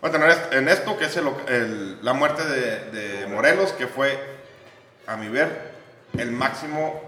Vamos 0.00 0.16
a 0.16 0.20
tener 0.20 0.58
en 0.60 0.68
esto 0.68 0.98
que 0.98 1.04
es 1.04 1.16
el- 1.16 2.04
la 2.04 2.12
muerte 2.14 2.44
de, 2.44 2.90
de 2.90 3.26
Morelos, 3.28 3.70
que 3.72 3.86
fue, 3.86 4.18
a 5.06 5.16
mi 5.16 5.28
ver, 5.28 5.70
el 6.18 6.32
máximo, 6.32 7.00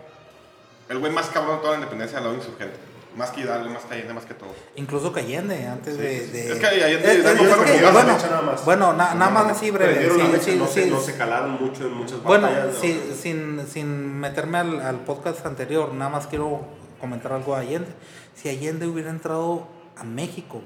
el 0.89 0.99
güey 0.99 1.11
más 1.11 1.27
cabrón 1.31 1.57
de 1.57 1.63
toda 1.63 1.73
la 1.73 1.79
independencia 1.79 2.19
del 2.19 2.27
lado 2.29 2.37
insurgente. 2.39 2.77
Más 3.17 3.31
que 3.31 3.43
Hidalgo, 3.43 3.71
más 3.71 3.85
que 3.85 3.95
Allende, 3.95 4.13
más 4.15 4.25
que 4.25 4.35
todo. 4.35 4.53
Incluso 4.77 5.13
Cayende, 5.13 5.67
antes 5.69 5.97
de, 5.97 6.27
de- 6.27 6.53
Es 6.53 6.59
que 6.59 6.67
Allende 6.67 7.13
eh, 7.13 7.19
Hidalgo 7.21 7.45
es 7.45 7.55
que, 7.71 7.91
bueno, 7.91 8.17
nada 8.19 8.43
más. 8.43 8.65
bueno, 8.65 8.93
na- 8.93 9.15
nada 9.15 9.31
más 9.31 9.53
así 9.53 9.71
breve. 9.71 10.11
Sí, 10.11 10.21
sí, 10.43 10.57
no, 10.59 10.67
se, 10.67 10.87
no 10.87 11.01
se 11.01 11.17
calaron 11.17 11.53
mucho 11.53 11.85
en 11.87 11.95
muchas 11.95 12.21
Bueno, 12.25 12.49
batallas. 12.49 12.75
sí, 12.81 13.01
¿no? 13.09 13.15
sin, 13.15 13.67
sin 13.69 14.19
meterme 14.19 14.59
al, 14.59 14.81
al 14.81 14.97
podcast 15.05 15.47
anterior, 15.47 15.93
nada 15.95 16.11
más 16.11 16.27
quiero 16.27 16.67
comentar 17.01 17.33
algo 17.33 17.55
de 17.55 17.61
Allende. 17.63 17.91
Si 18.35 18.49
Allende 18.49 18.87
hubiera 18.89 19.11
entrado 19.11 19.69
a 19.97 20.03
México 20.03 20.61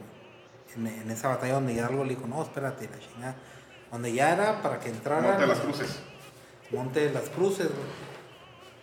en, 0.75 0.87
en 0.87 1.11
esa 1.11 1.29
batalla 1.29 1.55
donde 1.55 1.75
Hidalgo 1.75 2.03
le 2.05 2.15
dijo, 2.15 2.27
no, 2.27 2.43
espérate, 2.43 2.89
la 2.91 2.99
chingada. 2.99 3.37
Donde 3.93 4.13
ya 4.13 4.33
era 4.33 4.63
para 4.63 4.81
que 4.81 4.89
entrara 4.89 5.21
Monte 5.29 5.41
de 5.43 5.47
las 5.49 5.59
Cruces. 5.61 5.99
Monte 6.71 7.01
de 7.09 7.13
las 7.13 7.29
Cruces. 7.29 7.69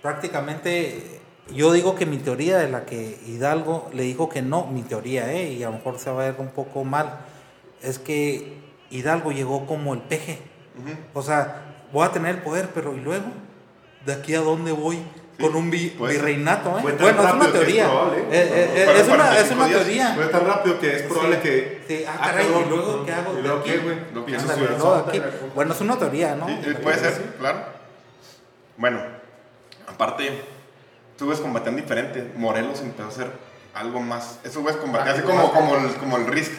Prácticamente, 0.01 1.19
yo 1.53 1.71
digo 1.73 1.95
que 1.95 2.05
mi 2.05 2.17
teoría 2.17 2.57
de 2.57 2.69
la 2.69 2.85
que 2.85 3.19
Hidalgo 3.27 3.89
le 3.93 4.03
dijo 4.03 4.29
que 4.29 4.41
no, 4.41 4.65
mi 4.67 4.81
teoría, 4.81 5.31
¿eh? 5.31 5.51
y 5.51 5.63
a 5.63 5.67
lo 5.67 5.73
mejor 5.73 5.99
se 5.99 6.09
va 6.11 6.23
a 6.23 6.31
ver 6.31 6.35
un 6.39 6.49
poco 6.49 6.83
mal, 6.83 7.19
es 7.81 7.99
que 7.99 8.57
Hidalgo 8.89 9.31
llegó 9.31 9.65
como 9.65 9.93
el 9.93 10.01
peje. 10.01 10.39
O 11.13 11.21
sea, 11.21 11.61
voy 11.93 12.05
a 12.05 12.11
tener 12.11 12.35
el 12.35 12.41
poder, 12.41 12.69
pero 12.73 12.95
¿y 12.95 12.99
luego? 12.99 13.25
¿De 14.05 14.13
aquí 14.13 14.33
a 14.35 14.41
dónde 14.41 14.71
voy? 14.71 14.99
Con 15.39 15.53
un 15.55 15.69
vi- 15.69 15.89
puede 15.89 16.13
ser. 16.13 16.21
virreinato, 16.23 16.69
¿eh? 16.79 16.81
Bueno, 16.81 16.97
es 17.07 17.33
una 17.33 17.39
que 17.39 17.45
es 17.47 17.51
teoría. 17.51 17.85
probable, 17.87 18.17
¿eh? 18.19 18.25
Eh, 18.31 18.71
eh, 18.75 18.99
es, 19.01 19.07
una, 19.07 19.37
es 19.37 19.47
45 19.53 19.55
una 19.55 19.67
días. 19.67 19.79
teoría. 19.83 20.13
Fue 20.15 20.25
tan 20.27 20.45
rápido 20.47 20.79
que 20.79 20.95
es 20.95 21.01
probable 21.03 21.35
Sí, 21.35 21.41
que. 21.43 21.83
sí. 21.87 22.05
Ah, 22.07 22.17
caray, 22.23 22.45
¿y 22.45 22.69
luego 22.69 23.05
qué 23.05 23.11
hago 23.11 23.37
era- 23.37 25.31
Bueno, 25.53 25.73
es 25.73 25.81
una 25.81 25.97
teoría, 25.97 26.35
¿no? 26.35 26.47
Sí, 26.47 26.55
puede 26.81 26.97
ser, 26.99 27.35
claro. 27.37 27.59
Bueno, 28.77 28.99
aparte, 29.87 30.41
tú 31.17 31.27
ves 31.27 31.39
combatían 31.39 31.75
diferente. 31.75 32.31
Morelos 32.35 32.81
empezó 32.81 33.05
a 33.05 33.11
hacer 33.11 33.27
algo 33.73 33.99
más. 33.99 34.39
Esos 34.43 34.61
güeyes 34.63 34.79
combatían 34.81 35.15
así 35.15 35.23
como, 35.23 35.51
como, 35.51 35.75
el, 35.77 35.93
como 35.95 36.17
el 36.17 36.27
Risk. 36.27 36.51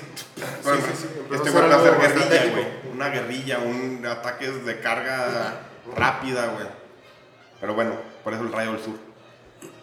Bueno, 0.63 0.81
sí, 0.81 0.93
sí, 0.97 1.09
empezó 1.19 1.35
este 1.45 1.51
güey 1.51 1.65
hacer 1.73 1.95
empezó 1.95 2.19
a 2.19 2.23
algo 2.23 2.29
guerrilla, 2.31 2.53
güey. 2.53 2.67
Una 2.95 3.09
guerrilla, 3.09 3.59
un 3.59 4.07
ataques 4.07 4.65
de 4.67 4.81
carga 4.81 5.61
rápida, 5.95 6.47
güey. 6.49 6.67
Pero 7.61 7.75
bueno, 7.75 7.93
por 8.23 8.35
eso 8.35 8.43
el 8.43 8.53
Rayo 8.53 8.73
del 8.73 8.83
Sur. 8.83 8.95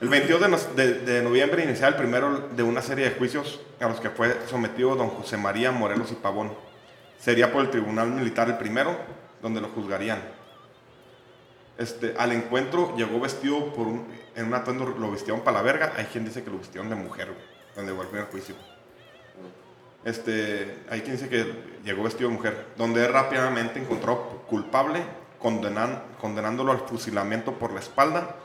El 0.01 0.09
22 0.09 0.41
de, 0.41 0.47
nos- 0.49 0.75
de- 0.75 0.99
de 0.99 1.21
noviembre 1.23 1.63
iniciaba 1.63 1.89
el 1.89 1.95
primero 1.95 2.49
de 2.55 2.61
una 2.63 2.81
serie 2.81 3.09
de 3.09 3.15
juicios 3.15 3.59
a 3.79 3.87
los 3.87 3.99
que 3.99 4.09
fue 4.09 4.37
sometido 4.49 4.95
don 4.95 5.09
José 5.09 5.37
María 5.37 5.71
Morelos 5.71 6.11
y 6.11 6.15
Pavón. 6.15 6.53
Sería 7.19 7.51
por 7.51 7.61
el 7.63 7.69
Tribunal 7.71 8.09
Militar 8.11 8.47
el 8.49 8.57
primero, 8.57 8.95
donde 9.41 9.61
lo 9.61 9.69
juzgarían. 9.69 10.21
Este, 11.77 12.13
al 12.17 12.31
encuentro 12.31 12.95
llegó 12.95 13.19
vestido 13.19 13.73
por 13.73 13.87
un, 13.87 14.05
en 14.35 14.45
un 14.47 14.53
atuendo, 14.53 14.85
lo 14.85 15.11
vistieron 15.11 15.41
para 15.41 15.57
la 15.57 15.63
verga. 15.63 15.93
Hay 15.97 16.05
quien 16.05 16.23
dice 16.25 16.43
que 16.43 16.49
lo 16.51 16.57
vistieron 16.57 16.89
de 16.89 16.95
mujer, 16.95 17.27
güey, 17.27 17.45
donde 17.75 17.93
fue 17.93 18.03
el 18.03 18.09
primer 18.09 18.27
juicio. 18.29 18.55
Este, 20.05 20.83
hay 20.89 21.01
quien 21.01 21.15
dice 21.15 21.29
que 21.29 21.53
llegó 21.83 22.03
vestido 22.03 22.29
de 22.29 22.35
mujer, 22.35 22.67
donde 22.77 23.07
rápidamente 23.07 23.79
encontró 23.79 24.43
culpable, 24.47 25.01
condenan- 25.41 26.01
condenándolo 26.19 26.71
al 26.73 26.79
fusilamiento 26.79 27.53
por 27.53 27.71
la 27.73 27.79
espalda 27.79 28.35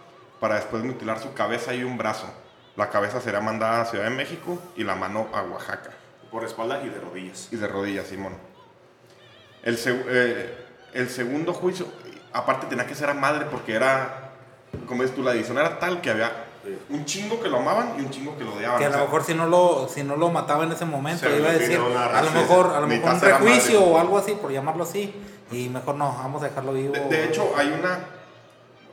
para 0.40 0.54
después 0.54 0.84
mutilar 0.84 1.18
su 1.18 1.32
cabeza 1.34 1.74
y 1.74 1.82
un 1.82 1.98
brazo. 1.98 2.32
La 2.76 2.90
cabeza 2.90 3.20
será 3.20 3.40
mandada 3.40 3.82
a 3.82 3.84
Ciudad 3.86 4.04
de 4.04 4.10
México 4.10 4.56
y 4.76 4.84
la 4.84 4.94
mano 4.94 5.26
a 5.32 5.42
Oaxaca 5.42 5.90
Por 6.30 6.44
espalda 6.44 6.80
y 6.84 6.88
de 6.88 7.00
rodillas. 7.00 7.48
y 7.50 7.56
de 7.56 7.66
rodillas, 7.66 8.06
Simón. 8.06 8.34
El, 9.64 9.76
seg- 9.76 10.04
eh, 10.06 10.54
el 10.94 11.08
segundo 11.08 11.52
juicio, 11.52 11.88
aparte 12.32 12.66
tenía 12.66 12.86
que 12.86 12.94
ser 12.94 13.10
a 13.10 13.14
madre 13.14 13.46
porque 13.50 13.74
era, 13.74 14.30
como 14.86 15.02
dices 15.02 15.16
tú, 15.16 15.22
la 15.22 15.32
edición 15.32 15.58
era 15.58 15.78
tal 15.78 16.00
que 16.00 16.10
había 16.10 16.48
un 16.90 17.04
chingo 17.04 17.40
que 17.40 17.48
lo 17.48 17.58
amaban 17.58 17.94
y 17.98 18.02
un 18.02 18.10
chingo 18.10 18.36
que 18.36 18.44
lo 18.44 18.54
odiaban. 18.54 18.78
Que 18.78 18.84
a 18.84 18.88
o 18.88 18.90
lo 18.90 18.96
sea, 18.96 19.04
mejor 19.06 19.24
si 19.24 19.34
no 19.34 19.46
lo, 19.46 19.88
si 19.88 20.02
no 20.02 20.16
lo 20.16 20.30
mataba 20.30 20.64
en 20.64 20.72
ese 20.72 20.84
momento, 20.84 21.28
iba 21.34 21.50
a 21.50 21.52
decir, 21.52 21.78
a 21.78 22.22
lo 22.22 22.30
mejor, 22.32 22.74
a 22.74 22.80
lo 22.80 22.86
mejor 22.86 23.14
un 23.14 23.20
prejuicio 23.20 23.80
madre. 23.80 23.92
o 23.92 23.98
algo 23.98 24.18
así, 24.18 24.32
por 24.32 24.52
llamarlo 24.52 24.84
así. 24.84 25.14
Y 25.50 25.68
mejor 25.68 25.94
no, 25.94 26.08
vamos 26.08 26.42
a 26.42 26.48
dejarlo 26.48 26.72
vivo. 26.72 26.92
de, 26.92 27.00
de 27.00 27.24
hecho, 27.24 27.54
hay 27.56 27.68
una, 27.68 28.00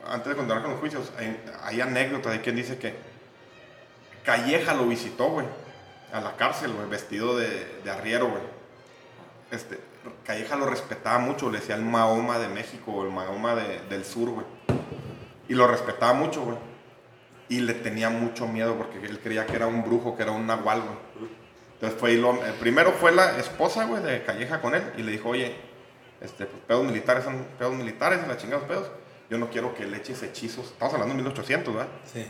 antes 0.08 0.28
de 0.28 0.36
continuar 0.36 0.62
con 0.62 0.72
los 0.72 0.80
juicios, 0.80 1.12
hay, 1.18 1.42
hay 1.62 1.80
anécdotas, 1.80 2.32
hay 2.32 2.38
quien 2.38 2.56
dice 2.56 2.78
que 2.78 2.96
Calleja 4.24 4.74
lo 4.74 4.86
visitó, 4.86 5.28
güey, 5.28 5.46
a 6.12 6.20
la 6.20 6.36
cárcel, 6.36 6.72
güey, 6.72 6.88
vestido 6.88 7.36
de, 7.36 7.80
de 7.84 7.90
arriero, 7.90 8.28
güey. 8.28 8.42
Este, 9.50 9.78
Calleja 10.24 10.56
lo 10.56 10.66
respetaba 10.66 11.18
mucho, 11.18 11.50
le 11.50 11.58
decía 11.60 11.74
el 11.76 11.82
Mahoma 11.84 12.38
de 12.38 12.48
México 12.48 12.92
o 12.92 13.04
el 13.04 13.10
Mahoma 13.12 13.54
de- 13.54 13.80
del 13.88 14.04
sur, 14.04 14.30
güey. 14.30 14.46
Y 15.48 15.54
lo 15.54 15.66
respetaba 15.66 16.12
mucho, 16.12 16.42
güey. 16.42 16.58
Y 17.48 17.60
le 17.60 17.74
tenía 17.74 18.10
mucho 18.10 18.46
miedo 18.48 18.74
porque 18.76 18.98
él 19.06 19.20
creía 19.20 19.46
que 19.46 19.54
era 19.54 19.66
un 19.66 19.84
brujo, 19.84 20.16
que 20.16 20.22
era 20.24 20.32
un 20.32 20.46
nahual, 20.46 20.80
güey. 20.82 21.30
Entonces 21.74 21.98
fue 22.00 22.12
y 22.14 22.16
lo, 22.20 22.34
eh, 22.34 22.54
primero 22.58 22.92
fue 22.92 23.12
la 23.12 23.38
esposa, 23.38 23.84
güey, 23.84 24.02
de 24.02 24.22
Calleja 24.24 24.60
con 24.60 24.74
él 24.74 24.82
y 24.96 25.02
le 25.02 25.12
dijo, 25.12 25.28
oye, 25.28 25.54
este, 26.20 26.46
pues, 26.46 26.62
pedos 26.66 26.84
militares 26.84 27.22
son 27.24 27.46
pedos 27.58 27.74
militares 27.74 28.26
la 28.26 28.36
chingados 28.36 28.64
pedos. 28.64 28.90
Yo 29.28 29.38
no 29.38 29.50
quiero 29.50 29.74
que 29.74 29.84
le 29.86 29.98
eches 29.98 30.22
hechizos. 30.22 30.66
Estamos 30.66 30.94
hablando 30.94 31.14
de 31.14 31.22
1800, 31.22 31.74
¿verdad? 31.74 31.90
Sí. 32.04 32.26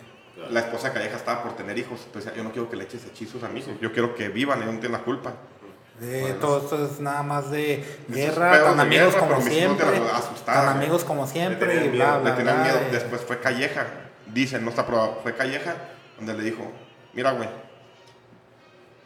La 0.51 0.61
esposa 0.61 0.89
de 0.89 0.95
Calleja 0.95 1.17
estaba 1.17 1.43
por 1.43 1.55
tener 1.57 1.79
hijos. 1.79 2.03
Entonces 2.07 2.35
yo 2.35 2.43
no 2.43 2.51
quiero 2.53 2.69
que 2.69 2.77
le 2.77 2.85
eches 2.85 3.05
hechizos 3.07 3.43
a 3.45 3.49
mis 3.49 3.67
hijos. 3.69 3.81
Yo 3.81 3.93
quiero 3.93 4.15
que 4.15 4.29
vivan, 4.29 4.61
ellos 4.63 4.75
no 4.75 4.81
tienen 4.81 4.99
la 4.99 5.05
culpa. 5.05 5.33
De, 6.01 6.35
todo 6.35 6.59
esto 6.59 6.85
es 6.85 7.01
nada 7.01 7.23
más 7.23 7.51
de 7.51 7.83
guerra, 8.09 8.57
de 8.59 8.65
tan 8.65 8.81
amigos 8.81 9.15
guerra, 9.15 9.19
como 9.19 9.31
pero 9.37 9.45
mis 9.45 9.47
hijos 9.59 9.77
siempre. 9.79 9.99
te 10.01 10.11
asustaban, 10.11 10.67
Tan 10.67 10.77
amigos 10.77 11.05
como 11.05 11.27
siempre 11.27 11.85
y 11.87 11.89
bla, 11.89 12.19
bla, 12.19 12.35
le 12.37 12.43
bla, 12.43 12.55
miedo. 12.55 12.77
eh. 12.79 12.89
Después 12.93 13.23
fue 13.23 13.41
Calleja. 13.41 13.87
Dicen, 14.27 14.63
no 14.65 14.71
está 14.71 14.87
probado. 14.87 15.21
Fue 15.23 15.35
Calleja 15.35 15.75
donde 16.19 16.35
le 16.35 16.43
dijo, 16.43 16.71
mira, 17.15 17.33
güey, 17.33 17.49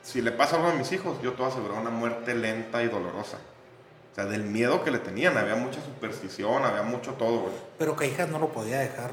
si 0.03 0.23
le 0.23 0.33
pasa 0.33 0.57
algo 0.57 0.69
a 0.69 0.75
mis 0.75 0.91
hijos, 0.93 1.21
yo 1.23 1.33
te 1.33 1.39
voy 1.43 1.47
a 1.51 1.53
asegurar 1.53 1.79
una 1.81 1.91
muerte 1.91 2.35
lenta 2.35 2.83
y 2.83 2.89
dolorosa. 2.89 3.37
O 4.13 4.15
sea, 4.15 4.25
del 4.25 4.43
miedo 4.43 4.83
que 4.83 4.91
le 4.91 4.99
tenían. 4.99 5.37
Había 5.39 5.55
mucha 5.57 5.81
superstición, 5.83 6.65
había 6.65 6.83
mucho 6.83 7.13
todo, 7.13 7.41
güey. 7.43 7.55
Pero 7.79 7.95
Caijas 7.95 8.29
no 8.29 8.39
lo 8.39 8.49
podía 8.49 8.81
dejar 8.81 9.13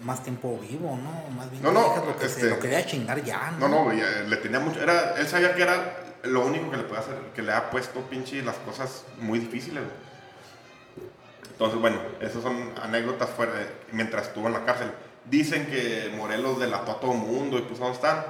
más 0.00 0.22
tiempo 0.22 0.58
vivo, 0.58 0.96
¿no? 0.96 1.34
Más 1.36 1.50
bien 1.50 1.62
No, 1.62 1.72
no, 1.72 1.96
lo 2.06 2.16
que 2.16 2.26
se 2.28 2.36
este- 2.36 2.48
lo 2.50 2.58
quería 2.58 2.86
chingar 2.86 3.22
ya, 3.22 3.50
No, 3.58 3.68
¿no? 3.68 3.84
no, 3.84 3.92
eh, 3.92 4.24
le 4.26 4.36
tenía 4.38 4.58
mucho. 4.60 4.80
Era, 4.80 5.16
él 5.18 5.26
sabía 5.28 5.54
que 5.54 5.62
era 5.62 5.96
lo 6.24 6.44
único 6.46 6.70
que 6.70 6.76
le 6.76 6.82
puede 6.84 7.00
hacer, 7.00 7.14
que 7.34 7.42
le 7.42 7.52
ha 7.52 7.70
puesto 7.70 8.00
pinche 8.02 8.42
las 8.42 8.56
cosas 8.56 9.04
muy 9.18 9.38
difíciles, 9.38 9.82
güey. 9.82 11.10
Entonces, 11.52 11.80
bueno, 11.80 11.98
esas 12.20 12.42
son 12.42 12.72
anécdotas 12.82 13.28
fuera 13.30 13.52
de- 13.52 13.66
mientras 13.92 14.28
estuvo 14.28 14.46
en 14.46 14.54
la 14.54 14.64
cárcel. 14.64 14.90
Dicen 15.26 15.66
que 15.66 16.10
Morelos 16.16 16.58
delató 16.58 16.92
a 16.92 17.00
todo 17.00 17.12
el 17.12 17.18
mundo 17.18 17.58
y 17.58 17.62
pues 17.62 17.78
dónde 17.78 17.94
están. 17.94 18.24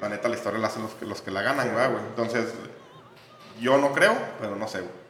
La 0.00 0.08
neta, 0.08 0.28
la 0.28 0.36
historia 0.36 0.58
la 0.58 0.68
hacen 0.68 0.82
los 0.82 0.92
que, 0.92 1.04
los 1.06 1.20
que 1.20 1.30
la 1.30 1.42
ganan, 1.42 1.68
¿verdad, 1.68 1.90
güey. 1.92 2.02
Entonces, 2.04 2.46
yo 3.60 3.76
no 3.78 3.92
creo, 3.92 4.16
pero 4.40 4.56
no 4.56 4.66
sé, 4.68 4.78
güey. 4.80 5.02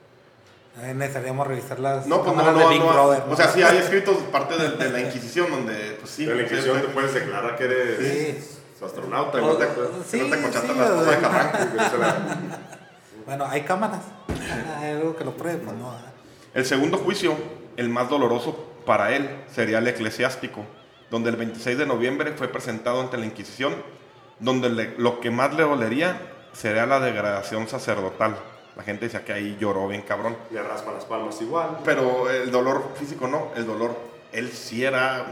Eh, 0.91 0.95
necesitaríamos 0.95 1.47
revisar 1.47 1.79
las 1.79 2.07
No, 2.07 2.23
pues 2.25 2.35
no, 2.35 2.51
no, 2.51 2.59
de 2.59 2.67
Big 2.69 2.81
no. 2.81 2.89
Brother. 2.93 3.27
¿no? 3.27 3.33
O 3.33 3.37
sea, 3.37 3.49
sí 3.49 3.63
hay 3.63 3.77
escritos 3.77 4.17
parte 4.33 4.57
de, 4.57 4.71
de 4.71 4.91
la 4.91 5.01
Inquisición 5.01 5.51
donde, 5.51 5.97
pues 6.01 6.11
sí. 6.11 6.25
En 6.25 6.37
la 6.37 6.43
Inquisición 6.43 6.81
te 6.81 6.89
puedes 6.89 7.13
declarar 7.15 7.57
que 7.57 7.65
eres 7.65 7.99
Sí. 7.99 8.59
Astronauta. 8.87 9.39
O- 9.39 9.47
¿no? 9.47 9.55
te- 9.55 9.67
sí, 10.07 10.19
no 10.21 10.27
te 10.31 10.37
sí, 10.37 10.67
las 10.77 10.91
o 10.91 10.97
cosas 10.97 11.07
de. 11.07 11.19
Carranco. 11.21 11.59
La- 11.99 12.59
Bueno, 13.27 13.47
hay 13.49 13.63
cámaras. 13.63 14.01
Hay 14.81 14.91
algo 14.93 15.15
que 15.17 15.25
lo 15.25 15.33
pruebe, 15.37 15.59
pues 15.59 15.77
no. 15.77 15.93
El 16.55 16.65
segundo 16.67 16.99
juicio, 16.99 17.35
el 17.77 17.89
más 17.89 18.09
doloroso 18.11 18.73
para 18.85 19.15
él, 19.15 19.45
sería 19.55 19.79
el 19.79 19.87
eclesiástico, 19.89 20.65
donde 21.11 21.31
el 21.31 21.37
26 21.37 21.79
de 21.79 21.87
noviembre 21.87 22.33
fue 22.33 22.49
presentado 22.49 23.01
ante 23.01 23.17
la 23.17 23.25
Inquisición, 23.27 23.75
donde 24.41 24.69
le- 24.71 24.95
lo 24.99 25.21
que 25.21 25.31
más 25.31 25.55
le 25.55 25.63
dolería 25.63 26.21
sería 26.53 26.85
la 26.87 26.99
degradación 27.01 27.69
sacerdotal. 27.69 28.37
La 28.77 28.83
gente 28.83 29.05
decía 29.05 29.25
que 29.25 29.33
ahí 29.33 29.57
lloró 29.61 29.87
bien 29.87 30.03
cabrón. 30.03 30.37
Le 30.51 30.63
raspa 30.63 30.93
las 30.93 31.05
palmas 31.05 31.41
igual. 31.41 31.79
Pero 31.85 32.29
el 32.31 32.51
dolor 32.51 32.91
físico 32.99 33.29
no, 33.29 33.51
el 33.55 33.67
dolor, 33.67 33.95
él 34.33 34.51
sí 34.51 34.85
era, 34.85 35.25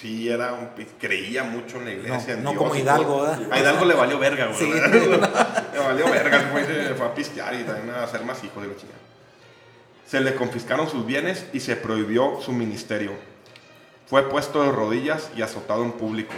sí 0.00 0.28
era, 0.28 0.52
un- 0.52 0.68
creía 1.00 1.44
mucho 1.44 1.78
en 1.78 1.84
la 1.86 1.90
iglesia. 1.92 2.34
en 2.34 2.42
no 2.44 2.50
Dios 2.50 2.62
como 2.62 2.74
Hidalgo. 2.74 3.22
¿verdad? 3.22 3.52
A 3.52 3.58
Hidalgo 3.60 3.84
le 3.84 3.94
valió 3.94 4.18
verga, 4.18 4.46
güey. 4.46 4.58
Sí. 4.58 4.70
le 5.72 5.78
valió 5.78 6.10
verga, 6.10 6.50
güey 6.52 6.64
fue 6.96 7.06
a 7.06 7.14
pistear 7.14 7.54
y 7.54 7.64
también 7.64 7.90
a 7.90 8.04
hacer 8.04 8.24
más 8.24 8.42
hijos 8.44 8.62
de 8.62 8.68
la 8.68 8.76
chingada. 8.76 8.98
Se 10.06 10.20
le 10.20 10.34
confiscaron 10.34 10.88
sus 10.88 11.04
bienes 11.04 11.46
y 11.52 11.60
se 11.60 11.76
prohibió 11.76 12.40
su 12.40 12.52
ministerio. 12.52 13.12
Fue 14.06 14.28
puesto 14.28 14.62
de 14.62 14.70
rodillas 14.70 15.30
y 15.36 15.42
azotado 15.42 15.82
en 15.82 15.92
público. 15.92 16.32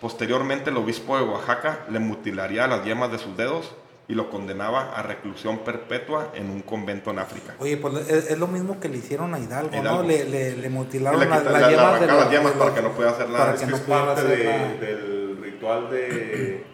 Posteriormente 0.00 0.70
el 0.70 0.76
obispo 0.76 1.16
de 1.16 1.24
Oaxaca 1.24 1.84
le 1.90 1.98
mutilaría 1.98 2.66
las 2.66 2.84
yemas 2.84 3.12
de 3.12 3.18
sus 3.18 3.36
dedos 3.36 3.72
y 4.08 4.14
lo 4.14 4.30
condenaba 4.30 4.96
a 4.96 5.02
reclusión 5.02 5.58
perpetua 5.58 6.30
en 6.34 6.48
un 6.50 6.62
convento 6.62 7.10
en 7.10 7.18
África. 7.18 7.54
Oye, 7.58 7.76
pues 7.76 8.08
es, 8.08 8.30
es 8.30 8.38
lo 8.38 8.46
mismo 8.46 8.78
que 8.78 8.88
le 8.88 8.98
hicieron 8.98 9.34
a 9.34 9.38
Hidalgo, 9.40 9.74
Hidalgo. 9.76 10.02
¿no? 10.02 10.08
Le, 10.08 10.24
le, 10.24 10.56
le 10.56 10.68
mutilaron 10.70 11.18
Le 11.18 11.26
le- 11.26 11.32
le 11.32 11.42
yemas, 11.70 12.00
de 12.00 12.06
los- 12.06 12.16
las 12.16 12.30
yemas 12.30 12.52
de 12.54 12.58
para 12.60 12.74
que 12.74 12.82
no 12.82 12.92
pueda 12.92 13.10
hacer 13.10 13.28
nada. 13.30 13.54
Es 13.54 13.66
no 13.66 13.76
es 13.76 13.82
parte 13.82 14.22
de- 14.24 14.44
la- 14.44 14.74
del 14.74 15.38
ritual 15.42 15.90
de, 15.90 16.64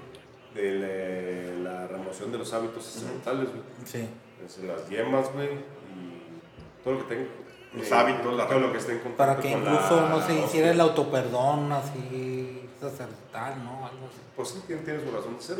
de 0.54 1.54
la, 1.64 1.70
la 1.70 1.86
remoción 1.88 2.30
de 2.32 2.38
los 2.38 2.52
hábitos 2.52 2.84
sacerdotales, 2.84 3.48
güey. 3.48 3.62
Sí. 3.86 4.08
Es 4.44 4.58
las 4.58 4.88
yemas, 4.90 5.32
güey, 5.32 5.48
y 5.52 6.82
todo 6.84 6.94
lo 6.94 7.08
que 7.08 7.14
tenga. 7.14 7.30
Los 7.74 7.90
eh, 7.90 7.94
hábitos, 7.94 8.36
la- 8.36 8.46
todo 8.46 8.58
lo 8.60 8.72
que 8.72 8.78
esté 8.78 8.92
en 8.92 8.98
contacto 8.98 9.16
Para 9.16 9.40
que 9.40 9.50
incluso 9.52 10.02
la 10.02 10.08
no 10.10 10.20
se 10.20 10.38
hiciera 10.38 10.70
el 10.72 10.80
autoperdón 10.82 11.72
así 11.72 12.68
sacerdotal, 12.78 13.64
¿no? 13.64 13.86
Algo 13.86 14.06
así. 14.10 14.20
Pues 14.36 14.48
sí, 14.50 14.62
tiene, 14.66 14.82
tiene 14.82 15.00
su 15.02 15.10
razón 15.10 15.36
de 15.38 15.42
ser. 15.42 15.56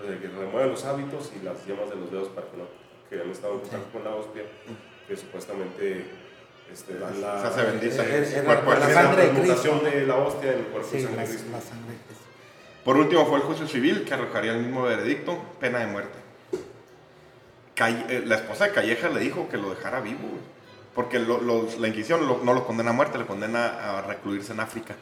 Que 0.00 0.28
remueve 0.28 0.68
los 0.70 0.84
hábitos 0.84 1.32
y 1.40 1.44
las 1.44 1.64
yemas 1.66 1.90
de 1.90 1.96
los 1.96 2.10
dedos 2.10 2.28
para 2.28 2.46
que 2.48 2.56
no 2.56 2.64
que 3.10 3.20
han 3.20 3.30
estado 3.30 3.54
en 3.54 3.60
contacto 3.60 3.90
con 3.92 4.04
la 4.04 4.10
hostia, 4.14 4.42
que 5.08 5.16
supuestamente 5.16 6.04
este, 6.70 6.98
dan 6.98 7.20
la, 7.22 7.36
Se 7.40 7.54
cuerpo 8.44 8.72
sangre 8.92 9.22
de 9.22 9.40
Cristo. 9.40 9.80
de 9.82 10.06
la 10.06 10.16
hostia 10.16 10.52
en 10.52 10.58
el 10.58 10.64
cuerpo 10.66 10.88
Sí, 10.90 10.96
de 10.98 11.02
sangre 11.04 11.22
la, 11.22 11.28
Cristo. 11.28 11.50
la 11.52 11.60
sangre 11.60 11.92
de 11.92 11.98
Cristo. 12.06 12.24
Por 12.84 12.96
último 12.98 13.26
fue 13.26 13.36
el 13.38 13.42
juicio 13.44 13.66
civil 13.66 14.04
que 14.04 14.12
arrojaría 14.14 14.52
el 14.52 14.58
mismo 14.62 14.82
veredicto, 14.82 15.38
pena 15.58 15.78
de 15.78 15.86
muerte. 15.86 16.18
Calle- 17.74 18.04
eh, 18.08 18.22
la 18.26 18.36
esposa 18.36 18.66
de 18.66 18.72
Calleja 18.72 19.08
le 19.08 19.20
dijo 19.20 19.48
que 19.48 19.56
lo 19.56 19.70
dejara 19.70 20.00
vivo, 20.00 20.28
porque 20.94 21.18
lo- 21.18 21.40
la 21.40 21.88
Inquisición 21.88 22.26
lo- 22.26 22.40
no 22.44 22.52
lo 22.54 22.66
condena 22.66 22.90
a 22.90 22.92
muerte, 22.92 23.18
le 23.18 23.26
condena 23.26 23.98
a 23.98 24.02
recluirse 24.02 24.52
en 24.52 24.60
África. 24.60 24.94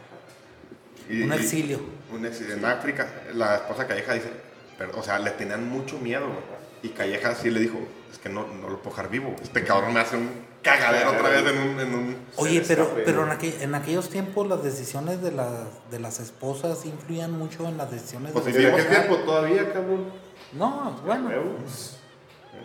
Y- 1.08 1.22
Un 1.22 1.32
y- 1.32 1.36
exilio. 1.36 1.80
un 2.12 2.24
exilio 2.26 2.54
en 2.54 2.64
África. 2.64 3.08
La 3.34 3.56
esposa 3.56 3.82
de 3.82 3.88
Calleja 3.88 4.14
dice, 4.14 4.30
pero, 4.78 4.98
o 4.98 5.02
sea, 5.02 5.18
le 5.18 5.30
tenían 5.30 5.68
mucho 5.68 5.98
miedo, 5.98 6.26
güey. 6.26 6.56
Y 6.82 6.88
Calleja 6.90 7.34
sí 7.34 7.50
le 7.50 7.60
dijo, 7.60 7.78
es 8.12 8.18
que 8.18 8.28
no, 8.28 8.46
no 8.46 8.68
lo 8.68 8.78
puedo 8.78 8.94
dejar 8.96 9.10
vivo. 9.10 9.34
Este 9.42 9.64
cabrón 9.64 9.94
me 9.94 10.00
hace 10.00 10.16
un 10.16 10.30
cagadero 10.62 11.10
otra 11.12 11.30
vez 11.30 11.40
en 11.46 11.58
un... 11.58 11.80
en 11.80 11.94
un- 11.94 12.16
Oye, 12.36 12.62
pero, 12.66 12.90
pero 13.04 13.22
en, 13.22 13.28
¿no? 13.28 13.34
aquel- 13.34 13.60
en 13.60 13.74
aquellos 13.74 14.08
tiempos 14.10 14.46
las 14.48 14.62
decisiones 14.62 15.22
de, 15.22 15.32
las 15.32 15.50
de 15.90 15.98
las 16.00 16.20
esposas 16.20 16.84
influían 16.86 17.32
mucho 17.32 17.66
en 17.66 17.76
las 17.78 17.90
decisiones 17.90 18.32
Pues 18.32 18.44
de 18.44 18.52
sí, 18.52 18.58
¿Y 18.58 18.62
los 18.70 18.78
en 18.80 18.86
qué 18.86 18.94
tiempo 18.94 19.16
todavía, 19.24 19.72
cabrón? 19.72 20.04
No, 20.52 21.00
bueno. 21.04 21.30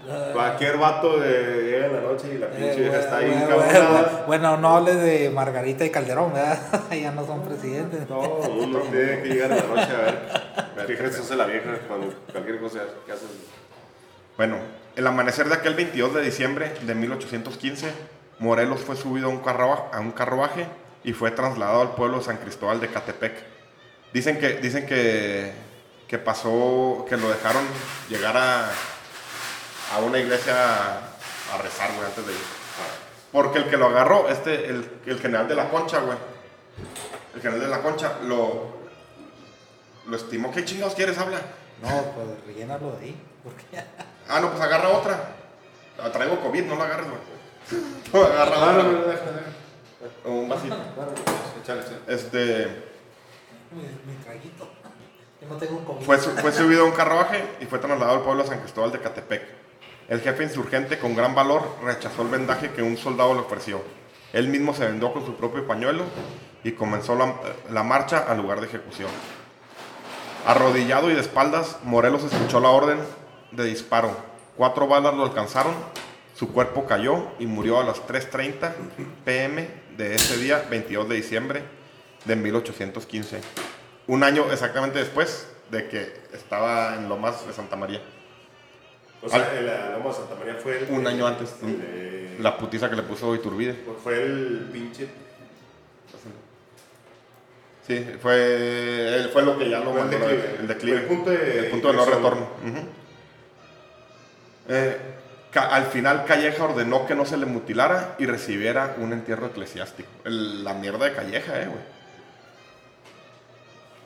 Eh, 0.07 0.30
Cualquier 0.34 0.78
vato 0.78 1.20
de, 1.20 1.64
llega 1.64 1.86
en 1.88 1.93
la 1.93 2.01
noche 2.01 2.34
y 2.34 2.38
la 2.39 2.47
pinche 2.49 2.74
eh, 2.74 2.80
vieja 2.80 2.99
está 2.99 3.18
ahí 3.18 3.30
bueno, 3.30 3.55
bueno, 3.57 4.09
bueno, 4.26 4.57
no 4.57 4.78
hables 4.78 4.95
de 5.01 5.30
Margarita 5.30 5.86
y 5.86 5.89
Calderón, 5.91 6.34
¿verdad? 6.34 6.59
ya 6.91 7.12
no 7.12 7.26
son 7.26 7.43
presidentes. 7.43 8.09
No, 8.09 8.20
uno 8.20 8.80
tiene 8.80 9.22
que 9.22 9.30
llegar 9.30 9.51
en 9.51 9.57
la 9.57 9.64
noche 9.64 9.93
a 9.95 10.01
ver 10.01 10.61
qué 10.86 10.97
crees 10.97 11.15
que 11.15 11.21
hace 11.21 11.36
la 11.36 11.45
vieja 11.45 11.77
cuando 11.88 12.13
cualquier 12.32 12.59
cosa 12.59 12.79
que 13.05 13.11
haces. 13.11 13.27
Bueno, 14.38 14.57
el 14.95 15.05
amanecer 15.07 15.47
de 15.47 15.55
aquel 15.55 15.75
22 15.75 16.13
de 16.15 16.21
diciembre 16.21 16.73
de 16.82 16.95
1815, 16.95 17.91
Morelos 18.39 18.82
fue 18.82 18.95
subido 18.95 19.27
a 19.27 19.29
un, 19.29 19.41
carrua- 19.43 19.89
a 19.93 19.99
un 19.99 20.11
carruaje 20.11 20.65
y 21.03 21.13
fue 21.13 21.32
trasladado 21.32 21.82
al 21.82 21.95
pueblo 21.95 22.17
de 22.19 22.23
San 22.23 22.38
Cristóbal 22.38 22.79
de 22.79 22.88
Catepec. 22.89 23.34
Dicen 24.13 24.39
que, 24.39 24.53
dicen 24.53 24.86
que, 24.86 25.51
que 26.07 26.17
pasó, 26.17 27.05
que 27.07 27.17
lo 27.17 27.29
dejaron 27.29 27.63
llegar 28.09 28.36
a, 28.38 28.69
a 29.93 29.99
una 29.99 30.17
iglesia 30.19 30.53
a, 30.55 30.97
a 31.53 31.57
rezar, 31.61 31.91
güey, 31.95 32.05
antes 32.07 32.25
de 32.25 32.34
ir. 32.34 32.39
Porque 33.32 33.59
el 33.59 33.65
que 33.69 33.77
lo 33.77 33.88
agarró, 33.88 34.27
este, 34.27 34.65
el, 34.69 34.89
el 35.05 35.19
general 35.19 35.47
de 35.47 35.55
la 35.55 35.69
concha, 35.69 35.99
güey. 35.99 36.17
El 37.36 37.41
general 37.41 37.61
de 37.61 37.67
la 37.69 37.82
concha 37.82 38.17
lo, 38.25 38.80
lo 40.08 40.16
estimó. 40.18 40.52
¿Qué 40.52 40.66
chingados 40.66 40.95
quieres? 40.95 41.18
Habla. 41.18 41.39
No, 41.82 41.89
pues 41.89 42.28
rellénalo 42.45 42.91
de 42.93 43.06
ahí. 43.06 43.22
Porque 43.43 43.64
Ah, 44.28 44.39
no, 44.39 44.49
pues 44.52 44.62
agarra 44.62 44.89
otra. 44.89 45.20
La 45.97 46.12
traigo 46.12 46.39
COVID, 46.41 46.64
no 46.66 46.76
la 46.76 46.86
agarres, 46.86 47.08
güey. 47.08 47.82
No, 48.14 48.24
agarra 48.24 48.56
Ah, 48.56 48.74
no, 48.74 48.80
otra. 48.80 49.22
no, 50.24 50.32
no. 50.34 50.39
Un 50.39 50.49
vasito. 50.49 50.76
Échale, 51.62 51.82
échale. 51.82 51.97
Este, 52.08 52.68
mi, 53.72 53.82
mi 54.12 54.18
traguito. 54.24 54.68
Yo 55.41 55.47
no 55.47 55.56
tengo 55.58 55.84
comida. 55.86 56.06
fue, 56.06 56.18
fue 56.18 56.52
subido 56.52 56.84
a 56.84 56.86
un 56.86 56.91
carruaje 56.91 57.43
y 57.62 57.66
fue 57.66 57.80
trasladado 57.80 58.18
al 58.18 58.22
pueblo 58.24 58.43
de 58.43 58.49
San 58.49 58.60
Cristóbal 58.60 58.91
de 58.91 58.99
Catepec. 58.99 59.43
El 60.10 60.22
jefe 60.22 60.43
insurgente, 60.43 60.99
con 60.99 61.16
gran 61.16 61.34
valor, 61.34 61.78
rechazó 61.84 62.22
el 62.24 62.28
vendaje 62.28 62.72
que 62.72 62.82
un 62.84 62.97
soldado 62.97 63.34
le 63.34 63.39
ofreció. 63.41 63.82
Él 64.34 64.47
mismo 64.49 64.74
se 64.74 64.86
vendó 64.86 65.14
con 65.14 65.26
su 65.26 65.36
propio 65.36 65.66
pañuelo 65.66 66.04
y 66.64 66.74
comenzó 66.74 67.16
la, 67.16 67.36
la 67.72 67.84
marcha 67.84 68.26
al 68.28 68.38
lugar 68.38 68.60
de 68.62 68.68
ejecución. 68.68 69.10
Arrodillado 70.46 71.12
y 71.12 71.14
de 71.14 71.22
espaldas, 71.22 71.78
Morelos 71.84 72.24
escuchó 72.24 72.60
la 72.60 72.70
orden 72.70 73.00
de 73.52 73.64
disparo. 73.66 74.16
Cuatro 74.58 74.88
balas 74.88 75.14
lo 75.14 75.24
alcanzaron, 75.24 75.74
su 76.36 76.52
cuerpo 76.52 76.86
cayó 76.86 77.28
y 77.39 77.46
murió 77.46 77.80
a 77.80 77.84
las 77.84 78.06
3.30 78.08 78.74
pm 79.24 79.70
de 79.98 80.16
ese 80.16 80.38
día, 80.38 80.66
22 80.70 81.10
de 81.10 81.16
diciembre 81.16 81.64
de 82.26 82.36
1815. 82.36 83.42
Un 84.08 84.24
año 84.24 84.52
exactamente 84.52 85.00
después 85.00 85.48
de 85.70 85.88
que 85.88 86.14
estaba 86.34 86.96
en 86.96 87.08
Lomas 87.08 87.46
de 87.46 87.54
Santa 87.54 87.76
María. 87.76 88.02
O 89.22 89.30
sea, 89.30 89.54
el, 89.56 89.68
la 89.68 89.92
Loma 89.92 90.10
de 90.10 90.16
Santa 90.16 90.36
María 90.36 90.56
fue 90.56 90.80
el. 90.80 90.92
Un 90.92 91.06
año 91.06 91.28
antes. 91.28 91.54
el 91.62 92.42
La 92.42 92.58
putiza 92.58 92.89
que 92.89 92.96
le 92.96 93.04
puso 93.04 93.36
Iturbide. 93.36 93.76
Fue 94.04 94.22
el 94.22 94.70
pinche. 94.74 95.08
Sí, 97.92 98.08
fue, 98.22 99.16
él 99.18 99.30
fue 99.34 99.42
lo 99.44 99.58
que 99.58 99.70
ya 99.70 99.80
lo 99.80 99.92
el 99.92 99.98
mandó, 99.98 100.18
declive. 100.20 100.56
el 100.62 100.68
declive. 100.68 100.98
El 101.00 101.04
punto 101.06 101.30
de- 101.32 101.60
El 101.60 101.66
punto 101.72 101.88
de 101.89 101.94
no 101.98 102.06
retorno. 102.06 102.48
Eh, 104.70 104.98
al 105.54 105.86
final 105.88 106.24
Calleja 106.24 106.64
ordenó 106.64 107.06
que 107.06 107.16
no 107.16 107.26
se 107.26 107.36
le 107.36 107.46
mutilara 107.46 108.16
y 108.18 108.26
recibiera 108.28 108.96
un 108.98 109.12
entierro 109.12 109.48
eclesiástico. 109.48 110.10
El- 110.24 110.64
la 110.64 110.74
mierda 110.74 111.06
de 111.06 111.14
Calleja, 111.14 111.60
eh, 111.62 111.66
güey. 111.66 111.82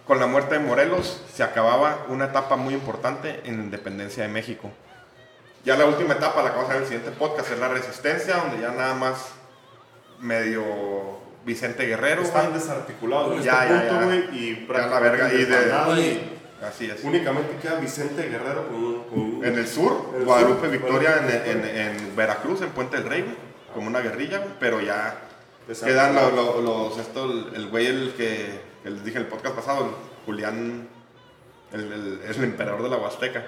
Con 0.08 0.20
la 0.20 0.26
muerte 0.28 0.56
de 0.56 0.60
Morelos 0.62 1.22
se 1.34 1.44
acababa 1.44 2.06
una 2.10 2.26
etapa 2.26 2.56
muy 2.56 2.74
importante 2.74 3.42
en 3.46 3.58
la 3.58 3.64
independencia 3.66 4.24
de 4.24 4.30
México. 4.30 4.72
Ya 5.64 5.76
la 5.78 5.86
última 5.86 6.14
etapa, 6.14 6.42
la 6.44 6.52
que 6.52 6.56
vamos 6.58 6.70
a 6.72 6.74
ver 6.74 6.78
en 6.78 6.84
el 6.84 6.90
siguiente 6.90 7.18
podcast, 7.20 7.52
es 7.52 7.60
la 7.60 7.68
resistencia, 7.70 8.38
donde 8.38 8.62
ya 8.62 8.72
nada 8.72 8.94
más 8.96 9.30
medio 10.20 10.64
Vicente 11.46 11.86
Guerrero. 11.86 12.22
Están 12.24 12.54
desarticulados 12.54 13.44
Ya, 13.44 13.64
este 13.64 13.74
ya, 13.74 13.80
punto, 13.82 13.96
ya. 14.00 14.06
güey. 14.06 14.20
Y 14.32 14.68
Ya 14.68 14.88
la 14.88 15.00
verga, 15.00 15.34
y 15.34 15.46
de- 15.46 16.02
y 16.02 16.32
Así 16.66 16.90
es. 16.90 17.04
Únicamente 17.04 17.58
queda 17.62 17.76
Vicente 17.76 18.24
Guerrero 18.30 18.68
con, 18.68 19.04
con 19.04 19.46
En 19.46 19.56
el 19.58 19.68
sur, 19.68 20.14
el 20.18 20.26
Guadalupe 20.26 20.62
sur, 20.62 20.70
Victoria 20.72 21.18
en, 21.18 21.24
Guadalupe, 21.26 21.52
en- 21.52 21.98
en 22.00 22.16
Veracruz, 22.16 22.62
en 22.62 22.70
Puente 22.70 22.98
del 22.98 23.08
Rey, 23.08 23.38
como 23.74 23.88
una 23.88 24.00
guerrilla, 24.00 24.42
pero 24.60 24.80
ya 24.82 25.20
quedan 25.84 26.16
lo- 26.16 26.32
lo- 26.32 26.62
los, 26.62 26.98
esto, 26.98 27.26
el- 27.54 27.68
güey 27.70 27.86
el 27.88 28.14
que, 28.18 28.60
que 28.84 28.90
les 28.90 29.04
dije 29.04 29.18
en 29.18 29.26
el 29.26 29.30
podcast 29.30 29.56
pasado, 29.56 29.86
el 29.86 29.92
Julián, 30.26 30.88
el, 31.74 31.92
el- 31.92 32.22
es 32.28 32.38
el 32.38 32.46
emperador 32.46 32.82
de 32.84 32.90
la 32.90 32.98
Huasteca. 32.98 33.44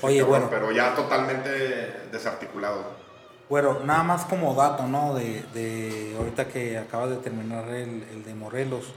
Oye, 0.00 0.20
cabrón, 0.20 0.28
bueno. 0.28 0.48
Pero 0.50 0.72
ya 0.72 0.94
totalmente 0.94 1.50
desarticulado. 2.10 3.01
Bueno, 3.52 3.80
nada 3.84 4.02
más 4.02 4.24
como 4.24 4.54
dato, 4.54 4.86
¿no? 4.86 5.12
De, 5.12 5.44
de 5.52 6.14
ahorita 6.16 6.48
que 6.48 6.78
acabas 6.78 7.10
de 7.10 7.16
terminar 7.16 7.68
el, 7.68 8.02
el 8.10 8.24
de 8.24 8.34
Morelos. 8.34 8.94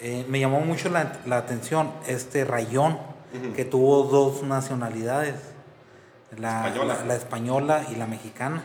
eh, 0.00 0.26
me 0.28 0.40
llamó 0.40 0.58
mucho 0.58 0.88
la, 0.88 1.12
la 1.24 1.36
atención 1.36 1.92
este 2.08 2.44
rayón 2.44 2.98
que 3.54 3.64
tuvo 3.64 4.02
dos 4.02 4.42
nacionalidades, 4.42 5.36
la 6.36 6.66
Española. 6.66 6.94
la- 6.98 7.04
la 7.04 7.14
española 7.14 7.86
y 7.88 7.94
la 7.94 8.06
mexicana. 8.08 8.64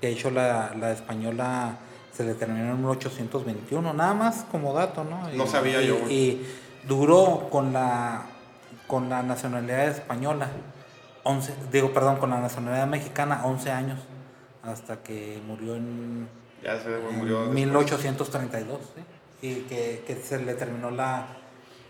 De 0.00 0.08
hecho, 0.08 0.32
la, 0.32 0.74
la 0.74 0.90
española 0.90 1.76
se 2.12 2.24
le 2.24 2.34
terminó 2.34 2.72
en 2.72 2.78
1821, 2.80 3.94
nada 3.94 4.12
más 4.14 4.44
como 4.50 4.72
dato, 4.72 5.04
¿no? 5.04 5.28
No 5.36 5.46
sabía 5.46 5.80
y- 5.82 5.86
yo. 5.86 5.94
Y 6.10 6.44
duró 6.88 7.46
con 7.48 7.72
la, 7.72 8.22
con 8.88 9.08
la 9.08 9.22
nacionalidad 9.22 9.86
española, 9.86 10.48
11, 11.22 11.54
digo, 11.70 11.92
perdón, 11.92 12.16
con 12.16 12.30
la 12.30 12.40
nacionalidad 12.40 12.88
mexicana, 12.88 13.42
11 13.44 13.70
años, 13.70 14.00
hasta 14.62 15.02
que 15.02 15.40
murió 15.46 15.74
en, 15.76 16.28
Ya 16.62 16.74
ese 16.74 16.88
güey 16.98 17.12
en 17.12 17.18
murió. 17.18 17.36
después. 17.40 17.54
1832, 17.54 18.78
¿sí? 18.94 19.02
Y 19.46 19.54
que, 19.62 20.02
que 20.06 20.16
se 20.16 20.38
le 20.40 20.54
terminó 20.54 20.90
la... 20.90 21.26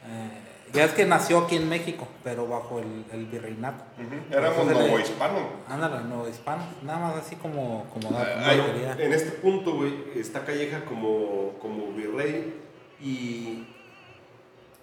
eh, 0.07 0.43
ya 0.73 0.85
es 0.85 0.93
que 0.93 1.07
nació 1.07 1.39
aquí 1.39 1.57
en 1.57 1.67
México, 1.67 2.07
pero 2.23 2.47
bajo 2.47 2.79
el, 2.79 3.07
el 3.11 3.25
virreinato. 3.25 3.85
Ujú, 3.97 4.35
Éramos 4.37 4.59
Entonces 4.59 4.77
le- 4.83 4.87
novohispanos. 4.89 5.43
Ándale, 5.67 6.05
nuevo 6.05 6.29
hispano, 6.29 6.63
nada 6.83 6.99
más 6.99 7.15
así 7.17 7.37
como, 7.37 7.87
como 7.91 8.11
Ay, 8.19 8.61
quería- 8.61 8.97
en 8.99 9.13
este 9.15 9.31
punto, 9.31 9.77
güey, 9.77 9.95
está 10.15 10.45
Calleja 10.45 10.85
como, 10.85 11.55
como 11.59 11.91
virrey 11.93 12.55
y 13.01 13.67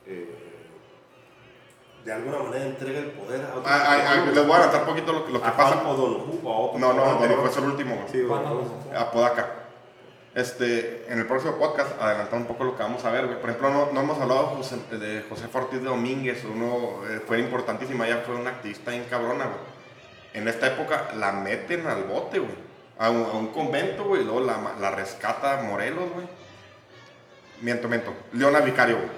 eh, 0.08 0.45
de 2.06 2.14
alguna 2.14 2.38
manera 2.40 2.66
entrega 2.66 3.00
el 3.00 3.08
poder 3.12 3.42
a 3.42 3.50
otro. 3.50 3.64
Ah, 3.66 3.84
ah, 3.84 3.98
ah, 4.10 4.16
les 4.32 4.36
voy 4.46 4.52
a 4.52 4.56
adelantar 4.56 4.82
un 4.82 4.88
poquito 4.88 5.12
lo, 5.12 5.26
que- 5.26 5.32
lo 5.34 5.42
que 5.42 5.48
a 5.48 5.58
pasa. 5.58 5.76
Juan 5.78 5.88
O'Donoghue, 5.88 6.40
o 6.44 6.54
a 6.54 6.58
otro. 6.60 6.80
No, 6.80 6.94
no, 6.94 7.48
es 7.50 7.58
el 7.58 7.64
último. 7.64 7.96
güey. 7.96 8.08
Sí. 8.12 8.24
Juan. 8.28 8.44
Apodaca. 8.96 9.50
Este, 10.36 11.06
en 11.12 11.18
el 11.20 11.26
próximo 11.28 11.54
podcast, 11.56 12.00
adelantando 12.00 12.38
un 12.46 12.46
poco 12.48 12.66
lo 12.66 12.76
que 12.76 12.84
vamos 12.84 13.04
a 13.06 13.10
ver, 13.10 13.26
güey. 13.26 13.40
Por 13.40 13.50
ejemplo, 13.50 13.70
no, 13.72 13.92
no 13.94 14.02
hemos 14.02 14.20
hablado 14.20 14.50
de 14.50 14.56
José, 14.58 14.76
de 14.92 15.24
José 15.30 15.46
Ortiz 15.54 15.80
de 15.80 15.86
Domínguez, 15.88 16.44
uno 16.44 17.06
eh, 17.10 17.22
fue 17.26 17.40
importantísima, 17.40 18.06
ella 18.06 18.22
fue 18.26 18.36
una 18.36 18.50
activista 18.52 18.92
bien 18.92 19.06
cabrona, 19.10 19.46
güey. 19.46 19.58
En 20.34 20.48
esta 20.50 20.68
época 20.68 21.08
la 21.16 21.32
meten 21.32 21.88
al 21.88 22.04
bote, 22.04 22.40
güey. 22.40 22.66
A 23.00 23.10
un, 23.10 23.24
a 23.24 23.32
un 23.34 23.48
convento, 23.48 24.04
güey, 24.04 24.22
y 24.22 24.26
luego 24.26 24.42
la, 24.42 24.58
la 24.80 24.92
rescata 24.92 25.62
Morelos, 25.64 26.10
güey. 26.14 26.28
Miento, 27.62 27.88
miento. 27.88 28.14
Leona 28.34 28.60
Vicario, 28.60 28.98
güey. 28.98 29.10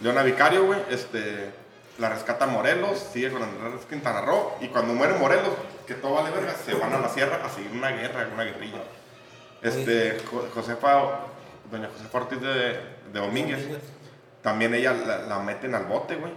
Leona 0.00 0.22
Vicario, 0.22 0.64
güey, 0.66 0.78
este, 0.90 1.50
la 1.98 2.08
rescata 2.10 2.46
Morelos, 2.46 2.98
sigue 3.12 3.30
con 3.30 3.42
Andrés 3.42 3.84
Quintana 3.88 4.20
Roo, 4.20 4.54
y 4.60 4.68
cuando 4.68 4.92
muere 4.94 5.14
Morelos, 5.14 5.50
que 5.86 5.94
todo 5.94 6.14
vale 6.14 6.30
verga, 6.30 6.52
se 6.54 6.74
van 6.74 6.92
a 6.92 6.98
la 6.98 7.08
sierra 7.08 7.40
a 7.44 7.48
seguir 7.48 7.70
una 7.72 7.90
guerra, 7.90 8.28
una 8.32 8.44
guerrilla. 8.44 8.82
Este, 9.62 10.18
Jo- 10.30 10.48
Josefa, 10.54 11.20
doña 11.70 11.88
Josefa 11.92 12.18
Ortiz 12.18 12.40
de, 12.40 12.48
de 13.12 13.20
Domínguez, 13.20 13.66
también 14.42 14.74
ella 14.74 14.92
la, 14.92 15.18
la 15.18 15.38
meten 15.40 15.74
al 15.74 15.86
bote, 15.86 16.16
güey. 16.16 16.32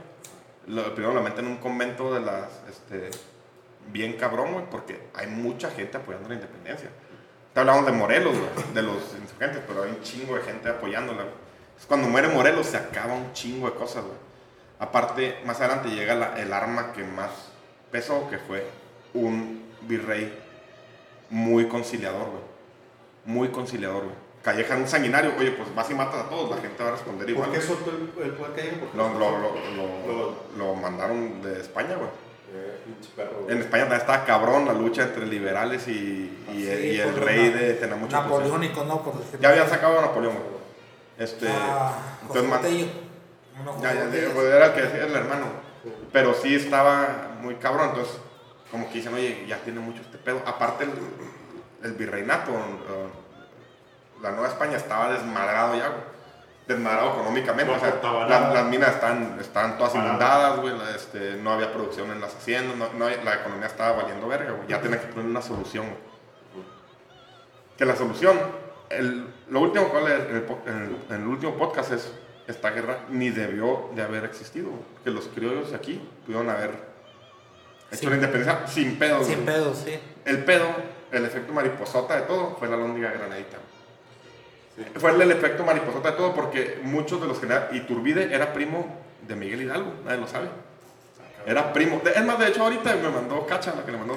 Lo- 0.67 0.93
primero 0.95 1.13
la 1.13 1.21
meten 1.21 1.45
en 1.45 1.51
un 1.51 1.57
convento 1.57 2.13
de 2.13 2.21
las, 2.21 2.47
este, 2.69 3.09
bien 3.87 4.13
cabrón, 4.13 4.53
güey, 4.53 4.65
porque 4.69 5.09
hay 5.13 5.27
mucha 5.27 5.69
gente 5.71 5.97
apoyando 5.97 6.29
la 6.29 6.35
independencia. 6.35 6.89
Te 7.53 7.59
hablamos 7.59 7.85
de 7.85 7.91
Morelos, 7.91 8.35
güey, 8.37 8.73
de 8.73 8.81
los 8.83 8.97
insurgentes, 9.19 9.61
pero 9.67 9.83
hay 9.83 9.89
un 9.89 10.01
chingo 10.01 10.35
de 10.35 10.41
gente 10.43 10.69
apoyándola, 10.69 11.23
güey. 11.23 11.35
Es 11.77 11.85
cuando 11.85 12.07
muere 12.07 12.27
Morelos 12.29 12.67
se 12.67 12.77
acaba 12.77 13.13
un 13.13 13.33
chingo 13.33 13.69
de 13.69 13.75
cosas, 13.75 14.03
güey. 14.03 14.28
Aparte, 14.79 15.39
más 15.45 15.59
adelante 15.59 15.89
llega 15.89 16.15
la- 16.15 16.39
el 16.39 16.53
arma 16.53 16.93
que 16.93 17.03
más 17.03 17.29
pesó, 17.91 18.29
que 18.29 18.37
fue 18.37 18.65
un 19.13 19.63
virrey 19.81 20.33
muy 21.29 21.67
conciliador, 21.67 22.29
güey. 22.29 22.43
Muy 23.25 23.49
conciliador, 23.49 24.03
güey. 24.03 24.15
Calleja 24.41 24.77
un 24.77 24.87
sanguinario, 24.87 25.33
oye, 25.37 25.51
pues 25.51 25.73
vas 25.75 25.89
y 25.91 25.93
matas 25.93 26.25
a 26.25 26.29
todos, 26.29 26.49
la 26.49 26.61
gente 26.61 26.81
va 26.81 26.89
a 26.89 26.91
responder 26.93 27.29
igual. 27.29 27.49
¿Por 27.49 27.59
qué 27.59 27.65
soltó 27.65 27.91
el, 27.91 28.23
el 28.23 28.31
poder 28.33 28.53
Calleja? 28.55 28.77
¿Por 28.77 28.89
qué 28.89 28.97
Lo, 28.97 29.09
lo 29.09 29.31
lo, 29.37 30.35
lo, 30.57 30.75
mandaron 30.75 31.41
de 31.41 31.59
España, 31.59 31.95
güey. 31.95 32.09
Eh. 32.51 32.77
En 33.49 33.57
España 33.59 33.83
también 33.83 34.01
estaba 34.01 34.25
cabrón 34.25 34.65
la 34.65 34.73
lucha 34.73 35.03
entre 35.03 35.27
liberales 35.27 35.87
y, 35.87 35.91
y, 36.51 36.63
Sí, 36.63 36.87
y 36.93 36.99
el 36.99 37.15
rey 37.15 37.49
de 37.49 37.73
tener 37.73 37.95
mucho 37.97 38.15
poder. 38.27 38.45
Napoleónico, 38.47 38.83
¿no? 38.85 39.03
Por 39.03 39.39
Ya 39.39 39.49
habían 39.49 39.69
sacado 39.69 39.99
a 39.99 40.01
Napoleón, 40.03 40.33
güey. 40.35 40.59
Este, 41.19 41.47
Ah, 41.49 42.17
entonces. 42.21 42.87
Uno, 43.61 43.81
ya, 43.81 43.93
ya, 43.93 44.03
pues, 44.33 44.45
era 44.47 44.65
el 44.67 44.73
que 44.73 44.81
decía 44.81 45.05
el 45.05 45.15
hermano. 45.15 45.45
Pero 46.11 46.33
sí 46.33 46.55
estaba 46.55 47.31
muy 47.41 47.55
cabrón, 47.55 47.89
entonces, 47.89 48.17
como 48.71 48.87
que 48.89 48.95
dicen, 48.95 49.13
oye, 49.13 49.45
ya 49.47 49.57
tiene 49.57 49.79
mucho 49.79 50.01
este 50.01 50.17
pedo. 50.17 50.41
Aparte, 50.45 50.83
el, 50.85 50.91
el 51.83 51.93
virreinato, 51.93 52.51
la 54.21 54.31
Nueva 54.31 54.47
España 54.47 54.77
estaba 54.77 55.11
desmadrado 55.11 55.75
ya, 55.75 55.87
güey. 55.87 56.01
Desmadrado 56.67 57.13
económicamente. 57.13 57.71
No 57.71 57.77
o 57.77 57.79
sea, 57.81 57.89
la- 58.27 58.53
las 58.53 58.65
minas 58.65 58.89
estaban, 58.91 59.37
estaban 59.39 59.77
todas 59.77 59.95
inundadas, 59.95 60.59
güey. 60.59 60.77
la- 60.77 60.91
Este, 60.95 61.35
no 61.37 61.53
había 61.53 61.71
producción 61.73 62.11
en 62.11 62.21
las 62.21 62.35
haciendas, 62.35 62.75
no, 62.93 63.09
la 63.09 63.33
economía 63.33 63.67
estaba 63.67 63.93
valiendo 64.03 64.27
verga, 64.27 64.51
güey. 64.51 64.67
Ya 64.67 64.79
tenía 64.81 64.99
que 64.99 65.07
poner 65.07 65.25
una 65.29 65.41
solución, 65.41 65.85
güey. 65.87 66.65
Que 67.77 67.85
la 67.85 67.95
solución, 67.95 68.37
el, 68.89 69.25
lo 69.49 69.61
último 69.61 69.91
que 69.91 69.97
en 69.99 70.35
el, 70.35 70.41
po- 70.43 70.59
en 70.65 70.77
el- 70.83 71.15
en 71.15 71.21
el 71.21 71.27
último 71.27 71.55
podcast 71.57 71.91
es, 71.93 72.11
esta 72.49 72.71
guerra 72.71 73.05
ni 73.09 73.29
debió 73.29 73.89
de 73.95 74.01
haber 74.01 74.25
existido, 74.25 74.69
güey. 74.69 74.81
que 75.03 75.11
los 75.11 75.27
criollos 75.27 75.71
aquí 75.73 76.01
pudieron 76.25 76.49
haber 76.49 76.71
hecho 77.91 77.99
Sin- 78.01 78.09
la 78.09 78.15
independencia 78.15 78.67
sin 78.67 78.97
pedos. 78.99 79.25
Sin 79.27 79.35
güey. 79.35 79.45
pedos, 79.45 79.77
sí. 79.85 79.99
El 80.25 80.43
pedo, 80.43 80.65
el 81.11 81.25
efecto 81.25 81.53
mariposota 81.53 82.15
de 82.15 82.21
todo, 82.23 82.55
fue 82.57 82.67
la 82.67 82.75
lóndiga 82.77 83.11
granadita. 83.11 83.57
güey. 84.77 84.89
Fue 84.95 85.11
el, 85.11 85.21
el 85.21 85.31
efecto 85.31 85.63
mariposota 85.63 86.11
de 86.11 86.17
todo 86.17 86.33
porque 86.33 86.79
muchos 86.83 87.21
de 87.21 87.27
los 87.27 87.39
generales, 87.39 87.69
Iturbide 87.75 88.33
era 88.33 88.53
primo 88.53 88.97
de 89.27 89.35
Miguel 89.35 89.61
Hidalgo, 89.63 89.93
nadie 90.05 90.19
lo 90.19 90.27
sabe. 90.27 90.47
Era 91.45 91.71
primo, 91.73 92.01
es 92.03 92.25
más, 92.25 92.37
de 92.39 92.47
hecho 92.47 92.63
ahorita 92.63 92.95
me 92.95 93.09
mandó 93.09 93.45
Cacha, 93.45 93.73
la 93.75 93.85
que 93.85 93.91
le 93.91 93.97
mandó. 93.97 94.15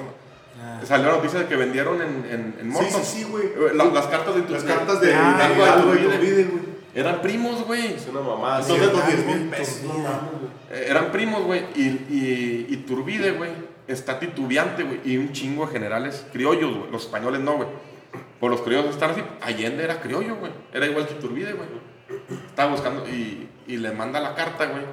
Ah. 0.61 0.79
Salió 0.85 1.07
la 1.07 1.15
noticia 1.17 1.39
de 1.39 1.45
que 1.47 1.55
vendieron 1.55 2.01
en, 2.01 2.25
en, 2.29 2.55
en 2.59 2.59
Sí, 2.59 2.65
Morton. 2.83 3.03
sí, 3.03 3.17
sí, 3.19 3.23
güey. 3.23 3.45
Eh, 3.45 3.71
la- 3.73 3.85
las 3.85 4.05
cartas 4.07 4.35
de 4.35 4.41
Las 4.41 4.49
Iturbide. 4.51 4.73
cartas 4.75 5.01
de 5.01 5.13
Ah, 5.15 5.37
de 5.47 5.55
Hidalgo, 5.55 5.63
Hidalgo 5.63 5.95
y 5.95 5.97
Iturbide. 5.99 6.72
Eran 6.95 7.21
primos, 7.21 7.63
güey. 7.65 7.93
Es 7.93 8.07
una 8.07 8.21
mamada. 8.21 8.61
Entonces, 8.61 8.89
110 8.91 9.25
mil 9.25 9.35
Iturbide. 9.35 9.57
pesos. 9.57 9.83
No 9.83 9.93
mames, 9.95 10.31
güey. 10.39 10.51
Eh, 10.71 10.85
Eran 10.89 11.11
primos, 11.11 11.43
güey. 11.43 11.65
Y, 11.75 11.81
y, 11.81 12.67
y 12.69 12.77
Turbide, 12.87 13.31
güey, 13.31 13.51
está 13.87 14.19
titubeante, 14.19 14.83
güey. 14.83 15.01
Y 15.03 15.17
un 15.17 15.31
chingo 15.31 15.65
de 15.65 15.71
generales 15.73 16.25
criollos, 16.31 16.77
güey. 16.77 16.91
Los 16.91 17.03
españoles 17.05 17.41
no, 17.41 17.55
güey. 17.55 17.67
Por 18.39 18.51
los 18.51 18.61
criollos 18.61 18.91
están 18.91 19.11
así. 19.11 19.23
Allende 19.41 19.83
era 19.83 19.99
criollo, 20.01 20.35
güey. 20.35 20.51
Era 20.71 20.85
igual 20.85 21.07
que 21.07 21.15
Turbide, 21.15 21.53
güey. 21.53 21.67
Estaba 22.47 22.71
buscando 22.71 23.07
y, 23.07 23.49
y 23.67 23.77
le 23.77 23.91
manda 23.91 24.19
la 24.19 24.35
carta, 24.35 24.65
güey. 24.67 24.83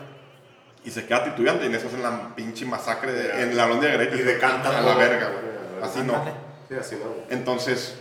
Y 0.84 0.90
se 0.90 1.04
queda 1.06 1.24
titubeante. 1.24 1.64
Y 1.64 1.66
en 1.66 1.74
eso 1.74 1.88
hacen 1.88 2.02
la 2.02 2.34
pinche 2.34 2.64
masacre 2.64 3.12
de, 3.12 3.42
en 3.42 3.56
la 3.56 3.66
Londres 3.66 3.98
de 4.10 4.16
Y 4.16 4.22
decantan 4.22 4.74
A 4.74 4.80
la 4.80 4.94
verga, 4.94 5.28
güey. 5.30 5.82
Así 5.82 6.00
no. 6.00 6.14
Sí, 6.68 6.74
así 6.76 6.96
no. 6.96 7.10
Entonces, 7.28 7.98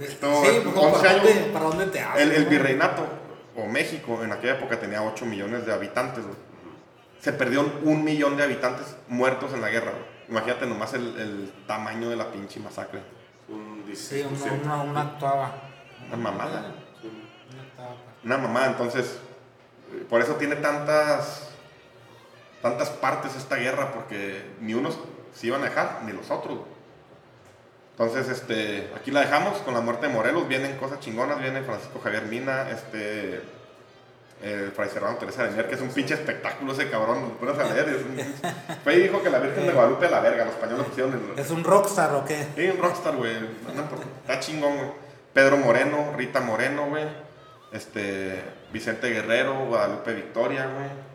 Esto, 0.00 0.44
sí, 0.44 0.60
pues, 0.62 0.76
11 0.76 0.98
¿para, 0.98 1.10
años. 1.10 1.22
dónde, 1.24 1.40
¿para 1.52 1.64
dónde 1.66 1.86
te 1.86 2.00
hablas? 2.00 2.20
el, 2.22 2.46
virreinato, 2.46 3.06
o 3.56 3.66
México, 3.66 4.22
en 4.22 4.32
aquella 4.32 4.54
época 4.54 4.78
tenía 4.78 5.02
8 5.02 5.24
millones 5.26 5.64
de 5.66 5.72
habitantes, 5.72 6.24
güey. 6.24 6.36
Se 7.20 7.32
perdieron 7.32 7.72
un 7.82 8.04
millón 8.04 8.36
de 8.36 8.42
habitantes 8.44 8.96
muertos 9.08 9.52
en 9.54 9.60
la 9.62 9.70
guerra, 9.70 9.92
güey. 9.92 10.04
Imagínate 10.28 10.66
nomás 10.66 10.92
el, 10.94 11.18
el 11.18 11.52
tamaño 11.66 12.10
de 12.10 12.16
la 12.16 12.30
pinche 12.30 12.60
masacre. 12.60 13.00
Un 13.48 13.84
Sí, 13.94 14.22
16%. 14.22 14.26
una, 14.64 14.74
una, 14.74 14.82
una 14.90 15.00
actuaba. 15.02 15.54
Una 16.08 16.16
mamada. 16.16 16.60
Una 17.52 17.62
actuaba. 17.62 17.96
Una 18.24 18.36
mamada, 18.38 18.66
entonces, 18.66 19.18
eh, 19.94 20.04
por 20.10 20.20
eso 20.20 20.34
tiene 20.34 20.56
tantas, 20.56 21.48
tantas 22.60 22.90
partes 22.90 23.34
esta 23.36 23.56
guerra, 23.56 23.92
porque 23.92 24.44
ni 24.60 24.74
unos 24.74 24.98
se 25.32 25.46
iban 25.46 25.62
a 25.62 25.66
dejar, 25.66 26.00
ni 26.04 26.12
los 26.12 26.30
otros. 26.30 26.58
güey. 26.58 26.75
Entonces, 27.98 28.28
este, 28.28 28.90
aquí 28.94 29.10
la 29.10 29.20
dejamos 29.20 29.56
con 29.60 29.72
la 29.72 29.80
muerte 29.80 30.06
de 30.06 30.12
Morelos, 30.12 30.46
vienen 30.48 30.76
cosas 30.76 31.00
chingonas, 31.00 31.40
viene 31.40 31.62
Francisco 31.62 31.98
Javier 32.04 32.24
Mina, 32.24 32.68
este, 32.70 33.40
eh, 34.42 34.70
Fray 34.76 34.90
Serrano 34.90 35.16
Teresa 35.16 35.44
de 35.44 35.52
Mier, 35.52 35.66
que 35.66 35.76
es 35.76 35.80
un 35.80 35.88
pinche 35.88 36.12
espectáculo 36.12 36.74
ese 36.74 36.90
cabrón, 36.90 37.22
lo 37.22 37.28
pones 37.38 37.58
a 37.58 37.72
leer, 37.72 37.88
es 37.88 38.02
un- 38.04 38.76
fue 38.84 38.96
y 38.96 39.00
dijo 39.04 39.22
que 39.22 39.30
la 39.30 39.38
Virgen 39.38 39.66
de 39.66 39.72
Guadalupe 39.72 40.06
a 40.06 40.10
la 40.10 40.20
verga, 40.20 40.44
los 40.44 40.52
españoles 40.54 40.86
pusieron 40.88 41.12
el, 41.34 41.38
¿Es 41.42 41.50
un 41.50 41.64
rockstar 41.64 42.14
o 42.16 42.24
qué? 42.26 42.46
Sí, 42.54 42.66
un 42.68 42.76
rockstar, 42.78 43.16
güey. 43.16 43.32
Está 44.20 44.40
chingón, 44.40 44.76
güey. 44.76 44.90
Pedro 45.32 45.56
Moreno, 45.56 46.12
Rita 46.18 46.40
Moreno, 46.40 46.88
güey. 46.90 47.04
Este, 47.72 48.42
Vicente 48.72 49.08
Guerrero, 49.08 49.54
Guadalupe 49.66 50.12
Victoria, 50.12 50.66
güey. 50.66 51.05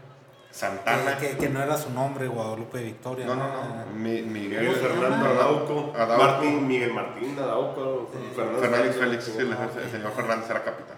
Santana. 0.52 1.18
Que, 1.18 1.30
que, 1.32 1.38
que 1.38 1.50
no 1.50 1.62
era 1.64 1.78
su 1.78 1.90
nombre, 1.92 2.28
Guadalupe 2.28 2.82
Victoria. 2.84 3.26
No, 3.26 3.36
no, 3.36 3.48
no. 3.48 3.86
Mi- 3.96 4.22
Miguel 4.22 4.72
Fernando 4.76 5.26
Adauco, 5.30 5.94
Adauco. 5.96 6.24
Martín, 6.24 6.68
Miguel 6.68 6.94
Martín 6.94 7.38
Adauco, 7.40 8.10
Fernando 8.36 8.60
Fernández 8.60 8.96
Félix, 8.98 9.24
sí, 9.26 9.32
el, 9.38 9.52
el 9.52 9.92
señor 9.92 10.12
Fernández 10.14 10.50
era 10.50 10.64
capitán. 10.64 10.98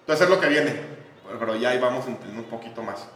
Entonces 0.00 0.24
es 0.24 0.30
lo 0.34 0.40
que 0.40 0.48
viene. 0.48 1.00
Pero 1.38 1.54
ya 1.56 1.70
ahí 1.70 1.78
vamos 1.78 2.06
entendiendo 2.06 2.42
un 2.42 2.50
poquito 2.50 2.82
más. 2.82 3.08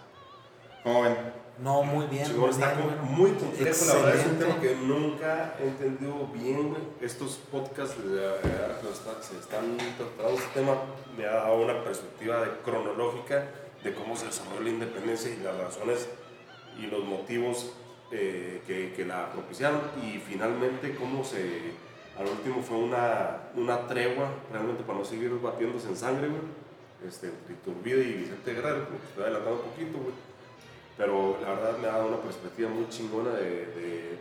¿Cómo 0.85 1.03
ven? 1.03 1.17
No, 1.59 1.83
muy 1.83 2.07
bien. 2.07 2.25
Chingón, 2.27 2.41
muy 2.43 2.51
está 2.51 2.73
bien, 2.75 2.85
bueno. 2.89 3.03
muy 3.03 3.31
complejo, 3.33 3.85
la 3.87 3.95
verdad 3.95 4.15
es 4.15 4.27
un 4.27 4.33
Excelente. 4.33 4.45
tema 4.45 4.61
que 4.61 4.75
nunca 4.77 5.55
he 5.61 5.65
entendido 5.69 6.27
bien. 6.33 6.77
Estos 7.01 7.37
podcasts, 7.51 7.95
se 7.95 9.39
están 9.39 9.77
tratando 9.97 10.35
este 10.39 10.61
tema, 10.61 10.73
me 11.17 11.27
ha 11.27 11.33
dado 11.35 11.57
una 11.57 11.83
perspectiva 11.85 12.41
de- 12.41 12.51
cronológica 12.65 13.45
de 13.85 13.95
cómo 13.95 14.17
se 14.17 14.27
desarrolló 14.27 14.63
la 14.63 14.71
independencia 14.71 15.31
y 15.33 15.43
las 15.43 15.57
razones 15.57 16.09
y 16.81 16.87
los 16.87 17.05
motivos 17.05 17.73
eh, 18.11 18.63
que, 18.67 18.93
que 18.95 19.05
la 19.05 19.31
propiciaron 19.33 19.81
y 20.03 20.19
finalmente 20.19 20.95
cómo 20.97 21.23
se, 21.25 21.73
al 22.19 22.27
último 22.27 22.63
fue 22.63 22.79
una, 22.79 23.51
una 23.55 23.87
tregua 23.87 24.29
realmente 24.51 24.83
para 24.85 24.99
no 24.99 25.05
seguir 25.05 25.31
batiéndose 25.41 25.89
en 25.89 25.97
sangre, 25.97 26.29
güey. 26.29 26.41
Este, 27.07 27.27
entre 27.27 27.53
Iturbide 27.55 28.03
y 28.03 28.13
Vicente 28.15 28.55
Guerrero, 28.55 28.89
porque 28.89 29.05
estoy 29.09 29.25
adelantando 29.25 29.63
un 29.63 29.71
poquito, 29.71 29.99
güey. 29.99 30.15
Pero 30.97 31.37
la 31.43 31.49
verdad 31.55 31.79
me 31.79 31.89
ha 31.89 31.93
dado 31.93 32.09
una 32.09 32.17
perspectiva 32.23 32.71
muy 32.71 32.89
chingona 32.89 33.31
de, 33.33 33.51
de- 33.51 34.19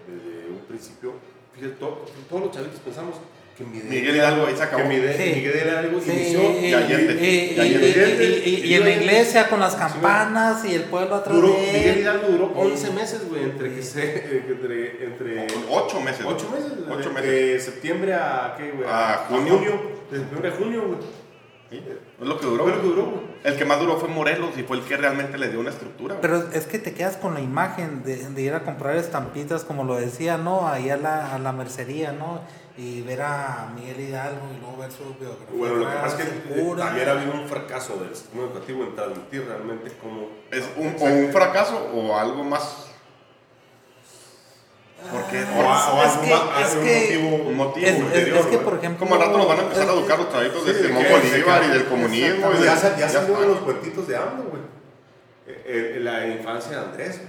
un 0.51 0.59
principio. 0.67 1.13
Fíjate, 1.53 1.75
to- 1.75 2.05
todos 2.29 2.41
los 2.43 2.51
chavitos 2.51 2.79
pensamos 2.81 3.15
que 3.57 3.63
Miguel, 3.65 3.87
Miguel 3.89 4.15
Hidalgo 4.15 4.47
ahí 4.47 4.55
se 4.57 4.63
acabó. 4.63 4.83
que 4.83 4.89
Miguel, 4.89 5.15
Sí. 5.15 5.31
Miguel 5.35 5.61
Hidalgo 5.67 6.01
Sí, 6.01 6.11
inició 6.11 6.41
y, 6.59 6.65
y 6.65 6.73
Allende. 6.73 7.13
y- 7.13 7.25
y- 7.25 7.53
Y 7.55 7.59
Allende. 7.59 8.41
y- 8.45 8.49
y- 8.49 8.65
y 8.65 8.73
en 8.73 8.83
la 8.83 8.89
iglesia 8.89 9.47
con 9.49 9.59
las 9.59 9.75
campanas 9.75 10.65
y 10.65 10.73
el 10.73 10.83
pueblo 10.83 11.15
atrás 11.15 11.35
Duró, 11.35 11.49
de 11.49 11.69
él. 11.69 11.77
Miguel 11.77 11.99
Hidalgo 11.99 12.27
duró 12.29 12.45
11 12.55 12.89
meses, 12.91 13.29
güey, 13.29 13.43
entre 13.43 13.75
que 13.75 13.81
se. 13.83 14.43
Entre, 14.49 15.05
entre 15.05 15.47
Ocho 15.69 16.01
meses. 16.01 16.23
güey. 16.23 16.35
8 16.35 16.49
meses, 16.51 16.71
Ocho 16.89 17.09
de, 17.09 17.15
meses. 17.15 17.31
de 17.31 17.59
septiembre 17.59 18.13
a. 18.15 18.55
¿Qué, 18.57 18.71
güey? 18.71 18.87
A 18.89 19.25
junio. 19.29 19.61
De 20.11 20.17
septiembre 20.19 20.49
a 20.49 20.51
junio, 20.53 20.83
güey. 20.87 20.99
Es 21.71 22.27
lo 22.27 22.39
que 22.39 22.45
duró. 22.45 22.67
Lo 22.67 22.81
que 22.81 22.87
duró. 22.87 23.23
El 23.43 23.55
que 23.57 23.65
más 23.65 23.79
duró 23.79 23.97
fue 23.97 24.07
Morelos 24.07 24.51
y 24.57 24.61
fue 24.63 24.77
el 24.77 24.83
que 24.83 24.95
realmente 24.95 25.37
le 25.39 25.49
dio 25.49 25.59
una 25.59 25.71
estructura. 25.71 26.15
güey. 26.15 26.21
Pero 26.21 26.49
es 26.53 26.65
que 26.67 26.77
te 26.79 26.93
quedas 26.93 27.17
con 27.17 27.33
la 27.33 27.41
imagen 27.41 28.03
de, 28.03 28.17
de 28.29 28.41
ir 28.41 28.53
a 28.53 28.63
comprar 28.63 28.95
estampitas, 28.95 29.63
como 29.63 29.83
lo 29.83 29.95
decía, 29.95 30.37
¿no? 30.37 30.67
Ahí 30.67 30.89
a 30.91 30.97
la, 30.97 31.33
a 31.33 31.39
la 31.39 31.51
mercería, 31.51 32.11
¿no? 32.11 32.41
Y 32.75 33.01
ver 33.03 33.21
a 33.21 33.71
Miguel 33.75 33.99
Hidalgo 33.99 34.47
y 34.55 34.59
luego 34.59 34.77
ver 34.77 34.91
su 34.91 35.03
biografía. 35.19 35.45
Bueno, 35.55 35.75
lo 35.75 35.87
que 35.89 35.95
pasa 35.95 36.17
es 36.19 36.25
que 36.25 36.53
Segura. 36.55 36.85
también 36.85 37.07
ha 37.07 37.11
habido 37.11 37.33
un 37.33 37.47
fracaso 37.47 37.97
del 37.97 38.15
sistema 38.15 38.43
educativo 38.45 38.83
en 38.83 38.95
transmitir 38.95 39.45
realmente 39.47 39.91
cómo... 40.01 40.27
¿Es 40.49 40.63
un, 40.75 40.95
o 40.99 41.03
un 41.05 41.31
fracaso 41.31 41.77
o 41.93 42.17
algo 42.17 42.43
más? 42.43 42.87
Porque 45.11 45.43
O, 45.43 45.69
a- 45.69 45.93
o 45.93 46.03
Es 46.03 46.09
algo 46.13 46.21
que- 46.23 46.29
más- 46.31 46.61
es 46.69 46.75
un 46.75 46.83
que- 46.83 47.19
motivo, 47.19 47.49
un 47.49 47.57
motivo 47.57 47.87
Es, 47.87 48.45
que, 48.47 48.57
por 48.57 48.77
ejemplo. 48.77 48.99
como 49.05 49.15
al 49.15 49.21
rato 49.27 49.37
nos 49.37 49.47
van 49.47 49.59
a 49.59 49.61
empezar 49.63 49.89
a 49.89 49.93
educar 49.93 50.17
los 50.17 50.29
traídos 50.29 50.65
de 50.65 50.73
Sí, 50.73 50.83
Simón 50.87 51.03
Bolívar 51.11 51.63
y 51.65 51.67
del 51.67 51.85
comunismo. 51.85 52.51
Y 52.51 52.57
de, 52.57 52.65
Ya, 52.65 52.75
ya 52.81 52.97
ya 52.97 53.09
salió 53.09 53.43
en 53.43 53.49
los 53.49 53.59
cuentitos 53.59 54.07
de 54.07 54.15
AMLO, 54.17 54.43
güey. 54.49 54.61
Eh, 55.45 55.95
eh, 55.97 55.99
la 55.99 56.25
infancia 56.25 56.71
de 56.79 56.85
Andrés. 56.85 57.21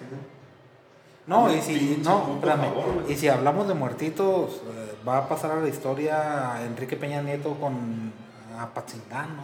No, 1.27 1.53
y 1.53 1.61
si, 1.63 2.01
no, 2.05 2.35
espérame. 2.37 2.61
favor. 2.61 3.05
Y 3.09 3.17
si 3.17 3.29
hablamos 3.29 3.67
de 3.67 3.75
muertitos, 3.75 4.63
eh, 4.69 4.84
va 5.07 5.19
a 5.19 5.29
pasar 5.29 5.53
a 5.53 5.57
la 5.57 5.69
historia 5.69 6.63
Enrique 6.65 6.97
Peña 6.97 7.23
Nieto 7.23 7.55
con 7.55 8.13
Apatzingán, 8.59 9.37
¿no? 9.37 9.43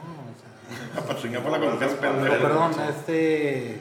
O 1.03 1.07
sea, 1.07 1.17
chinga, 1.17 1.41
por 1.41 1.51
la 1.53 1.59
pero 1.59 1.77
pendejo. 1.99 2.37
perdón, 2.43 2.73
este. 2.89 3.81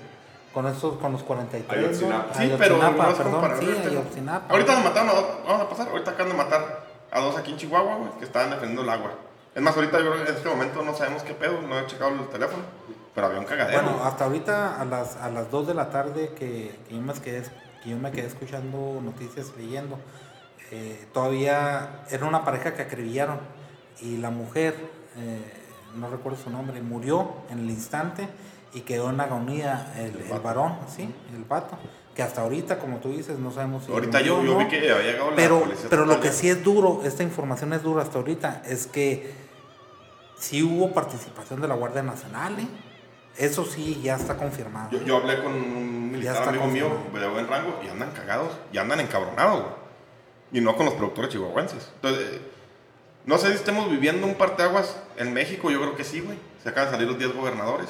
Con 0.53 0.65
estos, 0.65 0.97
con 0.97 1.11
los 1.11 1.21
43. 1.21 1.79
¿no? 1.79 1.87
Ayotzinapa. 1.87 2.33
Sí, 2.33 2.55
pero 2.57 2.77
no 2.77 2.87
es 3.09 3.15
perdón, 3.15 3.51
sí, 3.59 3.65
Ahorita- 3.67 3.87
Ayotzinapa. 3.89 4.51
Ahorita 4.53 4.73
nos 4.75 4.83
mataron 4.83 5.09
a 5.09 5.13
dos, 5.13 5.25
vamos 5.45 5.61
a 5.61 5.69
pasar, 5.69 5.87
ahorita 5.89 6.11
acaban 6.11 6.31
de 6.31 6.37
matar 6.37 6.85
a 7.11 7.19
dos 7.19 7.37
aquí 7.37 7.51
en 7.51 7.57
Chihuahua, 7.57 7.95
güey, 7.97 8.11
que 8.17 8.25
estaban 8.25 8.49
defendiendo 8.49 8.81
el 8.81 8.89
agua. 8.89 9.11
Es 9.53 9.61
más, 9.61 9.75
ahorita 9.75 9.99
yo 9.99 10.11
creo 10.11 10.23
que 10.25 10.31
en 10.31 10.35
este 10.37 10.49
momento 10.49 10.81
no 10.81 10.95
sabemos 10.95 11.21
qué 11.21 11.33
pedo, 11.35 11.61
no 11.61 11.77
he 11.77 11.85
checado 11.85 12.09
el 12.11 12.27
teléfono, 12.29 12.63
pero 13.13 13.27
había 13.27 13.39
un 13.39 13.45
cagadero. 13.45 13.83
Bueno, 13.83 14.03
hasta 14.03 14.25
ahorita 14.25 14.81
a 14.81 14.85
las, 14.85 15.17
a 15.17 15.29
las 15.29 15.51
2 15.51 15.67
de 15.67 15.73
la 15.75 15.91
tarde 15.91 16.29
que, 16.29 16.79
que 16.89 16.95
yo, 16.95 17.01
me 17.01 17.13
quedé, 17.13 17.43
que 17.83 17.89
yo 17.91 17.97
me 17.97 18.11
quedé 18.11 18.25
escuchando 18.25 18.99
noticias, 19.03 19.51
leyendo, 19.55 19.99
eh, 20.71 21.07
todavía 21.13 22.03
era 22.09 22.25
una 22.25 22.43
pareja 22.45 22.73
que 22.73 22.81
acribillaron 22.83 23.39
y 24.01 24.17
la 24.17 24.29
mujer, 24.29 24.75
eh, 25.17 25.41
no 25.95 26.09
recuerdo 26.09 26.37
su 26.37 26.49
nombre, 26.49 26.81
murió 26.81 27.33
en 27.49 27.59
el 27.59 27.69
instante 27.69 28.27
y 28.73 28.81
quedó 28.81 29.09
en 29.09 29.19
agonía 29.19 29.93
el, 29.97 30.15
el 30.31 30.39
varón, 30.39 30.77
¿sí? 30.95 31.13
El 31.35 31.43
vato, 31.43 31.77
que 32.15 32.21
hasta 32.21 32.41
ahorita, 32.41 32.77
como 32.79 32.97
tú 32.97 33.09
dices, 33.11 33.39
no 33.39 33.51
sabemos 33.51 33.85
si 33.85 33.91
ahorita 33.91 34.21
yo, 34.21 34.41
vi 34.57 34.67
que 34.67 34.77
había 34.91 35.01
llegado 35.11 35.31
la 35.31 35.35
Pero, 35.35 35.59
policía. 35.61 35.87
pero 35.89 36.05
lo 36.05 36.19
que 36.19 36.31
sí 36.31 36.49
es 36.49 36.63
duro, 36.63 37.01
esta 37.03 37.23
información 37.23 37.73
es 37.73 37.81
dura 37.81 38.03
hasta 38.03 38.19
ahorita, 38.19 38.61
es 38.65 38.85
que 38.87 39.33
sí 40.37 40.61
hubo 40.63 40.91
participación 40.93 41.61
de 41.61 41.67
la 41.67 41.75
Guardia 41.75 42.03
Nacional, 42.03 42.59
¿eh? 42.59 42.67
Eso 43.37 43.63
sí, 43.65 44.01
ya 44.03 44.15
está 44.17 44.35
confirmado. 44.35 44.89
Yo, 44.91 45.01
yo 45.03 45.17
hablé 45.17 45.41
con 45.41 45.53
un 45.53 46.11
militar 46.11 46.47
amigo 46.49 46.67
mío 46.67 46.89
de 47.13 47.27
buen 47.29 47.47
rango 47.47 47.79
y 47.83 47.87
andan 47.87 48.11
cagados 48.11 48.49
y 48.73 48.77
andan 48.77 48.99
encabronados, 48.99 49.61
güey. 49.61 49.88
Y 50.51 50.61
no 50.61 50.75
con 50.75 50.85
los 50.85 50.95
productores 50.95 51.29
chihuahuenses. 51.31 51.89
Entonces, 51.95 52.27
eh, 52.33 52.41
no 53.25 53.37
sé 53.37 53.47
si 53.49 53.53
estemos 53.53 53.89
viviendo 53.91 54.25
un 54.25 54.35
parteaguas 54.35 54.97
en 55.17 55.33
México, 55.33 55.69
yo 55.69 55.79
creo 55.81 55.95
que 55.95 56.03
sí, 56.03 56.21
güey. 56.21 56.37
Se 56.63 56.69
acaban 56.69 56.89
de 56.89 56.95
salir 56.97 57.07
los 57.07 57.19
10 57.19 57.33
gobernadores. 57.35 57.89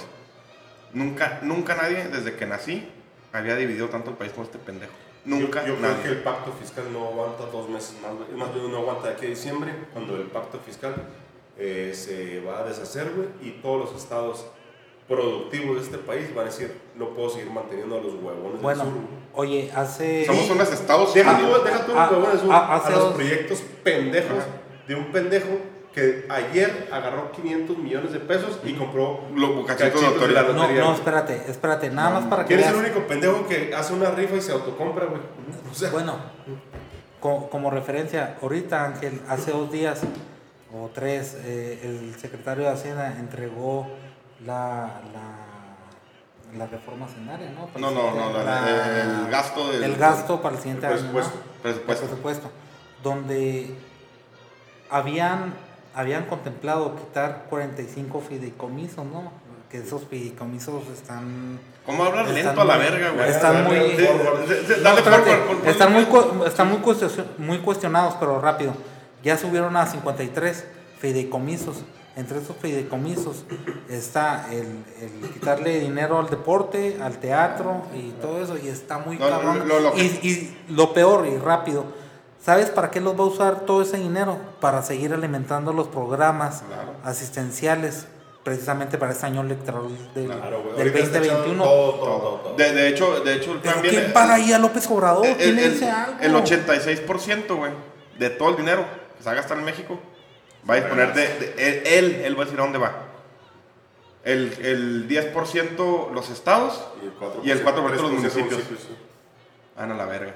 Nunca, 0.94 1.40
nunca 1.44 1.76
nadie, 1.76 2.08
desde 2.08 2.36
que 2.36 2.46
nací, 2.46 2.88
había 3.32 3.56
dividido 3.56 3.90
tanto 3.90 4.10
el 4.12 4.18
país 4.18 4.32
con 4.34 4.44
este 4.44 4.58
pendejo. 4.58 4.92
Nunca 5.26 5.62
Yo, 5.62 5.76
yo 5.76 5.80
creo 5.80 5.90
nadie. 5.92 6.04
que 6.04 6.10
el 6.10 6.24
pacto 6.24 6.52
fiscal 6.54 6.92
no 6.92 7.08
aguanta 7.08 7.46
dos 7.46 7.70
meses 7.70 7.96
más. 8.02 8.12
más 8.36 8.54
bien 8.54 8.72
no 8.72 8.78
aguanta 8.80 9.08
de 9.10 9.14
aquí 9.14 9.26
a 9.28 9.30
diciembre, 9.30 9.74
cuando 9.94 10.16
el 10.16 10.24
pacto 10.24 10.60
fiscal 10.60 10.96
eh, 11.58 11.92
se 11.94 12.42
va 12.42 12.60
a 12.60 12.64
deshacer, 12.64 13.12
güey, 13.16 13.28
y 13.42 13.60
todos 13.62 13.92
los 13.92 14.02
estados 14.02 14.46
productivos 15.10 15.76
de 15.78 15.82
este 15.84 15.98
país 15.98 16.34
van 16.34 16.46
a 16.46 16.50
decir, 16.50 16.74
no 16.96 17.10
puedo 17.10 17.30
seguir 17.30 17.52
manteniendo 17.52 17.98
a 17.98 18.02
los 18.02 18.14
huevones 18.14 18.62
Bueno, 18.62 18.84
del 18.86 18.94
sur. 18.94 19.02
güey". 19.02 19.20
oye, 19.58 19.72
hace... 19.76 20.26
Somos 20.26 20.50
unos 20.52 20.72
estados 20.72 21.14
Deja 21.14 21.38
tú, 21.38 21.46
deja 21.66 21.86
tú 21.86 21.92
Ah, 21.98 22.04
los 22.04 22.12
huevones 22.12 22.32
del 22.34 22.42
sur, 22.42 22.52
ah, 22.54 22.68
a 22.68 22.76
hace 22.78 22.92
los 22.92 23.00
dos- 23.06 23.14
proyectos 23.16 23.64
pendejos 23.84 24.38
Ajá. 24.38 24.48
de 24.88 24.96
un 24.96 25.06
pendejo 25.12 25.48
que 25.94 26.26
ayer 26.30 26.88
agarró 26.92 27.32
500 27.32 27.78
millones 27.80 28.14
de 28.14 28.20
pesos 28.20 28.60
y 28.64 28.74
compró 28.74 29.22
Los 29.36 29.66
cachitos 29.66 29.70
de 29.70 30.08
cachitos 30.08 30.22
de 30.28 30.34
la 30.34 30.40
autoridad. 30.42 30.48
No, 30.54 30.62
lotería. 30.62 30.82
no, 30.84 30.94
espérate, 30.94 31.42
espérate, 31.50 31.90
nada 31.90 32.12
más 32.12 32.26
para 32.26 32.44
que 32.46 32.50
¿Quién 32.56 32.60
es 32.60 32.68
el 32.68 32.76
único 32.76 33.00
pendejo 33.08 33.48
que 33.48 33.74
hace 33.76 33.94
una 33.94 34.12
rifa 34.12 34.36
y 34.36 34.42
se 34.42 34.52
autocompra, 34.52 35.06
güey? 35.08 35.22
O 35.72 35.74
sea, 35.74 35.90
Bueno, 35.90 36.16
co- 37.20 37.50
como, 37.50 37.72
referencia, 37.72 38.38
ahorita 38.42 38.86
Ángel, 38.86 39.20
hace 39.28 39.50
dos 39.52 39.72
días 39.72 40.02
o 40.72 40.92
tres, 40.94 41.36
eh, 41.44 41.80
el 41.84 42.16
secretario 42.20 42.66
de 42.66 42.70
Hacienda 42.70 43.16
entregó 43.20 43.88
la, 44.46 45.02
la, 45.14 46.58
la 46.58 46.68
reforma 46.68 47.06
hacendaria, 47.06 47.50
¿no? 47.52 47.68
Para 47.68 47.80
No, 47.80 47.92
no, 47.92 48.16
no, 48.16 48.44
la- 48.44 49.02
el 49.26 49.30
gasto 49.32 49.72
del- 49.72 49.84
el 49.84 49.96
gasto 49.98 50.42
para 50.42 50.56
el 50.56 50.62
siguiente 50.62 50.88
el 50.88 50.94
año, 50.94 51.02
¿no? 51.04 51.12
presupuesto. 51.14 51.40
Presupuesto. 51.62 52.04
El 52.06 52.10
presupuesto, 52.10 52.52
donde 53.04 53.76
habían, 54.90 55.54
habían 55.94 56.26
contemplado 56.26 56.96
quitar 56.96 57.46
45 57.50 58.22
fideicomisos, 58.22 59.06
¿no? 59.06 59.32
Que 59.70 59.78
esos 59.80 60.04
fideicomisos 60.06 60.88
están... 60.88 61.60
¿Cómo 61.86 62.04
hablas 62.04 62.30
lento 62.32 62.62
a 62.62 62.66
la 62.66 62.78
verga, 62.78 63.12
güey? 63.12 63.30
están 63.30 63.64
muy- 63.66 63.78
están 65.66 65.94
muy, 65.94 66.08
están 66.48 66.70
muy, 66.70 66.80
cuestio- 66.80 67.26
muy 67.38 67.60
cuestionados, 67.60 68.16
pero 68.20 68.40
rápido. 68.42 68.74
Ya 69.24 69.38
subieron 69.38 69.76
a 69.76 69.86
53 69.86 70.66
fideicomisos. 71.00 71.84
Entre 72.20 72.38
esos 72.40 72.56
fideicomisos 72.58 73.46
está 73.90 74.48
el, 74.52 74.84
el 75.02 75.30
quitarle 75.32 75.80
dinero 75.80 76.20
al 76.20 76.30
deporte, 76.30 77.00
al 77.02 77.18
teatro 77.20 77.84
y 77.96 78.12
todo 78.22 78.44
eso. 78.44 78.58
Y 78.58 78.68
está 78.68 78.98
muy 79.00 79.18
No, 79.18 79.30
cabrón. 79.30 79.68
lo- 79.68 79.80
lo 79.80 79.94
que- 79.94 80.02
y, 80.04 80.06
y 80.06 80.74
lo 80.74 80.94
peor 80.94 81.26
y 81.28 81.38
rápido. 81.38 81.86
¿Sabes 82.44 82.70
para 82.70 82.92
qué 82.92 83.00
los 83.02 83.16
va 83.18 83.24
a 83.24 83.28
usar 83.28 83.62
todo 83.62 83.82
ese 83.82 83.98
dinero? 83.98 84.38
Para 84.60 84.82
seguir 84.82 85.14
alimentando 85.14 85.72
los 85.74 85.88
programas 85.88 86.62
Claro. 86.68 86.94
asistenciales, 87.06 88.08
precisamente 88.44 88.98
para 88.98 89.12
este 89.12 89.26
año 89.26 89.42
electoral 89.42 89.84
del, 90.16 90.26
Claro, 90.28 90.64
del 90.76 90.78
Ahorita 90.78 91.00
está 91.00 91.18
echando 91.20 91.38
2021. 91.44 91.64
Todo, 91.64 91.92
todo, 91.94 92.20
todo. 92.40 92.56
De, 92.56 92.74
de 92.74 92.88
hecho, 92.90 93.20
de 93.22 93.36
hecho, 93.36 93.52
el 93.54 93.60
plan 93.60 93.76
¿quién 93.82 93.92
viene- 93.96 94.10
paga 94.10 94.36
ahí 94.36 94.52
a 94.54 94.60
López 94.60 94.90
Obrador? 94.90 95.26
el, 95.26 95.36
¿Quién 95.38 95.56
le 95.56 95.66
el- 95.66 95.74
dice 95.74 95.90
algo? 95.90 96.18
el 96.22 96.36
86%, 96.36 97.56
güey, 97.56 97.72
de 98.18 98.30
todo 98.30 98.50
el 98.50 98.56
dinero 98.58 98.84
que 99.18 99.24
se 99.24 99.26
va 99.26 99.32
a 99.34 99.36
gastar 99.36 99.58
en 99.58 99.66
México, 99.66 100.00
va 100.68 100.74
a 100.74 100.78
disponer 100.78 101.14
de, 101.14 101.22
de- 101.28 101.54
él, 101.58 101.82
él, 101.86 102.22
él 102.26 102.38
va 102.38 102.42
a 102.42 102.46
decir 102.46 102.60
a 102.60 102.64
dónde 102.64 102.80
va. 102.80 102.94
El, 104.24 104.54
el 104.62 105.08
10% 105.08 106.12
los 106.12 106.30
estados 106.30 106.84
Y 107.02 107.06
el 107.06 107.16
4%, 107.18 107.32
y 107.44 107.52
el 107.52 107.66
4% 107.66 107.90
los 108.02 108.12
municipios. 108.12 108.62
sí. 108.64 108.96
Van 109.78 109.92
a 109.92 109.96
la 109.96 110.06
verga. 110.06 110.34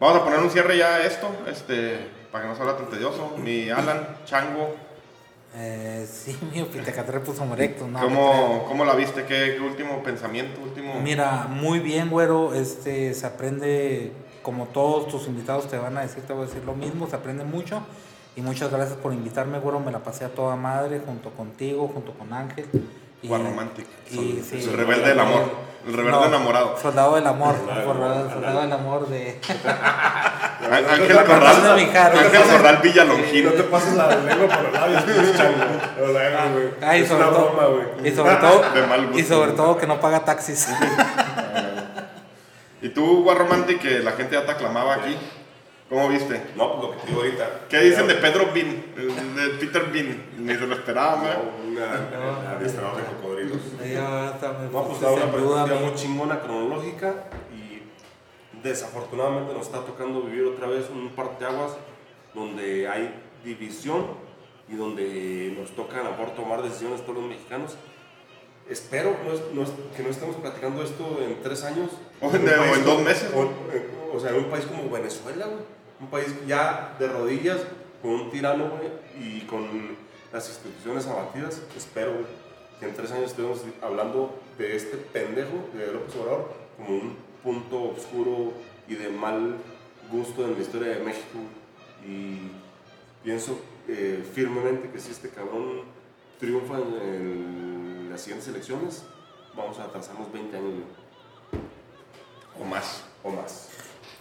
Vamos 0.00 0.20
a 0.20 0.24
poner 0.24 0.40
un 0.40 0.50
cierre 0.50 0.76
ya 0.76 0.96
a 0.96 1.04
esto, 1.04 1.28
este, 1.46 1.98
para 2.32 2.44
que 2.44 2.50
no 2.50 2.56
se 2.56 2.62
haga 2.62 2.76
tan 2.76 2.88
tedioso. 2.90 3.34
Mi 3.36 3.70
Alan, 3.70 4.16
Chango, 4.24 4.74
Eh, 5.54 6.06
sí, 6.10 6.36
mi 6.54 6.62
Pitecatre 6.64 7.20
puso 7.20 7.44
erecto, 7.52 7.86
no. 7.86 8.00
¿cómo, 8.00 8.64
¿cómo 8.66 8.84
la 8.84 8.94
viste? 8.94 9.24
¿Qué, 9.24 9.54
qué 9.56 9.60
último 9.60 10.02
pensamiento? 10.02 10.60
Último... 10.60 11.00
Mira, 11.00 11.46
muy 11.48 11.78
bien, 11.80 12.08
güero. 12.10 12.54
Este, 12.54 13.14
se 13.14 13.26
aprende, 13.26 14.12
como 14.42 14.66
todos 14.66 15.08
tus 15.08 15.26
invitados 15.28 15.68
te 15.68 15.76
van 15.78 15.96
a 15.98 16.00
decir, 16.02 16.22
te 16.24 16.32
voy 16.32 16.44
a 16.44 16.46
decir 16.46 16.64
lo 16.64 16.74
mismo, 16.74 17.08
se 17.08 17.16
aprende 17.16 17.44
mucho. 17.44 17.82
Y 18.36 18.42
muchas 18.42 18.70
gracias 18.70 18.96
por 18.98 19.12
invitarme, 19.12 19.58
güero. 19.58 19.80
Me 19.80 19.90
la 19.92 19.98
pasé 20.00 20.24
a 20.24 20.28
toda 20.28 20.56
madre, 20.56 21.00
junto 21.04 21.30
contigo, 21.30 21.90
junto 21.92 22.12
con 22.12 22.32
Ángel. 22.32 22.66
Y, 23.22 23.26
y, 23.28 24.42
sí, 24.42 24.64
el 24.66 24.72
rebelde 24.76 25.08
del 25.08 25.20
amor. 25.20 25.42
El 25.86 25.94
rebelde 25.94 26.26
enamorado. 26.26 26.78
Soldado 26.80 27.14
del 27.16 27.26
amor. 27.26 27.54
Soldado 27.56 27.76
del 27.76 27.84
soldado, 27.86 28.14
amor. 28.20 28.32
soldado 28.32 28.60
del 28.62 28.72
amor 28.72 29.08
de. 29.08 29.40
Ángel 30.60 31.16
Corral. 31.24 31.70
Ángel 31.78 32.42
Corral 32.42 32.78
Y 32.82 32.88
Villalongín. 32.88 33.44
no 33.44 33.50
te 33.52 33.62
pases 33.64 33.94
la 33.94 34.08
lengua 34.08 34.48
por 34.48 34.62
los 34.62 34.72
labios, 34.72 35.02
pinche 35.02 35.34
chango. 35.36 35.58
No 36.00 36.12
la 36.12 36.20
hagas, 36.20 36.52
güey. 36.52 36.68
Ay, 36.82 37.02
es 37.02 37.08
sobre 37.08 37.24
una 37.24 37.32
todo, 37.32 37.52
broma, 37.52 37.66
güey. 37.66 38.08
y 38.08 38.14
sobre 38.14 38.36
todo, 38.36 38.62
y 39.18 39.22
sobre 39.22 39.52
todo 39.52 39.76
que 39.78 39.86
no 39.86 40.00
paga 40.00 40.24
taxis. 40.24 40.68
Y 42.82 42.88
tú, 42.90 43.22
Juan 43.24 43.36
Romantic, 43.38 43.80
que 43.80 43.98
la 44.00 44.12
gente 44.12 44.34
ya 44.36 44.46
te 44.46 44.52
aclamaba 44.52 44.94
aquí. 44.94 45.16
¿Cómo 45.90 46.08
viste? 46.08 46.40
No, 46.56 46.72
pues 46.72 46.82
lo 46.84 46.90
que 46.92 46.96
te 47.02 47.06
digo 47.08 47.20
ahorita. 47.20 47.60
¿Qué 47.68 47.80
dicen 47.80 48.06
de 48.06 48.14
Pedro 48.14 48.46
Bean? 48.54 48.70
De 49.34 49.48
Peter 49.58 49.84
Bean. 49.92 50.22
Ni 50.38 50.54
se 50.54 50.66
lo 50.66 50.74
esperaba, 50.76 51.16
No, 51.16 51.68
una 51.68 52.56
de 52.58 53.04
cocodrilos. 53.20 53.58
Ya 53.92 54.28
hasta 54.28 54.52
me 54.52 54.68
No, 54.70 54.84
pues 54.86 55.00
da 55.00 55.10
una 55.10 55.24
amigo. 55.24 55.80
muy 55.80 55.94
chingona 55.96 56.40
cronológica 56.40 57.24
y 57.52 57.82
desafortunadamente 58.62 59.52
nos 59.52 59.66
está 59.66 59.80
tocando 59.84 60.22
vivir 60.22 60.44
otra 60.44 60.68
vez 60.68 60.88
un 60.90 61.08
parteaguas 61.10 61.72
donde 62.34 62.86
hay 62.88 63.12
división 63.44 64.06
y 64.68 64.76
donde 64.76 65.56
nos 65.58 65.74
toca 65.74 66.00
a 66.00 66.04
lo 66.04 66.10
mejor 66.12 66.30
tomar 66.36 66.62
decisiones 66.62 67.00
todos 67.02 67.16
los 67.18 67.26
mexicanos. 67.26 67.74
Espero 68.68 69.16
no 69.26 69.32
es- 69.32 69.42
no 69.52 69.62
es- 69.64 69.72
que 69.96 70.04
no 70.04 70.10
estemos 70.10 70.36
platicando 70.36 70.84
esto 70.84 71.18
en 71.20 71.42
tres 71.42 71.64
años. 71.64 71.90
O 72.20 72.26
en- 72.32 72.48
o 72.48 72.74
en 72.76 72.84
dos 72.84 73.02
meses. 73.02 73.28
O, 73.34 73.42
eh, 73.72 73.90
o 74.14 74.20
sea, 74.20 74.30
en 74.30 74.36
un 74.36 74.44
país 74.44 74.64
como 74.66 74.88
Venezuela, 74.88 75.46
güey. 75.46 75.79
Un 76.00 76.08
país 76.08 76.34
ya 76.46 76.96
de 76.98 77.08
rodillas 77.08 77.58
con 78.00 78.12
un 78.12 78.30
tirano, 78.30 78.70
güey, 78.70 78.90
y 79.18 79.40
con 79.42 79.96
las 80.32 80.48
instituciones 80.48 81.06
abatidas. 81.06 81.60
Espero 81.76 82.12
que 82.78 82.86
en 82.86 82.94
tres 82.94 83.12
años 83.12 83.30
estemos 83.30 83.60
hablando 83.82 84.40
de 84.56 84.76
este 84.76 84.96
pendejo 84.96 85.68
de 85.74 85.92
López 85.92 86.16
Obrador 86.16 86.52
como 86.76 86.88
un 86.88 87.16
punto 87.42 87.90
oscuro 87.90 88.52
y 88.88 88.94
de 88.94 89.10
mal 89.10 89.56
gusto 90.10 90.44
en 90.44 90.54
la 90.54 90.60
historia 90.60 90.88
de 90.96 91.04
México. 91.04 91.38
Y 92.06 92.50
pienso 93.22 93.60
eh, 93.86 94.24
firmemente 94.34 94.90
que 94.90 94.98
si 94.98 95.10
este 95.10 95.28
cabrón 95.28 95.82
triunfa 96.38 96.78
en, 96.78 98.08
las 98.10 98.22
siguientes 98.22 98.48
elecciones, 98.48 99.04
vamos 99.54 99.78
a 99.78 99.84
atrasarnos 99.84 100.32
20 100.32 100.56
años. 100.56 100.72
O 102.58 102.64
más. 102.64 103.04
O 103.22 103.30
más. 103.30 103.69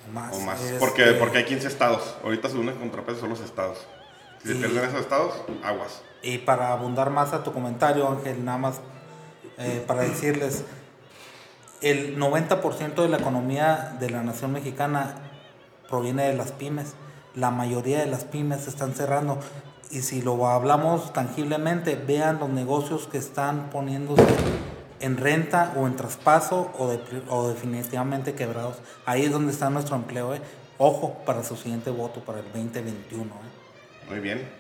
O 0.08 0.12
más. 0.14 0.36
O 0.36 0.40
más. 0.42 0.62
Este, 0.62 0.80
Porque, 0.80 1.06
porque 1.14 1.40
hay 1.40 1.46
15 1.46 1.68
estados. 1.68 2.16
Ahorita 2.24 2.50
su 2.50 2.60
único 2.60 2.80
contrapeso 2.80 3.20
son 3.22 3.30
los 3.30 3.40
estados. 3.42 3.80
Si 4.42 4.50
se 4.50 4.56
Y- 4.56 4.58
pierden 4.58 4.86
esos 4.86 5.02
estados, 5.02 5.34
aguas. 5.64 6.02
Y 6.22 6.38
para 6.40 6.72
abundar 6.72 7.10
más 7.10 7.34
a 7.34 7.44
tu 7.44 7.54
comentario, 7.54 8.08
Ángel, 8.10 8.44
nada 8.44 8.58
más 8.58 8.80
eh, 9.58 9.84
para 9.86 10.02
decirles, 10.02 10.64
el 11.82 12.18
90% 12.18 12.96
de 13.02 13.10
la 13.10 13.18
economía 13.18 13.96
de 14.00 14.10
la 14.10 14.22
nación 14.24 14.52
mexicana 14.54 15.16
proviene 15.90 16.24
de 16.24 16.34
las 16.36 16.52
pymes. 16.52 16.94
La 17.36 17.52
mayoría 17.52 18.00
de 18.00 18.06
las 18.06 18.24
pymes 18.26 18.68
están 18.68 18.94
cerrando. 18.94 19.38
Y 19.92 20.02
si 20.02 20.22
lo 20.22 20.48
hablamos 20.48 21.14
tangiblemente, 21.14 21.96
vean 21.96 22.40
los 22.40 22.50
negocios 22.50 23.08
que 23.08 23.18
están 23.18 23.70
poniéndose 23.70 24.24
en 25.00 25.18
renta 25.18 25.74
o 25.78 25.88
en 25.88 25.96
traspaso 25.96 26.72
o, 26.78 26.88
de- 26.90 27.00
o 27.30 27.48
definitivamente 27.50 28.34
quebrados. 28.34 28.78
Ahí 29.06 29.26
es 29.26 29.32
donde 29.32 29.52
está 29.52 29.70
nuestro 29.70 29.96
empleo. 29.96 30.34
¿eh? 30.36 30.42
Ojo 30.78 31.18
para 31.26 31.44
su 31.44 31.56
siguiente 31.56 31.90
voto, 31.90 32.22
para 32.22 32.40
el 32.40 32.46
2021. 32.46 33.24
¿eh? 33.26 34.10
Muy 34.10 34.20
bien. 34.20 34.60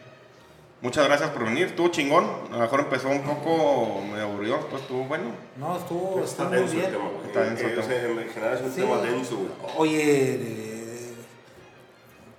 Muchas 0.81 1.05
gracias 1.05 1.29
por 1.31 1.43
venir. 1.43 1.67
Estuvo 1.67 1.89
chingón. 1.89 2.25
A 2.51 2.53
lo 2.53 2.59
mejor 2.59 2.79
empezó 2.81 3.09
un 3.09 3.21
poco 3.21 4.01
medio 4.09 4.23
aburrido, 4.25 4.59
pues 4.69 4.81
estuvo 4.83 5.03
bueno. 5.05 5.25
No, 5.57 5.77
estuvo, 5.77 6.21
Está 6.23 6.43
estuvo 6.43 6.47
muy 6.49 6.57
denso 6.59 6.73
el 6.73 6.79
bien. 6.79 6.91
tema. 6.91 7.09
Está 7.25 7.41
denso 7.41 7.63
el 7.67 7.79
Eh, 7.79 7.83
sea, 7.83 8.05
en 8.23 8.29
general 8.29 8.53
es 8.55 8.61
un 8.61 8.71
Sí. 8.71 8.81
tema 8.81 8.97
denso, 9.01 9.35
güey. 9.35 9.49
Oye, 9.77 10.33
eh, 10.35 11.13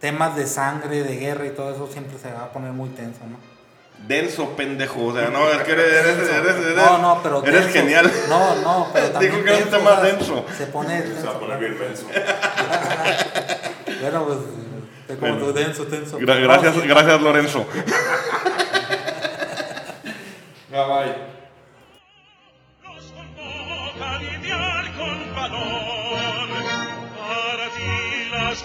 temas 0.00 0.36
de 0.36 0.46
sangre, 0.46 1.02
de 1.02 1.16
guerra 1.16 1.46
y 1.46 1.50
todo 1.50 1.74
eso 1.74 1.86
siempre 1.92 2.18
se 2.18 2.32
va 2.32 2.44
a 2.44 2.52
poner 2.52 2.72
muy 2.72 2.88
tenso, 2.90 3.20
¿no? 3.26 3.36
Denso, 4.06 4.56
pendejo. 4.56 5.06
O 5.06 5.14
sea, 5.14 5.28
no, 5.28 5.48
es 5.50 5.58
que 5.62 5.72
eres, 5.72 5.86
eres, 5.92 6.18
eres, 6.28 6.56
eres- 6.56 6.76
no, 6.76 6.98
no, 6.98 7.20
pero 7.22 7.42
eres 7.44 7.64
denso. 7.66 7.72
genial. 7.78 8.10
No, 8.28 8.54
no, 8.56 8.88
pero 8.92 9.10
también 9.12 9.32
Dijo 9.32 9.44
que 9.44 9.50
era 9.50 9.58
un 9.58 9.64
denso, 9.70 9.78
tema 9.78 10.00
denso. 10.00 10.44
Se 10.58 10.66
pone 10.66 11.02
Se 11.02 11.22
va 11.26 11.32
a 11.32 11.38
poner 11.38 11.58
bien 11.58 11.78
denso. 11.78 12.06
Bueno, 14.00 14.24
pues 14.24 14.38
te 15.06 15.16
como 15.16 15.32
Bueno. 15.32 15.46
tú, 15.46 15.52
denso. 15.52 15.84
Gra- 16.20 16.36
No, 16.38 16.42
gracias, 16.42 16.74
sí. 16.74 16.80
gracias, 16.86 17.20
Lorenzo. 17.20 17.66
Bye, 20.70 20.86
bye. 20.86 21.14
Nos 22.82 23.04
convoca 23.12 24.10
a 24.10 24.18
lidiar 24.20 24.92
con 24.96 25.34
valor. 25.34 26.48
Para 27.18 27.66
ti 27.74 28.30
las 28.32 28.62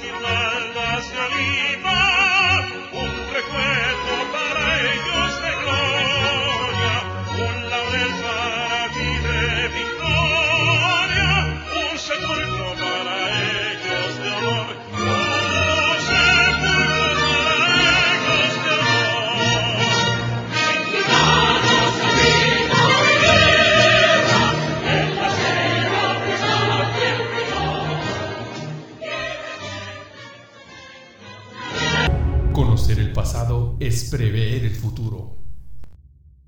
es 33.80 34.10
prever 34.10 34.64
el 34.64 34.76
futuro. 34.76 35.36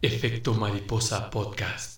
Efecto 0.02 0.54
Mariposa 0.54 1.30
Podcast. 1.30 1.97